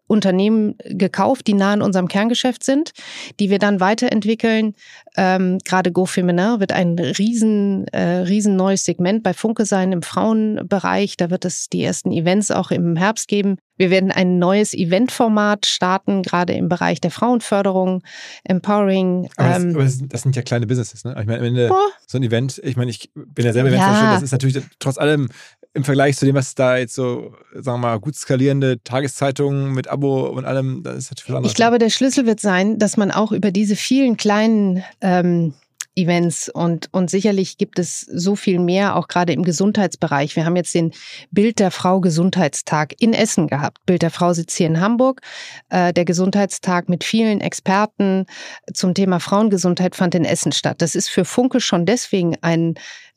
Unternehmen 0.08 0.76
gekauft, 0.84 1.46
die 1.46 1.54
nah 1.54 1.72
an 1.72 1.82
unserem 1.82 2.08
Kerngeschäft 2.08 2.62
sind, 2.62 2.92
die 3.40 3.50
wir 3.50 3.58
dann 3.58 3.80
weiterentwickeln. 3.80 4.74
Ähm, 5.16 5.58
Gerade 5.64 5.92
Go 5.92 6.06
Feminin 6.06 6.60
wird 6.60 6.72
ein 6.72 6.98
riesen, 6.98 7.86
äh, 7.88 8.18
riesen 8.18 8.56
neues 8.56 8.84
Segment 8.84 9.22
bei 9.22 9.34
Funke 9.34 9.64
sein 9.64 9.92
im 9.92 10.02
Frauenbereich. 10.02 11.16
Da 11.16 11.30
wird 11.30 11.44
es 11.44 11.68
die 11.68 11.82
ersten 11.82 12.12
Events 12.12 12.50
auch 12.50 12.70
im 12.70 12.96
Herbst 12.96 13.28
geben. 13.28 13.56
Wir 13.78 13.90
werden 13.90 14.10
ein 14.10 14.38
neues 14.38 14.72
Eventformat 14.72 15.66
starten, 15.66 16.22
gerade 16.22 16.54
im 16.54 16.68
Bereich 16.68 17.00
der 17.00 17.10
Frauenförderung, 17.10 18.02
Empowering. 18.44 19.28
Aber, 19.36 19.48
das, 19.48 19.62
ähm, 19.62 19.70
aber 19.74 19.84
das, 19.84 19.98
das, 20.08 20.22
sind 20.22 20.36
ja 20.36 20.42
kleine 20.42 20.66
Businesses, 20.66 21.04
ne? 21.04 21.14
Ich 21.20 21.26
meine, 21.26 21.40
am 21.40 21.44
Ende 21.44 21.68
boah. 21.68 21.88
so 22.06 22.16
ein 22.16 22.22
Event, 22.22 22.60
ich 22.64 22.76
meine, 22.76 22.90
ich 22.90 23.10
bin 23.14 23.44
ja 23.44 23.52
selber 23.52 23.68
Eventvorsteller, 23.68 24.08
ja. 24.08 24.14
das 24.14 24.22
ist 24.22 24.32
natürlich 24.32 24.62
trotz 24.78 24.96
allem 24.96 25.28
im 25.76 25.84
Vergleich 25.84 26.16
zu 26.16 26.24
dem, 26.24 26.34
was 26.34 26.54
da 26.54 26.78
jetzt 26.78 26.94
so, 26.94 27.34
sagen 27.52 27.80
wir 27.80 27.88
mal, 27.88 28.00
gut 28.00 28.16
skalierende 28.16 28.82
Tageszeitungen 28.82 29.74
mit 29.74 29.88
Abo 29.88 30.26
und 30.26 30.46
allem, 30.46 30.82
das 30.82 30.96
ist 30.96 31.10
natürlich 31.10 31.36
anders. 31.36 31.52
Ich 31.52 31.56
glaube, 31.56 31.78
der 31.78 31.90
Schlüssel 31.90 32.24
wird 32.24 32.40
sein, 32.40 32.78
dass 32.78 32.96
man 32.96 33.10
auch 33.10 33.30
über 33.30 33.50
diese 33.50 33.76
vielen 33.76 34.16
kleinen 34.16 34.82
ähm, 35.06 35.54
Events 35.98 36.50
und, 36.50 36.88
und 36.92 37.08
sicherlich 37.08 37.56
gibt 37.56 37.78
es 37.78 38.00
so 38.00 38.36
viel 38.36 38.58
mehr, 38.58 38.96
auch 38.96 39.08
gerade 39.08 39.32
im 39.32 39.42
Gesundheitsbereich. 39.42 40.36
Wir 40.36 40.44
haben 40.44 40.56
jetzt 40.56 40.74
den 40.74 40.92
Bild 41.30 41.58
der 41.58 41.70
Frau 41.70 42.00
Gesundheitstag 42.00 42.94
in 43.00 43.14
Essen 43.14 43.46
gehabt. 43.46 43.78
Bild 43.86 44.02
der 44.02 44.10
Frau 44.10 44.34
sitzt 44.34 44.58
hier 44.58 44.66
in 44.66 44.80
Hamburg. 44.80 45.22
Äh, 45.70 45.94
der 45.94 46.04
Gesundheitstag 46.04 46.90
mit 46.90 47.02
vielen 47.02 47.40
Experten 47.40 48.26
zum 48.74 48.92
Thema 48.92 49.20
Frauengesundheit 49.20 49.96
fand 49.96 50.14
in 50.14 50.26
Essen 50.26 50.52
statt. 50.52 50.82
Das 50.82 50.94
ist 50.94 51.08
für 51.08 51.24
Funke 51.24 51.60
schon 51.60 51.86
deswegen 51.86 52.36
ein 52.42 52.74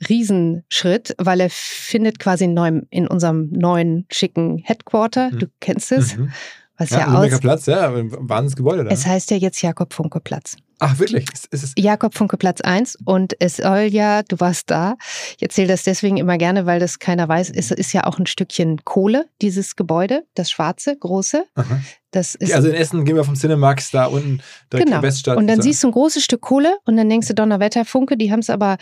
Riesenschritt, 0.08 1.16
weil 1.18 1.42
er 1.42 1.50
findet 1.50 2.18
quasi 2.18 2.46
in, 2.46 2.54
neuem, 2.54 2.88
in 2.92 3.08
unserem 3.08 3.50
neuen 3.52 4.06
schicken 4.10 4.60
Headquarter. 4.64 5.32
Du 5.32 5.48
kennst 5.60 5.92
es. 5.92 6.16
Mhm. 6.16 6.32
Was 6.80 6.90
ja, 6.92 7.00
ja 7.00 7.08
aus. 7.14 7.40
Platz, 7.40 7.66
ja, 7.66 7.94
ein 7.94 8.10
Wahnsinnsgebäude 8.12 8.86
da. 8.86 8.90
Es 8.90 9.06
heißt 9.06 9.32
ja 9.32 9.38
jetzt 9.38 9.62
Jakob 9.62 9.94
Funke 9.94 10.22
Platz. 10.22 10.56
Ach, 10.80 10.98
wirklich? 10.98 11.26
Ist, 11.34 11.54
ist 11.54 11.78
Jakob 11.78 12.16
Funke 12.16 12.38
Platz 12.38 12.62
1 12.62 13.00
und 13.04 13.36
es 13.40 13.58
soll 13.58 13.90
ja, 13.92 14.24
du 14.24 14.40
warst 14.40 14.72
da. 14.72 14.96
Ich 15.36 15.44
erzähle 15.44 15.68
das 15.68 15.84
deswegen 15.84 16.16
immer 16.16 16.38
gerne, 16.38 16.66
weil 16.66 16.80
das 16.80 17.00
keiner 17.00 17.28
weiß. 17.28 17.52
Es 17.54 17.72
ist 17.72 17.92
ja 17.92 18.06
auch 18.06 18.18
ein 18.18 18.26
Stückchen 18.26 18.86
Kohle, 18.86 19.26
dieses 19.42 19.76
Gebäude, 19.76 20.24
das 20.36 20.50
schwarze, 20.50 20.96
große. 20.96 21.44
Aha. 21.56 21.82
Das 22.12 22.34
ist 22.34 22.54
also 22.54 22.70
in 22.70 22.74
Essen 22.74 23.06
gehen 23.06 23.18
wir 23.18 23.24
vom 23.24 23.36
Cinemax 23.36 23.92
da 23.92 24.06
unten 24.06 24.42
direkt 24.72 24.88
genau. 24.88 24.98
in 24.98 25.04
Weststadt. 25.04 25.38
Und 25.38 25.48
dann 25.48 25.62
siehst 25.62 25.84
du 25.84 25.90
ein 25.90 25.92
großes 25.92 26.24
Stück 26.24 26.42
Kohle 26.42 26.78
und 26.86 26.98
dann 26.98 27.08
denkst 27.08 27.28
du 27.28 27.36
Donnerwetter, 27.36 27.86
Funke, 27.86 28.18
die 28.18 28.32
haben 28.32 28.40
es 28.40 28.50
aber, 28.50 28.78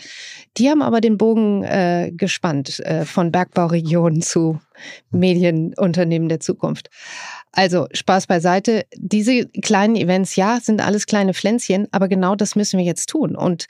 die 0.56 0.70
haben 0.70 0.80
aber 0.80 1.02
den 1.02 1.18
Bogen 1.18 1.62
äh, 1.62 2.10
gespannt 2.14 2.80
äh, 2.80 3.04
von 3.04 3.30
Bergbauregionen 3.30 4.22
zu 4.22 4.60
Medienunternehmen 5.10 6.30
der 6.30 6.40
Zukunft. 6.40 6.88
Also 7.52 7.86
Spaß 7.92 8.26
beiseite. 8.26 8.84
Diese 8.96 9.46
kleinen 9.46 9.96
Events, 9.96 10.36
ja, 10.36 10.58
sind 10.60 10.80
alles 10.80 11.06
kleine 11.06 11.34
Pflänzchen, 11.34 11.88
aber 11.92 12.08
genau 12.08 12.34
das 12.34 12.56
müssen 12.56 12.78
wir 12.78 12.84
jetzt 12.84 13.08
tun. 13.08 13.36
Und 13.36 13.66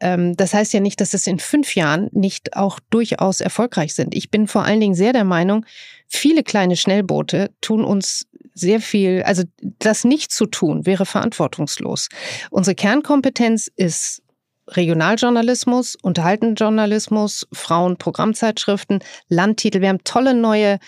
ähm, 0.00 0.36
das 0.36 0.52
heißt 0.52 0.72
ja 0.72 0.80
nicht, 0.80 1.00
dass 1.00 1.14
es 1.14 1.26
in 1.26 1.38
fünf 1.38 1.74
Jahren 1.74 2.08
nicht 2.12 2.56
auch 2.56 2.80
durchaus 2.90 3.40
erfolgreich 3.40 3.94
sind. 3.94 4.14
Ich 4.14 4.30
bin 4.30 4.46
vor 4.46 4.64
allen 4.64 4.80
Dingen 4.80 4.94
sehr 4.94 5.12
der 5.12 5.24
Meinung, 5.24 5.64
viele 6.06 6.42
kleine 6.42 6.76
Schnellboote 6.76 7.50
tun 7.60 7.84
uns 7.84 8.26
sehr 8.52 8.80
viel, 8.80 9.22
also 9.22 9.44
das 9.78 10.04
nicht 10.04 10.32
zu 10.32 10.46
tun, 10.46 10.84
wäre 10.84 11.06
verantwortungslos. 11.06 12.08
Unsere 12.50 12.74
Kernkompetenz 12.74 13.70
ist 13.76 14.22
Regionaljournalismus, 14.68 15.96
Unterhaltenjournalismus, 16.02 17.48
Frauen, 17.52 17.96
Programmzeitschriften, 17.96 19.00
Landtitel. 19.28 19.80
Wir 19.80 19.88
haben 19.88 20.04
tolle 20.04 20.34
neue 20.34 20.78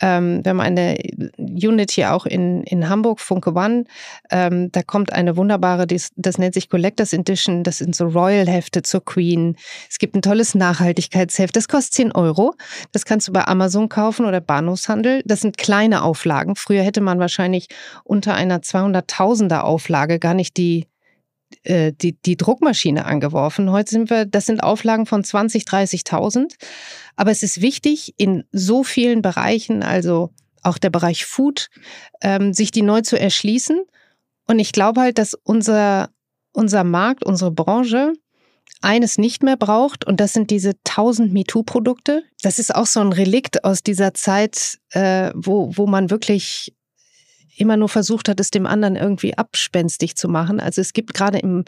ähm, 0.00 0.44
wir 0.44 0.50
haben 0.50 0.60
eine 0.60 0.98
Unit 1.36 1.90
hier 1.90 2.14
auch 2.14 2.26
in, 2.26 2.62
in 2.64 2.88
Hamburg, 2.88 3.20
Funke 3.20 3.54
One. 3.54 3.84
Ähm, 4.30 4.72
da 4.72 4.82
kommt 4.82 5.12
eine 5.12 5.36
wunderbare, 5.36 5.86
das, 5.86 6.10
das 6.16 6.38
nennt 6.38 6.54
sich 6.54 6.68
Collectors 6.68 7.12
Edition. 7.12 7.62
Das 7.62 7.78
sind 7.78 7.94
so 7.94 8.06
Royal-Hefte 8.06 8.82
zur 8.82 9.04
Queen. 9.04 9.56
Es 9.88 9.98
gibt 9.98 10.14
ein 10.14 10.22
tolles 10.22 10.54
Nachhaltigkeitsheft. 10.54 11.54
Das 11.54 11.68
kostet 11.68 11.94
10 11.94 12.12
Euro. 12.12 12.54
Das 12.92 13.04
kannst 13.04 13.28
du 13.28 13.32
bei 13.32 13.46
Amazon 13.46 13.88
kaufen 13.88 14.26
oder 14.26 14.40
Bahnhofshandel. 14.40 15.22
Das 15.24 15.40
sind 15.40 15.58
kleine 15.58 16.02
Auflagen. 16.02 16.56
Früher 16.56 16.82
hätte 16.82 17.00
man 17.00 17.18
wahrscheinlich 17.18 17.68
unter 18.04 18.34
einer 18.34 18.60
200.000er 18.60 19.60
Auflage 19.60 20.18
gar 20.18 20.34
nicht 20.34 20.56
die 20.56 20.86
äh, 21.64 21.92
die, 21.92 22.20
die 22.20 22.36
Druckmaschine 22.36 23.04
angeworfen. 23.04 23.70
Heute 23.70 23.90
sind 23.90 24.10
wir, 24.10 24.24
das 24.24 24.46
sind 24.46 24.62
Auflagen 24.62 25.06
von 25.06 25.24
20, 25.24 25.64
30.000. 25.64 26.54
Aber 27.16 27.30
es 27.30 27.42
ist 27.42 27.60
wichtig, 27.60 28.14
in 28.16 28.44
so 28.52 28.84
vielen 28.84 29.22
Bereichen, 29.22 29.82
also 29.82 30.30
auch 30.62 30.78
der 30.78 30.90
Bereich 30.90 31.24
Food, 31.24 31.68
ähm, 32.22 32.52
sich 32.52 32.70
die 32.70 32.82
neu 32.82 33.02
zu 33.02 33.18
erschließen. 33.18 33.80
Und 34.46 34.58
ich 34.58 34.72
glaube 34.72 35.00
halt, 35.00 35.18
dass 35.18 35.34
unser, 35.34 36.10
unser 36.52 36.84
Markt, 36.84 37.24
unsere 37.24 37.50
Branche 37.50 38.12
eines 38.82 39.18
nicht 39.18 39.42
mehr 39.42 39.56
braucht 39.56 40.06
und 40.06 40.20
das 40.20 40.32
sind 40.32 40.50
diese 40.50 40.72
1000 40.88 41.32
MeToo-Produkte. 41.32 42.22
Das 42.42 42.58
ist 42.58 42.74
auch 42.74 42.86
so 42.86 43.00
ein 43.00 43.12
Relikt 43.12 43.64
aus 43.64 43.82
dieser 43.82 44.14
Zeit, 44.14 44.78
äh, 44.90 45.30
wo, 45.34 45.76
wo 45.76 45.86
man 45.86 46.10
wirklich 46.10 46.74
immer 47.60 47.76
nur 47.76 47.88
versucht 47.88 48.28
hat, 48.28 48.40
es 48.40 48.50
dem 48.50 48.66
anderen 48.66 48.96
irgendwie 48.96 49.36
abspenstig 49.36 50.16
zu 50.16 50.28
machen. 50.28 50.60
Also 50.60 50.80
es 50.80 50.92
gibt 50.92 51.14
gerade 51.14 51.38
im, 51.38 51.64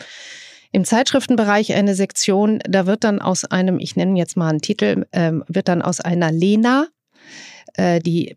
im 0.72 0.84
Zeitschriftenbereich 0.84 1.74
eine 1.74 1.94
Sektion, 1.94 2.60
da 2.68 2.86
wird 2.86 3.04
dann 3.04 3.20
aus 3.20 3.44
einem, 3.44 3.78
ich 3.78 3.96
nenne 3.96 4.18
jetzt 4.18 4.36
mal 4.36 4.48
einen 4.48 4.62
Titel, 4.62 5.06
ähm, 5.12 5.44
wird 5.48 5.68
dann 5.68 5.82
aus 5.82 6.00
einer 6.00 6.32
Lena, 6.32 6.88
äh, 7.74 8.00
die 8.00 8.36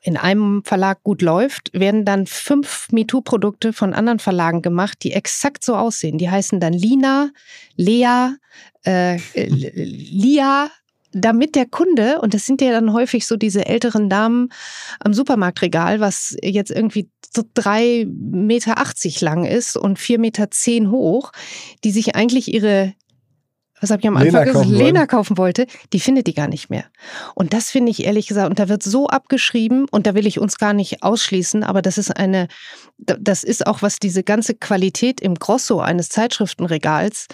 in 0.00 0.16
einem 0.16 0.62
Verlag 0.64 1.02
gut 1.02 1.22
läuft, 1.22 1.70
werden 1.72 2.04
dann 2.04 2.26
fünf 2.26 2.88
MeToo-Produkte 2.92 3.72
von 3.72 3.92
anderen 3.92 4.18
Verlagen 4.18 4.62
gemacht, 4.62 4.98
die 5.02 5.12
exakt 5.12 5.64
so 5.64 5.74
aussehen. 5.76 6.18
Die 6.18 6.30
heißen 6.30 6.60
dann 6.60 6.72
Lina, 6.72 7.30
Lea, 7.76 8.30
äh, 8.84 9.18
Lia, 9.34 10.70
damit 11.16 11.54
der 11.54 11.66
Kunde, 11.66 12.20
und 12.20 12.34
das 12.34 12.44
sind 12.44 12.60
ja 12.60 12.70
dann 12.70 12.92
häufig 12.92 13.26
so 13.26 13.36
diese 13.36 13.66
älteren 13.66 14.10
Damen 14.10 14.50
am 15.00 15.14
Supermarktregal, 15.14 15.98
was 16.00 16.36
jetzt 16.42 16.70
irgendwie 16.70 17.08
so 17.34 17.42
drei 17.54 18.06
Meter 18.08 18.78
achtzig 18.78 19.20
lang 19.20 19.44
ist 19.44 19.76
und 19.76 19.98
vier 19.98 20.18
Meter 20.18 20.50
zehn 20.50 20.90
hoch, 20.90 21.32
die 21.84 21.90
sich 21.90 22.14
eigentlich 22.14 22.52
ihre 22.52 22.92
was 23.80 23.90
habe 23.90 24.00
ich 24.00 24.08
am 24.08 24.16
Anfang 24.16 24.44
gesagt, 24.44 24.66
Lena 24.66 25.06
kaufen 25.06 25.36
wollte, 25.36 25.66
die 25.92 26.00
findet 26.00 26.26
die 26.26 26.34
gar 26.34 26.48
nicht 26.48 26.70
mehr. 26.70 26.84
Und 27.34 27.52
das 27.52 27.70
finde 27.70 27.90
ich 27.90 28.04
ehrlich 28.04 28.26
gesagt, 28.26 28.48
und 28.48 28.58
da 28.58 28.68
wird 28.68 28.82
so 28.82 29.08
abgeschrieben, 29.08 29.86
und 29.90 30.06
da 30.06 30.14
will 30.14 30.26
ich 30.26 30.38
uns 30.38 30.56
gar 30.56 30.72
nicht 30.72 31.02
ausschließen, 31.02 31.62
aber 31.62 31.82
das 31.82 31.98
ist 31.98 32.16
eine, 32.16 32.48
das 32.98 33.44
ist 33.44 33.66
auch, 33.66 33.82
was 33.82 33.98
diese 33.98 34.22
ganze 34.22 34.54
Qualität 34.54 35.20
im 35.20 35.34
Grosso 35.34 35.80
eines 35.80 36.08
Zeitschriftenregals 36.08 37.26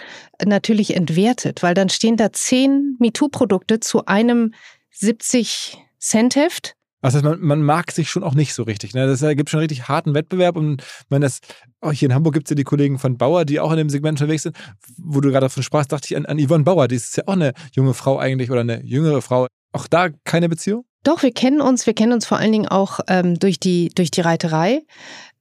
natürlich 0.44 0.96
entwertet, 0.96 1.62
weil 1.62 1.74
dann 1.74 1.88
stehen 1.88 2.16
da 2.16 2.32
zehn 2.32 2.96
MeToo-Produkte 2.98 3.80
zu 3.80 4.06
einem 4.06 4.52
70 4.90 5.78
Cent 5.98 6.34
Heft 6.36 6.74
das 7.02 7.14
heißt, 7.14 7.24
man, 7.24 7.40
man 7.40 7.62
mag 7.62 7.90
sich 7.90 8.10
schon 8.10 8.22
auch 8.22 8.34
nicht 8.34 8.54
so 8.54 8.62
richtig. 8.62 8.94
Ne? 8.94 9.06
Das 9.06 9.20
gibt 9.20 9.50
schon 9.50 9.60
richtig 9.60 9.88
harten 9.88 10.14
Wettbewerb. 10.14 10.56
Und 10.56 10.82
wenn 11.08 11.20
das, 11.20 11.40
oh, 11.80 11.90
hier 11.90 12.08
in 12.08 12.14
Hamburg 12.14 12.34
gibt 12.34 12.46
es 12.46 12.50
ja 12.50 12.54
die 12.56 12.64
Kollegen 12.64 12.98
von 12.98 13.18
Bauer, 13.18 13.44
die 13.44 13.60
auch 13.60 13.72
in 13.72 13.78
dem 13.78 13.90
Segment 13.90 14.20
unterwegs 14.20 14.44
sind. 14.44 14.56
Wo 14.96 15.20
du 15.20 15.30
gerade 15.30 15.46
davon 15.46 15.62
sprachst, 15.62 15.92
dachte 15.92 16.06
ich 16.08 16.16
an, 16.16 16.26
an 16.26 16.38
Yvonne 16.38 16.64
Bauer. 16.64 16.88
Die 16.88 16.94
ist 16.94 17.16
ja 17.16 17.24
auch 17.26 17.32
eine 17.32 17.52
junge 17.72 17.92
Frau 17.92 18.18
eigentlich 18.18 18.50
oder 18.50 18.60
eine 18.60 18.82
jüngere 18.84 19.20
Frau. 19.20 19.48
Auch 19.72 19.88
da 19.88 20.10
keine 20.24 20.48
Beziehung? 20.48 20.84
Doch, 21.02 21.22
wir 21.22 21.32
kennen 21.32 21.60
uns. 21.60 21.86
Wir 21.86 21.94
kennen 21.94 22.12
uns 22.12 22.24
vor 22.24 22.38
allen 22.38 22.52
Dingen 22.52 22.68
auch 22.68 23.00
ähm, 23.08 23.38
durch, 23.38 23.58
die, 23.58 23.88
durch 23.88 24.12
die 24.12 24.20
Reiterei. 24.20 24.82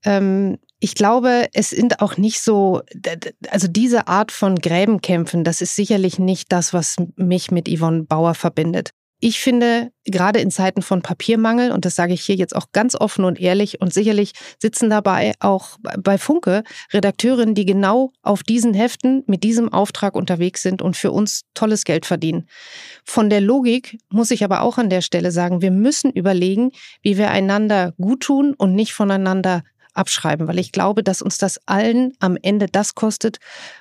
Ähm, 0.03 0.57
ich 0.79 0.95
glaube, 0.95 1.47
es 1.53 1.69
sind 1.69 2.01
auch 2.01 2.17
nicht 2.17 2.41
so, 2.41 2.81
also 3.51 3.67
diese 3.67 4.07
Art 4.07 4.31
von 4.31 4.55
Gräbenkämpfen, 4.55 5.43
das 5.43 5.61
ist 5.61 5.75
sicherlich 5.75 6.17
nicht 6.17 6.51
das, 6.51 6.73
was 6.73 6.95
mich 7.17 7.51
mit 7.51 7.69
Yvonne 7.69 8.03
Bauer 8.03 8.33
verbindet. 8.33 8.89
Ich 9.23 9.39
finde, 9.39 9.91
gerade 10.03 10.39
in 10.39 10.49
Zeiten 10.49 10.81
von 10.81 11.03
Papiermangel, 11.03 11.71
und 11.71 11.85
das 11.85 11.93
sage 11.93 12.11
ich 12.11 12.23
hier 12.23 12.35
jetzt 12.35 12.55
auch 12.55 12.71
ganz 12.71 12.95
offen 12.95 13.23
und 13.23 13.39
ehrlich, 13.39 13.79
und 13.79 13.93
sicherlich 13.93 14.31
sitzen 14.57 14.89
dabei 14.89 15.33
auch 15.39 15.77
bei 15.99 16.17
Funke 16.17 16.63
Redakteurinnen, 16.91 17.53
die 17.53 17.67
genau 17.67 18.11
auf 18.23 18.41
diesen 18.41 18.73
Heften 18.73 19.23
mit 19.27 19.43
diesem 19.43 19.71
Auftrag 19.71 20.15
unterwegs 20.15 20.63
sind 20.63 20.81
und 20.81 20.97
für 20.97 21.11
uns 21.11 21.43
tolles 21.53 21.85
Geld 21.85 22.07
verdienen. 22.07 22.47
Von 23.05 23.29
der 23.29 23.41
Logik 23.41 23.99
muss 24.09 24.31
ich 24.31 24.43
aber 24.43 24.61
auch 24.61 24.79
an 24.79 24.89
der 24.89 25.01
Stelle 25.01 25.31
sagen, 25.31 25.61
wir 25.61 25.71
müssen 25.71 26.09
überlegen, 26.09 26.71
wie 27.03 27.19
wir 27.19 27.29
einander 27.29 27.93
gut 28.01 28.21
tun 28.21 28.55
und 28.57 28.73
nicht 28.73 28.93
voneinander 28.93 29.61
abschreiben, 29.93 30.47
weil 30.47 30.59
ich 30.59 30.71
glaube, 30.71 31.03
dass 31.03 31.21
uns 31.21 31.37
das 31.37 31.59
allen 31.65 32.13
am 32.19 32.37
Ende 32.41 32.67
das 32.71 32.95
kostet, 32.95 33.39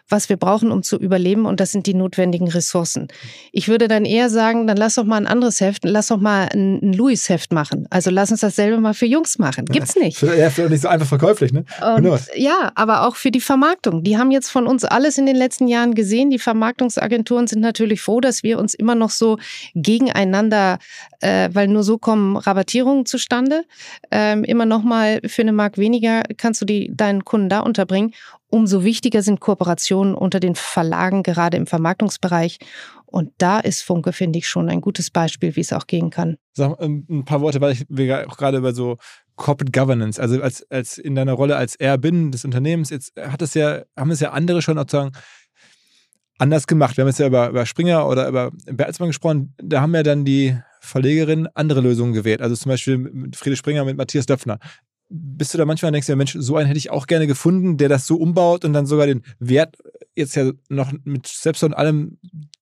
was 0.09 0.29
wir 0.29 0.37
brauchen, 0.37 0.73
um 0.73 0.83
zu 0.83 0.97
überleben 0.99 1.47
und 1.47 1.61
das 1.61 1.73
sind 1.73 1.87
die 1.87 1.95
notwendigen 1.95 2.49
Ressourcen. 2.49 3.09
Ich 3.53 3.69
würde 3.69 3.87
dann 3.87 4.05
eher 4.05 4.29
sagen, 4.29 4.67
dann 4.67 4.77
lass 4.77 4.97
doch 4.97 5.05
mal 5.05 5.19
ein 5.19 5.27
anderes 5.27 5.61
Heft, 5.61 5.85
lass 5.85 6.09
doch 6.09 6.19
mal 6.19 6.49
ein, 6.53 6.81
ein 6.83 6.93
Louis-Heft 6.93 7.53
machen. 7.53 7.87
Also 7.91 8.11
lass 8.11 8.31
uns 8.31 8.41
dasselbe 8.41 8.79
mal 8.79 8.95
für 8.95 9.07
Jungs 9.07 9.39
machen. 9.39 9.67
Gibt's 9.67 9.95
nicht. 9.97 10.21
Ja, 10.23 10.51
vielleicht 10.51 10.71
nicht 10.71 10.83
so 10.83 10.89
einfach 10.89 11.07
verkäuflich, 11.07 11.53
ne? 11.53 11.65
Und, 11.97 12.21
ja, 12.35 12.73
aber 12.75 13.07
auch 13.07 13.17
für 13.17 13.31
die 13.31 13.41
Vermarktung. 13.41 14.03
Die 14.03 14.19
haben 14.19 14.31
jetzt 14.31 14.51
von 14.51 14.67
uns 14.67 14.85
alles 14.85 15.17
in 15.17 15.27
den 15.27 15.37
letzten 15.37 15.69
Jahren 15.69 15.95
gesehen. 15.95 16.31
Die 16.31 16.39
Vermarktungsagenturen 16.39 17.47
sind 17.47 17.61
natürlich 17.61 18.01
froh, 18.01 18.21
dass 18.21 18.43
wir 18.43 18.59
uns 18.59 18.75
immer 18.75 18.95
noch 18.95 19.11
so 19.11 19.39
gegeneinander, 19.75 20.79
äh, 21.21 21.51
weil 21.53 21.69
nur 21.69 21.85
so 21.85 21.99
kommen 21.99 22.37
Rabattierungen 22.37 23.07
zustande, 23.07 23.65
ähm, 24.11 24.43
immer 24.45 24.67
noch 24.67 24.83
mal 24.83 25.21
für 25.27 25.43
eine 25.43 25.53
Mark 25.53 25.79
weniger 25.79 26.00
weniger 26.01 26.23
kannst 26.37 26.61
du 26.61 26.65
die, 26.65 26.91
deinen 26.95 27.25
Kunden 27.25 27.49
da 27.49 27.61
unterbringen, 27.61 28.13
umso 28.49 28.85
wichtiger 28.85 29.23
sind 29.23 29.41
Kooperationen 29.41 30.15
unter 30.15 30.41
den 30.41 30.55
Verlagen, 30.55 31.23
gerade 31.23 31.57
im 31.57 31.67
Vermarktungsbereich. 31.67 32.59
Und 33.07 33.33
da 33.39 33.59
ist 33.59 33.83
Funke, 33.83 34.13
finde 34.13 34.39
ich, 34.39 34.49
schon 34.49 34.69
ein 34.69 34.81
gutes 34.81 35.11
Beispiel, 35.11 35.57
wie 35.57 35.61
es 35.61 35.73
auch 35.73 35.87
gehen 35.87 36.11
kann. 36.11 36.37
Sag 36.53 36.81
ähm, 36.81 37.07
ein 37.11 37.25
paar 37.25 37.41
Worte, 37.41 37.61
weil 37.61 37.73
ich 37.73 37.87
auch 38.13 38.37
gerade 38.37 38.59
über 38.59 38.73
so 38.73 38.97
Corporate 39.37 39.73
Governance, 39.73 40.21
also 40.21 40.41
als, 40.43 40.71
als 40.71 40.99
in 40.99 41.15
deiner 41.15 41.33
Rolle 41.33 41.57
als 41.57 41.75
Erbin 41.77 42.31
des 42.31 42.45
Unternehmens, 42.45 42.91
jetzt 42.91 43.13
hat 43.19 43.43
es 43.43 43.55
ja, 43.55 43.83
haben 43.97 44.11
es 44.11 44.21
ja 44.21 44.31
andere 44.31 44.63
schon 44.63 44.77
sozusagen 44.77 45.13
anders 46.39 46.67
gemacht. 46.67 46.97
Wir 46.97 47.03
haben 47.03 47.09
jetzt 47.09 47.21
ja 47.21 47.27
über, 47.27 47.49
über 47.49 47.67
Springer 47.67 48.07
oder 48.07 48.29
über 48.29 48.51
Bertelsmann 48.67 49.09
gesprochen, 49.09 49.55
da 49.59 49.81
haben 49.81 49.95
ja 49.95 50.03
dann 50.03 50.25
die 50.25 50.57
Verlegerinnen 50.81 51.49
andere 51.55 51.81
Lösungen 51.81 52.13
gewählt. 52.13 52.41
Also 52.41 52.55
zum 52.55 52.71
Beispiel 52.71 52.97
mit 52.97 53.37
Friede 53.37 53.57
Springer 53.57 53.85
mit 53.85 53.97
Matthias 53.97 54.27
Döpfner 54.27 54.59
bist 55.11 55.53
du 55.53 55.59
da 55.59 55.65
manchmal 55.65 55.91
denkst, 55.91 56.09
ja 56.09 56.17
Mensch, 56.17 56.37
so 56.39 56.57
einen 56.57 56.69
hätte 56.69 56.79
ich 56.79 56.91
auch 56.91 57.07
gerne 57.07 57.27
gefunden, 57.27 57.77
der 57.77 57.89
das 57.89 58.07
so 58.07 58.17
umbaut 58.17 58.65
und 58.65 58.73
dann 58.73 58.87
sogar 58.87 59.07
den 59.07 59.23
Wert 59.41 59.77
jetzt 60.15 60.37
ja 60.37 60.53
noch 60.69 60.93
mit 61.05 61.27
selbst 61.27 61.65
und 61.65 61.75
allem 61.75 62.19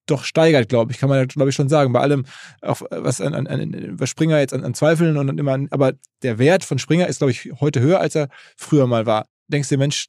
doch 0.07 0.23
steigert, 0.23 0.67
glaube 0.67 0.91
ich, 0.91 0.97
kann 0.97 1.09
man 1.09 1.19
ja, 1.19 1.25
glaube 1.25 1.49
ich, 1.49 1.55
schon 1.55 1.69
sagen. 1.69 1.93
Bei 1.93 1.99
allem, 1.99 2.25
auch 2.61 2.81
was 2.89 3.21
an, 3.21 3.35
an, 3.35 3.45
an 3.45 3.99
was 3.99 4.09
Springer 4.09 4.39
jetzt 4.39 4.53
an, 4.53 4.63
an 4.63 4.73
Zweifeln 4.73 5.15
und 5.17 5.37
immer, 5.37 5.59
aber 5.69 5.93
der 6.23 6.39
Wert 6.39 6.63
von 6.63 6.79
Springer 6.79 7.07
ist, 7.07 7.19
glaube 7.19 7.31
ich, 7.31 7.51
heute 7.59 7.81
höher, 7.81 7.99
als 7.99 8.15
er 8.15 8.29
früher 8.57 8.87
mal 8.87 9.05
war. 9.05 9.27
Denkst 9.47 9.69
du, 9.69 9.77
Mensch, 9.77 10.07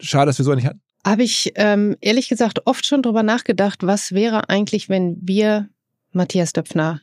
schade, 0.00 0.26
dass 0.26 0.38
wir 0.38 0.44
so 0.44 0.50
einen 0.52 0.60
nicht 0.60 0.68
hatten? 0.68 0.80
Habe 1.06 1.22
ich 1.22 1.52
ähm, 1.56 1.96
ehrlich 2.00 2.28
gesagt 2.28 2.66
oft 2.66 2.86
schon 2.86 3.02
drüber 3.02 3.22
nachgedacht, 3.22 3.82
was 3.82 4.12
wäre 4.12 4.48
eigentlich, 4.48 4.88
wenn 4.88 5.18
wir 5.20 5.68
Matthias 6.12 6.54
Döpfner 6.54 7.02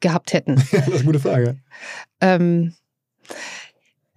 gehabt 0.00 0.32
hätten? 0.32 0.56
das 0.72 0.88
ist 0.88 0.94
eine 0.94 1.04
gute 1.04 1.20
Frage. 1.20 1.58
ähm, 2.20 2.74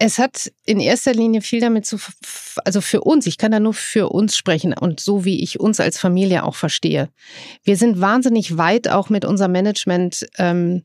es 0.03 0.17
hat 0.17 0.51
in 0.65 0.79
erster 0.79 1.13
Linie 1.13 1.41
viel 1.41 1.59
damit 1.59 1.85
zu, 1.85 1.97
also 2.65 2.81
für 2.81 3.01
uns, 3.01 3.27
ich 3.27 3.37
kann 3.37 3.51
da 3.51 3.59
nur 3.59 3.75
für 3.75 4.09
uns 4.09 4.35
sprechen 4.35 4.73
und 4.73 4.99
so 4.99 5.25
wie 5.25 5.43
ich 5.43 5.59
uns 5.59 5.79
als 5.79 5.99
Familie 5.99 6.43
auch 6.43 6.55
verstehe. 6.55 7.09
Wir 7.63 7.77
sind 7.77 8.01
wahnsinnig 8.01 8.57
weit 8.57 8.87
auch 8.87 9.09
mit 9.09 9.25
unserem 9.25 9.51
Management 9.51 10.25
ähm, 10.39 10.81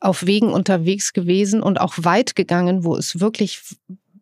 auf 0.00 0.26
Wegen 0.26 0.52
unterwegs 0.52 1.12
gewesen 1.12 1.62
und 1.62 1.80
auch 1.80 1.94
weit 1.98 2.34
gegangen, 2.34 2.82
wo 2.82 2.96
es 2.96 3.20
wirklich 3.20 3.62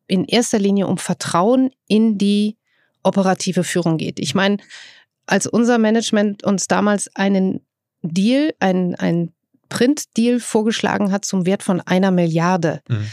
in 0.08 0.26
erster 0.26 0.58
Linie 0.58 0.88
um 0.88 0.98
Vertrauen 0.98 1.70
in 1.88 2.18
die 2.18 2.58
operative 3.02 3.64
Führung 3.64 3.96
geht. 3.96 4.20
Ich 4.20 4.34
meine, 4.34 4.58
als 5.24 5.46
unser 5.46 5.78
Management 5.78 6.44
uns 6.44 6.68
damals 6.68 7.08
einen 7.16 7.60
Deal, 8.02 8.52
ein, 8.60 8.94
ein 8.94 9.32
Print-Deal 9.70 10.38
vorgeschlagen 10.38 11.10
hat 11.10 11.24
zum 11.24 11.46
Wert 11.46 11.62
von 11.62 11.80
einer 11.80 12.10
Milliarde. 12.10 12.82
Mhm 12.88 13.06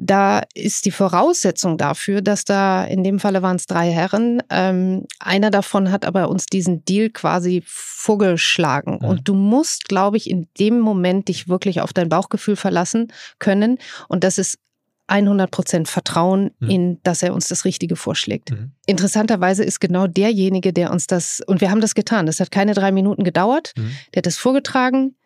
da 0.00 0.42
ist 0.54 0.84
die 0.84 0.92
Voraussetzung 0.92 1.76
dafür, 1.76 2.22
dass 2.22 2.44
da, 2.44 2.84
in 2.84 3.02
dem 3.02 3.18
Falle 3.18 3.42
waren 3.42 3.56
es 3.56 3.66
drei 3.66 3.90
Herren, 3.90 4.40
ähm, 4.48 5.06
einer 5.18 5.50
davon 5.50 5.90
hat 5.90 6.04
aber 6.04 6.30
uns 6.30 6.46
diesen 6.46 6.84
Deal 6.84 7.10
quasi 7.10 7.64
vorgeschlagen. 7.66 9.00
Mhm. 9.02 9.08
Und 9.08 9.28
du 9.28 9.34
musst, 9.34 9.88
glaube 9.88 10.16
ich, 10.16 10.30
in 10.30 10.46
dem 10.60 10.78
Moment 10.78 11.26
dich 11.26 11.48
wirklich 11.48 11.80
auf 11.80 11.92
dein 11.92 12.08
Bauchgefühl 12.08 12.54
verlassen 12.54 13.12
können. 13.40 13.78
Und 14.06 14.22
das 14.22 14.38
ist 14.38 14.58
100 15.08 15.50
Prozent 15.50 15.88
Vertrauen 15.88 16.52
mhm. 16.60 16.70
in, 16.70 17.02
dass 17.02 17.24
er 17.24 17.34
uns 17.34 17.48
das 17.48 17.64
Richtige 17.64 17.96
vorschlägt. 17.96 18.52
Mhm. 18.52 18.70
Interessanterweise 18.86 19.64
ist 19.64 19.80
genau 19.80 20.06
derjenige, 20.06 20.72
der 20.72 20.92
uns 20.92 21.08
das, 21.08 21.42
und 21.44 21.60
wir 21.60 21.72
haben 21.72 21.80
das 21.80 21.96
getan. 21.96 22.26
Das 22.26 22.38
hat 22.38 22.52
keine 22.52 22.74
drei 22.74 22.92
Minuten 22.92 23.24
gedauert. 23.24 23.72
Mhm. 23.76 23.90
Der 24.14 24.20
hat 24.20 24.26
das 24.26 24.36
vorgetragen. 24.36 25.16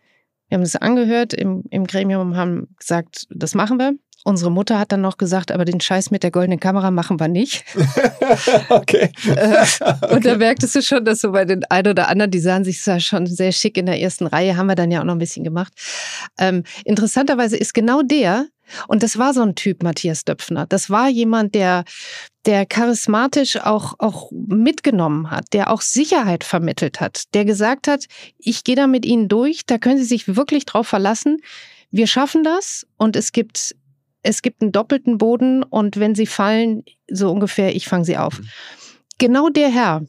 Wir 0.49 0.57
haben 0.57 0.63
das 0.63 0.77
angehört 0.77 1.35
im, 1.35 1.65
im 1.71 1.87
Gremium 1.87 2.31
und 2.31 2.37
haben 2.37 2.69
gesagt, 2.79 3.27
das 3.31 3.55
machen 3.55 3.79
wir. 3.79 3.93
Unsere 4.25 4.53
Mutter 4.53 4.79
hat 4.79 4.93
dann 4.93 5.01
noch 5.01 5.19
gesagt, 5.19 5.51
aber 5.51 5.65
den 5.65 5.81
Scheiß 5.81 6.13
mit 6.13 6.23
der 6.23 6.31
goldenen 6.31 6.61
Kamera 6.61 6.93
machen 6.93 7.19
wir 7.19 7.27
nicht. 7.27 7.65
okay. 8.69 9.11
Äh, 9.27 10.15
und 10.15 10.25
da 10.25 10.37
merktest 10.37 10.77
du 10.77 10.83
schon, 10.83 11.05
dass 11.05 11.21
so 11.21 11.33
bei 11.33 11.45
den 11.45 11.65
ein 11.65 11.87
oder 11.89 12.09
anderen, 12.09 12.31
die 12.31 12.39
sahen 12.39 12.65
sich 12.65 12.83
schon 12.83 13.27
sehr 13.27 13.51
schick 13.51 13.77
in 13.77 13.87
der 13.87 14.01
ersten 14.01 14.29
Reihe, 14.29 14.57
haben 14.57 14.69
wir 14.69 14.77
dann 14.77 14.93
ja 14.93 15.01
auch 15.01 15.05
noch 15.05 15.15
ein 15.15 15.19
bisschen 15.19 15.43
gemacht. 15.43 15.73
Ähm, 16.39 16.63
interessanterweise 16.85 17.57
ist 17.57 17.75
genau 17.75 18.03
der, 18.03 18.47
und 18.89 19.03
das 19.03 19.19
war 19.19 19.35
so 19.35 19.43
ein 19.43 19.55
Typ, 19.55 19.83
Matthias 19.83 20.25
Döpfner. 20.25 20.67
Das 20.67 20.89
war 20.89 21.09
jemand, 21.09 21.55
der, 21.55 21.85
der 22.47 22.67
charismatisch 22.67 23.57
auch, 23.59 23.95
auch 23.99 24.31
mitgenommen 24.31 25.31
hat, 25.31 25.47
der 25.53 25.71
auch 25.71 25.81
Sicherheit 25.81 26.45
vermittelt 26.45 27.01
hat, 27.01 27.35
der 27.35 27.45
gesagt 27.45 27.89
hat, 27.89 28.07
ich 28.39 28.65
gehe 28.65 28.77
da 28.77 28.87
mit 28.87 29.05
Ihnen 29.05 29.29
durch, 29.29 29.67
da 29.67 29.79
können 29.79 29.99
Sie 29.99 30.05
sich 30.05 30.37
wirklich 30.37 30.65
drauf 30.65 30.87
verlassen. 30.87 31.39
Wir 31.91 32.07
schaffen 32.07 32.43
das 32.43 32.87
und 32.97 33.17
es 33.17 33.33
gibt 33.33 33.75
es 34.23 34.43
gibt 34.43 34.63
einen 34.63 34.73
doppelten 34.73 35.19
Boden 35.19 35.63
und 35.63 35.99
wenn 35.99 36.15
sie 36.15 36.27
fallen, 36.27 36.85
so 37.11 37.31
ungefähr, 37.31 37.75
ich 37.75 37.89
fange 37.89 38.05
sie 38.05 38.17
auf. 38.17 38.39
Mhm. 38.39 38.49
Genau 39.19 39.49
der 39.49 39.69
Herr 39.69 40.03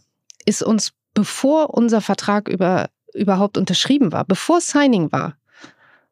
ist 0.45 0.63
uns 0.63 0.93
bevor 1.13 1.73
unser 1.73 2.01
Vertrag 2.01 2.47
über, 2.47 2.89
überhaupt 3.13 3.57
unterschrieben 3.57 4.11
war, 4.11 4.25
bevor 4.25 4.61
Signing 4.61 5.11
war, 5.11 5.35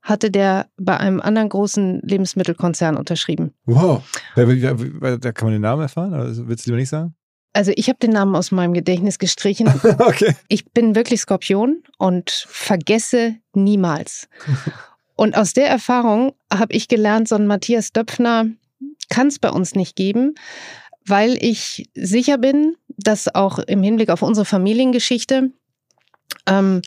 hatte 0.02 0.32
der 0.32 0.68
bei 0.78 0.98
einem 0.98 1.22
anderen 1.22 1.50
großen 1.50 2.02
Lebensmittelkonzern 2.02 2.98
unterschrieben. 2.98 3.54
Wow. 3.66 4.04
Da, 4.36 4.44
kann 5.32 5.48
man 5.48 5.54
den 5.54 5.62
Namen 5.62 5.84
erfahren? 5.84 6.14
Also 6.14 6.48
willst 6.48 6.66
du 6.66 6.72
lieber 6.72 6.80
nicht 6.80 6.90
sagen? 6.90 7.16
Also 7.54 7.72
ich 7.76 7.90
habe 7.90 8.00
den 8.00 8.12
Namen 8.12 8.36
aus 8.36 8.52
meinem 8.52 8.74
Gedächtnis 8.74 9.20
gestrichen. 9.20 9.68
okay. 10.00 10.36
Ich 10.48 10.72
bin 10.72 10.96
wirklich 10.96 11.22
Skorpion 11.22 11.84
und 11.98 12.32
vergesse 12.48 13.36
niemals. 13.54 14.28
Und 15.22 15.38
aus 15.38 15.54
der 15.54 15.68
Erfahrung 15.68 16.34
habe 16.52 16.74
ich 16.74 16.88
gelernt, 16.88 17.28
so 17.28 17.36
ein 17.36 17.46
Matthias 17.46 17.94
Döpfner 17.94 18.48
kann 19.08 19.28
es 19.28 19.38
bei 19.38 19.52
uns 19.52 19.76
nicht 19.76 19.96
geben, 19.96 20.34
weil 21.06 21.38
ich 21.40 21.88
sicher 21.94 22.40
bin, 22.40 22.76
dass 22.88 23.36
auch 23.36 23.60
im 23.60 23.84
Hinblick 23.84 24.10
auf 24.10 24.24
unsere 24.24 24.46
Familiengeschichte 24.46 25.52
ähm, 26.48 26.82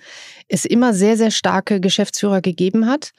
es 0.48 0.64
immer 0.64 0.94
sehr, 0.94 1.16
sehr 1.16 1.30
starke 1.30 1.80
Geschäftsführer 1.80 2.40
gegeben 2.40 2.88
hat. 2.88 3.12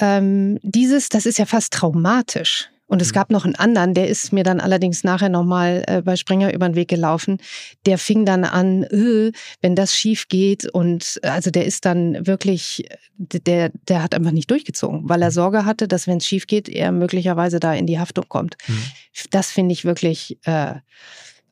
Ähm, 0.00 0.58
dieses, 0.62 1.10
das 1.10 1.26
ist 1.26 1.38
ja 1.38 1.44
fast 1.44 1.74
traumatisch. 1.74 2.70
Und 2.88 3.02
es 3.02 3.10
mhm. 3.10 3.14
gab 3.14 3.30
noch 3.30 3.44
einen 3.44 3.54
anderen, 3.54 3.94
der 3.94 4.08
ist 4.08 4.32
mir 4.32 4.42
dann 4.42 4.60
allerdings 4.60 5.04
nachher 5.04 5.28
nochmal 5.28 5.84
äh, 5.86 6.02
bei 6.02 6.16
Springer 6.16 6.52
über 6.52 6.68
den 6.68 6.74
Weg 6.74 6.88
gelaufen. 6.88 7.38
Der 7.86 7.98
fing 7.98 8.24
dann 8.24 8.44
an, 8.44 8.82
äh, 8.84 9.30
wenn 9.60 9.76
das 9.76 9.94
schief 9.94 10.28
geht 10.28 10.66
und 10.66 11.20
äh, 11.22 11.28
also 11.28 11.50
der 11.50 11.66
ist 11.66 11.84
dann 11.84 12.26
wirklich, 12.26 12.88
der, 13.18 13.70
der 13.88 14.02
hat 14.02 14.14
einfach 14.14 14.32
nicht 14.32 14.50
durchgezogen, 14.50 15.02
weil 15.08 15.22
er 15.22 15.28
mhm. 15.28 15.34
Sorge 15.34 15.64
hatte, 15.66 15.86
dass 15.86 16.06
wenn 16.06 16.16
es 16.16 16.26
schief 16.26 16.46
geht, 16.46 16.68
er 16.68 16.90
möglicherweise 16.90 17.60
da 17.60 17.74
in 17.74 17.86
die 17.86 18.00
Haftung 18.00 18.24
kommt. 18.28 18.56
Mhm. 18.66 18.82
Das 19.30 19.52
finde 19.52 19.74
ich 19.74 19.84
wirklich 19.84 20.38
äh, 20.44 20.74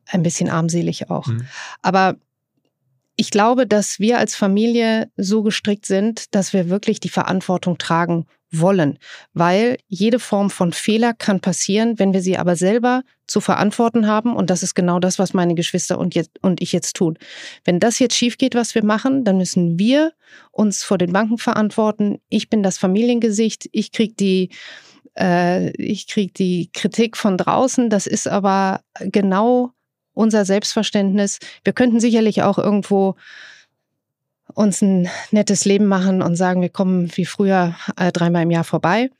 ein 0.06 0.22
bisschen 0.22 0.48
armselig 0.48 1.10
auch. 1.10 1.26
Mhm. 1.26 1.46
Aber 1.82 2.16
ich 3.16 3.30
glaube, 3.30 3.66
dass 3.66 3.98
wir 3.98 4.18
als 4.18 4.36
Familie 4.36 5.10
so 5.16 5.42
gestrickt 5.42 5.86
sind, 5.86 6.34
dass 6.34 6.52
wir 6.52 6.68
wirklich 6.68 7.00
die 7.00 7.08
Verantwortung 7.08 7.78
tragen 7.78 8.26
wollen, 8.60 8.98
weil 9.34 9.78
jede 9.88 10.18
Form 10.18 10.50
von 10.50 10.72
Fehler 10.72 11.14
kann 11.14 11.40
passieren, 11.40 11.98
wenn 11.98 12.12
wir 12.12 12.22
sie 12.22 12.36
aber 12.38 12.56
selber 12.56 13.02
zu 13.26 13.40
verantworten 13.40 14.06
haben 14.06 14.36
und 14.36 14.50
das 14.50 14.62
ist 14.62 14.74
genau 14.74 15.00
das, 15.00 15.18
was 15.18 15.34
meine 15.34 15.54
Geschwister 15.54 15.98
und, 15.98 16.14
jetzt, 16.14 16.30
und 16.42 16.60
ich 16.62 16.72
jetzt 16.72 16.94
tun. 16.96 17.18
Wenn 17.64 17.80
das 17.80 17.98
jetzt 17.98 18.16
schief 18.16 18.38
geht, 18.38 18.54
was 18.54 18.74
wir 18.74 18.84
machen, 18.84 19.24
dann 19.24 19.36
müssen 19.36 19.78
wir 19.78 20.12
uns 20.52 20.84
vor 20.84 20.98
den 20.98 21.12
Banken 21.12 21.38
verantworten. 21.38 22.18
Ich 22.28 22.48
bin 22.48 22.62
das 22.62 22.78
Familiengesicht, 22.78 23.68
ich 23.72 23.92
krieg 23.92 24.16
die 24.16 24.50
äh, 25.18 25.70
ich 25.72 26.06
krieg 26.06 26.34
die 26.34 26.70
Kritik 26.72 27.16
von 27.16 27.36
draußen, 27.36 27.90
das 27.90 28.06
ist 28.06 28.28
aber 28.28 28.80
genau 29.00 29.72
unser 30.12 30.44
Selbstverständnis. 30.44 31.38
Wir 31.64 31.72
könnten 31.72 32.00
sicherlich 32.00 32.42
auch 32.42 32.58
irgendwo 32.58 33.16
uns 34.56 34.80
ein 34.80 35.08
nettes 35.30 35.66
Leben 35.66 35.86
machen 35.86 36.22
und 36.22 36.34
sagen, 36.34 36.62
wir 36.62 36.70
kommen 36.70 37.14
wie 37.14 37.26
früher 37.26 37.76
äh, 37.96 38.10
dreimal 38.10 38.42
im 38.42 38.50
Jahr 38.50 38.64
vorbei. 38.64 39.10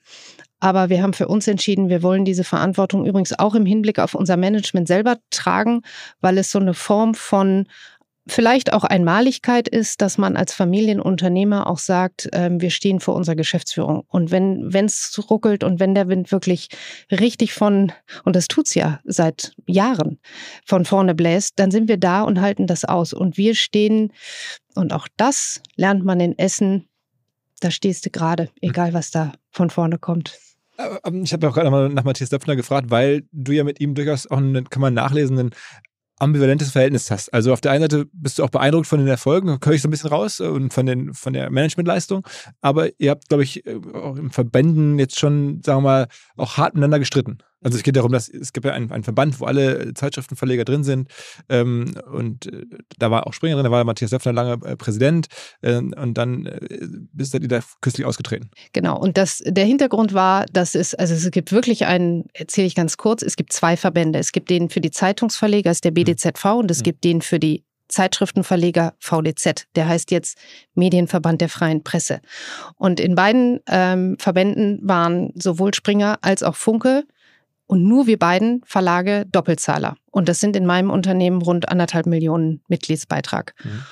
Aber 0.60 0.88
wir 0.88 1.02
haben 1.02 1.12
für 1.12 1.28
uns 1.28 1.46
entschieden, 1.46 1.90
wir 1.90 2.02
wollen 2.02 2.24
diese 2.24 2.42
Verantwortung 2.42 3.04
übrigens 3.04 3.38
auch 3.38 3.54
im 3.54 3.66
Hinblick 3.66 3.98
auf 3.98 4.14
unser 4.14 4.38
Management 4.38 4.88
selber 4.88 5.18
tragen, 5.30 5.82
weil 6.22 6.38
es 6.38 6.50
so 6.50 6.58
eine 6.58 6.72
Form 6.72 7.14
von 7.14 7.66
vielleicht 8.26 8.72
auch 8.72 8.84
Einmaligkeit 8.84 9.68
ist, 9.68 10.02
dass 10.02 10.18
man 10.18 10.36
als 10.36 10.52
Familienunternehmer 10.52 11.66
auch 11.68 11.78
sagt, 11.78 12.32
äh, 12.32 12.50
wir 12.52 12.70
stehen 12.70 13.00
vor 13.00 13.14
unserer 13.14 13.36
Geschäftsführung. 13.36 14.04
Und 14.08 14.30
wenn 14.30 14.70
es 14.72 15.18
ruckelt 15.30 15.64
und 15.64 15.80
wenn 15.80 15.94
der 15.94 16.08
Wind 16.08 16.32
wirklich 16.32 16.68
richtig 17.10 17.52
von, 17.52 17.92
und 18.24 18.36
das 18.36 18.48
tut's 18.48 18.74
ja 18.74 19.00
seit 19.04 19.54
Jahren, 19.66 20.18
von 20.64 20.84
vorne 20.84 21.14
bläst, 21.14 21.58
dann 21.58 21.70
sind 21.70 21.88
wir 21.88 21.98
da 21.98 22.22
und 22.22 22.40
halten 22.40 22.66
das 22.66 22.84
aus. 22.84 23.12
Und 23.12 23.36
wir 23.36 23.54
stehen, 23.54 24.12
und 24.74 24.92
auch 24.92 25.08
das 25.16 25.62
lernt 25.76 26.04
man 26.04 26.20
in 26.20 26.38
Essen, 26.38 26.88
da 27.60 27.70
stehst 27.70 28.04
du 28.06 28.10
gerade, 28.10 28.50
egal 28.60 28.92
was 28.92 29.10
da 29.10 29.32
von 29.50 29.70
vorne 29.70 29.98
kommt. 29.98 30.38
Ähm, 31.04 31.22
ich 31.22 31.32
habe 31.32 31.48
auch 31.48 31.54
gerade 31.54 31.70
mal 31.70 31.88
nach 31.88 32.04
Matthias 32.04 32.30
Döpfner 32.30 32.56
gefragt, 32.56 32.90
weil 32.90 33.24
du 33.32 33.52
ja 33.52 33.64
mit 33.64 33.80
ihm 33.80 33.94
durchaus 33.94 34.26
auch, 34.26 34.36
einen, 34.36 34.68
kann 34.68 34.82
man 34.82 34.94
nachlesen, 34.94 35.38
einen 35.38 35.50
ambivalentes 36.18 36.70
Verhältnis 36.70 37.10
hast. 37.10 37.32
Also 37.32 37.52
auf 37.52 37.60
der 37.60 37.72
einen 37.72 37.82
Seite 37.82 38.06
bist 38.12 38.38
du 38.38 38.44
auch 38.44 38.50
beeindruckt 38.50 38.86
von 38.86 38.98
den 38.98 39.08
Erfolgen, 39.08 39.58
höre 39.62 39.72
ich 39.74 39.82
so 39.82 39.88
ein 39.88 39.90
bisschen 39.90 40.10
raus, 40.10 40.40
äh, 40.40 40.44
und 40.44 40.72
von, 40.72 40.86
den, 40.86 41.14
von 41.14 41.32
der 41.32 41.50
Managementleistung. 41.50 42.26
Aber 42.60 42.88
ihr 42.98 43.10
habt, 43.10 43.28
glaube 43.28 43.44
ich, 43.44 43.66
äh, 43.66 43.78
auch 43.94 44.16
im 44.16 44.30
Verbänden 44.30 44.98
jetzt 44.98 45.18
schon, 45.18 45.62
sagen 45.62 45.78
wir 45.78 45.88
mal, 45.88 46.06
auch 46.36 46.56
hart 46.56 46.74
miteinander 46.74 46.98
gestritten. 46.98 47.38
Also 47.66 47.78
es 47.78 47.82
geht 47.82 47.96
darum, 47.96 48.12
dass 48.12 48.28
es 48.28 48.52
gibt 48.52 48.64
ja 48.64 48.72
einen, 48.74 48.92
einen 48.92 49.02
Verband, 49.02 49.40
wo 49.40 49.44
alle 49.44 49.92
Zeitschriftenverleger 49.92 50.64
drin 50.64 50.84
sind. 50.84 51.10
Ähm, 51.48 51.96
und 52.12 52.46
äh, 52.46 52.64
da 52.96 53.10
war 53.10 53.26
auch 53.26 53.32
Springer 53.32 53.56
drin, 53.56 53.64
da 53.64 53.72
war 53.72 53.82
Matthias 53.82 54.10
Söffner 54.10 54.32
lange 54.32 54.64
äh, 54.64 54.76
Präsident. 54.76 55.26
Äh, 55.62 55.78
und 55.78 56.14
dann 56.14 56.46
äh, 56.46 56.60
bist 57.12 57.34
ihr 57.34 57.40
da 57.40 57.58
kürzlich 57.80 58.06
ausgetreten. 58.06 58.50
Genau. 58.72 58.96
Und 58.96 59.18
das, 59.18 59.42
der 59.44 59.64
Hintergrund 59.64 60.14
war, 60.14 60.46
dass 60.52 60.76
es, 60.76 60.94
also 60.94 61.12
es 61.12 61.28
gibt 61.32 61.50
wirklich 61.50 61.86
einen, 61.86 62.26
erzähle 62.34 62.68
ich 62.68 62.76
ganz 62.76 62.98
kurz, 62.98 63.22
es 63.22 63.34
gibt 63.34 63.52
zwei 63.52 63.76
Verbände. 63.76 64.20
Es 64.20 64.30
gibt 64.30 64.48
den 64.48 64.70
für 64.70 64.80
die 64.80 64.92
Zeitungsverleger, 64.92 65.72
ist 65.72 65.82
der 65.82 65.90
mhm. 65.90 66.04
BDZV, 66.04 66.44
und 66.44 66.70
es 66.70 66.78
mhm. 66.78 66.84
gibt 66.84 67.02
den 67.02 67.20
für 67.20 67.40
die 67.40 67.64
Zeitschriftenverleger 67.88 68.94
VDZ. 69.00 69.66
Der 69.74 69.88
heißt 69.88 70.12
jetzt 70.12 70.38
Medienverband 70.76 71.40
der 71.40 71.48
freien 71.48 71.82
Presse. 71.82 72.20
Und 72.76 73.00
in 73.00 73.16
beiden 73.16 73.58
ähm, 73.66 74.16
Verbänden 74.20 74.78
waren 74.82 75.32
sowohl 75.34 75.74
Springer 75.74 76.18
als 76.22 76.44
auch 76.44 76.54
Funke 76.54 77.04
und 77.66 77.84
nur 77.84 78.06
wir 78.06 78.18
beiden 78.18 78.62
Verlage 78.64 79.26
Doppelzahler. 79.30 79.96
Und 80.10 80.28
das 80.28 80.40
sind 80.40 80.56
in 80.56 80.66
meinem 80.66 80.90
Unternehmen 80.90 81.42
rund 81.42 81.68
anderthalb 81.68 82.06
Millionen 82.06 82.60
Mitgliedsbeitrag. 82.68 83.54
Mhm. 83.62 83.82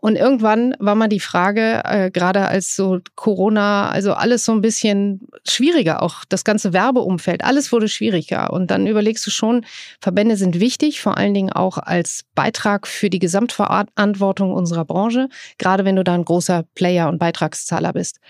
Und 0.00 0.14
irgendwann 0.14 0.76
war 0.78 0.94
mal 0.94 1.08
die 1.08 1.18
Frage, 1.18 1.82
äh, 1.84 2.10
gerade 2.10 2.46
als 2.46 2.76
so 2.76 3.00
Corona, 3.16 3.90
also 3.90 4.12
alles 4.12 4.44
so 4.44 4.52
ein 4.52 4.60
bisschen 4.60 5.28
schwieriger, 5.46 6.02
auch 6.02 6.24
das 6.28 6.44
ganze 6.44 6.72
Werbeumfeld, 6.72 7.42
alles 7.42 7.72
wurde 7.72 7.88
schwieriger. 7.88 8.52
Und 8.52 8.70
dann 8.70 8.86
überlegst 8.86 9.26
du 9.26 9.30
schon, 9.30 9.66
Verbände 10.00 10.36
sind 10.36 10.60
wichtig, 10.60 11.00
vor 11.00 11.18
allen 11.18 11.34
Dingen 11.34 11.52
auch 11.52 11.78
als 11.78 12.24
Beitrag 12.36 12.86
für 12.86 13.10
die 13.10 13.18
Gesamtverantwortung 13.18 14.52
unserer 14.52 14.84
Branche, 14.84 15.28
gerade 15.58 15.84
wenn 15.84 15.96
du 15.96 16.04
da 16.04 16.14
ein 16.14 16.24
großer 16.24 16.64
Player 16.76 17.08
und 17.08 17.18
Beitragszahler 17.18 17.92
bist. 17.92 18.20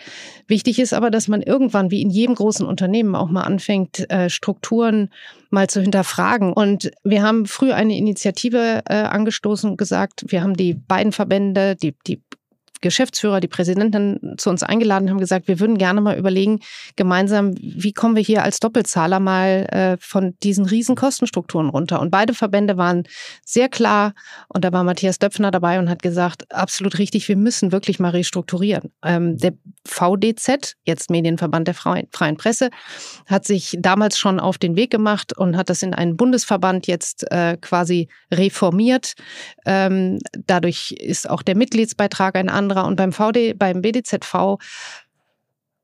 Wichtig 0.46 0.78
ist 0.78 0.94
aber, 0.94 1.10
dass 1.10 1.28
man 1.28 1.42
irgendwann, 1.42 1.90
wie 1.90 2.00
in 2.00 2.08
jedem 2.08 2.34
großen 2.34 2.66
Unternehmen, 2.66 3.14
auch 3.14 3.28
mal 3.28 3.42
anfängt, 3.42 4.10
äh, 4.10 4.30
Strukturen 4.30 5.10
mal 5.50 5.68
zu 5.68 5.80
hinterfragen. 5.80 6.52
Und 6.52 6.90
wir 7.04 7.22
haben 7.22 7.46
früh 7.46 7.72
eine 7.72 7.96
Initiative 7.96 8.82
äh, 8.88 8.94
angestoßen 8.94 9.70
und 9.70 9.76
gesagt, 9.76 10.24
wir 10.28 10.42
haben 10.42 10.54
die 10.54 10.74
beiden 10.74 11.12
Verbände, 11.12 11.76
die, 11.76 11.94
die 12.06 12.22
Geschäftsführer, 12.80 13.40
die 13.40 13.48
Präsidentin 13.48 14.34
zu 14.38 14.50
uns 14.50 14.62
eingeladen, 14.62 15.10
haben 15.10 15.18
gesagt, 15.18 15.48
wir 15.48 15.60
würden 15.60 15.78
gerne 15.78 16.00
mal 16.00 16.18
überlegen, 16.18 16.60
gemeinsam, 16.96 17.54
wie 17.56 17.92
kommen 17.92 18.16
wir 18.16 18.22
hier 18.22 18.42
als 18.42 18.60
Doppelzahler 18.60 19.20
mal 19.20 19.66
äh, 19.70 19.96
von 20.00 20.34
diesen 20.42 20.64
riesen 20.66 20.96
Kostenstrukturen 20.96 21.68
runter. 21.68 22.00
Und 22.00 22.10
beide 22.10 22.34
Verbände 22.34 22.76
waren 22.76 23.04
sehr 23.44 23.68
klar, 23.68 24.14
und 24.48 24.64
da 24.64 24.72
war 24.72 24.84
Matthias 24.84 25.18
Döpfner 25.18 25.50
dabei 25.50 25.78
und 25.78 25.88
hat 25.88 26.02
gesagt, 26.02 26.52
absolut 26.54 26.98
richtig, 26.98 27.28
wir 27.28 27.36
müssen 27.36 27.72
wirklich 27.72 27.98
mal 27.98 28.10
restrukturieren. 28.10 28.92
Ähm, 29.02 29.36
der 29.36 29.54
VDZ, 29.84 30.74
jetzt 30.84 31.10
Medienverband 31.10 31.68
der 31.68 31.74
Freien 31.74 32.36
Presse, 32.36 32.70
hat 33.26 33.44
sich 33.44 33.76
damals 33.78 34.18
schon 34.18 34.40
auf 34.40 34.58
den 34.58 34.76
Weg 34.76 34.90
gemacht 34.90 35.36
und 35.36 35.56
hat 35.56 35.70
das 35.70 35.82
in 35.82 35.94
einen 35.94 36.16
Bundesverband 36.16 36.86
jetzt 36.86 37.30
äh, 37.30 37.56
quasi 37.60 38.08
reformiert. 38.32 39.14
Ähm, 39.66 40.18
dadurch 40.46 40.92
ist 40.92 41.28
auch 41.28 41.42
der 41.42 41.56
Mitgliedsbeitrag 41.56 42.36
ein 42.36 42.48
anderer 42.48 42.67
anderer. 42.70 42.86
Und 42.86 42.96
beim 42.96 43.12
VD, 43.12 43.54
beim 43.54 43.82
BDZV 43.82 44.58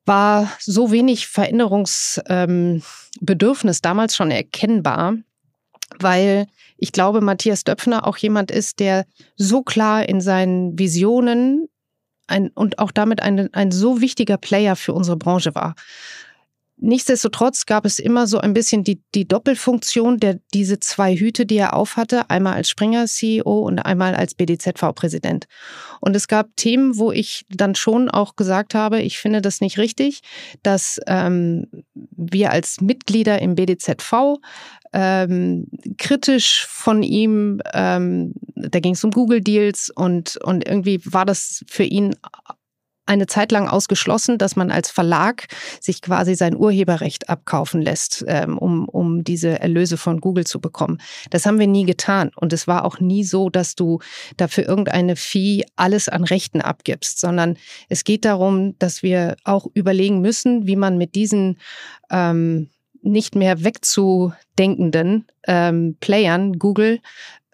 war 0.07 0.53
so 0.61 0.91
wenig 0.91 1.29
Veränderungsbedürfnis 1.29 3.77
ähm, 3.77 3.83
damals 3.83 4.15
schon 4.15 4.31
erkennbar, 4.31 5.15
weil 5.99 6.47
ich 6.77 6.93
glaube, 6.93 7.21
Matthias 7.21 7.65
Döpfner 7.65 8.07
auch 8.07 8.17
jemand 8.19 8.51
ist, 8.51 8.81
der 8.81 9.07
so 9.37 9.63
klar 9.63 10.09
in 10.09 10.21
seinen 10.21 10.79
Visionen 10.79 11.69
ein, 12.27 12.49
und 12.49 12.79
auch 12.79 12.91
damit 12.91 13.23
ein, 13.23 13.53
ein 13.55 13.71
so 13.71 14.01
wichtiger 14.01 14.37
Player 14.37 14.77
für 14.77 14.93
unsere 14.93 15.17
Branche 15.17 15.55
war. 15.55 15.75
Nichtsdestotrotz 16.85 17.65
gab 17.65 17.87
es 17.87 17.99
immer 17.99 18.27
so 18.27 18.39
ein 18.39 18.53
bisschen 18.53 18.85
die, 18.85 19.01
die 19.15 19.27
Doppelfunktion 19.27 20.19
der 20.19 20.39
diese 20.53 20.81
zwei 20.81 21.17
Hüte, 21.17 21.47
die 21.47 21.57
er 21.57 21.73
aufhatte, 21.73 22.29
einmal 22.29 22.53
als 22.53 22.69
Springer 22.69 23.07
CEO 23.07 23.61
und 23.61 23.79
einmal 23.79 24.15
als 24.15 24.35
BDZV 24.35 24.95
Präsident. 24.95 25.47
Und 26.03 26.15
es 26.15 26.29
gab 26.29 26.55
Themen, 26.57 26.99
wo 26.99 27.11
ich 27.11 27.47
dann 27.49 27.75
schon 27.75 28.11
auch 28.11 28.37
gesagt 28.37 28.75
habe, 28.75 29.01
ich 29.01 29.17
finde 29.17 29.41
das 29.41 29.63
nicht 29.63 29.79
richtig, 29.79 30.21
dass 30.63 31.01
ähm, 31.07 31.69
wir 31.95 32.51
als 32.51 32.83
Mitglieder 32.83 33.41
im 33.41 33.55
BDZV 33.55 34.37
ähm, 34.93 35.69
kritisch 35.97 36.67
von 36.69 37.03
ihm, 37.03 37.63
ähm, 37.73 38.35
da 38.57 38.79
ging 38.81 38.93
es 38.93 39.03
um 39.03 39.11
Google 39.11 39.41
Deals 39.41 39.89
und 39.89 40.37
und 40.45 40.69
irgendwie 40.69 41.01
war 41.05 41.25
das 41.25 41.65
für 41.67 41.85
ihn 41.85 42.15
eine 43.07 43.27
Zeit 43.27 43.53
lang 43.53 43.69
ausgeschlossen, 43.69 44.39
dass 44.39 44.57
man 44.57 44.71
als 44.71 44.91
Verlag 44.91 45.47
sich 45.81 46.01
quasi 46.03 46.35
sein 46.35 46.57
Urheberrecht 46.57 47.29
abkaufen 47.29 47.83
lässt, 47.83 48.25
ähm, 48.27 48.59
um, 48.59 48.89
um 48.89 49.25
diese 49.25 49.61
Erlöse 49.61 49.97
von 49.97 50.21
Google 50.21 50.47
zu 50.47 50.61
bekommen. 50.61 50.99
Das 51.31 51.47
haben 51.47 51.59
wir 51.59 51.67
nie 51.67 51.85
getan. 51.85 52.31
Und 52.35 52.53
es 52.53 52.67
war 52.67 52.85
auch 52.85 53.01
nie 53.01 53.25
so, 53.25 53.51
dass 53.51 53.75
du 53.75 54.01
dafür 54.37 54.67
irgendeine 54.67 55.17
Fee 55.17 55.65
alles 55.77 56.09
an 56.09 56.25
Rechten 56.25 56.61
abgibst, 56.61 57.21
sondern 57.21 57.57
es 57.89 58.05
geht 58.05 58.25
darum, 58.25 58.79
dass 58.79 59.03
wir 59.03 59.37
auch 59.45 59.67
überlegen 59.75 60.21
müssen, 60.21 60.67
wie 60.67 60.77
man 60.77 60.97
mit 60.99 61.15
diesen 61.15 61.59
ähm, 62.11 62.71
nicht 63.03 63.35
mehr 63.35 63.63
wegzudenkenden 63.63 65.27
ähm, 65.47 65.97
Playern, 66.01 66.59
Google, 66.59 67.01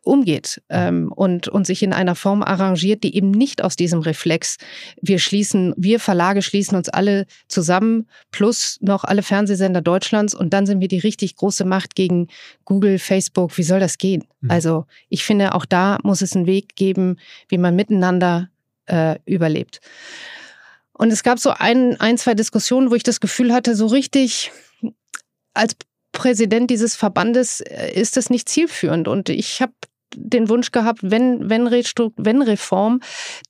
umgeht 0.03 0.63
ähm, 0.69 1.13
und, 1.13 1.49
und 1.49 1.67
sich 1.67 1.83
in 1.83 1.93
einer 1.93 2.15
Form 2.15 2.43
arrangiert, 2.43 3.05
die 3.05 3.15
eben 3.15 3.31
nicht 3.31 3.63
aus 3.63 3.77
diesem 3.77 4.01
Reflex, 4.01 4.57
wir 5.01 5.19
schließen, 5.19 5.75
wir 5.77 6.01
Verlage 6.01 6.43
schließen 6.43 6.77
uns 6.77 6.89
alle 6.89 7.27
zusammen, 7.49 8.09
plus 8.31 8.79
noch 8.81 9.05
alle 9.05 9.23
Fernsehsender 9.23 9.83
Deutschlands 9.83 10.35
und 10.35 10.53
dann 10.53 10.67
sind 10.67 10.81
wir 10.81 10.89
die 10.89 10.99
richtig 10.99 11.37
große 11.37 11.65
Macht 11.65 11.95
gegen 11.95 12.29
Google, 12.65 12.99
Facebook. 12.99 13.57
Wie 13.59 13.63
soll 13.63 13.81
das 13.81 13.99
gehen? 13.99 14.25
Mhm. 14.41 14.51
Also 14.51 14.87
ich 15.09 15.25
finde, 15.25 15.55
auch 15.55 15.67
da 15.67 15.99
muss 16.03 16.23
es 16.23 16.35
einen 16.35 16.47
Weg 16.47 16.77
geben, 16.77 17.17
wie 17.49 17.59
man 17.59 17.77
miteinander 17.77 18.49
äh, 18.87 19.19
überlebt. 19.27 19.81
Und 20.93 21.11
es 21.13 21.23
gab 21.23 21.39
so 21.39 21.51
ein, 21.51 21.99
ein, 22.01 22.19
zwei 22.19 22.35
Diskussionen, 22.35 22.91
wo 22.91 22.95
ich 22.95 23.03
das 23.03 23.21
Gefühl 23.21 23.53
hatte, 23.53 23.75
so 23.75 23.87
richtig 23.87 24.51
als 25.55 25.75
Präsident 26.13 26.71
dieses 26.71 26.97
Verbandes 26.97 27.61
äh, 27.61 27.93
ist 27.93 28.17
es 28.17 28.31
nicht 28.31 28.49
zielführend. 28.49 29.09
Und 29.09 29.29
ich 29.29 29.63
habe 29.63 29.73
den 30.17 30.49
Wunsch 30.49 30.73
gehabt, 30.73 31.01
wenn, 31.03 31.49
wenn, 31.49 31.67
wenn 31.67 32.43
Reform, 32.43 33.01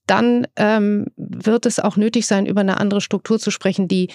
dann 0.07 0.47
ähm, 0.57 1.07
wird 1.17 1.67
es 1.67 1.79
auch 1.79 1.97
nötig 1.97 2.27
sein, 2.27 2.47
über 2.47 2.63
eine 2.63 2.79
andere 2.79 3.01
Struktur 3.01 3.39
zu 3.39 3.51
sprechen, 3.51 3.87
die, 3.87 4.09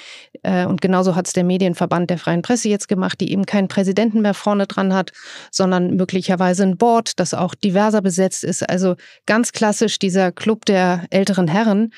äh, 0.44 0.66
und 0.66 0.82
genauso 0.82 1.16
hat 1.16 1.28
es 1.28 1.34
der 1.34 1.46
Medienverband 1.46 2.10
der 2.10 2.18
Freien 2.18 2.42
Presse 2.42 2.68
jetzt 2.68 2.88
gemacht, 2.88 3.22
die 3.22 3.32
eben 3.32 3.46
keinen 3.46 3.70
Präsidenten 3.70 4.22
mehr 4.22 4.34
vorne 4.34 4.68
dran 4.68 4.94
hat, 4.94 5.12
sondern 5.52 5.96
möglicherweise 5.96 6.64
ein 6.64 6.78
Board, 6.78 7.20
das 7.20 7.34
auch 7.34 7.56
diverser 7.56 8.02
besetzt 8.02 8.44
ist. 8.44 8.68
Also 8.70 8.96
ganz 9.26 9.54
klassisch 9.54 9.98
dieser 9.98 10.32
Club 10.32 10.66
der 10.66 11.06
älteren 11.12 11.48
Herren. 11.48 11.92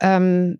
Ähm, 0.00 0.58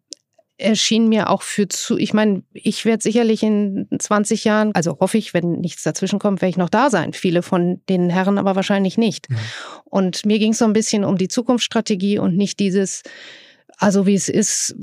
erschien 0.56 1.08
mir 1.08 1.30
auch 1.30 1.42
für 1.42 1.66
zu, 1.68 1.98
ich 1.98 2.14
meine, 2.14 2.42
ich 2.52 2.84
werde 2.84 3.02
sicherlich 3.02 3.42
in 3.42 3.88
20 3.98 4.44
Jahren, 4.44 4.72
also 4.74 4.98
hoffe 5.00 5.18
ich, 5.18 5.34
wenn 5.34 5.52
nichts 5.52 5.82
dazwischen 5.82 6.18
kommt, 6.18 6.42
werde 6.42 6.50
ich 6.50 6.56
noch 6.56 6.68
da 6.68 6.90
sein. 6.90 7.12
Viele 7.12 7.42
von 7.42 7.80
den 7.88 8.08
Herren 8.08 8.38
aber 8.38 8.54
wahrscheinlich 8.54 8.96
nicht. 8.96 9.28
Mhm. 9.28 9.36
Und 9.84 10.26
mir 10.26 10.38
ging 10.38 10.52
es 10.52 10.58
so 10.58 10.64
ein 10.64 10.72
bisschen 10.72 11.04
um 11.04 11.18
die 11.18 11.28
Zukunftsstrategie 11.28 12.18
und 12.18 12.36
nicht 12.36 12.60
dieses, 12.60 13.02
also 13.78 14.06
wie 14.06 14.14
es 14.14 14.28
ist, 14.28 14.76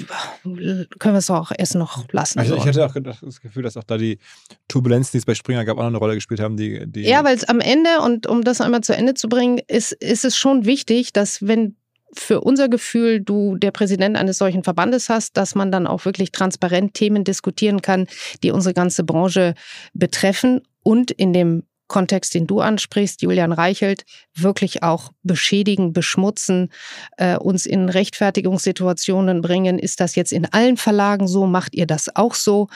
können 0.44 1.16
wir 1.16 1.20
es 1.20 1.30
auch 1.30 1.52
erst 1.58 1.76
noch 1.76 2.06
lassen. 2.12 2.40
Also 2.40 2.56
ich 2.56 2.66
hatte 2.66 2.86
auch 2.86 2.94
das 2.94 3.40
Gefühl, 3.40 3.64
dass 3.64 3.78
auch 3.78 3.84
da 3.84 3.98
die 3.98 4.20
Turbulenzen, 4.68 5.12
die 5.14 5.18
es 5.20 5.26
bei 5.26 5.36
Springer 5.36 5.64
gab, 5.64 5.78
auch 5.78 5.84
noch 5.84 5.88
eine 5.88 5.98
Rolle 5.98 6.16
gespielt 6.16 6.42
haben. 6.42 6.58
Die, 6.58 6.86
die 6.86 7.04
ja, 7.04 7.24
weil 7.24 7.36
es 7.36 7.46
am 7.46 7.62
Ende, 7.62 8.02
und 8.02 8.28
um 8.28 8.44
das 8.44 8.60
einmal 8.60 8.82
zu 8.82 8.96
Ende 8.96 9.14
zu 9.14 9.30
bringen, 9.30 9.62
ist, 9.68 9.94
ist 9.94 10.26
es 10.26 10.38
schon 10.38 10.66
wichtig, 10.66 11.14
dass 11.14 11.48
wenn 11.48 11.78
für 12.14 12.42
unser 12.42 12.70
Gefühl 12.70 13.22
du 13.22 13.56
der 13.56 13.72
Präsident 13.72 14.18
eines 14.18 14.38
solchen 14.38 14.64
Verbandes 14.64 15.10
hast, 15.10 15.38
dass 15.38 15.56
man 15.56 15.72
dann 15.72 15.88
auch 15.88 16.06
wirklich 16.06 16.32
transparent 16.32 16.94
Themen 16.94 17.24
diskutieren 17.24 17.82
kann, 17.82 18.08
die 18.44 18.52
unsere 18.52 18.74
ganze 18.74 19.04
Branche 19.04 19.56
betreffen 19.94 20.62
und 20.84 21.12
in 21.12 21.34
dem 21.34 21.64
Kontext, 21.88 22.34
den 22.34 22.48
du 22.48 22.62
ansprichst, 22.62 23.22
Julian 23.22 23.52
Reichelt, 23.52 24.06
wirklich 24.34 24.82
auch 24.82 25.12
beschädigen, 25.24 25.92
beschmutzen, 25.92 26.70
äh, 27.18 27.36
uns 27.36 27.66
in 27.66 27.90
Rechtfertigungssituationen 27.90 29.42
bringen. 29.42 29.78
Ist 29.78 30.00
das 30.00 30.16
jetzt 30.16 30.32
in 30.32 30.46
allen 30.46 30.78
Verlagen 30.78 31.28
so? 31.28 31.48
Macht 31.48 31.76
ihr 31.76 31.86
das 31.86 32.16
auch 32.16 32.34
so? 32.34 32.70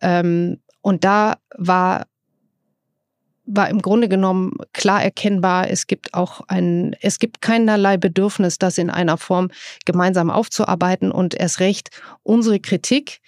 Ähm, 0.00 0.58
und 0.80 1.04
da 1.04 1.36
war 1.54 2.06
war 3.54 3.68
im 3.68 3.82
Grunde 3.82 4.08
genommen 4.08 4.56
klar 4.72 5.02
erkennbar, 5.02 5.70
es 5.70 5.86
gibt 5.86 6.14
auch 6.14 6.42
ein, 6.48 6.96
es 7.00 7.18
gibt 7.18 7.40
keinerlei 7.40 7.96
Bedürfnis, 7.96 8.58
das 8.58 8.78
in 8.78 8.90
einer 8.90 9.16
Form 9.18 9.50
gemeinsam 9.84 10.30
aufzuarbeiten 10.30 11.12
und 11.12 11.34
erst 11.34 11.60
recht 11.60 11.90
unsere 12.22 12.60
Kritik 12.60 13.20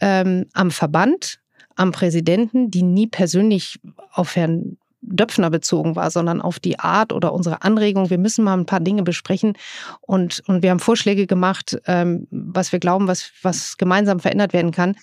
ähm, 0.00 0.46
am 0.52 0.70
Verband, 0.70 1.40
am 1.76 1.92
Präsidenten, 1.92 2.70
die 2.70 2.82
nie 2.82 3.06
persönlich 3.06 3.80
auf 4.12 4.36
Herrn 4.36 4.78
Döpfner 5.06 5.50
bezogen 5.50 5.96
war, 5.96 6.10
sondern 6.10 6.40
auf 6.40 6.58
die 6.58 6.78
Art 6.78 7.12
oder 7.12 7.32
unsere 7.32 7.62
Anregung. 7.62 8.10
Wir 8.10 8.18
müssen 8.18 8.44
mal 8.44 8.56
ein 8.56 8.66
paar 8.66 8.80
Dinge 8.80 9.02
besprechen 9.02 9.54
und, 10.00 10.42
und 10.46 10.62
wir 10.62 10.70
haben 10.70 10.80
Vorschläge 10.80 11.26
gemacht, 11.26 11.78
ähm, 11.86 12.26
was 12.30 12.72
wir 12.72 12.78
glauben, 12.78 13.06
was, 13.06 13.30
was 13.42 13.76
gemeinsam 13.76 14.20
verändert 14.20 14.52
werden 14.52 14.72
kann. 14.72 14.96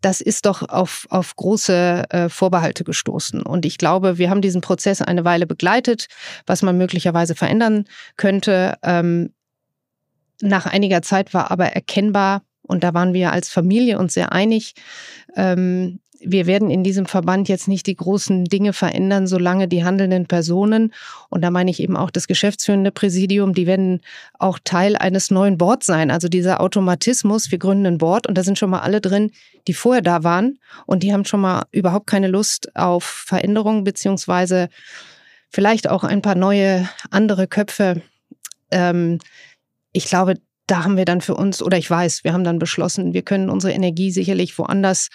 Das 0.00 0.20
ist 0.20 0.46
doch 0.46 0.68
auf, 0.68 1.06
auf 1.10 1.34
große 1.36 2.04
äh, 2.10 2.28
Vorbehalte 2.28 2.84
gestoßen. 2.84 3.42
Und 3.42 3.66
ich 3.66 3.78
glaube, 3.78 4.18
wir 4.18 4.30
haben 4.30 4.42
diesen 4.42 4.60
Prozess 4.60 5.02
eine 5.02 5.24
Weile 5.24 5.46
begleitet, 5.46 6.08
was 6.46 6.62
man 6.62 6.78
möglicherweise 6.78 7.34
verändern 7.34 7.84
könnte. 8.16 8.78
Ähm, 8.82 9.32
nach 10.40 10.66
einiger 10.66 11.02
Zeit 11.02 11.34
war 11.34 11.50
aber 11.50 11.66
erkennbar, 11.66 12.42
und 12.62 12.84
da 12.84 12.92
waren 12.92 13.14
wir 13.14 13.32
als 13.32 13.48
Familie 13.48 13.98
uns 13.98 14.12
sehr 14.12 14.30
einig, 14.30 14.74
ähm, 15.34 16.00
wir 16.20 16.46
werden 16.46 16.70
in 16.70 16.82
diesem 16.82 17.06
Verband 17.06 17.48
jetzt 17.48 17.68
nicht 17.68 17.86
die 17.86 17.94
großen 17.94 18.44
Dinge 18.44 18.72
verändern, 18.72 19.26
solange 19.26 19.68
die 19.68 19.84
handelnden 19.84 20.26
Personen, 20.26 20.92
und 21.28 21.42
da 21.42 21.50
meine 21.50 21.70
ich 21.70 21.80
eben 21.80 21.96
auch 21.96 22.10
das 22.10 22.26
geschäftsführende 22.26 22.90
Präsidium, 22.90 23.54
die 23.54 23.66
werden 23.66 24.00
auch 24.38 24.58
Teil 24.62 24.96
eines 24.96 25.30
neuen 25.30 25.58
Boards 25.58 25.86
sein. 25.86 26.10
Also 26.10 26.28
dieser 26.28 26.60
Automatismus, 26.60 27.50
wir 27.50 27.58
gründen 27.58 27.86
ein 27.86 27.98
Board 27.98 28.26
und 28.26 28.36
da 28.36 28.42
sind 28.42 28.58
schon 28.58 28.70
mal 28.70 28.80
alle 28.80 29.00
drin, 29.00 29.30
die 29.66 29.74
vorher 29.74 30.02
da 30.02 30.24
waren 30.24 30.58
und 30.86 31.02
die 31.02 31.12
haben 31.12 31.24
schon 31.24 31.40
mal 31.40 31.64
überhaupt 31.72 32.06
keine 32.06 32.28
Lust 32.28 32.74
auf 32.76 33.04
Veränderungen, 33.04 33.84
beziehungsweise 33.84 34.68
vielleicht 35.50 35.88
auch 35.88 36.04
ein 36.04 36.22
paar 36.22 36.34
neue 36.34 36.88
andere 37.10 37.46
Köpfe. 37.46 38.02
Ähm, 38.70 39.18
ich 39.92 40.06
glaube, 40.06 40.34
da 40.68 40.84
haben 40.84 40.96
wir 40.96 41.06
dann 41.06 41.20
für 41.20 41.34
uns, 41.34 41.62
oder 41.62 41.78
ich 41.78 41.90
weiß, 41.90 42.24
wir 42.24 42.32
haben 42.32 42.44
dann 42.44 42.58
beschlossen, 42.58 43.14
wir 43.14 43.22
können 43.22 43.50
unsere 43.50 43.72
Energie 43.72 44.10
sicherlich 44.10 44.56
woanders 44.58 45.08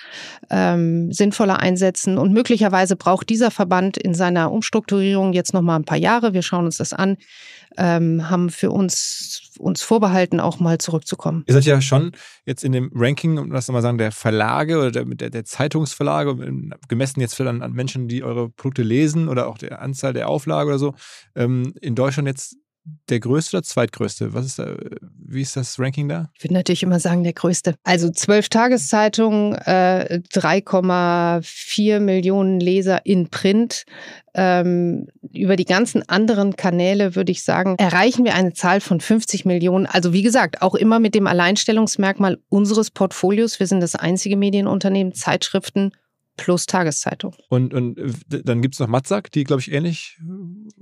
ähm, 0.49 1.11
sinnvoller 1.11 1.59
einsetzen. 1.59 2.17
Und 2.17 2.33
möglicherweise 2.33 2.95
braucht 2.95 3.29
dieser 3.29 3.51
Verband 3.51 3.95
in 3.97 4.13
seiner 4.15 4.51
Umstrukturierung 4.51 5.31
jetzt 5.33 5.53
noch 5.53 5.61
mal 5.61 5.75
ein 5.75 5.85
paar 5.85 5.97
Jahre. 5.97 6.33
Wir 6.33 6.41
schauen 6.41 6.65
uns 6.65 6.77
das 6.77 6.91
an, 6.91 7.17
ähm, 7.77 8.29
haben 8.29 8.49
für 8.49 8.71
uns 8.71 9.51
uns 9.59 9.83
vorbehalten, 9.83 10.39
auch 10.39 10.59
mal 10.59 10.79
zurückzukommen. 10.79 11.43
Ihr 11.47 11.53
seid 11.53 11.65
ja 11.65 11.79
schon 11.79 12.11
jetzt 12.45 12.63
in 12.63 12.71
dem 12.71 12.91
Ranking, 12.93 13.37
um 13.37 13.51
das 13.51 13.69
mal 13.69 13.83
sagen, 13.83 13.99
der 13.99 14.11
Verlage 14.11 14.79
oder 14.79 14.91
der, 14.91 15.05
der, 15.05 15.29
der 15.29 15.45
Zeitungsverlage, 15.45 16.35
gemessen 16.87 17.21
jetzt 17.21 17.39
an, 17.39 17.61
an 17.61 17.71
Menschen, 17.71 18.07
die 18.07 18.23
eure 18.23 18.49
Produkte 18.49 18.81
lesen 18.81 19.27
oder 19.27 19.47
auch 19.47 19.59
der 19.59 19.81
Anzahl 19.81 20.13
der 20.13 20.27
Auflage 20.27 20.69
oder 20.69 20.79
so, 20.79 20.95
ähm, 21.35 21.73
in 21.81 21.95
Deutschland 21.95 22.27
jetzt 22.27 22.57
der 23.09 23.19
größte 23.19 23.57
oder 23.57 23.63
zweitgrößte? 23.63 24.33
Was 24.33 24.45
ist 24.45 24.59
da, 24.59 24.75
wie 25.01 25.41
ist 25.41 25.55
das 25.55 25.79
Ranking 25.79 26.09
da? 26.09 26.29
Ich 26.35 26.43
würde 26.43 26.55
natürlich 26.55 26.83
immer 26.83 26.99
sagen, 26.99 27.23
der 27.23 27.33
größte. 27.33 27.75
Also 27.83 28.09
zwölf 28.09 28.49
Tageszeitungen, 28.49 29.55
äh, 29.55 30.19
3,4 30.33 31.99
Millionen 31.99 32.59
Leser 32.59 33.05
in 33.05 33.29
Print. 33.29 33.85
Ähm, 34.35 35.07
über 35.31 35.55
die 35.55 35.65
ganzen 35.65 36.07
anderen 36.09 36.55
Kanäle 36.55 37.15
würde 37.15 37.31
ich 37.31 37.43
sagen, 37.43 37.75
erreichen 37.77 38.25
wir 38.25 38.33
eine 38.33 38.53
Zahl 38.53 38.81
von 38.81 38.99
50 38.99 39.45
Millionen. 39.45 39.85
Also 39.85 40.11
wie 40.11 40.23
gesagt, 40.23 40.61
auch 40.61 40.75
immer 40.75 40.99
mit 40.99 41.15
dem 41.15 41.27
Alleinstellungsmerkmal 41.27 42.39
unseres 42.49 42.91
Portfolios. 42.91 43.59
Wir 43.59 43.67
sind 43.67 43.81
das 43.81 43.95
einzige 43.95 44.35
Medienunternehmen, 44.35 45.13
Zeitschriften 45.13 45.91
plus 46.37 46.65
Tageszeitung. 46.65 47.35
Und, 47.49 47.73
und 47.73 47.99
dann 48.27 48.61
gibt 48.61 48.75
es 48.75 48.79
noch 48.79 48.87
Matzak, 48.87 49.31
die, 49.31 49.43
glaube 49.43 49.61
ich, 49.61 49.71
ähnlich. 49.71 50.19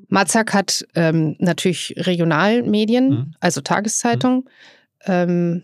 Matzak 0.08 0.54
hat 0.54 0.86
ähm, 0.96 1.36
natürlich 1.40 1.94
Regionalmedien, 1.98 3.10
mhm. 3.10 3.36
also 3.40 3.62
Tageszeitung. 3.62 4.38
Mhm. 4.38 4.50
Ähm, 5.06 5.64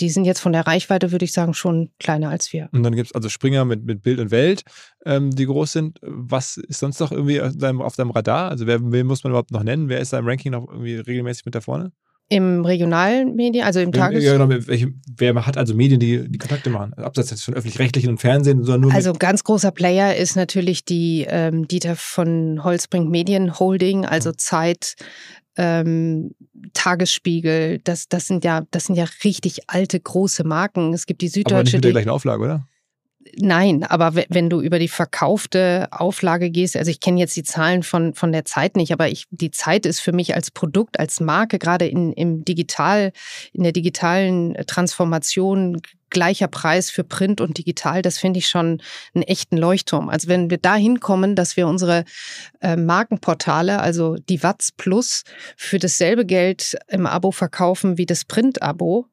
die 0.00 0.08
sind 0.08 0.24
jetzt 0.24 0.40
von 0.40 0.52
der 0.52 0.66
Reichweite, 0.66 1.12
würde 1.12 1.24
ich 1.24 1.32
sagen, 1.32 1.54
schon 1.54 1.90
kleiner 1.98 2.30
als 2.30 2.52
wir. 2.52 2.68
Und 2.72 2.82
dann 2.82 2.96
gibt 2.96 3.08
es 3.08 3.14
also 3.14 3.28
Springer 3.28 3.64
mit, 3.64 3.84
mit 3.84 4.02
Bild 4.02 4.18
und 4.18 4.30
Welt, 4.30 4.64
ähm, 5.04 5.30
die 5.30 5.46
groß 5.46 5.72
sind. 5.72 5.98
Was 6.02 6.56
ist 6.56 6.80
sonst 6.80 6.98
noch 6.98 7.12
irgendwie 7.12 7.40
auf 7.40 7.56
deinem, 7.56 7.82
auf 7.82 7.94
deinem 7.96 8.10
Radar? 8.10 8.50
Also 8.50 8.66
wer, 8.66 8.80
wen 8.80 9.06
muss 9.06 9.22
man 9.22 9.32
überhaupt 9.32 9.50
noch 9.50 9.62
nennen? 9.62 9.88
Wer 9.88 10.00
ist 10.00 10.12
da 10.12 10.18
im 10.18 10.26
Ranking 10.26 10.52
noch 10.52 10.66
irgendwie 10.68 10.96
regelmäßig 10.96 11.44
mit 11.44 11.54
da 11.54 11.60
vorne? 11.60 11.92
Im 12.32 12.64
regionalen 12.64 13.34
Medien, 13.34 13.64
also 13.64 13.80
im 13.80 13.92
Tages... 13.92 14.24
Ja, 14.24 14.32
genau, 14.32 14.48
welche, 14.48 14.92
wer 15.16 15.46
hat 15.46 15.56
also 15.58 15.74
Medien, 15.74 16.00
die 16.00 16.28
die 16.30 16.38
Kontakte 16.38 16.70
machen? 16.70 16.94
Also 16.94 17.06
abseits 17.06 17.30
jetzt 17.30 17.44
von 17.44 17.54
öffentlich-rechtlichen 17.54 18.10
und 18.10 18.18
Fernsehen, 18.18 18.64
sondern 18.64 18.80
nur... 18.80 18.94
Also 18.94 19.12
ganz 19.12 19.44
großer 19.44 19.70
Player 19.70 20.16
ist 20.16 20.34
natürlich 20.34 20.84
die 20.84 21.26
ähm, 21.28 21.68
Dieter 21.68 21.94
von 21.96 22.64
Holzbrink 22.64 23.10
Medien 23.10 23.58
Holding, 23.58 24.06
also 24.06 24.30
ja. 24.30 24.36
Zeit, 24.38 24.94
ähm, 25.56 26.34
Tagesspiegel, 26.72 27.80
das, 27.84 28.08
das 28.08 28.26
sind 28.26 28.44
ja, 28.44 28.62
das 28.70 28.86
sind 28.86 28.96
ja 28.96 29.04
richtig 29.24 29.68
alte, 29.68 30.00
große 30.00 30.44
Marken. 30.44 30.94
Es 30.94 31.06
gibt 31.06 31.20
die 31.20 31.28
Süddeutsche. 31.28 31.54
Aber 31.54 31.62
nicht 31.64 31.74
mit 31.74 31.84
der 31.84 31.92
gleichen 31.92 32.10
Auflage, 32.10 32.42
oder? 32.42 32.68
Nein, 33.36 33.84
aber 33.84 34.14
wenn 34.14 34.50
du 34.50 34.60
über 34.60 34.78
die 34.78 34.88
verkaufte 34.88 35.88
Auflage 35.90 36.50
gehst, 36.50 36.76
also 36.76 36.90
ich 36.90 37.00
kenne 37.00 37.20
jetzt 37.20 37.36
die 37.36 37.44
Zahlen 37.44 37.82
von, 37.82 38.14
von 38.14 38.32
der 38.32 38.44
Zeit 38.44 38.76
nicht, 38.76 38.92
aber 38.92 39.08
ich, 39.08 39.26
die 39.30 39.50
Zeit 39.50 39.86
ist 39.86 40.00
für 40.00 40.12
mich 40.12 40.34
als 40.34 40.50
Produkt, 40.50 40.98
als 40.98 41.20
Marke, 41.20 41.58
gerade 41.58 41.86
in, 41.86 42.12
im 42.12 42.44
Digital, 42.44 43.12
in 43.52 43.62
der 43.62 43.72
digitalen 43.72 44.54
Transformation 44.66 45.80
gleicher 46.10 46.48
Preis 46.48 46.90
für 46.90 47.04
Print 47.04 47.40
und 47.40 47.58
Digital, 47.58 48.02
das 48.02 48.18
finde 48.18 48.38
ich 48.38 48.48
schon 48.48 48.82
einen 49.14 49.22
echten 49.22 49.56
Leuchtturm. 49.56 50.08
Also 50.08 50.28
wenn 50.28 50.50
wir 50.50 50.58
da 50.58 50.74
hinkommen, 50.74 51.34
dass 51.34 51.56
wir 51.56 51.66
unsere 51.66 52.04
äh, 52.60 52.76
Markenportale, 52.76 53.80
also 53.80 54.16
die 54.16 54.42
Watts 54.42 54.72
Plus, 54.72 55.24
für 55.56 55.78
dasselbe 55.78 56.26
Geld 56.26 56.76
im 56.88 57.06
Abo 57.06 57.30
verkaufen 57.30 57.98
wie 57.98 58.06
das 58.06 58.24
Print-Abo, 58.24 59.06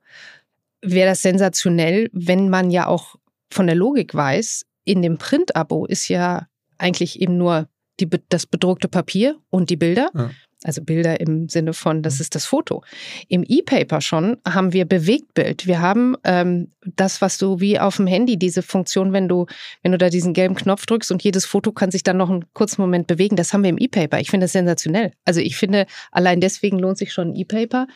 wäre 0.82 1.10
das 1.10 1.22
sensationell, 1.22 2.10
wenn 2.14 2.50
man 2.50 2.70
ja 2.70 2.88
auch 2.88 3.16
von 3.52 3.68
der 3.68 3.76
Logik 3.76 4.14
weiß, 4.14 4.66
in 4.86 5.02
dem 5.02 5.18
Print-Abo 5.18 5.86
ist 5.86 6.08
ja 6.08 6.48
eigentlich 6.78 7.22
eben 7.22 7.38
nur 7.38 7.68
die, 8.00 8.10
das 8.30 8.46
bedruckte 8.46 8.88
Papier 8.88 9.38
und 9.50 9.70
die 9.70 9.76
Bilder. 9.76 10.10
Ja. 10.14 10.32
Also 10.64 10.82
Bilder 10.82 11.22
im 11.22 11.48
Sinne 11.48 11.74
von, 11.74 12.04
das 12.04 12.16
mhm. 12.16 12.22
ist 12.22 12.36
das 12.36 12.46
Foto. 12.46 12.84
Im 13.30 13.44
E-Paper 13.48 14.02
schon 14.02 14.38
haben 14.46 14.74
wir 14.74 14.84
Bewegtbild. 14.86 15.68
Wir 15.68 15.80
haben 15.80 16.18
ähm, 16.26 16.72
das, 16.96 17.22
was 17.22 17.38
du 17.38 17.62
wie 17.62 17.80
auf 17.80 17.96
dem 17.96 18.08
Handy, 18.08 18.38
diese 18.38 18.62
Funktion, 18.62 19.14
wenn 19.14 19.30
du, 19.30 19.46
wenn 19.84 19.94
du 19.94 19.98
da 19.98 20.10
diesen 20.10 20.34
gelben 20.34 20.56
Knopf 20.56 20.86
drückst 20.86 21.12
und 21.12 21.24
jedes 21.24 21.46
Foto 21.46 21.72
kann 21.72 21.92
sich 21.92 22.04
dann 22.04 22.18
noch 22.18 22.30
einen 22.30 22.52
kurzen 22.54 22.82
Moment 22.82 23.08
bewegen, 23.08 23.38
das 23.38 23.54
haben 23.54 23.64
wir 23.64 23.70
im 23.70 23.78
E-Paper. 23.78 24.20
Ich 24.20 24.30
finde 24.30 24.46
das 24.46 24.52
sensationell. 24.52 25.14
Also 25.24 25.40
ich 25.40 25.56
finde, 25.56 25.86
allein 26.12 26.42
deswegen 26.42 26.78
lohnt 26.78 26.98
sich 26.98 27.14
schon 27.14 27.30
ein 27.30 27.36
E-Paper. 27.36 27.88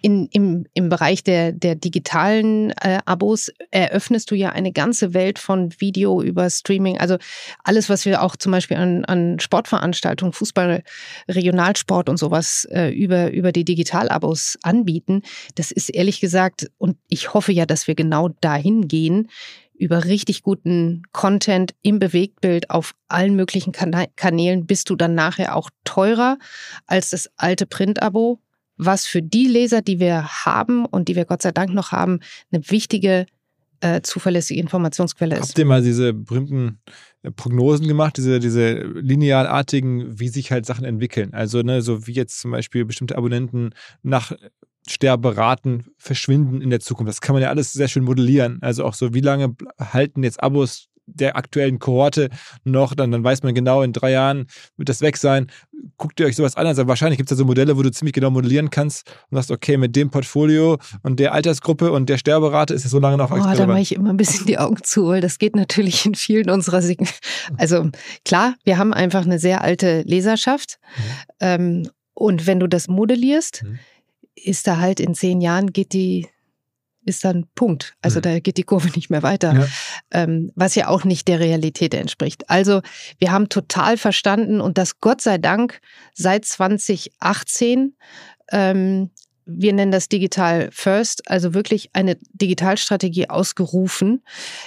In, 0.00 0.28
im, 0.32 0.66
Im 0.74 0.88
Bereich 0.88 1.24
der, 1.24 1.50
der 1.50 1.74
digitalen 1.74 2.70
äh, 2.80 2.98
Abos 3.06 3.50
eröffnest 3.72 4.30
du 4.30 4.36
ja 4.36 4.50
eine 4.50 4.70
ganze 4.70 5.14
Welt 5.14 5.40
von 5.40 5.72
Video 5.78 6.22
über 6.22 6.48
Streaming. 6.48 6.98
Also 6.98 7.16
alles, 7.64 7.88
was 7.88 8.04
wir 8.04 8.22
auch 8.22 8.36
zum 8.36 8.52
Beispiel 8.52 8.76
an, 8.76 9.04
an 9.04 9.40
Sportveranstaltungen, 9.40 10.32
Fußball, 10.32 10.84
Regionalsport, 11.28 12.03
Cloud 12.04 12.08
und 12.08 12.18
sowas 12.18 12.66
äh, 12.70 12.90
über, 12.94 13.32
über 13.32 13.52
die 13.52 13.64
Digitalabos 13.64 14.58
anbieten. 14.62 15.22
Das 15.54 15.70
ist 15.70 15.88
ehrlich 15.88 16.20
gesagt, 16.20 16.70
und 16.78 16.96
ich 17.08 17.34
hoffe 17.34 17.52
ja, 17.52 17.66
dass 17.66 17.88
wir 17.88 17.94
genau 17.94 18.28
dahin 18.40 18.88
gehen, 18.88 19.28
über 19.76 20.04
richtig 20.04 20.42
guten 20.42 21.02
Content 21.10 21.74
im 21.82 21.98
Bewegtbild 21.98 22.70
auf 22.70 22.94
allen 23.08 23.34
möglichen 23.34 23.72
Kanälen 23.72 24.66
bist 24.66 24.88
du 24.88 24.94
dann 24.94 25.16
nachher 25.16 25.56
auch 25.56 25.68
teurer 25.82 26.38
als 26.86 27.10
das 27.10 27.28
alte 27.36 27.66
Print-Abo, 27.66 28.38
was 28.76 29.06
für 29.06 29.20
die 29.20 29.48
Leser, 29.48 29.82
die 29.82 29.98
wir 29.98 30.28
haben 30.44 30.84
und 30.84 31.08
die 31.08 31.16
wir 31.16 31.24
Gott 31.24 31.42
sei 31.42 31.50
Dank 31.50 31.74
noch 31.74 31.90
haben, 31.90 32.20
eine 32.52 32.70
wichtige 32.70 33.26
äh, 33.80 34.00
zuverlässige 34.02 34.60
Informationsquelle 34.60 35.34
ist. 35.34 35.48
Habt 35.48 35.58
ihr 35.58 35.66
mal 35.66 35.82
diese 35.82 36.14
berühmten 36.14 36.78
Prognosen 37.36 37.88
gemacht, 37.88 38.16
diese, 38.16 38.38
diese 38.38 38.74
linealartigen, 38.74 40.18
wie 40.18 40.28
sich 40.28 40.52
halt 40.52 40.66
Sachen 40.66 40.84
entwickeln? 40.84 41.32
Also, 41.32 41.62
ne, 41.62 41.82
so 41.82 42.06
wie 42.06 42.12
jetzt 42.12 42.40
zum 42.40 42.50
Beispiel 42.50 42.84
bestimmte 42.84 43.16
Abonnenten 43.16 43.70
nach 44.02 44.32
Sterberaten 44.86 45.86
verschwinden 45.96 46.60
in 46.60 46.70
der 46.70 46.80
Zukunft. 46.80 47.08
Das 47.08 47.20
kann 47.20 47.34
man 47.34 47.42
ja 47.42 47.48
alles 47.48 47.72
sehr 47.72 47.88
schön 47.88 48.04
modellieren. 48.04 48.58
Also 48.60 48.84
auch 48.84 48.94
so, 48.94 49.14
wie 49.14 49.20
lange 49.20 49.56
halten 49.78 50.22
jetzt 50.22 50.42
Abos 50.42 50.88
der 51.06 51.36
aktuellen 51.36 51.78
Kohorte 51.78 52.30
noch, 52.64 52.94
dann, 52.94 53.10
dann 53.10 53.22
weiß 53.24 53.42
man 53.42 53.54
genau, 53.54 53.82
in 53.82 53.92
drei 53.92 54.12
Jahren 54.12 54.46
wird 54.76 54.88
das 54.88 55.00
weg 55.00 55.16
sein. 55.16 55.50
Guckt 55.96 56.18
ihr 56.18 56.26
euch 56.26 56.36
sowas 56.36 56.56
an. 56.56 56.66
Also 56.66 56.86
wahrscheinlich 56.86 57.18
gibt 57.18 57.30
es 57.30 57.36
da 57.36 57.38
so 57.38 57.44
Modelle, 57.44 57.76
wo 57.76 57.82
du 57.82 57.90
ziemlich 57.90 58.14
genau 58.14 58.30
modellieren 58.30 58.70
kannst 58.70 59.10
und 59.30 59.36
sagst, 59.36 59.50
okay, 59.50 59.76
mit 59.76 59.94
dem 59.96 60.10
Portfolio 60.10 60.78
und 61.02 61.20
der 61.20 61.34
Altersgruppe 61.34 61.92
und 61.92 62.08
der 62.08 62.18
Sterberate 62.18 62.72
ist 62.72 62.84
es 62.84 62.90
so 62.90 62.98
lange 62.98 63.18
noch 63.18 63.30
Oh, 63.30 63.56
da 63.56 63.66
mache 63.66 63.80
ich 63.80 63.94
immer 63.94 64.10
ein 64.10 64.16
bisschen 64.16 64.46
die 64.46 64.58
Augen 64.58 64.82
zu, 64.82 65.08
weil 65.08 65.20
das 65.20 65.38
geht 65.38 65.56
natürlich 65.56 66.06
in 66.06 66.14
vielen 66.14 66.50
unserer 66.50 66.82
Sign 66.82 67.08
Also 67.58 67.90
klar, 68.24 68.54
wir 68.64 68.78
haben 68.78 68.94
einfach 68.94 69.24
eine 69.24 69.38
sehr 69.38 69.62
alte 69.62 70.02
Leserschaft. 70.02 70.78
Mhm. 70.96 71.02
Ähm, 71.40 71.90
und 72.14 72.46
wenn 72.46 72.60
du 72.60 72.68
das 72.68 72.88
modellierst, 72.88 73.64
mhm. 73.64 73.78
ist 74.36 74.66
da 74.66 74.78
halt 74.78 75.00
in 75.00 75.14
zehn 75.14 75.40
Jahren 75.40 75.72
geht 75.72 75.92
die 75.92 76.28
ist 77.04 77.24
dann 77.24 77.46
Punkt. 77.54 77.94
Also 78.02 78.18
mhm. 78.18 78.22
da 78.22 78.38
geht 78.40 78.56
die 78.56 78.62
Kurve 78.62 78.88
nicht 78.94 79.10
mehr 79.10 79.22
weiter, 79.22 79.54
ja. 79.54 79.66
Ähm, 80.10 80.52
was 80.54 80.74
ja 80.74 80.88
auch 80.88 81.04
nicht 81.04 81.28
der 81.28 81.40
Realität 81.40 81.94
entspricht. 81.94 82.48
Also 82.50 82.82
wir 83.18 83.32
haben 83.32 83.48
total 83.48 83.96
verstanden 83.96 84.60
und 84.60 84.78
das 84.78 85.00
Gott 85.00 85.20
sei 85.20 85.38
Dank 85.38 85.80
seit 86.14 86.44
2018 86.44 87.96
ähm, 88.52 89.10
wir 89.46 89.72
nennen 89.72 89.92
das 89.92 90.08
Digital 90.08 90.70
First, 90.72 91.28
also 91.30 91.54
wirklich 91.54 91.90
eine 91.92 92.16
Digitalstrategie 92.32 93.28
ausgerufen, 93.28 94.22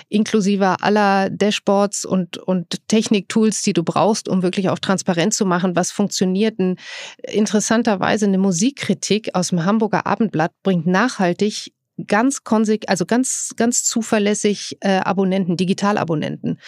inklusive 0.10 0.82
aller 0.82 1.30
Dashboards 1.30 2.06
und, 2.06 2.38
und 2.38 2.88
Techniktools, 2.88 3.62
die 3.64 3.74
du 3.74 3.84
brauchst, 3.84 4.30
um 4.30 4.44
wirklich 4.44 4.70
auch 4.70 4.80
transparent 4.80 5.34
zu 5.34 5.46
machen, 5.46 5.76
was 5.76 5.92
funktioniert. 5.92 6.60
Und 6.60 6.80
interessanterweise 7.24 8.26
eine 8.26 8.38
Musikkritik 8.38 9.34
aus 9.34 9.50
dem 9.50 9.66
Hamburger 9.66 10.06
Abendblatt 10.06 10.52
bringt 10.64 10.86
nachhaltig 10.86 11.74
ganz 12.06 12.44
konsig, 12.44 12.90
also 12.90 13.06
ganz, 13.06 13.54
ganz 13.56 13.84
zuverlässig 13.84 14.78
äh, 14.82 14.98
Abonnenten, 15.00 15.58
Digitalabonnenten. 15.58 16.60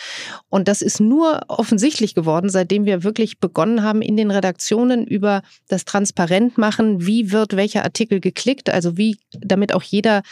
Und 0.50 0.68
das 0.68 0.82
ist 0.82 1.00
nur 1.00 1.42
offensichtlich 1.48 2.16
geworden, 2.16 2.50
seitdem 2.50 2.86
wir 2.86 3.04
wirklich 3.04 3.40
begonnen 3.40 3.84
haben, 3.84 4.02
in 4.02 4.18
den 4.18 4.32
Redaktionen 4.32 5.06
über 5.06 5.44
das 5.68 5.86
transparent 5.86 6.58
machen, 6.58 7.06
wie 7.06 7.32
wird 7.32 7.56
welcher 7.56 7.84
Artikel 7.84 8.20
geklickt, 8.20 8.70
also 8.70 8.98
wie, 8.98 9.18
damit 9.40 9.74
auch 9.74 9.84
jeder 9.84 10.24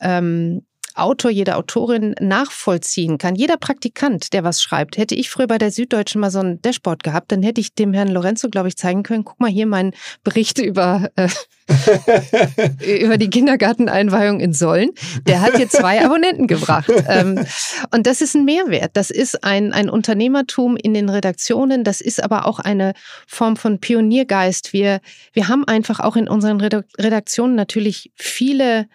ähm, 0.00 0.62
Autor, 0.98 1.30
jede 1.30 1.56
Autorin 1.56 2.14
nachvollziehen 2.20 3.18
kann. 3.18 3.34
Jeder 3.34 3.56
Praktikant, 3.56 4.32
der 4.32 4.44
was 4.44 4.60
schreibt, 4.60 4.96
hätte 4.96 5.14
ich 5.14 5.30
früher 5.30 5.46
bei 5.46 5.58
der 5.58 5.70
Süddeutschen 5.70 6.20
mal 6.20 6.30
so 6.30 6.40
ein 6.40 6.60
Dashboard 6.62 7.02
gehabt, 7.02 7.32
dann 7.32 7.42
hätte 7.42 7.60
ich 7.60 7.74
dem 7.74 7.92
Herrn 7.92 8.08
Lorenzo, 8.08 8.48
glaube 8.48 8.68
ich, 8.68 8.76
zeigen 8.76 9.02
können, 9.02 9.24
guck 9.24 9.40
mal 9.40 9.50
hier 9.50 9.66
mein 9.66 9.92
Bericht 10.24 10.58
über, 10.58 11.10
äh, 11.16 11.28
über 13.02 13.18
die 13.18 13.30
Kindergarteneinweihung 13.30 14.40
in 14.40 14.52
Sollen. 14.52 14.90
Der 15.26 15.40
hat 15.40 15.56
hier 15.56 15.68
zwei 15.68 16.04
Abonnenten 16.04 16.46
gebracht. 16.46 16.90
Ähm, 17.08 17.44
und 17.92 18.06
das 18.06 18.20
ist 18.20 18.34
ein 18.34 18.44
Mehrwert. 18.44 18.92
Das 18.94 19.10
ist 19.10 19.44
ein, 19.44 19.72
ein 19.72 19.90
Unternehmertum 19.90 20.76
in 20.76 20.94
den 20.94 21.08
Redaktionen. 21.08 21.84
Das 21.84 22.00
ist 22.00 22.22
aber 22.22 22.46
auch 22.46 22.58
eine 22.58 22.94
Form 23.26 23.56
von 23.56 23.80
Pioniergeist. 23.80 24.72
Wir, 24.72 25.00
wir 25.32 25.48
haben 25.48 25.64
einfach 25.64 26.00
auch 26.00 26.16
in 26.16 26.28
unseren 26.28 26.60
Redaktionen 26.60 27.54
natürlich 27.54 28.10
viele 28.14 28.86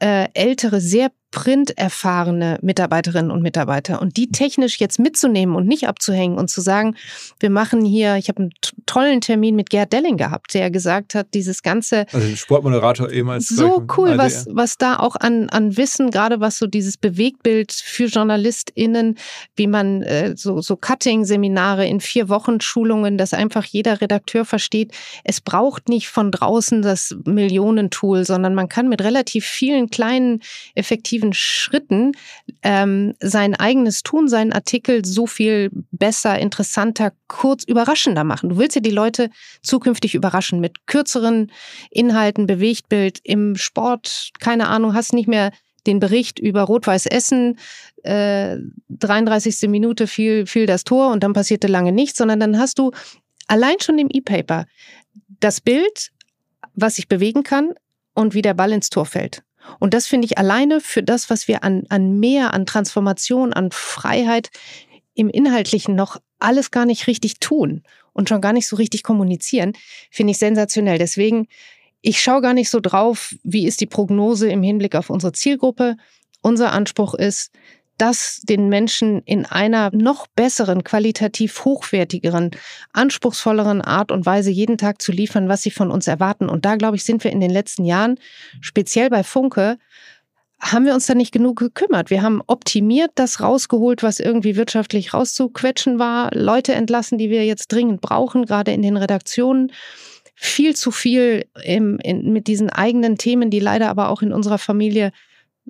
äh, 0.00 0.28
ältere, 0.34 0.80
sehr 0.80 1.10
printerfahrene 1.30 2.58
Mitarbeiterinnen 2.60 3.30
und 3.30 3.42
Mitarbeiter. 3.42 4.02
Und 4.02 4.16
die 4.16 4.30
technisch 4.30 4.80
jetzt 4.80 4.98
mitzunehmen 4.98 5.54
und 5.54 5.66
nicht 5.66 5.86
abzuhängen 5.86 6.38
und 6.38 6.50
zu 6.50 6.60
sagen, 6.60 6.96
wir 7.38 7.50
machen 7.50 7.84
hier, 7.84 8.16
ich 8.16 8.28
habe 8.28 8.40
einen 8.40 8.52
tollen 8.86 9.20
Termin 9.20 9.54
mit 9.54 9.70
Gerd 9.70 9.92
Delling 9.92 10.16
gehabt, 10.16 10.54
der 10.54 10.70
gesagt 10.70 11.14
hat, 11.14 11.28
dieses 11.34 11.62
ganze 11.62 12.06
also 12.12 12.36
Sportmoderator 12.36 13.10
ehemals 13.10 13.48
so 13.48 13.86
cool, 13.96 14.18
was 14.18 14.46
was 14.50 14.76
da 14.78 14.98
auch 14.98 15.16
an 15.16 15.48
an 15.50 15.76
Wissen, 15.76 16.10
gerade 16.10 16.40
was 16.40 16.58
so 16.58 16.66
dieses 16.66 16.96
Bewegtbild 16.96 17.72
für 17.72 18.06
JournalistInnen, 18.06 19.16
wie 19.54 19.66
man 19.68 20.02
äh, 20.02 20.36
so 20.36 20.60
so 20.60 20.76
Cutting 20.76 21.24
Seminare 21.24 21.86
in 21.86 22.00
vier 22.00 22.28
Wochen 22.28 22.60
Schulungen, 22.60 23.18
dass 23.18 23.34
einfach 23.34 23.64
jeder 23.64 24.00
Redakteur 24.00 24.44
versteht, 24.44 24.92
es 25.22 25.40
braucht 25.40 25.88
nicht 25.88 26.08
von 26.08 26.32
draußen 26.32 26.82
das 26.82 27.16
Millionentool, 27.24 28.24
sondern 28.24 28.54
man 28.54 28.68
kann 28.68 28.88
mit 28.88 29.02
relativ 29.02 29.44
vielen 29.44 29.90
kleinen 29.90 30.40
effektiven 30.74 31.19
aktiven 31.20 31.32
Schritten 31.32 32.12
ähm, 32.62 33.14
sein 33.20 33.54
eigenes 33.54 34.02
Tun, 34.02 34.28
seinen 34.28 34.52
Artikel 34.52 35.04
so 35.04 35.26
viel 35.26 35.70
besser, 35.92 36.38
interessanter, 36.38 37.12
kurz 37.28 37.64
überraschender 37.64 38.24
machen. 38.24 38.48
Du 38.50 38.58
willst 38.58 38.76
ja 38.76 38.80
die 38.80 38.90
Leute 38.90 39.30
zukünftig 39.62 40.14
überraschen 40.14 40.60
mit 40.60 40.86
kürzeren 40.86 41.52
Inhalten, 41.90 42.46
Bewegtbild 42.46 43.20
im 43.22 43.56
Sport, 43.56 44.30
keine 44.40 44.68
Ahnung, 44.68 44.94
hast 44.94 45.12
nicht 45.12 45.28
mehr 45.28 45.52
den 45.86 45.98
Bericht 45.98 46.38
über 46.38 46.62
Rot-Weiß 46.62 47.06
Essen, 47.06 47.58
äh, 48.02 48.56
33. 48.88 49.68
Minute 49.68 50.06
fiel, 50.06 50.46
fiel 50.46 50.66
das 50.66 50.84
Tor 50.84 51.10
und 51.10 51.22
dann 51.22 51.32
passierte 51.32 51.68
lange 51.68 51.92
nichts, 51.92 52.18
sondern 52.18 52.40
dann 52.40 52.58
hast 52.58 52.78
du 52.78 52.92
allein 53.46 53.80
schon 53.80 53.98
im 53.98 54.08
E-Paper 54.10 54.66
das 55.40 55.60
Bild, 55.60 56.10
was 56.74 56.96
sich 56.96 57.08
bewegen 57.08 57.42
kann 57.42 57.72
und 58.14 58.34
wie 58.34 58.42
der 58.42 58.54
Ball 58.54 58.72
ins 58.72 58.90
Tor 58.90 59.06
fällt. 59.06 59.42
Und 59.78 59.94
das 59.94 60.06
finde 60.06 60.26
ich 60.26 60.38
alleine 60.38 60.80
für 60.80 61.02
das, 61.02 61.30
was 61.30 61.48
wir 61.48 61.64
an, 61.64 61.84
an 61.88 62.18
mehr, 62.18 62.52
an 62.54 62.66
Transformation, 62.66 63.52
an 63.52 63.70
Freiheit 63.70 64.50
im 65.14 65.28
Inhaltlichen 65.28 65.94
noch 65.94 66.16
alles 66.38 66.70
gar 66.70 66.86
nicht 66.86 67.06
richtig 67.06 67.40
tun 67.40 67.82
und 68.12 68.28
schon 68.28 68.40
gar 68.40 68.52
nicht 68.52 68.66
so 68.66 68.76
richtig 68.76 69.02
kommunizieren, 69.02 69.72
finde 70.10 70.32
ich 70.32 70.38
sensationell. 70.38 70.98
Deswegen, 70.98 71.46
ich 72.00 72.20
schaue 72.20 72.40
gar 72.40 72.54
nicht 72.54 72.70
so 72.70 72.80
drauf, 72.80 73.34
wie 73.42 73.66
ist 73.66 73.80
die 73.80 73.86
Prognose 73.86 74.50
im 74.50 74.62
Hinblick 74.62 74.94
auf 74.94 75.10
unsere 75.10 75.32
Zielgruppe. 75.32 75.96
Unser 76.42 76.72
Anspruch 76.72 77.14
ist, 77.14 77.52
das 78.00 78.40
den 78.42 78.68
Menschen 78.68 79.22
in 79.24 79.44
einer 79.44 79.90
noch 79.92 80.26
besseren, 80.28 80.84
qualitativ 80.84 81.64
hochwertigeren, 81.64 82.50
anspruchsvolleren 82.92 83.82
Art 83.82 84.10
und 84.10 84.24
Weise 84.24 84.50
jeden 84.50 84.78
Tag 84.78 85.02
zu 85.02 85.12
liefern, 85.12 85.48
was 85.48 85.62
sie 85.62 85.70
von 85.70 85.90
uns 85.90 86.06
erwarten. 86.06 86.48
Und 86.48 86.64
da, 86.64 86.76
glaube 86.76 86.96
ich, 86.96 87.04
sind 87.04 87.22
wir 87.24 87.30
in 87.30 87.40
den 87.40 87.50
letzten 87.50 87.84
Jahren, 87.84 88.18
speziell 88.60 89.10
bei 89.10 89.22
Funke, 89.22 89.76
haben 90.60 90.84
wir 90.84 90.94
uns 90.94 91.06
da 91.06 91.14
nicht 91.14 91.32
genug 91.32 91.58
gekümmert. 91.58 92.10
Wir 92.10 92.22
haben 92.22 92.42
optimiert 92.46 93.12
das 93.14 93.40
rausgeholt, 93.40 94.02
was 94.02 94.20
irgendwie 94.20 94.56
wirtschaftlich 94.56 95.14
rauszuquetschen 95.14 95.98
war, 95.98 96.30
Leute 96.34 96.74
entlassen, 96.74 97.18
die 97.18 97.30
wir 97.30 97.46
jetzt 97.46 97.68
dringend 97.68 98.00
brauchen, 98.00 98.44
gerade 98.44 98.72
in 98.72 98.82
den 98.82 98.96
Redaktionen. 98.96 99.72
Viel 100.34 100.74
zu 100.74 100.90
viel 100.90 101.46
im, 101.64 101.98
in, 102.02 102.32
mit 102.32 102.46
diesen 102.46 102.70
eigenen 102.70 103.18
Themen, 103.18 103.50
die 103.50 103.60
leider 103.60 103.88
aber 103.88 104.08
auch 104.08 104.22
in 104.22 104.32
unserer 104.32 104.58
Familie 104.58 105.12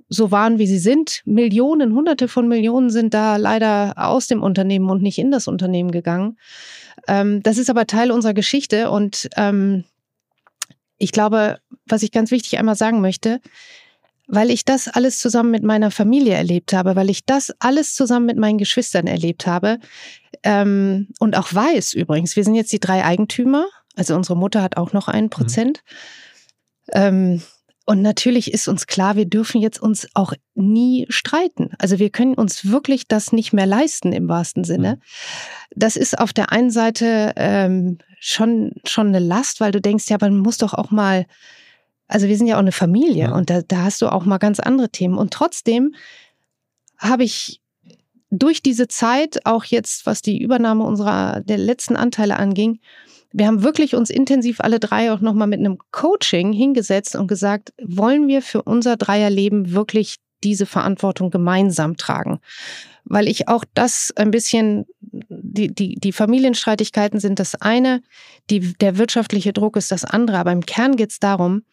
so 0.09 0.31
waren, 0.31 0.59
wie 0.59 0.67
sie 0.67 0.79
sind. 0.79 1.21
Millionen, 1.25 1.93
hunderte 1.93 2.27
von 2.27 2.47
Millionen 2.47 2.89
sind 2.89 3.13
da 3.13 3.37
leider 3.37 3.93
aus 3.95 4.27
dem 4.27 4.43
Unternehmen 4.43 4.89
und 4.89 5.01
nicht 5.01 5.17
in 5.17 5.31
das 5.31 5.47
Unternehmen 5.47 5.91
gegangen. 5.91 6.37
Ähm, 7.07 7.41
das 7.43 7.57
ist 7.57 7.69
aber 7.69 7.87
Teil 7.87 8.11
unserer 8.11 8.33
Geschichte 8.33 8.91
und 8.91 9.29
ähm, 9.37 9.83
ich 10.97 11.11
glaube, 11.11 11.59
was 11.87 12.03
ich 12.03 12.11
ganz 12.11 12.31
wichtig 12.31 12.59
einmal 12.59 12.75
sagen 12.75 13.01
möchte, 13.01 13.41
weil 14.27 14.51
ich 14.51 14.65
das 14.65 14.87
alles 14.87 15.19
zusammen 15.19 15.51
mit 15.51 15.63
meiner 15.63 15.91
Familie 15.91 16.35
erlebt 16.35 16.73
habe, 16.73 16.95
weil 16.95 17.09
ich 17.09 17.25
das 17.25 17.51
alles 17.59 17.95
zusammen 17.95 18.27
mit 18.27 18.37
meinen 18.37 18.57
Geschwistern 18.57 19.07
erlebt 19.07 19.47
habe 19.47 19.79
ähm, 20.43 21.07
und 21.19 21.37
auch 21.37 21.53
weiß 21.53 21.93
übrigens, 21.93 22.35
wir 22.35 22.43
sind 22.43 22.55
jetzt 22.55 22.71
die 22.71 22.79
drei 22.79 23.03
Eigentümer, 23.03 23.65
also 23.95 24.15
unsere 24.15 24.37
Mutter 24.37 24.61
hat 24.61 24.77
auch 24.77 24.93
noch 24.93 25.07
einen 25.07 25.25
mhm. 25.25 25.31
Prozent. 25.31 25.83
Mhm. 25.85 26.93
Ähm, 26.93 27.41
und 27.91 28.01
natürlich 28.01 28.53
ist 28.53 28.69
uns 28.69 28.87
klar, 28.87 29.17
wir 29.17 29.25
dürfen 29.25 29.59
jetzt 29.59 29.81
uns 29.81 30.07
auch 30.13 30.31
nie 30.55 31.07
streiten. 31.09 31.71
Also 31.77 31.99
wir 31.99 32.09
können 32.09 32.35
uns 32.35 32.69
wirklich 32.71 33.05
das 33.09 33.33
nicht 33.33 33.51
mehr 33.51 33.65
leisten 33.65 34.13
im 34.13 34.29
wahrsten 34.29 34.63
Sinne. 34.63 34.95
Mhm. 34.95 35.01
Das 35.75 35.97
ist 35.97 36.17
auf 36.17 36.31
der 36.31 36.53
einen 36.53 36.71
Seite 36.71 37.33
ähm, 37.35 37.97
schon, 38.17 38.75
schon 38.85 39.07
eine 39.07 39.19
Last, 39.19 39.59
weil 39.59 39.73
du 39.73 39.81
denkst, 39.81 40.09
ja, 40.09 40.15
man 40.21 40.37
muss 40.37 40.57
doch 40.57 40.73
auch 40.73 40.89
mal, 40.89 41.25
also 42.07 42.29
wir 42.29 42.37
sind 42.37 42.47
ja 42.47 42.55
auch 42.55 42.59
eine 42.59 42.71
Familie 42.71 43.25
ja. 43.25 43.35
und 43.35 43.49
da, 43.49 43.61
da 43.61 43.83
hast 43.83 44.01
du 44.01 44.07
auch 44.07 44.23
mal 44.23 44.37
ganz 44.37 44.61
andere 44.61 44.89
Themen. 44.89 45.17
Und 45.17 45.33
trotzdem 45.33 45.93
habe 46.97 47.25
ich 47.25 47.59
durch 48.29 48.63
diese 48.63 48.87
Zeit, 48.87 49.45
auch 49.45 49.65
jetzt, 49.65 50.05
was 50.05 50.21
die 50.21 50.41
Übernahme 50.41 50.85
unserer 50.85 51.41
der 51.41 51.57
letzten 51.57 51.97
Anteile 51.97 52.39
anging, 52.39 52.79
wir 53.33 53.47
haben 53.47 53.63
wirklich 53.63 53.95
uns 53.95 54.09
intensiv 54.09 54.59
alle 54.59 54.79
drei 54.79 55.11
auch 55.11 55.21
nochmal 55.21 55.47
mit 55.47 55.59
einem 55.59 55.77
Coaching 55.91 56.53
hingesetzt 56.53 57.15
und 57.15 57.27
gesagt, 57.27 57.73
wollen 57.81 58.27
wir 58.27 58.41
für 58.41 58.61
unser 58.63 58.97
Dreierleben 58.97 59.71
wirklich 59.73 60.17
diese 60.43 60.65
Verantwortung 60.65 61.29
gemeinsam 61.29 61.97
tragen? 61.97 62.39
Weil 63.03 63.27
ich 63.27 63.47
auch 63.47 63.65
das 63.73 64.13
ein 64.15 64.31
bisschen, 64.31 64.85
die, 65.01 65.73
die, 65.73 65.95
die 65.95 66.11
Familienstreitigkeiten 66.11 67.19
sind 67.19 67.39
das 67.39 67.55
eine, 67.55 68.01
die, 68.49 68.73
der 68.73 68.97
wirtschaftliche 68.97 69.53
Druck 69.53 69.75
ist 69.77 69.91
das 69.91 70.05
andere, 70.05 70.37
aber 70.37 70.51
im 70.51 70.65
Kern 70.65 70.95
geht 70.95 71.11
es 71.11 71.19
darum, 71.19 71.63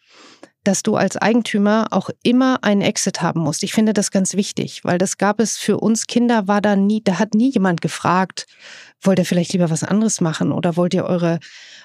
dass 0.63 0.83
du 0.83 0.95
als 0.95 1.15
Eigentümer 1.15 1.87
auch 1.91 2.09
immer 2.21 2.63
einen 2.63 2.81
Exit 2.81 3.21
haben 3.21 3.39
musst. 3.39 3.63
Ich 3.63 3.73
finde 3.73 3.93
das 3.93 4.11
ganz 4.11 4.35
wichtig, 4.35 4.83
weil 4.83 4.97
das 4.97 5.17
gab 5.17 5.39
es 5.39 5.57
für 5.57 5.77
uns 5.77 6.05
Kinder, 6.05 6.47
war 6.47 6.61
da 6.61 6.75
nie, 6.75 7.01
da 7.03 7.17
hat 7.17 7.33
nie 7.33 7.51
jemand 7.51 7.81
gefragt, 7.81 8.45
wollt 9.01 9.19
ihr 9.19 9.25
vielleicht 9.25 9.53
lieber 9.53 9.69
was 9.69 9.83
anderes 9.83 10.19
machen 10.21 10.51
oder 10.51 10.75
wollt 10.75 10.93
ihr 10.93 11.05
eure 11.05 11.39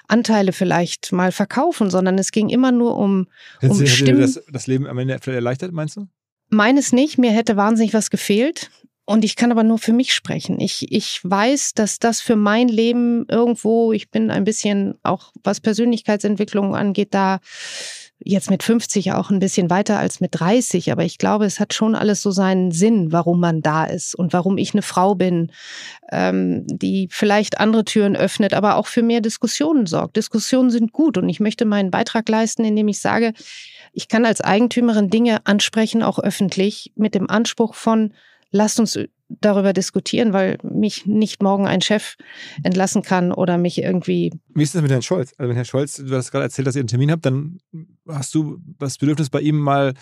Anteile 0.07 0.51
vielleicht 0.51 1.11
mal 1.11 1.31
verkaufen, 1.31 1.89
sondern 1.89 2.17
es 2.17 2.31
ging 2.31 2.49
immer 2.49 2.71
nur 2.71 2.97
um, 2.97 3.27
um 3.61 3.69
hätte, 3.69 3.87
Stimmen. 3.87 4.19
Hätte 4.19 4.33
das, 4.33 4.43
das 4.51 4.67
Leben 4.67 4.87
am 4.87 4.97
Ende 4.97 5.17
vielleicht 5.21 5.37
erleichtert, 5.37 5.71
meinst 5.71 5.95
du? 5.97 6.07
Meines 6.49 6.91
nicht, 6.91 7.17
mir 7.17 7.31
hätte 7.31 7.57
wahnsinnig 7.57 7.93
was 7.93 8.09
gefehlt. 8.09 8.69
Und 9.07 9.23
ich 9.23 9.35
kann 9.35 9.51
aber 9.51 9.61
nur 9.61 9.77
für 9.77 9.93
mich 9.93 10.15
sprechen. 10.15 10.59
Ich, 10.59 10.91
ich 10.91 11.19
weiß, 11.23 11.75
dass 11.75 11.99
das 11.99 12.21
für 12.21 12.35
mein 12.35 12.67
Leben 12.67 13.27
irgendwo, 13.29 13.93
ich 13.93 14.09
bin 14.09 14.31
ein 14.31 14.45
bisschen 14.45 14.95
auch 15.03 15.31
was 15.43 15.61
Persönlichkeitsentwicklung 15.61 16.75
angeht, 16.75 17.09
da 17.13 17.39
jetzt 18.19 18.49
mit 18.49 18.63
50 18.63 19.11
auch 19.11 19.29
ein 19.29 19.39
bisschen 19.39 19.69
weiter 19.69 19.99
als 19.99 20.19
mit 20.19 20.39
30, 20.39 20.91
aber 20.91 21.03
ich 21.03 21.17
glaube, 21.17 21.45
es 21.45 21.59
hat 21.59 21.73
schon 21.73 21.95
alles 21.95 22.21
so 22.21 22.31
seinen 22.31 22.71
Sinn, 22.71 23.11
warum 23.11 23.39
man 23.39 23.61
da 23.61 23.85
ist 23.85 24.15
und 24.15 24.33
warum 24.33 24.57
ich 24.57 24.73
eine 24.73 24.81
Frau 24.81 25.15
bin, 25.15 25.51
ähm, 26.11 26.65
die 26.67 27.07
vielleicht 27.11 27.59
andere 27.59 27.83
Türen 27.85 28.15
öffnet, 28.15 28.53
aber 28.53 28.77
auch 28.77 28.87
für 28.87 29.03
mehr 29.03 29.21
Diskussionen 29.21 29.85
sorgt. 29.85 30.15
Diskussionen 30.15 30.69
sind 30.69 30.93
gut 30.93 31.17
und 31.17 31.27
ich 31.29 31.39
möchte 31.39 31.65
meinen 31.65 31.91
Beitrag 31.91 32.27
leisten, 32.29 32.63
indem 32.63 32.87
ich 32.87 32.99
sage, 32.99 33.33
ich 33.93 34.07
kann 34.07 34.25
als 34.25 34.41
Eigentümerin 34.41 35.09
Dinge 35.09 35.45
ansprechen, 35.45 36.03
auch 36.03 36.19
öffentlich, 36.19 36.91
mit 36.95 37.15
dem 37.15 37.29
Anspruch 37.29 37.75
von, 37.75 38.13
lasst 38.55 38.79
uns 38.79 38.97
darüber 39.27 39.73
diskutieren, 39.73 40.33
weil 40.33 40.57
mich 40.63 41.05
nicht 41.05 41.43
morgen 41.43 41.67
ein 41.67 41.81
Chef 41.81 42.15
entlassen 42.63 43.01
kann 43.01 43.31
oder 43.31 43.57
mich 43.57 43.81
irgendwie. 43.81 44.31
Wie 44.53 44.63
ist 44.63 44.73
das 44.73 44.81
mit 44.81 44.91
Herrn 44.91 45.01
Scholz? 45.01 45.33
Also 45.37 45.49
wenn 45.49 45.55
Herr 45.55 45.65
Scholz, 45.65 45.95
du 45.95 46.15
hast 46.15 46.31
gerade 46.31 46.45
erzählt, 46.45 46.67
dass 46.67 46.75
ihr 46.75 46.81
einen 46.81 46.87
Termin 46.87 47.11
habt, 47.11 47.25
dann 47.25 47.57
hast 48.07 48.33
du 48.33 48.59
das 48.79 48.97
Bedürfnis 48.97 49.29
bei 49.29 49.41
ihm 49.41 49.57
mal 49.57 49.93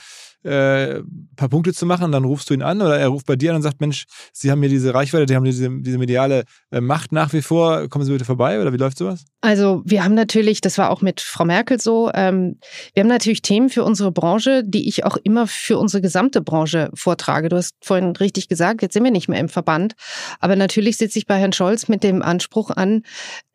äh, 0.43 0.99
ein 0.99 1.29
paar 1.35 1.49
Punkte 1.49 1.73
zu 1.73 1.85
machen, 1.85 2.11
dann 2.11 2.25
rufst 2.25 2.49
du 2.49 2.53
ihn 2.53 2.61
an 2.61 2.81
oder 2.81 2.99
er 2.99 3.07
ruft 3.07 3.25
bei 3.25 3.35
dir 3.35 3.51
an 3.51 3.57
und 3.57 3.61
sagt, 3.61 3.81
Mensch, 3.81 4.05
Sie 4.31 4.51
haben 4.51 4.61
hier 4.61 4.69
diese 4.69 4.93
Reichweite, 4.93 5.25
die 5.25 5.35
haben 5.35 5.43
diese, 5.43 5.69
diese 5.81 5.97
mediale 5.97 6.43
äh, 6.71 6.81
Macht 6.81 7.11
nach 7.11 7.33
wie 7.33 7.41
vor, 7.41 7.87
kommen 7.89 8.05
Sie 8.05 8.11
bitte 8.11 8.25
vorbei 8.25 8.61
oder 8.61 8.73
wie 8.73 8.77
läuft 8.77 8.97
sowas? 8.97 9.25
Also 9.41 9.81
wir 9.85 10.03
haben 10.03 10.13
natürlich, 10.13 10.61
das 10.61 10.77
war 10.77 10.89
auch 10.89 11.01
mit 11.01 11.21
Frau 11.21 11.45
Merkel 11.45 11.79
so, 11.79 12.11
ähm, 12.13 12.59
wir 12.93 13.01
haben 13.01 13.09
natürlich 13.09 13.41
Themen 13.41 13.69
für 13.69 13.83
unsere 13.83 14.11
Branche, 14.11 14.63
die 14.65 14.87
ich 14.87 15.05
auch 15.05 15.17
immer 15.23 15.47
für 15.47 15.77
unsere 15.77 16.01
gesamte 16.01 16.41
Branche 16.41 16.89
vortrage. 16.93 17.49
Du 17.49 17.57
hast 17.57 17.75
vorhin 17.81 18.15
richtig 18.15 18.47
gesagt, 18.47 18.81
jetzt 18.81 18.93
sind 18.93 19.03
wir 19.03 19.11
nicht 19.11 19.27
mehr 19.27 19.39
im 19.39 19.49
Verband, 19.49 19.93
aber 20.39 20.55
natürlich 20.55 20.97
sitze 20.97 21.19
ich 21.19 21.25
bei 21.25 21.37
Herrn 21.37 21.53
Scholz 21.53 21.87
mit 21.87 22.03
dem 22.03 22.21
Anspruch 22.21 22.69
an, 22.71 23.03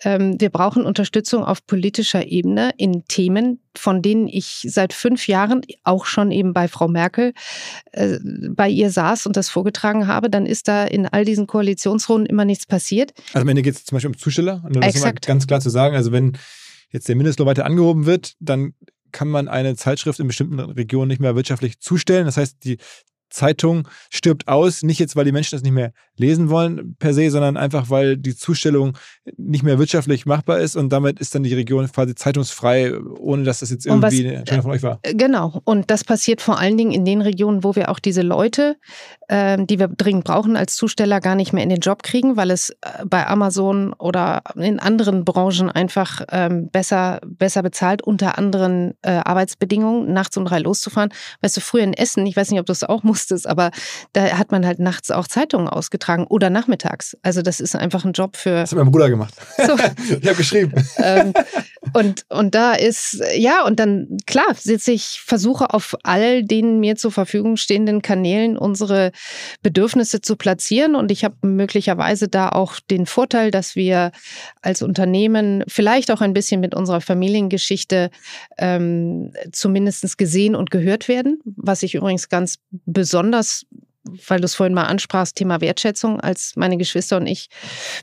ähm, 0.05 0.41
wir 0.41 0.51
brauchen 0.51 0.85
Unterstützung 0.85 1.45
auf 1.45 1.67
politischer 1.67 2.27
Ebene 2.27 2.73
in 2.77 3.05
Themen, 3.07 3.61
von 3.77 4.03
denen 4.03 4.29
ich 4.29 4.67
seit 4.69 4.93
fünf 4.93 5.27
Jahren 5.27 5.63
auch 5.85 6.05
schon 6.05 6.31
eben 6.31 6.53
bei 6.53 6.69
Frau 6.69 6.78
Merkel 6.87 7.33
äh, 7.91 8.19
bei 8.51 8.69
ihr 8.69 8.91
saß 8.91 9.27
und 9.27 9.37
das 9.37 9.49
vorgetragen 9.49 10.07
habe, 10.07 10.31
dann 10.31 10.47
ist 10.47 10.69
da 10.69 10.85
in 10.85 11.07
all 11.07 11.25
diesen 11.25 11.49
Koalitionsrunden 11.49 12.27
immer 12.27 12.45
nichts 12.45 12.67
passiert. 12.67 13.13
Also 13.33 13.43
am 13.43 13.49
Ende 13.49 13.63
geht 13.63 13.75
es 13.75 13.85
zum 13.85 13.97
Beispiel 13.97 14.11
um 14.11 14.17
Zusteller. 14.17 14.63
Und 14.65 14.77
das 14.77 14.95
Exakt. 14.95 15.27
ganz 15.27 15.47
klar 15.47 15.61
zu 15.61 15.71
sagen, 15.71 15.97
also 15.97 16.13
wenn 16.13 16.39
jetzt 16.91 17.09
der 17.09 17.17
Mindestlohn 17.17 17.47
weiter 17.47 17.65
angehoben 17.65 18.07
wird, 18.07 18.35
dann 18.39 18.75
kann 19.11 19.29
man 19.29 19.49
eine 19.49 19.75
Zeitschrift 19.75 20.21
in 20.21 20.27
bestimmten 20.27 20.61
Regionen 20.61 21.09
nicht 21.09 21.21
mehr 21.21 21.35
wirtschaftlich 21.35 21.81
zustellen. 21.81 22.27
Das 22.27 22.37
heißt, 22.37 22.65
die 22.65 22.79
Zeitung 23.31 23.89
stirbt 24.11 24.49
aus, 24.49 24.83
nicht 24.83 24.99
jetzt, 24.99 25.17
weil 25.17 25.25
die 25.25 25.33
Menschen 25.33 25.57
das 25.57 25.63
nicht 25.63 25.73
mehr 25.73 25.93
lesen 26.17 26.51
wollen 26.51 26.97
per 26.99 27.15
se, 27.15 27.31
sondern 27.31 27.57
einfach, 27.57 27.91
weil 27.91 28.17
die 28.17 28.37
Zustellung 28.37 28.97
nicht 29.37 29.63
mehr 29.63 29.79
wirtschaftlich 29.79 30.27
machbar 30.27 30.59
ist 30.59 30.77
und 30.77 30.91
damit 30.91 31.21
ist 31.21 31.35
dann 31.35 31.43
die 31.43 31.55
Region 31.55 31.91
quasi 31.91 32.15
zeitungsfrei, 32.15 32.93
ohne 32.99 33.45
dass 33.45 33.61
das 33.61 33.71
jetzt 33.71 33.87
irgendwie 33.87 34.07
was, 34.07 34.15
eine 34.15 34.35
Entscheidung 34.35 34.63
von 34.63 34.73
euch 34.73 34.83
war. 34.83 34.99
Äh, 35.03 35.15
genau. 35.15 35.61
Und 35.65 35.91
das 35.91 36.05
passiert 36.05 36.41
vor 36.41 36.59
allen 36.59 36.77
Dingen 36.77 36.93
in 36.93 37.05
den 37.05 37.21
Regionen, 37.21 37.65
wo 37.65 37.77
wir 37.77 37.91
auch 37.91 37.99
diese 37.99 38.23
Leute, 38.23 38.77
äh, 39.29 39.65
die 39.65 39.79
wir 39.79 39.89
dringend 39.89 40.25
brauchen 40.25 40.57
als 40.57 40.77
Zusteller, 40.77 41.21
gar 41.21 41.35
nicht 41.35 41.53
mehr 41.53 41.63
in 41.63 41.71
den 41.71 41.81
Job 41.81 42.03
kriegen, 42.03 42.37
weil 42.37 42.51
es 42.51 42.71
äh, 42.71 43.05
bei 43.07 43.27
Amazon 43.27 43.93
oder 43.93 44.43
in 44.57 44.81
anderen 44.81 45.25
Branchen 45.25 45.71
einfach 45.71 46.23
ähm, 46.31 46.69
besser, 46.71 47.21
besser 47.25 47.63
bezahlt, 47.63 48.03
unter 48.03 48.39
anderen 48.39 48.95
äh, 49.03 49.11
Arbeitsbedingungen, 49.11 50.13
nachts 50.13 50.37
um 50.37 50.45
drei 50.45 50.59
loszufahren. 50.59 51.11
Weißt 51.43 51.57
du, 51.57 51.61
früher 51.61 51.85
in 51.85 51.93
Essen, 51.93 52.27
ich 52.27 52.37
weiß 52.37 52.51
nicht, 52.51 52.61
ob 52.61 52.67
du 52.67 52.71
das 52.71 52.85
auch 52.85 53.03
musstest, 53.19 53.47
aber 53.47 53.71
da 54.13 54.39
hat 54.39 54.53
man 54.53 54.65
halt 54.65 54.79
nachts 54.79 55.11
auch 55.11 55.27
Zeitungen 55.27 55.69
ausgetragen 55.69 56.27
oder 56.29 56.51
nachmittags. 56.51 57.17
Also 57.23 57.43
das 57.43 57.61
ist 57.61 57.75
einfach 57.75 58.05
ein 58.05 58.13
Job 58.13 58.37
für. 58.37 58.51
Das 58.51 58.71
hat 58.71 58.79
mein 58.79 58.91
Bruder 58.91 59.11
gemacht. 59.11 59.35
So. 59.57 59.75
ich 60.21 60.27
habe 60.27 60.37
geschrieben. 60.37 60.73
ähm, 60.99 61.33
und, 61.93 62.25
und 62.29 62.55
da 62.55 62.75
ist, 62.75 63.21
ja, 63.37 63.65
und 63.65 63.81
dann, 63.81 64.19
klar, 64.27 64.47
sitze 64.55 64.93
ich, 64.93 65.21
versuche 65.25 65.75
auf 65.75 65.97
all 66.05 66.45
den 66.45 66.79
mir 66.79 66.97
zur 66.97 67.11
Verfügung 67.11 67.57
stehenden 67.57 68.03
Kanälen 68.03 68.57
unsere 68.57 69.11
Bedürfnisse 69.63 70.21
zu 70.21 70.37
platzieren. 70.37 70.95
Und 70.95 71.11
ich 71.11 71.25
habe 71.25 71.35
möglicherweise 71.43 72.29
da 72.29 72.51
auch 72.51 72.79
den 72.81 73.07
Vorteil, 73.07 73.51
dass 73.51 73.75
wir 73.75 74.13
als 74.63 74.83
Unternehmen 74.83 75.65
vielleicht 75.67 76.11
auch 76.11 76.21
ein 76.21 76.35
bisschen 76.35 76.61
mit 76.61 76.75
unserer 76.75 77.01
Familiengeschichte 77.01 78.11
ähm, 78.59 79.33
zumindest 79.53 80.19
gesehen 80.19 80.55
und 80.55 80.71
gehört 80.71 81.09
werden, 81.09 81.41
was 81.57 81.83
ich 81.83 81.95
übrigens 81.95 82.29
ganz 82.29 82.59
besonders 82.71 83.08
weil 84.27 84.41
du 84.41 84.45
es 84.45 84.55
vorhin 84.55 84.75
mal 84.75 84.85
ansprachst, 84.85 85.37
Thema 85.37 85.61
Wertschätzung, 85.61 86.21
als 86.21 86.55
meine 86.57 86.77
Geschwister 86.77 87.17
und 87.17 87.27
ich 87.27 87.49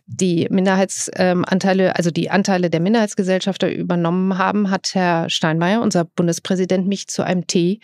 die 0.05 0.47
Minderheitsanteile, 0.49 1.95
also 1.95 2.11
die 2.11 2.29
Anteile 2.29 2.69
der 2.69 2.79
Minderheitsgesellschafter 2.79 3.71
übernommen 3.71 4.37
haben, 4.37 4.69
hat 4.69 4.93
Herr 4.93 5.29
Steinmeier, 5.29 5.81
unser 5.81 6.05
Bundespräsident, 6.05 6.87
mich 6.87 7.07
zu 7.07 7.23
einem 7.23 7.47
Tee 7.47 7.79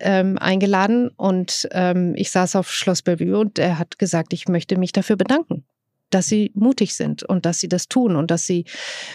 ähm, 0.00 0.38
eingeladen 0.38 1.10
und 1.16 1.68
ähm, 1.72 2.14
ich 2.16 2.30
saß 2.30 2.56
auf 2.56 2.72
Schloss 2.72 3.02
Bellevue 3.02 3.38
und 3.38 3.58
er 3.58 3.78
hat 3.78 3.98
gesagt, 3.98 4.32
ich 4.32 4.48
möchte 4.48 4.78
mich 4.78 4.92
dafür 4.92 5.16
bedanken 5.16 5.64
dass 6.12 6.26
sie 6.26 6.50
mutig 6.56 6.96
sind 6.96 7.22
und 7.22 7.46
dass 7.46 7.60
sie 7.60 7.68
das 7.68 7.86
tun 7.86 8.16
und 8.16 8.32
dass 8.32 8.44
sie 8.44 8.64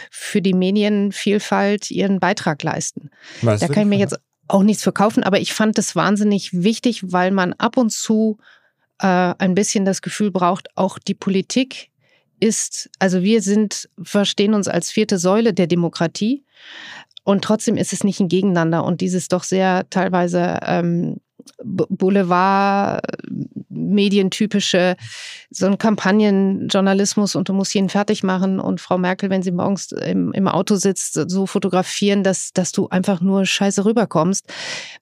für 0.09 0.41
die 0.41 0.53
Medienvielfalt 0.53 1.91
ihren 1.91 2.21
Beitrag 2.21 2.63
leisten. 2.63 3.09
Was 3.41 3.59
da 3.59 3.67
kann 3.67 3.83
ich 3.83 3.89
mir 3.89 3.99
jetzt 3.99 4.17
auch 4.47 4.63
nichts 4.63 4.83
verkaufen, 4.83 5.23
aber 5.23 5.39
ich 5.39 5.53
fand 5.53 5.77
es 5.79 5.95
wahnsinnig 5.95 6.53
wichtig, 6.53 7.11
weil 7.11 7.31
man 7.31 7.53
ab 7.53 7.77
und 7.77 7.91
zu 7.91 8.37
äh, 8.99 9.33
ein 9.37 9.55
bisschen 9.55 9.85
das 9.85 10.01
Gefühl 10.01 10.31
braucht, 10.31 10.69
auch 10.75 10.99
die 10.99 11.13
Politik 11.13 11.89
ist, 12.39 12.89
also 12.99 13.23
wir 13.23 13.41
sind, 13.41 13.89
verstehen 14.01 14.53
uns 14.53 14.67
als 14.67 14.91
vierte 14.91 15.17
Säule 15.17 15.53
der 15.53 15.67
Demokratie 15.67 16.43
und 17.23 17.43
trotzdem 17.43 17.77
ist 17.77 17.93
es 17.93 18.03
nicht 18.03 18.19
ein 18.19 18.27
Gegeneinander 18.27 18.83
und 18.83 19.01
dieses 19.01 19.27
doch 19.29 19.43
sehr 19.43 19.89
teilweise 19.89 20.59
ähm, 20.63 21.17
Boulevard, 21.63 23.01
medientypische, 23.69 24.95
so 25.49 25.65
ein 25.67 25.77
Kampagnenjournalismus 25.77 27.35
und 27.35 27.49
du 27.49 27.53
musst 27.53 27.73
jeden 27.73 27.89
fertig 27.89 28.23
machen 28.23 28.59
und 28.59 28.81
Frau 28.81 28.97
Merkel, 28.97 29.29
wenn 29.29 29.43
sie 29.43 29.51
morgens 29.51 29.91
im, 29.91 30.31
im 30.33 30.47
Auto 30.47 30.75
sitzt, 30.75 31.13
so 31.29 31.45
fotografieren, 31.45 32.23
dass, 32.23 32.51
dass 32.53 32.71
du 32.71 32.89
einfach 32.89 33.21
nur 33.21 33.45
scheiße 33.45 33.85
rüberkommst. 33.85 34.45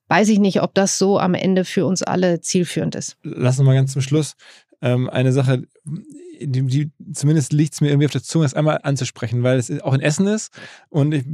Weiß 0.08 0.28
ich 0.28 0.38
nicht, 0.38 0.62
ob 0.62 0.74
das 0.74 0.98
so 0.98 1.18
am 1.18 1.34
Ende 1.34 1.64
für 1.64 1.86
uns 1.86 2.02
alle 2.02 2.40
zielführend 2.40 2.94
ist. 2.94 3.16
Lass 3.22 3.58
uns 3.58 3.66
mal 3.66 3.74
ganz 3.74 3.92
zum 3.92 4.02
Schluss 4.02 4.34
ähm, 4.82 5.08
eine 5.08 5.32
Sache, 5.32 5.64
die, 6.40 6.66
die 6.66 6.90
zumindest 7.12 7.52
liegt 7.52 7.74
es 7.74 7.80
mir 7.80 7.88
irgendwie 7.88 8.06
auf 8.06 8.12
der 8.12 8.22
Zunge, 8.22 8.44
das 8.44 8.54
einmal 8.54 8.80
anzusprechen, 8.82 9.42
weil 9.42 9.58
es 9.58 9.70
auch 9.80 9.94
in 9.94 10.00
Essen 10.00 10.26
ist 10.26 10.52
und 10.90 11.14
ich 11.14 11.24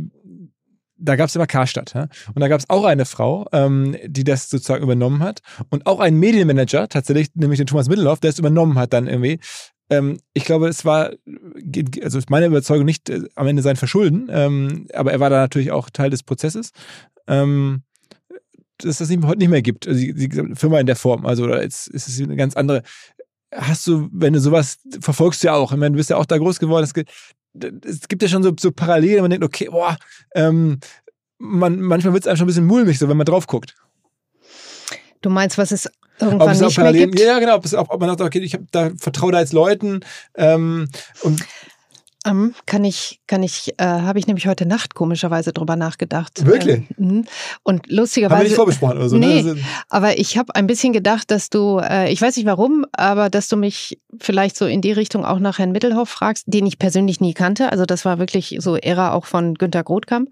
da 1.00 1.16
gab 1.16 1.28
es 1.28 1.36
immer 1.36 1.46
Karstadt. 1.46 1.94
Ja? 1.94 2.08
Und 2.34 2.40
da 2.40 2.48
gab 2.48 2.60
es 2.60 2.68
auch 2.68 2.84
eine 2.84 3.04
Frau, 3.04 3.46
ähm, 3.52 3.96
die 4.04 4.24
das 4.24 4.50
sozusagen 4.50 4.82
übernommen 4.82 5.22
hat. 5.22 5.40
Und 5.70 5.86
auch 5.86 6.00
einen 6.00 6.18
Medienmanager, 6.18 6.88
tatsächlich, 6.88 7.28
nämlich 7.34 7.58
den 7.58 7.66
Thomas 7.66 7.88
Mittelhoff, 7.88 8.20
der 8.20 8.30
es 8.30 8.38
übernommen 8.38 8.78
hat 8.78 8.92
dann 8.92 9.06
irgendwie. 9.06 9.40
Ähm, 9.88 10.18
ich 10.34 10.44
glaube, 10.44 10.68
es 10.68 10.84
war, 10.84 11.10
also 12.02 12.18
ist 12.18 12.30
meine 12.30 12.46
Überzeugung 12.46 12.84
nicht 12.84 13.10
äh, 13.10 13.22
am 13.34 13.46
Ende 13.46 13.62
sein 13.62 13.76
Verschulden, 13.76 14.28
ähm, 14.30 14.86
aber 14.94 15.12
er 15.12 15.20
war 15.20 15.30
da 15.30 15.40
natürlich 15.40 15.72
auch 15.72 15.90
Teil 15.90 16.10
des 16.10 16.22
Prozesses. 16.22 16.70
Ähm, 17.26 17.82
dass 18.78 18.98
das 18.98 19.10
heute 19.10 19.38
nicht 19.38 19.50
mehr 19.50 19.62
gibt, 19.62 19.86
also 19.86 20.00
die, 20.00 20.14
die 20.14 20.54
Firma 20.54 20.80
in 20.80 20.86
der 20.86 20.96
Form. 20.96 21.26
Also 21.26 21.48
jetzt 21.54 21.88
ist 21.88 22.08
es 22.08 22.20
eine 22.20 22.36
ganz 22.36 22.56
andere. 22.56 22.82
Hast 23.52 23.86
du, 23.86 24.08
wenn 24.12 24.32
du 24.32 24.40
sowas 24.40 24.78
verfolgst 25.00 25.42
du 25.42 25.48
ja 25.48 25.54
auch, 25.54 25.72
ich 25.72 25.78
meine, 25.78 25.92
du 25.92 25.98
bist 25.98 26.08
ja 26.08 26.16
auch 26.16 26.24
da 26.24 26.38
groß 26.38 26.60
geworden, 26.60 26.84
es 27.54 28.00
es 28.00 28.08
gibt 28.08 28.22
ja 28.22 28.28
schon 28.28 28.42
so, 28.42 28.52
so 28.58 28.70
Parallelen, 28.70 29.22
man 29.22 29.30
denkt, 29.30 29.44
okay, 29.44 29.68
boah, 29.70 29.96
ähm, 30.34 30.78
man, 31.38 31.80
manchmal 31.80 32.12
wird 32.12 32.24
es 32.24 32.28
einem 32.28 32.36
schon 32.36 32.44
ein 32.44 32.48
bisschen 32.48 32.66
mulmig, 32.66 32.98
so 32.98 33.08
wenn 33.08 33.16
man 33.16 33.26
drauf 33.26 33.46
guckt. 33.46 33.74
Du 35.22 35.30
meinst, 35.30 35.58
was 35.58 35.72
es 35.72 35.88
irgendwann 36.18 36.58
nicht 36.58 36.78
mehr 36.78 36.92
gibt? 36.92 37.18
Ja, 37.18 37.38
genau. 37.38 37.56
Ob, 37.56 37.64
es, 37.64 37.74
ob, 37.74 37.90
ob 37.90 38.00
man 38.00 38.10
sagt, 38.10 38.20
okay, 38.20 38.40
ich 38.40 38.54
hab, 38.54 38.62
da 38.72 38.90
vertraue 38.96 39.32
da 39.32 39.40
jetzt 39.40 39.52
Leuten 39.52 40.00
ähm, 40.34 40.88
und 41.22 41.44
ähm, 42.26 42.54
kann 42.66 42.84
ich, 42.84 43.20
kann 43.26 43.42
ich, 43.42 43.72
äh, 43.78 43.84
habe 43.84 44.18
ich 44.18 44.26
nämlich 44.26 44.46
heute 44.46 44.66
Nacht 44.66 44.94
komischerweise 44.94 45.54
drüber 45.54 45.76
nachgedacht. 45.76 46.44
Wirklich? 46.44 46.82
Ähm, 46.98 47.24
und 47.62 47.90
lustigerweise. 47.90 48.34
Haben 48.34 48.42
wir 48.42 48.48
nicht 48.48 48.56
vorbesprochen 48.56 48.98
oder 48.98 49.08
so, 49.08 49.16
ne? 49.16 49.26
nee, 49.26 49.42
ne? 49.42 49.56
Aber 49.88 50.18
ich 50.18 50.36
habe 50.36 50.54
ein 50.54 50.66
bisschen 50.66 50.92
gedacht, 50.92 51.30
dass 51.30 51.48
du, 51.48 51.78
äh, 51.78 52.12
ich 52.12 52.20
weiß 52.20 52.36
nicht 52.36 52.44
warum, 52.44 52.84
aber 52.92 53.30
dass 53.30 53.48
du 53.48 53.56
mich 53.56 53.98
vielleicht 54.20 54.56
so 54.56 54.66
in 54.66 54.82
die 54.82 54.92
Richtung 54.92 55.24
auch 55.24 55.38
nach 55.38 55.58
Herrn 55.58 55.72
Mittelhoff 55.72 56.10
fragst, 56.10 56.44
den 56.46 56.66
ich 56.66 56.78
persönlich 56.78 57.20
nie 57.20 57.32
kannte. 57.32 57.72
Also 57.72 57.86
das 57.86 58.04
war 58.04 58.18
wirklich 58.18 58.56
so 58.58 58.76
Ära 58.76 59.12
auch 59.12 59.24
von 59.24 59.54
Günter 59.54 59.82
Grothkamp. 59.82 60.28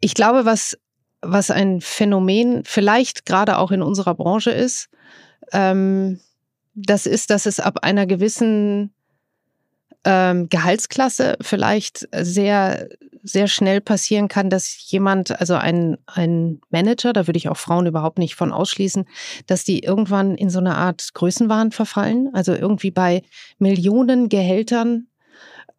Ich 0.00 0.14
glaube, 0.14 0.46
was, 0.46 0.78
was 1.20 1.50
ein 1.50 1.82
Phänomen 1.82 2.62
vielleicht 2.64 3.26
gerade 3.26 3.58
auch 3.58 3.72
in 3.72 3.82
unserer 3.82 4.14
Branche 4.14 4.52
ist, 4.52 4.88
ähm, 5.52 6.18
das 6.74 7.04
ist, 7.04 7.28
dass 7.28 7.44
es 7.44 7.60
ab 7.60 7.80
einer 7.82 8.06
gewissen 8.06 8.93
ähm, 10.04 10.48
Gehaltsklasse 10.48 11.36
vielleicht 11.40 12.08
sehr, 12.12 12.88
sehr 13.22 13.48
schnell 13.48 13.80
passieren 13.80 14.28
kann, 14.28 14.50
dass 14.50 14.90
jemand, 14.90 15.38
also 15.40 15.54
ein, 15.54 15.96
ein 16.06 16.60
Manager, 16.70 17.12
da 17.12 17.26
würde 17.26 17.38
ich 17.38 17.48
auch 17.48 17.56
Frauen 17.56 17.86
überhaupt 17.86 18.18
nicht 18.18 18.34
von 18.34 18.52
ausschließen, 18.52 19.06
dass 19.46 19.64
die 19.64 19.80
irgendwann 19.80 20.34
in 20.36 20.50
so 20.50 20.58
eine 20.58 20.76
Art 20.76 21.10
Größenwahn 21.14 21.72
verfallen. 21.72 22.30
Also 22.34 22.52
irgendwie 22.54 22.90
bei 22.90 23.22
Millionen 23.58 24.28
Gehältern 24.28 25.06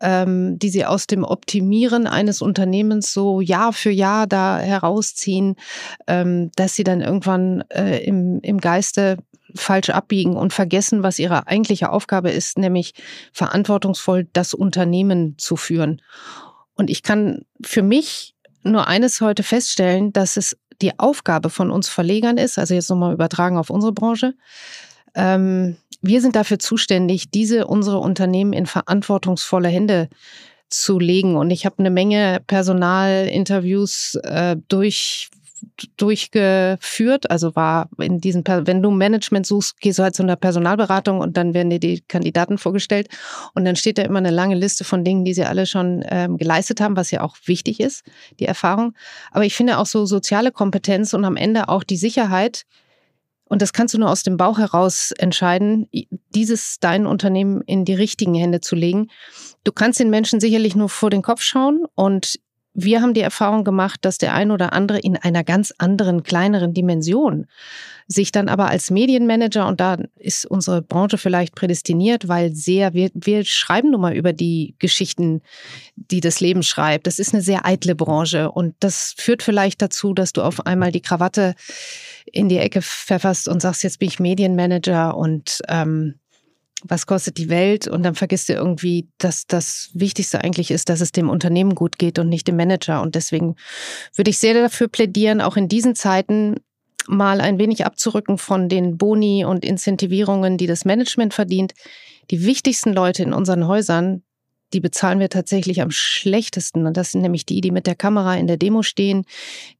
ähm, 0.01 0.59
die 0.59 0.69
sie 0.69 0.85
aus 0.85 1.07
dem 1.07 1.23
Optimieren 1.23 2.07
eines 2.07 2.41
Unternehmens 2.41 3.13
so 3.13 3.41
Jahr 3.41 3.73
für 3.73 3.91
Jahr 3.91 4.27
da 4.27 4.59
herausziehen, 4.59 5.55
ähm, 6.07 6.51
dass 6.55 6.75
sie 6.75 6.83
dann 6.83 7.01
irgendwann 7.01 7.63
äh, 7.69 8.03
im, 8.03 8.39
im 8.41 8.59
Geiste 8.59 9.17
falsch 9.55 9.89
abbiegen 9.89 10.35
und 10.35 10.53
vergessen, 10.53 11.03
was 11.03 11.19
ihre 11.19 11.47
eigentliche 11.47 11.89
Aufgabe 11.89 12.29
ist, 12.29 12.57
nämlich 12.57 12.93
verantwortungsvoll 13.31 14.27
das 14.33 14.53
Unternehmen 14.53 15.35
zu 15.37 15.55
führen. 15.55 16.01
Und 16.75 16.89
ich 16.89 17.03
kann 17.03 17.45
für 17.63 17.81
mich 17.81 18.35
nur 18.63 18.87
eines 18.87 19.21
heute 19.21 19.43
feststellen, 19.43 20.11
dass 20.11 20.37
es 20.37 20.57
die 20.81 20.99
Aufgabe 20.99 21.49
von 21.49 21.71
uns 21.71 21.87
Verlegern 21.87 22.37
ist, 22.37 22.57
also 22.57 22.73
jetzt 22.73 22.89
nochmal 22.89 23.13
übertragen 23.13 23.57
auf 23.57 23.69
unsere 23.69 23.93
Branche. 23.93 24.33
Ähm, 25.13 25.77
wir 26.05 26.21
sind 26.21 26.35
dafür 26.35 26.59
zuständig, 26.59 27.29
diese 27.31 27.67
unsere 27.67 27.99
Unternehmen 27.99 28.53
in 28.53 28.65
verantwortungsvolle 28.65 29.69
Hände 29.69 30.09
zu 30.69 30.99
legen. 30.99 31.35
Und 31.35 31.51
ich 31.51 31.65
habe 31.65 31.79
eine 31.79 31.89
Menge 31.91 32.41
Personalinterviews 32.47 34.15
äh, 34.23 34.57
durch 34.67 35.29
durchgeführt. 35.97 37.29
Also 37.29 37.55
war 37.55 37.89
in 37.97 38.19
diesem, 38.19 38.43
wenn 38.45 38.81
du 38.81 38.91
Management 38.91 39.45
suchst, 39.45 39.79
gehst 39.79 39.99
du 39.99 40.03
halt 40.03 40.15
zu 40.15 40.23
einer 40.23 40.35
Personalberatung 40.35 41.19
und 41.19 41.37
dann 41.37 41.53
werden 41.53 41.69
dir 41.69 41.79
die 41.79 42.01
Kandidaten 42.07 42.57
vorgestellt. 42.57 43.07
Und 43.53 43.65
dann 43.65 43.75
steht 43.75 43.97
da 43.97 44.03
immer 44.03 44.19
eine 44.19 44.31
lange 44.31 44.55
Liste 44.55 44.83
von 44.83 45.03
Dingen, 45.03 45.25
die 45.25 45.33
sie 45.33 45.43
alle 45.43 45.65
schon 45.65 46.03
ähm, 46.09 46.37
geleistet 46.37 46.81
haben, 46.81 46.95
was 46.95 47.11
ja 47.11 47.21
auch 47.21 47.35
wichtig 47.45 47.79
ist, 47.79 48.03
die 48.39 48.45
Erfahrung. 48.45 48.93
Aber 49.31 49.45
ich 49.45 49.55
finde 49.55 49.77
auch 49.77 49.85
so 49.85 50.05
soziale 50.05 50.51
Kompetenz 50.51 51.13
und 51.13 51.25
am 51.25 51.35
Ende 51.37 51.69
auch 51.69 51.83
die 51.83 51.97
Sicherheit, 51.97 52.65
und 53.47 53.61
das 53.61 53.73
kannst 53.73 53.93
du 53.93 53.99
nur 53.99 54.09
aus 54.09 54.23
dem 54.23 54.37
Bauch 54.37 54.57
heraus 54.57 55.11
entscheiden, 55.11 55.87
dieses 56.33 56.79
dein 56.79 57.05
Unternehmen 57.05 57.61
in 57.61 57.85
die 57.85 57.93
richtigen 57.93 58.33
Hände 58.33 58.61
zu 58.61 58.75
legen. 58.75 59.09
Du 59.63 59.71
kannst 59.71 59.99
den 59.99 60.09
Menschen 60.09 60.39
sicherlich 60.39 60.75
nur 60.75 60.89
vor 60.89 61.09
den 61.09 61.21
Kopf 61.21 61.41
schauen 61.41 61.85
und 61.95 62.39
wir 62.77 63.01
haben 63.01 63.13
die 63.13 63.21
Erfahrung 63.21 63.63
gemacht, 63.63 64.03
dass 64.03 64.17
der 64.17 64.33
ein 64.33 64.51
oder 64.51 64.73
andere 64.73 64.99
in 64.99 65.15
einer 65.15 65.45
ganz 65.45 65.73
anderen, 65.77 66.23
kleineren 66.23 66.73
Dimension 66.73 67.47
sich 68.07 68.31
dann 68.31 68.49
aber 68.49 68.67
als 68.67 68.91
Medienmanager, 68.91 69.65
und 69.65 69.79
da 69.79 69.97
ist 70.15 70.45
unsere 70.45 70.81
Branche 70.81 71.17
vielleicht 71.17 71.55
prädestiniert, 71.55 72.27
weil 72.27 72.53
sehr, 72.53 72.93
wir, 72.93 73.09
wir 73.13 73.45
schreiben 73.45 73.91
nun 73.91 74.01
mal 74.01 74.13
über 74.13 74.33
die 74.33 74.75
Geschichten, 74.77 75.41
die 75.95 76.19
das 76.19 76.39
Leben 76.39 76.61
schreibt. 76.61 77.07
Das 77.07 77.17
ist 77.17 77.33
eine 77.33 77.41
sehr 77.41 77.65
eitle 77.65 77.95
Branche 77.95 78.51
und 78.51 78.75
das 78.79 79.15
führt 79.17 79.41
vielleicht 79.41 79.81
dazu, 79.81 80.13
dass 80.13 80.33
du 80.33 80.43
auf 80.43 80.65
einmal 80.65 80.91
die 80.91 81.01
Krawatte 81.01 81.55
in 82.35 82.49
die 82.49 82.57
Ecke 82.57 82.81
pfefferst 82.81 83.47
und 83.47 83.61
sagst, 83.61 83.83
jetzt 83.83 83.99
bin 83.99 84.09
ich 84.09 84.19
Medienmanager 84.19 85.15
und 85.15 85.61
ähm, 85.69 86.15
was 86.83 87.07
kostet 87.07 87.37
die 87.37 87.49
Welt 87.49 87.87
und 87.87 88.03
dann 88.03 88.13
vergisst 88.13 88.49
du 88.49 88.53
irgendwie, 88.53 89.07
dass 89.17 89.47
das 89.47 89.89
Wichtigste 89.93 90.43
eigentlich 90.43 90.69
ist, 90.69 90.89
dass 90.89 91.01
es 91.01 91.11
dem 91.11 91.29
Unternehmen 91.29 91.73
gut 91.73 91.97
geht 91.97 92.19
und 92.19 92.29
nicht 92.29 92.47
dem 92.47 92.57
Manager. 92.57 93.01
Und 93.01 93.15
deswegen 93.15 93.55
würde 94.15 94.29
ich 94.29 94.37
sehr 94.37 94.53
dafür 94.53 94.89
plädieren, 94.89 95.41
auch 95.41 95.55
in 95.55 95.69
diesen 95.69 95.95
Zeiten 95.95 96.57
mal 97.07 97.39
ein 97.39 97.57
wenig 97.57 97.85
abzurücken 97.85 98.37
von 98.37 98.67
den 98.67 98.97
Boni 98.97 99.45
und 99.45 99.63
Incentivierungen, 99.63 100.57
die 100.57 100.67
das 100.67 100.85
Management 100.85 101.33
verdient. 101.33 101.73
Die 102.31 102.45
wichtigsten 102.45 102.93
Leute 102.93 103.23
in 103.23 103.33
unseren 103.33 103.67
Häusern, 103.67 104.23
die 104.75 104.81
bezahlen 104.81 105.19
wir 105.19 105.29
tatsächlich 105.29 105.81
am 105.81 105.89
schlechtesten. 105.89 106.85
Und 106.85 106.97
das 106.97 107.11
sind 107.11 107.21
nämlich 107.21 107.45
die, 107.45 107.61
die 107.61 107.71
mit 107.71 107.87
der 107.87 107.95
Kamera 107.95 108.35
in 108.35 108.45
der 108.45 108.57
Demo 108.57 108.83
stehen, 108.83 109.25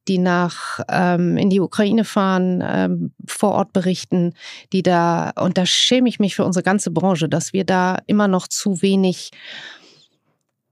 die 0.08 0.18
nach 0.18 0.80
ähm, 0.88 1.36
in 1.36 1.50
die 1.50 1.60
Ukraine 1.60 2.04
fahren, 2.04 2.64
ähm, 2.66 3.12
vor 3.26 3.52
Ort 3.52 3.74
berichten, 3.74 4.32
die 4.72 4.82
da, 4.82 5.30
und 5.38 5.58
da 5.58 5.66
schäme 5.66 6.08
ich 6.08 6.18
mich 6.18 6.34
für 6.34 6.44
unsere 6.44 6.62
ganze 6.62 6.90
Branche, 6.90 7.28
dass 7.28 7.52
wir 7.52 7.64
da 7.64 7.98
immer 8.06 8.26
noch 8.26 8.48
zu 8.48 8.80
wenig 8.80 9.30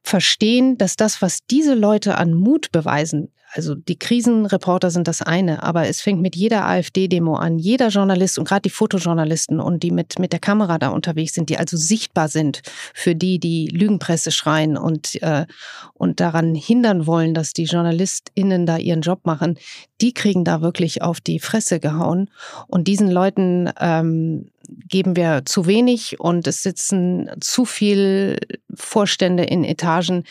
verstehen, 0.03 0.79
dass 0.79 0.97
das, 0.97 1.21
was 1.21 1.41
diese 1.51 1.75
Leute 1.75 2.17
an 2.17 2.35
Mut 2.35 2.73
beweisen, 2.73 3.31
also 3.55 3.77
die 3.77 3.99
Krisenreporter 3.99 4.91
sind 4.91 5.07
das 5.07 5.23
eine, 5.23 5.63
aber 5.63 5.87
es 5.87 6.01
fängt 6.01 6.21
mit 6.21 6.35
jeder 6.35 6.67
AfD-Demo 6.67 7.37
an. 7.37 7.59
Jeder 7.59 7.89
Journalist 7.89 8.37
und 8.37 8.49
gerade 8.49 8.63
die 8.63 8.71
Fotojournalisten 8.71 9.61
und 9.61 9.85
die 9.85 9.93
mit, 9.93 10.19
mit 10.19 10.33
der 10.33 10.41
Kamera 10.41 10.79
da 10.79 10.89
unterwegs 10.89 11.35
sind, 11.35 11.51
die 11.51 11.57
also 11.57 11.77
sichtbar 11.77 12.29
sind 12.29 12.63
für 12.95 13.15
die, 13.15 13.39
die 13.39 13.69
Lügenpresse 13.69 14.33
schreien 14.33 14.77
und, 14.77 15.23
äh, 15.23 15.47
und 15.93 16.19
daran 16.19 16.57
hindern 16.57 17.07
wollen, 17.07 17.33
dass 17.33 17.53
die 17.53 17.65
JournalistInnen 17.65 18.67
da 18.67 18.77
ihren 18.77 19.03
Job 19.03 19.21
machen, 19.25 19.57
die 20.01 20.13
kriegen 20.13 20.45
da 20.45 20.61
wirklich 20.61 21.03
auf 21.03 21.21
die 21.21 21.39
Fresse 21.39 21.79
gehauen. 21.79 22.31
Und 22.67 22.89
diesen 22.89 23.09
Leuten 23.09 23.71
ähm, 23.79 24.51
geben 24.89 25.15
wir 25.15 25.43
zu 25.45 25.67
wenig 25.67 26.19
und 26.19 26.47
es 26.49 26.65
sitzen 26.65 27.31
zu 27.41 27.65
viel 27.65 28.39
Vorstände 28.75 29.45
in 29.45 29.63
Etagen, 29.63 30.25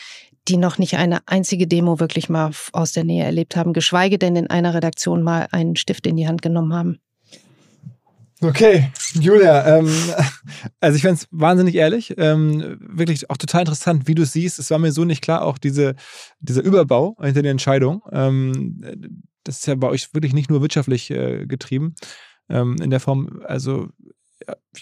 die 0.48 0.56
noch 0.56 0.78
nicht 0.78 0.96
eine 0.96 1.20
einzige 1.26 1.66
Demo 1.66 2.00
wirklich 2.00 2.28
mal 2.28 2.50
aus 2.72 2.92
der 2.92 3.04
Nähe 3.04 3.24
erlebt 3.24 3.56
haben, 3.56 3.72
geschweige 3.72 4.18
denn 4.18 4.36
in 4.36 4.50
einer 4.50 4.74
Redaktion 4.74 5.22
mal 5.22 5.48
einen 5.52 5.76
Stift 5.76 6.06
in 6.06 6.16
die 6.16 6.28
Hand 6.28 6.42
genommen 6.42 6.74
haben. 6.74 6.98
Okay, 8.40 8.90
Julia, 9.14 9.78
ähm, 9.78 9.88
also 10.80 10.96
ich 10.96 11.02
fände 11.02 11.20
es 11.20 11.28
wahnsinnig 11.30 11.76
ehrlich, 11.76 12.14
ähm, 12.18 12.76
wirklich 12.80 13.30
auch 13.30 13.38
total 13.38 13.62
interessant, 13.62 14.06
wie 14.06 14.14
du 14.14 14.22
es 14.22 14.32
siehst. 14.32 14.58
Es 14.58 14.70
war 14.70 14.78
mir 14.78 14.92
so 14.92 15.04
nicht 15.04 15.22
klar, 15.22 15.42
auch 15.42 15.56
diese, 15.56 15.94
dieser 16.40 16.62
Überbau 16.62 17.16
hinter 17.22 17.42
der 17.42 17.52
Entscheidung. 17.52 18.02
Ähm, 18.12 18.80
das 19.44 19.58
ist 19.58 19.66
ja 19.66 19.74
bei 19.76 19.88
euch 19.88 20.12
wirklich 20.12 20.34
nicht 20.34 20.50
nur 20.50 20.60
wirtschaftlich 20.60 21.10
äh, 21.10 21.46
getrieben 21.46 21.94
ähm, 22.50 22.76
in 22.82 22.90
der 22.90 23.00
Form. 23.00 23.40
Also 23.46 23.88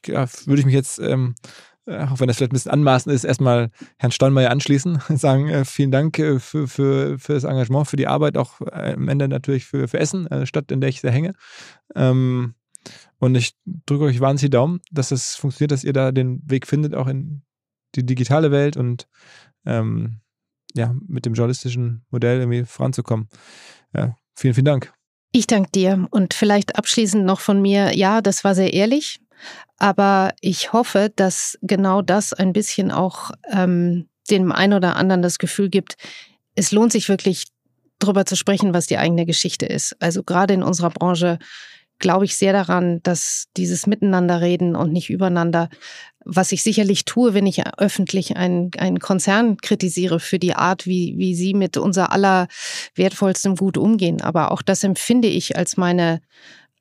ja, 0.07 0.27
würde 0.47 0.61
ich 0.61 0.67
mich 0.67 0.75
jetzt 0.75 0.99
ähm, 0.99 1.35
äh, 1.45 1.72
auch 1.87 2.21
wenn 2.21 2.29
das 2.29 2.37
vielleicht 2.37 2.53
ein 2.53 2.55
bisschen 2.55 2.73
anmaßend 2.73 3.15
ist, 3.15 3.25
erstmal 3.25 3.71
Herrn 3.99 4.13
Steinmeier 4.13 4.51
anschließen, 4.51 5.01
sagen 5.17 5.49
äh, 5.49 5.65
vielen 5.65 5.91
Dank 5.91 6.19
äh, 6.19 6.39
für, 6.39 6.69
für, 6.69 7.19
für 7.19 7.35
das 7.35 7.45
Engagement, 7.45 7.89
für 7.89 7.97
die 7.97 8.07
Arbeit, 8.07 8.37
auch 8.37 8.61
äh, 8.61 8.95
am 8.95 9.09
Ende 9.09 9.29
natürlich 9.29 9.65
für, 9.65 9.89
für 9.89 9.99
Essen, 9.99 10.29
Stadt, 10.47 10.71
in 10.71 10.81
der 10.81 10.91
ich 10.91 11.01
sehr 11.01 11.13
hänge. 11.13 11.35
Ähm, 11.95 12.55
und 13.19 13.37
ich 13.37 13.55
drücke 13.87 14.05
euch 14.05 14.21
wahnsinnig 14.21 14.51
die 14.51 14.57
Daumen, 14.57 14.81
dass 14.91 15.13
es 15.13 15.37
funktioniert, 15.37 15.71
dass 15.71 15.85
ihr 15.85 15.93
da 15.93 16.11
den 16.11 16.43
Weg 16.45 16.67
findet, 16.67 16.95
auch 16.95 17.07
in 17.07 17.43
die 17.95 18.05
digitale 18.05 18.51
Welt 18.51 18.77
und 18.77 19.07
ähm, 19.65 20.21
ja, 20.75 20.95
mit 21.07 21.27
dem 21.27 21.35
journalistischen 21.35 22.05
Modell 22.11 22.41
irgendwie 22.41 22.65
voranzukommen. 22.65 23.29
Ja, 23.95 24.17
vielen, 24.35 24.55
vielen 24.55 24.65
Dank. 24.65 24.93
Ich 25.33 25.47
danke 25.47 25.71
dir. 25.71 26.09
Und 26.11 26.35
vielleicht 26.35 26.77
abschließend 26.77 27.25
noch 27.25 27.41
von 27.41 27.61
mir, 27.63 27.97
ja, 27.97 28.21
das 28.21 28.45
war 28.45 28.55
sehr 28.55 28.73
ehrlich, 28.73 29.21
aber 29.79 30.33
ich 30.41 30.73
hoffe, 30.73 31.13
dass 31.15 31.59
genau 31.63 32.03
das 32.03 32.33
ein 32.33 32.53
bisschen 32.53 32.91
auch 32.91 33.31
ähm, 33.51 34.09
dem 34.31 34.53
einen 34.53 34.75
oder 34.75 34.97
anderen 34.97 35.23
das 35.23 35.39
Gefühl 35.39 35.69
gibt, 35.69 35.97
es 36.55 36.73
lohnt 36.73 36.93
sich 36.93 37.09
wirklich 37.09 37.47
darüber 37.99 38.27
zu 38.27 38.37
sprechen, 38.37 38.75
was 38.75 38.87
die 38.87 38.99
eigene 38.99 39.27
Geschichte 39.27 39.67
ist. 39.67 39.97
Also 40.01 40.23
gerade 40.23 40.55
in 40.55 40.63
unserer 40.63 40.91
Branche 40.91 41.39
glaube 41.99 42.25
ich 42.25 42.37
sehr 42.37 42.53
daran, 42.53 43.01
dass 43.03 43.47
dieses 43.57 43.87
Miteinanderreden 43.87 44.77
und 44.77 44.93
nicht 44.93 45.09
übereinander, 45.09 45.69
was 46.25 46.53
ich 46.53 46.63
sicherlich 46.63 47.05
tue, 47.05 47.33
wenn 47.33 47.47
ich 47.47 47.63
öffentlich 47.79 48.37
einen, 48.37 48.71
einen 48.77 48.99
Konzern 48.99 49.57
kritisiere 49.57 50.21
für 50.21 50.39
die 50.39 50.55
Art, 50.55 50.87
wie, 50.87 51.15
wie 51.17 51.35
sie 51.35 51.55
mit 51.55 51.77
unser 51.77 52.13
aller 52.13 52.49
wertvollstem 52.95 53.57
Gut 53.57 53.79
umgehen. 53.79 54.21
Aber 54.21 54.53
auch 54.53 54.63
das 54.63 54.85
empfinde 54.85 55.29
ich 55.29 55.57
als 55.57 55.77
meine 55.77 56.21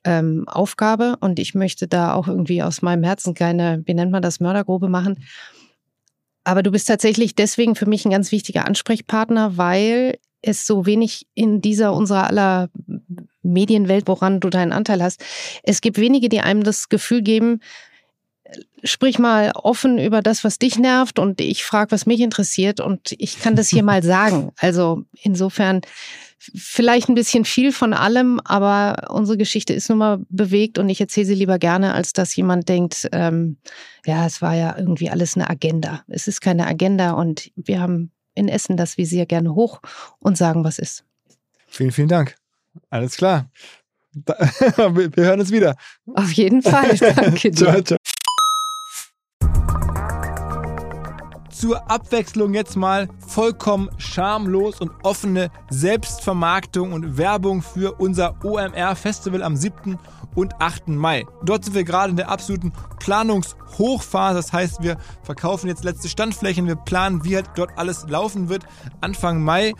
ähm, 0.04 0.44
Aufgabe 0.48 1.16
und 1.20 1.38
ich 1.38 1.54
möchte 1.54 1.88
da 1.88 2.14
auch 2.14 2.28
irgendwie 2.28 2.62
aus 2.62 2.82
meinem 2.82 3.04
Herzen 3.04 3.34
keine, 3.34 3.82
wie 3.86 3.94
nennt 3.94 4.12
man 4.12 4.22
das, 4.22 4.40
Mördergrube 4.40 4.88
machen. 4.88 5.24
Aber 6.44 6.62
du 6.62 6.72
bist 6.72 6.88
tatsächlich 6.88 7.34
deswegen 7.34 7.76
für 7.76 7.86
mich 7.86 8.04
ein 8.04 8.10
ganz 8.10 8.32
wichtiger 8.32 8.66
Ansprechpartner, 8.66 9.56
weil 9.56 10.18
es 10.42 10.66
so 10.66 10.86
wenig 10.86 11.26
in 11.34 11.60
dieser 11.60 11.92
unserer 11.92 12.26
aller 12.26 12.68
Medienwelt, 13.42 14.08
woran 14.08 14.40
du 14.40 14.50
deinen 14.50 14.72
Anteil 14.72 15.02
hast. 15.02 15.24
Es 15.62 15.80
gibt 15.80 15.98
wenige, 15.98 16.28
die 16.28 16.40
einem 16.40 16.64
das 16.64 16.88
Gefühl 16.88 17.22
geben, 17.22 17.60
sprich 18.84 19.18
mal 19.18 19.52
offen 19.54 19.98
über 19.98 20.20
das, 20.20 20.44
was 20.44 20.58
dich 20.58 20.78
nervt 20.78 21.18
und 21.18 21.40
ich 21.40 21.64
frage, 21.64 21.92
was 21.92 22.06
mich 22.06 22.20
interessiert 22.20 22.80
und 22.80 23.14
ich 23.18 23.40
kann 23.40 23.56
das 23.56 23.68
hier 23.68 23.82
mal 23.84 24.02
sagen. 24.02 24.52
Also 24.56 25.04
insofern 25.22 25.82
vielleicht 26.54 27.08
ein 27.08 27.14
bisschen 27.14 27.44
viel 27.44 27.72
von 27.72 27.92
allem, 27.92 28.40
aber 28.44 29.10
unsere 29.10 29.38
Geschichte 29.38 29.72
ist 29.72 29.88
nun 29.88 29.98
mal 29.98 30.20
bewegt 30.28 30.78
und 30.78 30.88
ich 30.88 31.00
erzähle 31.00 31.26
sie 31.26 31.34
lieber 31.34 31.58
gerne, 31.58 31.94
als 31.94 32.12
dass 32.12 32.34
jemand 32.34 32.68
denkt, 32.68 33.08
ähm, 33.12 33.56
ja, 34.06 34.26
es 34.26 34.42
war 34.42 34.54
ja 34.54 34.76
irgendwie 34.76 35.10
alles 35.10 35.36
eine 35.36 35.48
Agenda. 35.48 36.02
Es 36.08 36.28
ist 36.28 36.40
keine 36.40 36.66
Agenda 36.66 37.12
und 37.12 37.50
wir 37.56 37.80
haben 37.80 38.10
in 38.34 38.48
Essen 38.48 38.76
das 38.76 38.98
Visier 38.98 39.26
gerne 39.26 39.54
hoch 39.54 39.80
und 40.18 40.36
sagen, 40.36 40.64
was 40.64 40.78
ist. 40.78 41.04
Vielen, 41.68 41.92
vielen 41.92 42.08
Dank. 42.08 42.34
Alles 42.90 43.16
klar. 43.16 43.50
wir 44.14 45.24
hören 45.24 45.40
uns 45.40 45.50
wieder. 45.50 45.76
Auf 46.14 46.32
jeden 46.32 46.62
Fall. 46.62 46.96
Danke 47.16 47.50
dir. 47.50 47.56
ciao, 47.56 47.82
ciao. 47.82 47.98
Zur 51.62 51.88
Abwechslung 51.88 52.54
jetzt 52.54 52.74
mal 52.74 53.08
vollkommen 53.24 53.88
schamlos 53.96 54.80
und 54.80 54.90
offene 55.04 55.48
Selbstvermarktung 55.70 56.92
und 56.92 57.16
Werbung 57.18 57.62
für 57.62 58.00
unser 58.00 58.34
OMR 58.44 58.96
Festival 58.96 59.44
am 59.44 59.54
7. 59.54 59.96
und 60.34 60.60
8. 60.60 60.88
Mai. 60.88 61.24
Dort 61.44 61.64
sind 61.64 61.74
wir 61.74 61.84
gerade 61.84 62.10
in 62.10 62.16
der 62.16 62.30
absoluten 62.30 62.72
Planungshochphase. 62.98 64.34
Das 64.34 64.52
heißt, 64.52 64.82
wir 64.82 64.96
verkaufen 65.22 65.68
jetzt 65.68 65.84
letzte 65.84 66.08
Standflächen, 66.08 66.66
wir 66.66 66.74
planen, 66.74 67.22
wie 67.22 67.36
halt 67.36 67.50
dort 67.54 67.78
alles 67.78 68.08
laufen 68.08 68.48
wird 68.48 68.64
Anfang 69.00 69.40
Mai. 69.40 69.72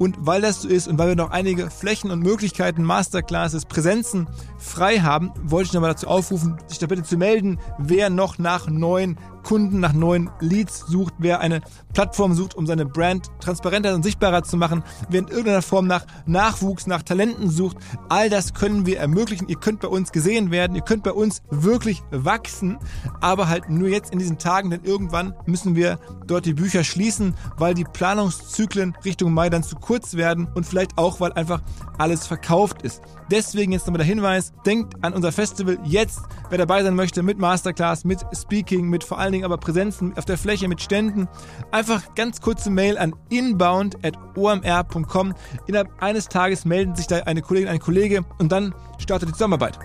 Und 0.00 0.16
weil 0.18 0.40
das 0.40 0.62
so 0.62 0.68
ist 0.68 0.88
und 0.88 0.98
weil 0.98 1.08
wir 1.08 1.16
noch 1.16 1.30
einige 1.30 1.70
Flächen 1.70 2.10
und 2.10 2.18
Möglichkeiten, 2.18 2.82
Masterclasses, 2.82 3.64
Präsenzen 3.64 4.28
frei 4.58 4.98
haben, 4.98 5.32
wollte 5.40 5.68
ich 5.68 5.72
nochmal 5.72 5.90
dazu 5.90 6.08
aufrufen, 6.08 6.56
sich 6.66 6.80
da 6.80 6.88
bitte 6.88 7.04
zu 7.04 7.16
melden, 7.16 7.60
wer 7.78 8.10
noch 8.10 8.38
nach 8.38 8.66
neuen 8.66 9.16
Kunden 9.42 9.80
nach 9.80 9.92
neuen 9.92 10.30
Leads 10.40 10.80
sucht, 10.86 11.14
wer 11.18 11.40
eine 11.40 11.60
Plattform 11.92 12.34
sucht, 12.34 12.54
um 12.54 12.66
seine 12.66 12.86
Brand 12.86 13.28
transparenter 13.40 13.94
und 13.94 14.02
sichtbarer 14.02 14.42
zu 14.42 14.56
machen, 14.56 14.82
wer 15.08 15.20
in 15.20 15.28
irgendeiner 15.28 15.62
Form 15.62 15.86
nach 15.86 16.04
Nachwuchs, 16.26 16.86
nach 16.86 17.02
Talenten 17.02 17.50
sucht, 17.50 17.76
all 18.08 18.30
das 18.30 18.54
können 18.54 18.86
wir 18.86 18.98
ermöglichen. 18.98 19.48
Ihr 19.48 19.56
könnt 19.56 19.80
bei 19.80 19.88
uns 19.88 20.12
gesehen 20.12 20.50
werden, 20.50 20.76
ihr 20.76 20.82
könnt 20.82 21.02
bei 21.02 21.12
uns 21.12 21.42
wirklich 21.50 22.02
wachsen, 22.10 22.78
aber 23.20 23.48
halt 23.48 23.70
nur 23.70 23.88
jetzt 23.88 24.12
in 24.12 24.18
diesen 24.18 24.38
Tagen, 24.38 24.70
denn 24.70 24.84
irgendwann 24.84 25.34
müssen 25.46 25.74
wir 25.74 25.98
dort 26.26 26.46
die 26.46 26.54
Bücher 26.54 26.84
schließen, 26.84 27.34
weil 27.56 27.74
die 27.74 27.84
Planungszyklen 27.84 28.96
Richtung 29.04 29.32
Mai 29.32 29.50
dann 29.50 29.62
zu 29.62 29.76
kurz 29.76 30.14
werden 30.14 30.48
und 30.54 30.66
vielleicht 30.66 30.98
auch, 30.98 31.20
weil 31.20 31.32
einfach 31.32 31.62
alles 31.98 32.26
verkauft 32.26 32.82
ist. 32.82 33.02
Deswegen 33.30 33.72
jetzt 33.72 33.86
nochmal 33.86 33.98
der 33.98 34.06
Hinweis, 34.06 34.52
denkt 34.64 34.94
an 35.02 35.12
unser 35.12 35.32
Festival 35.32 35.78
jetzt, 35.84 36.20
wer 36.48 36.58
dabei 36.58 36.82
sein 36.82 36.94
möchte 36.94 37.22
mit 37.22 37.38
Masterclass, 37.38 38.04
mit 38.04 38.24
Speaking, 38.34 38.88
mit 38.88 39.04
vor 39.04 39.18
allen 39.28 39.34
Dingen 39.34 39.44
aber 39.44 39.58
Präsenzen 39.58 40.16
auf 40.16 40.24
der 40.24 40.38
Fläche, 40.38 40.68
mit 40.68 40.80
Ständen. 40.80 41.28
Einfach 41.70 42.14
ganz 42.14 42.40
kurze 42.40 42.70
Mail 42.70 42.96
an 42.96 43.14
inbound.omr.com. 43.28 45.34
Innerhalb 45.66 46.02
eines 46.02 46.28
Tages 46.28 46.64
melden 46.64 46.96
sich 46.96 47.06
da 47.06 47.18
eine 47.18 47.42
Kollegin, 47.42 47.68
ein 47.68 47.78
Kollege 47.78 48.24
und 48.38 48.50
dann 48.50 48.74
startet 48.98 49.28
die 49.28 49.32
Zusammenarbeit. 49.34 49.78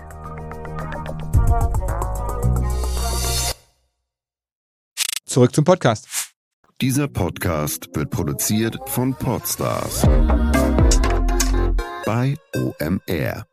Zurück 5.26 5.54
zum 5.54 5.64
Podcast. 5.64 6.08
Dieser 6.80 7.08
Podcast 7.08 7.88
wird 7.94 8.10
produziert 8.10 8.78
von 8.86 9.14
Podstars 9.14 10.06
bei 12.06 12.36
OMR. 12.54 13.44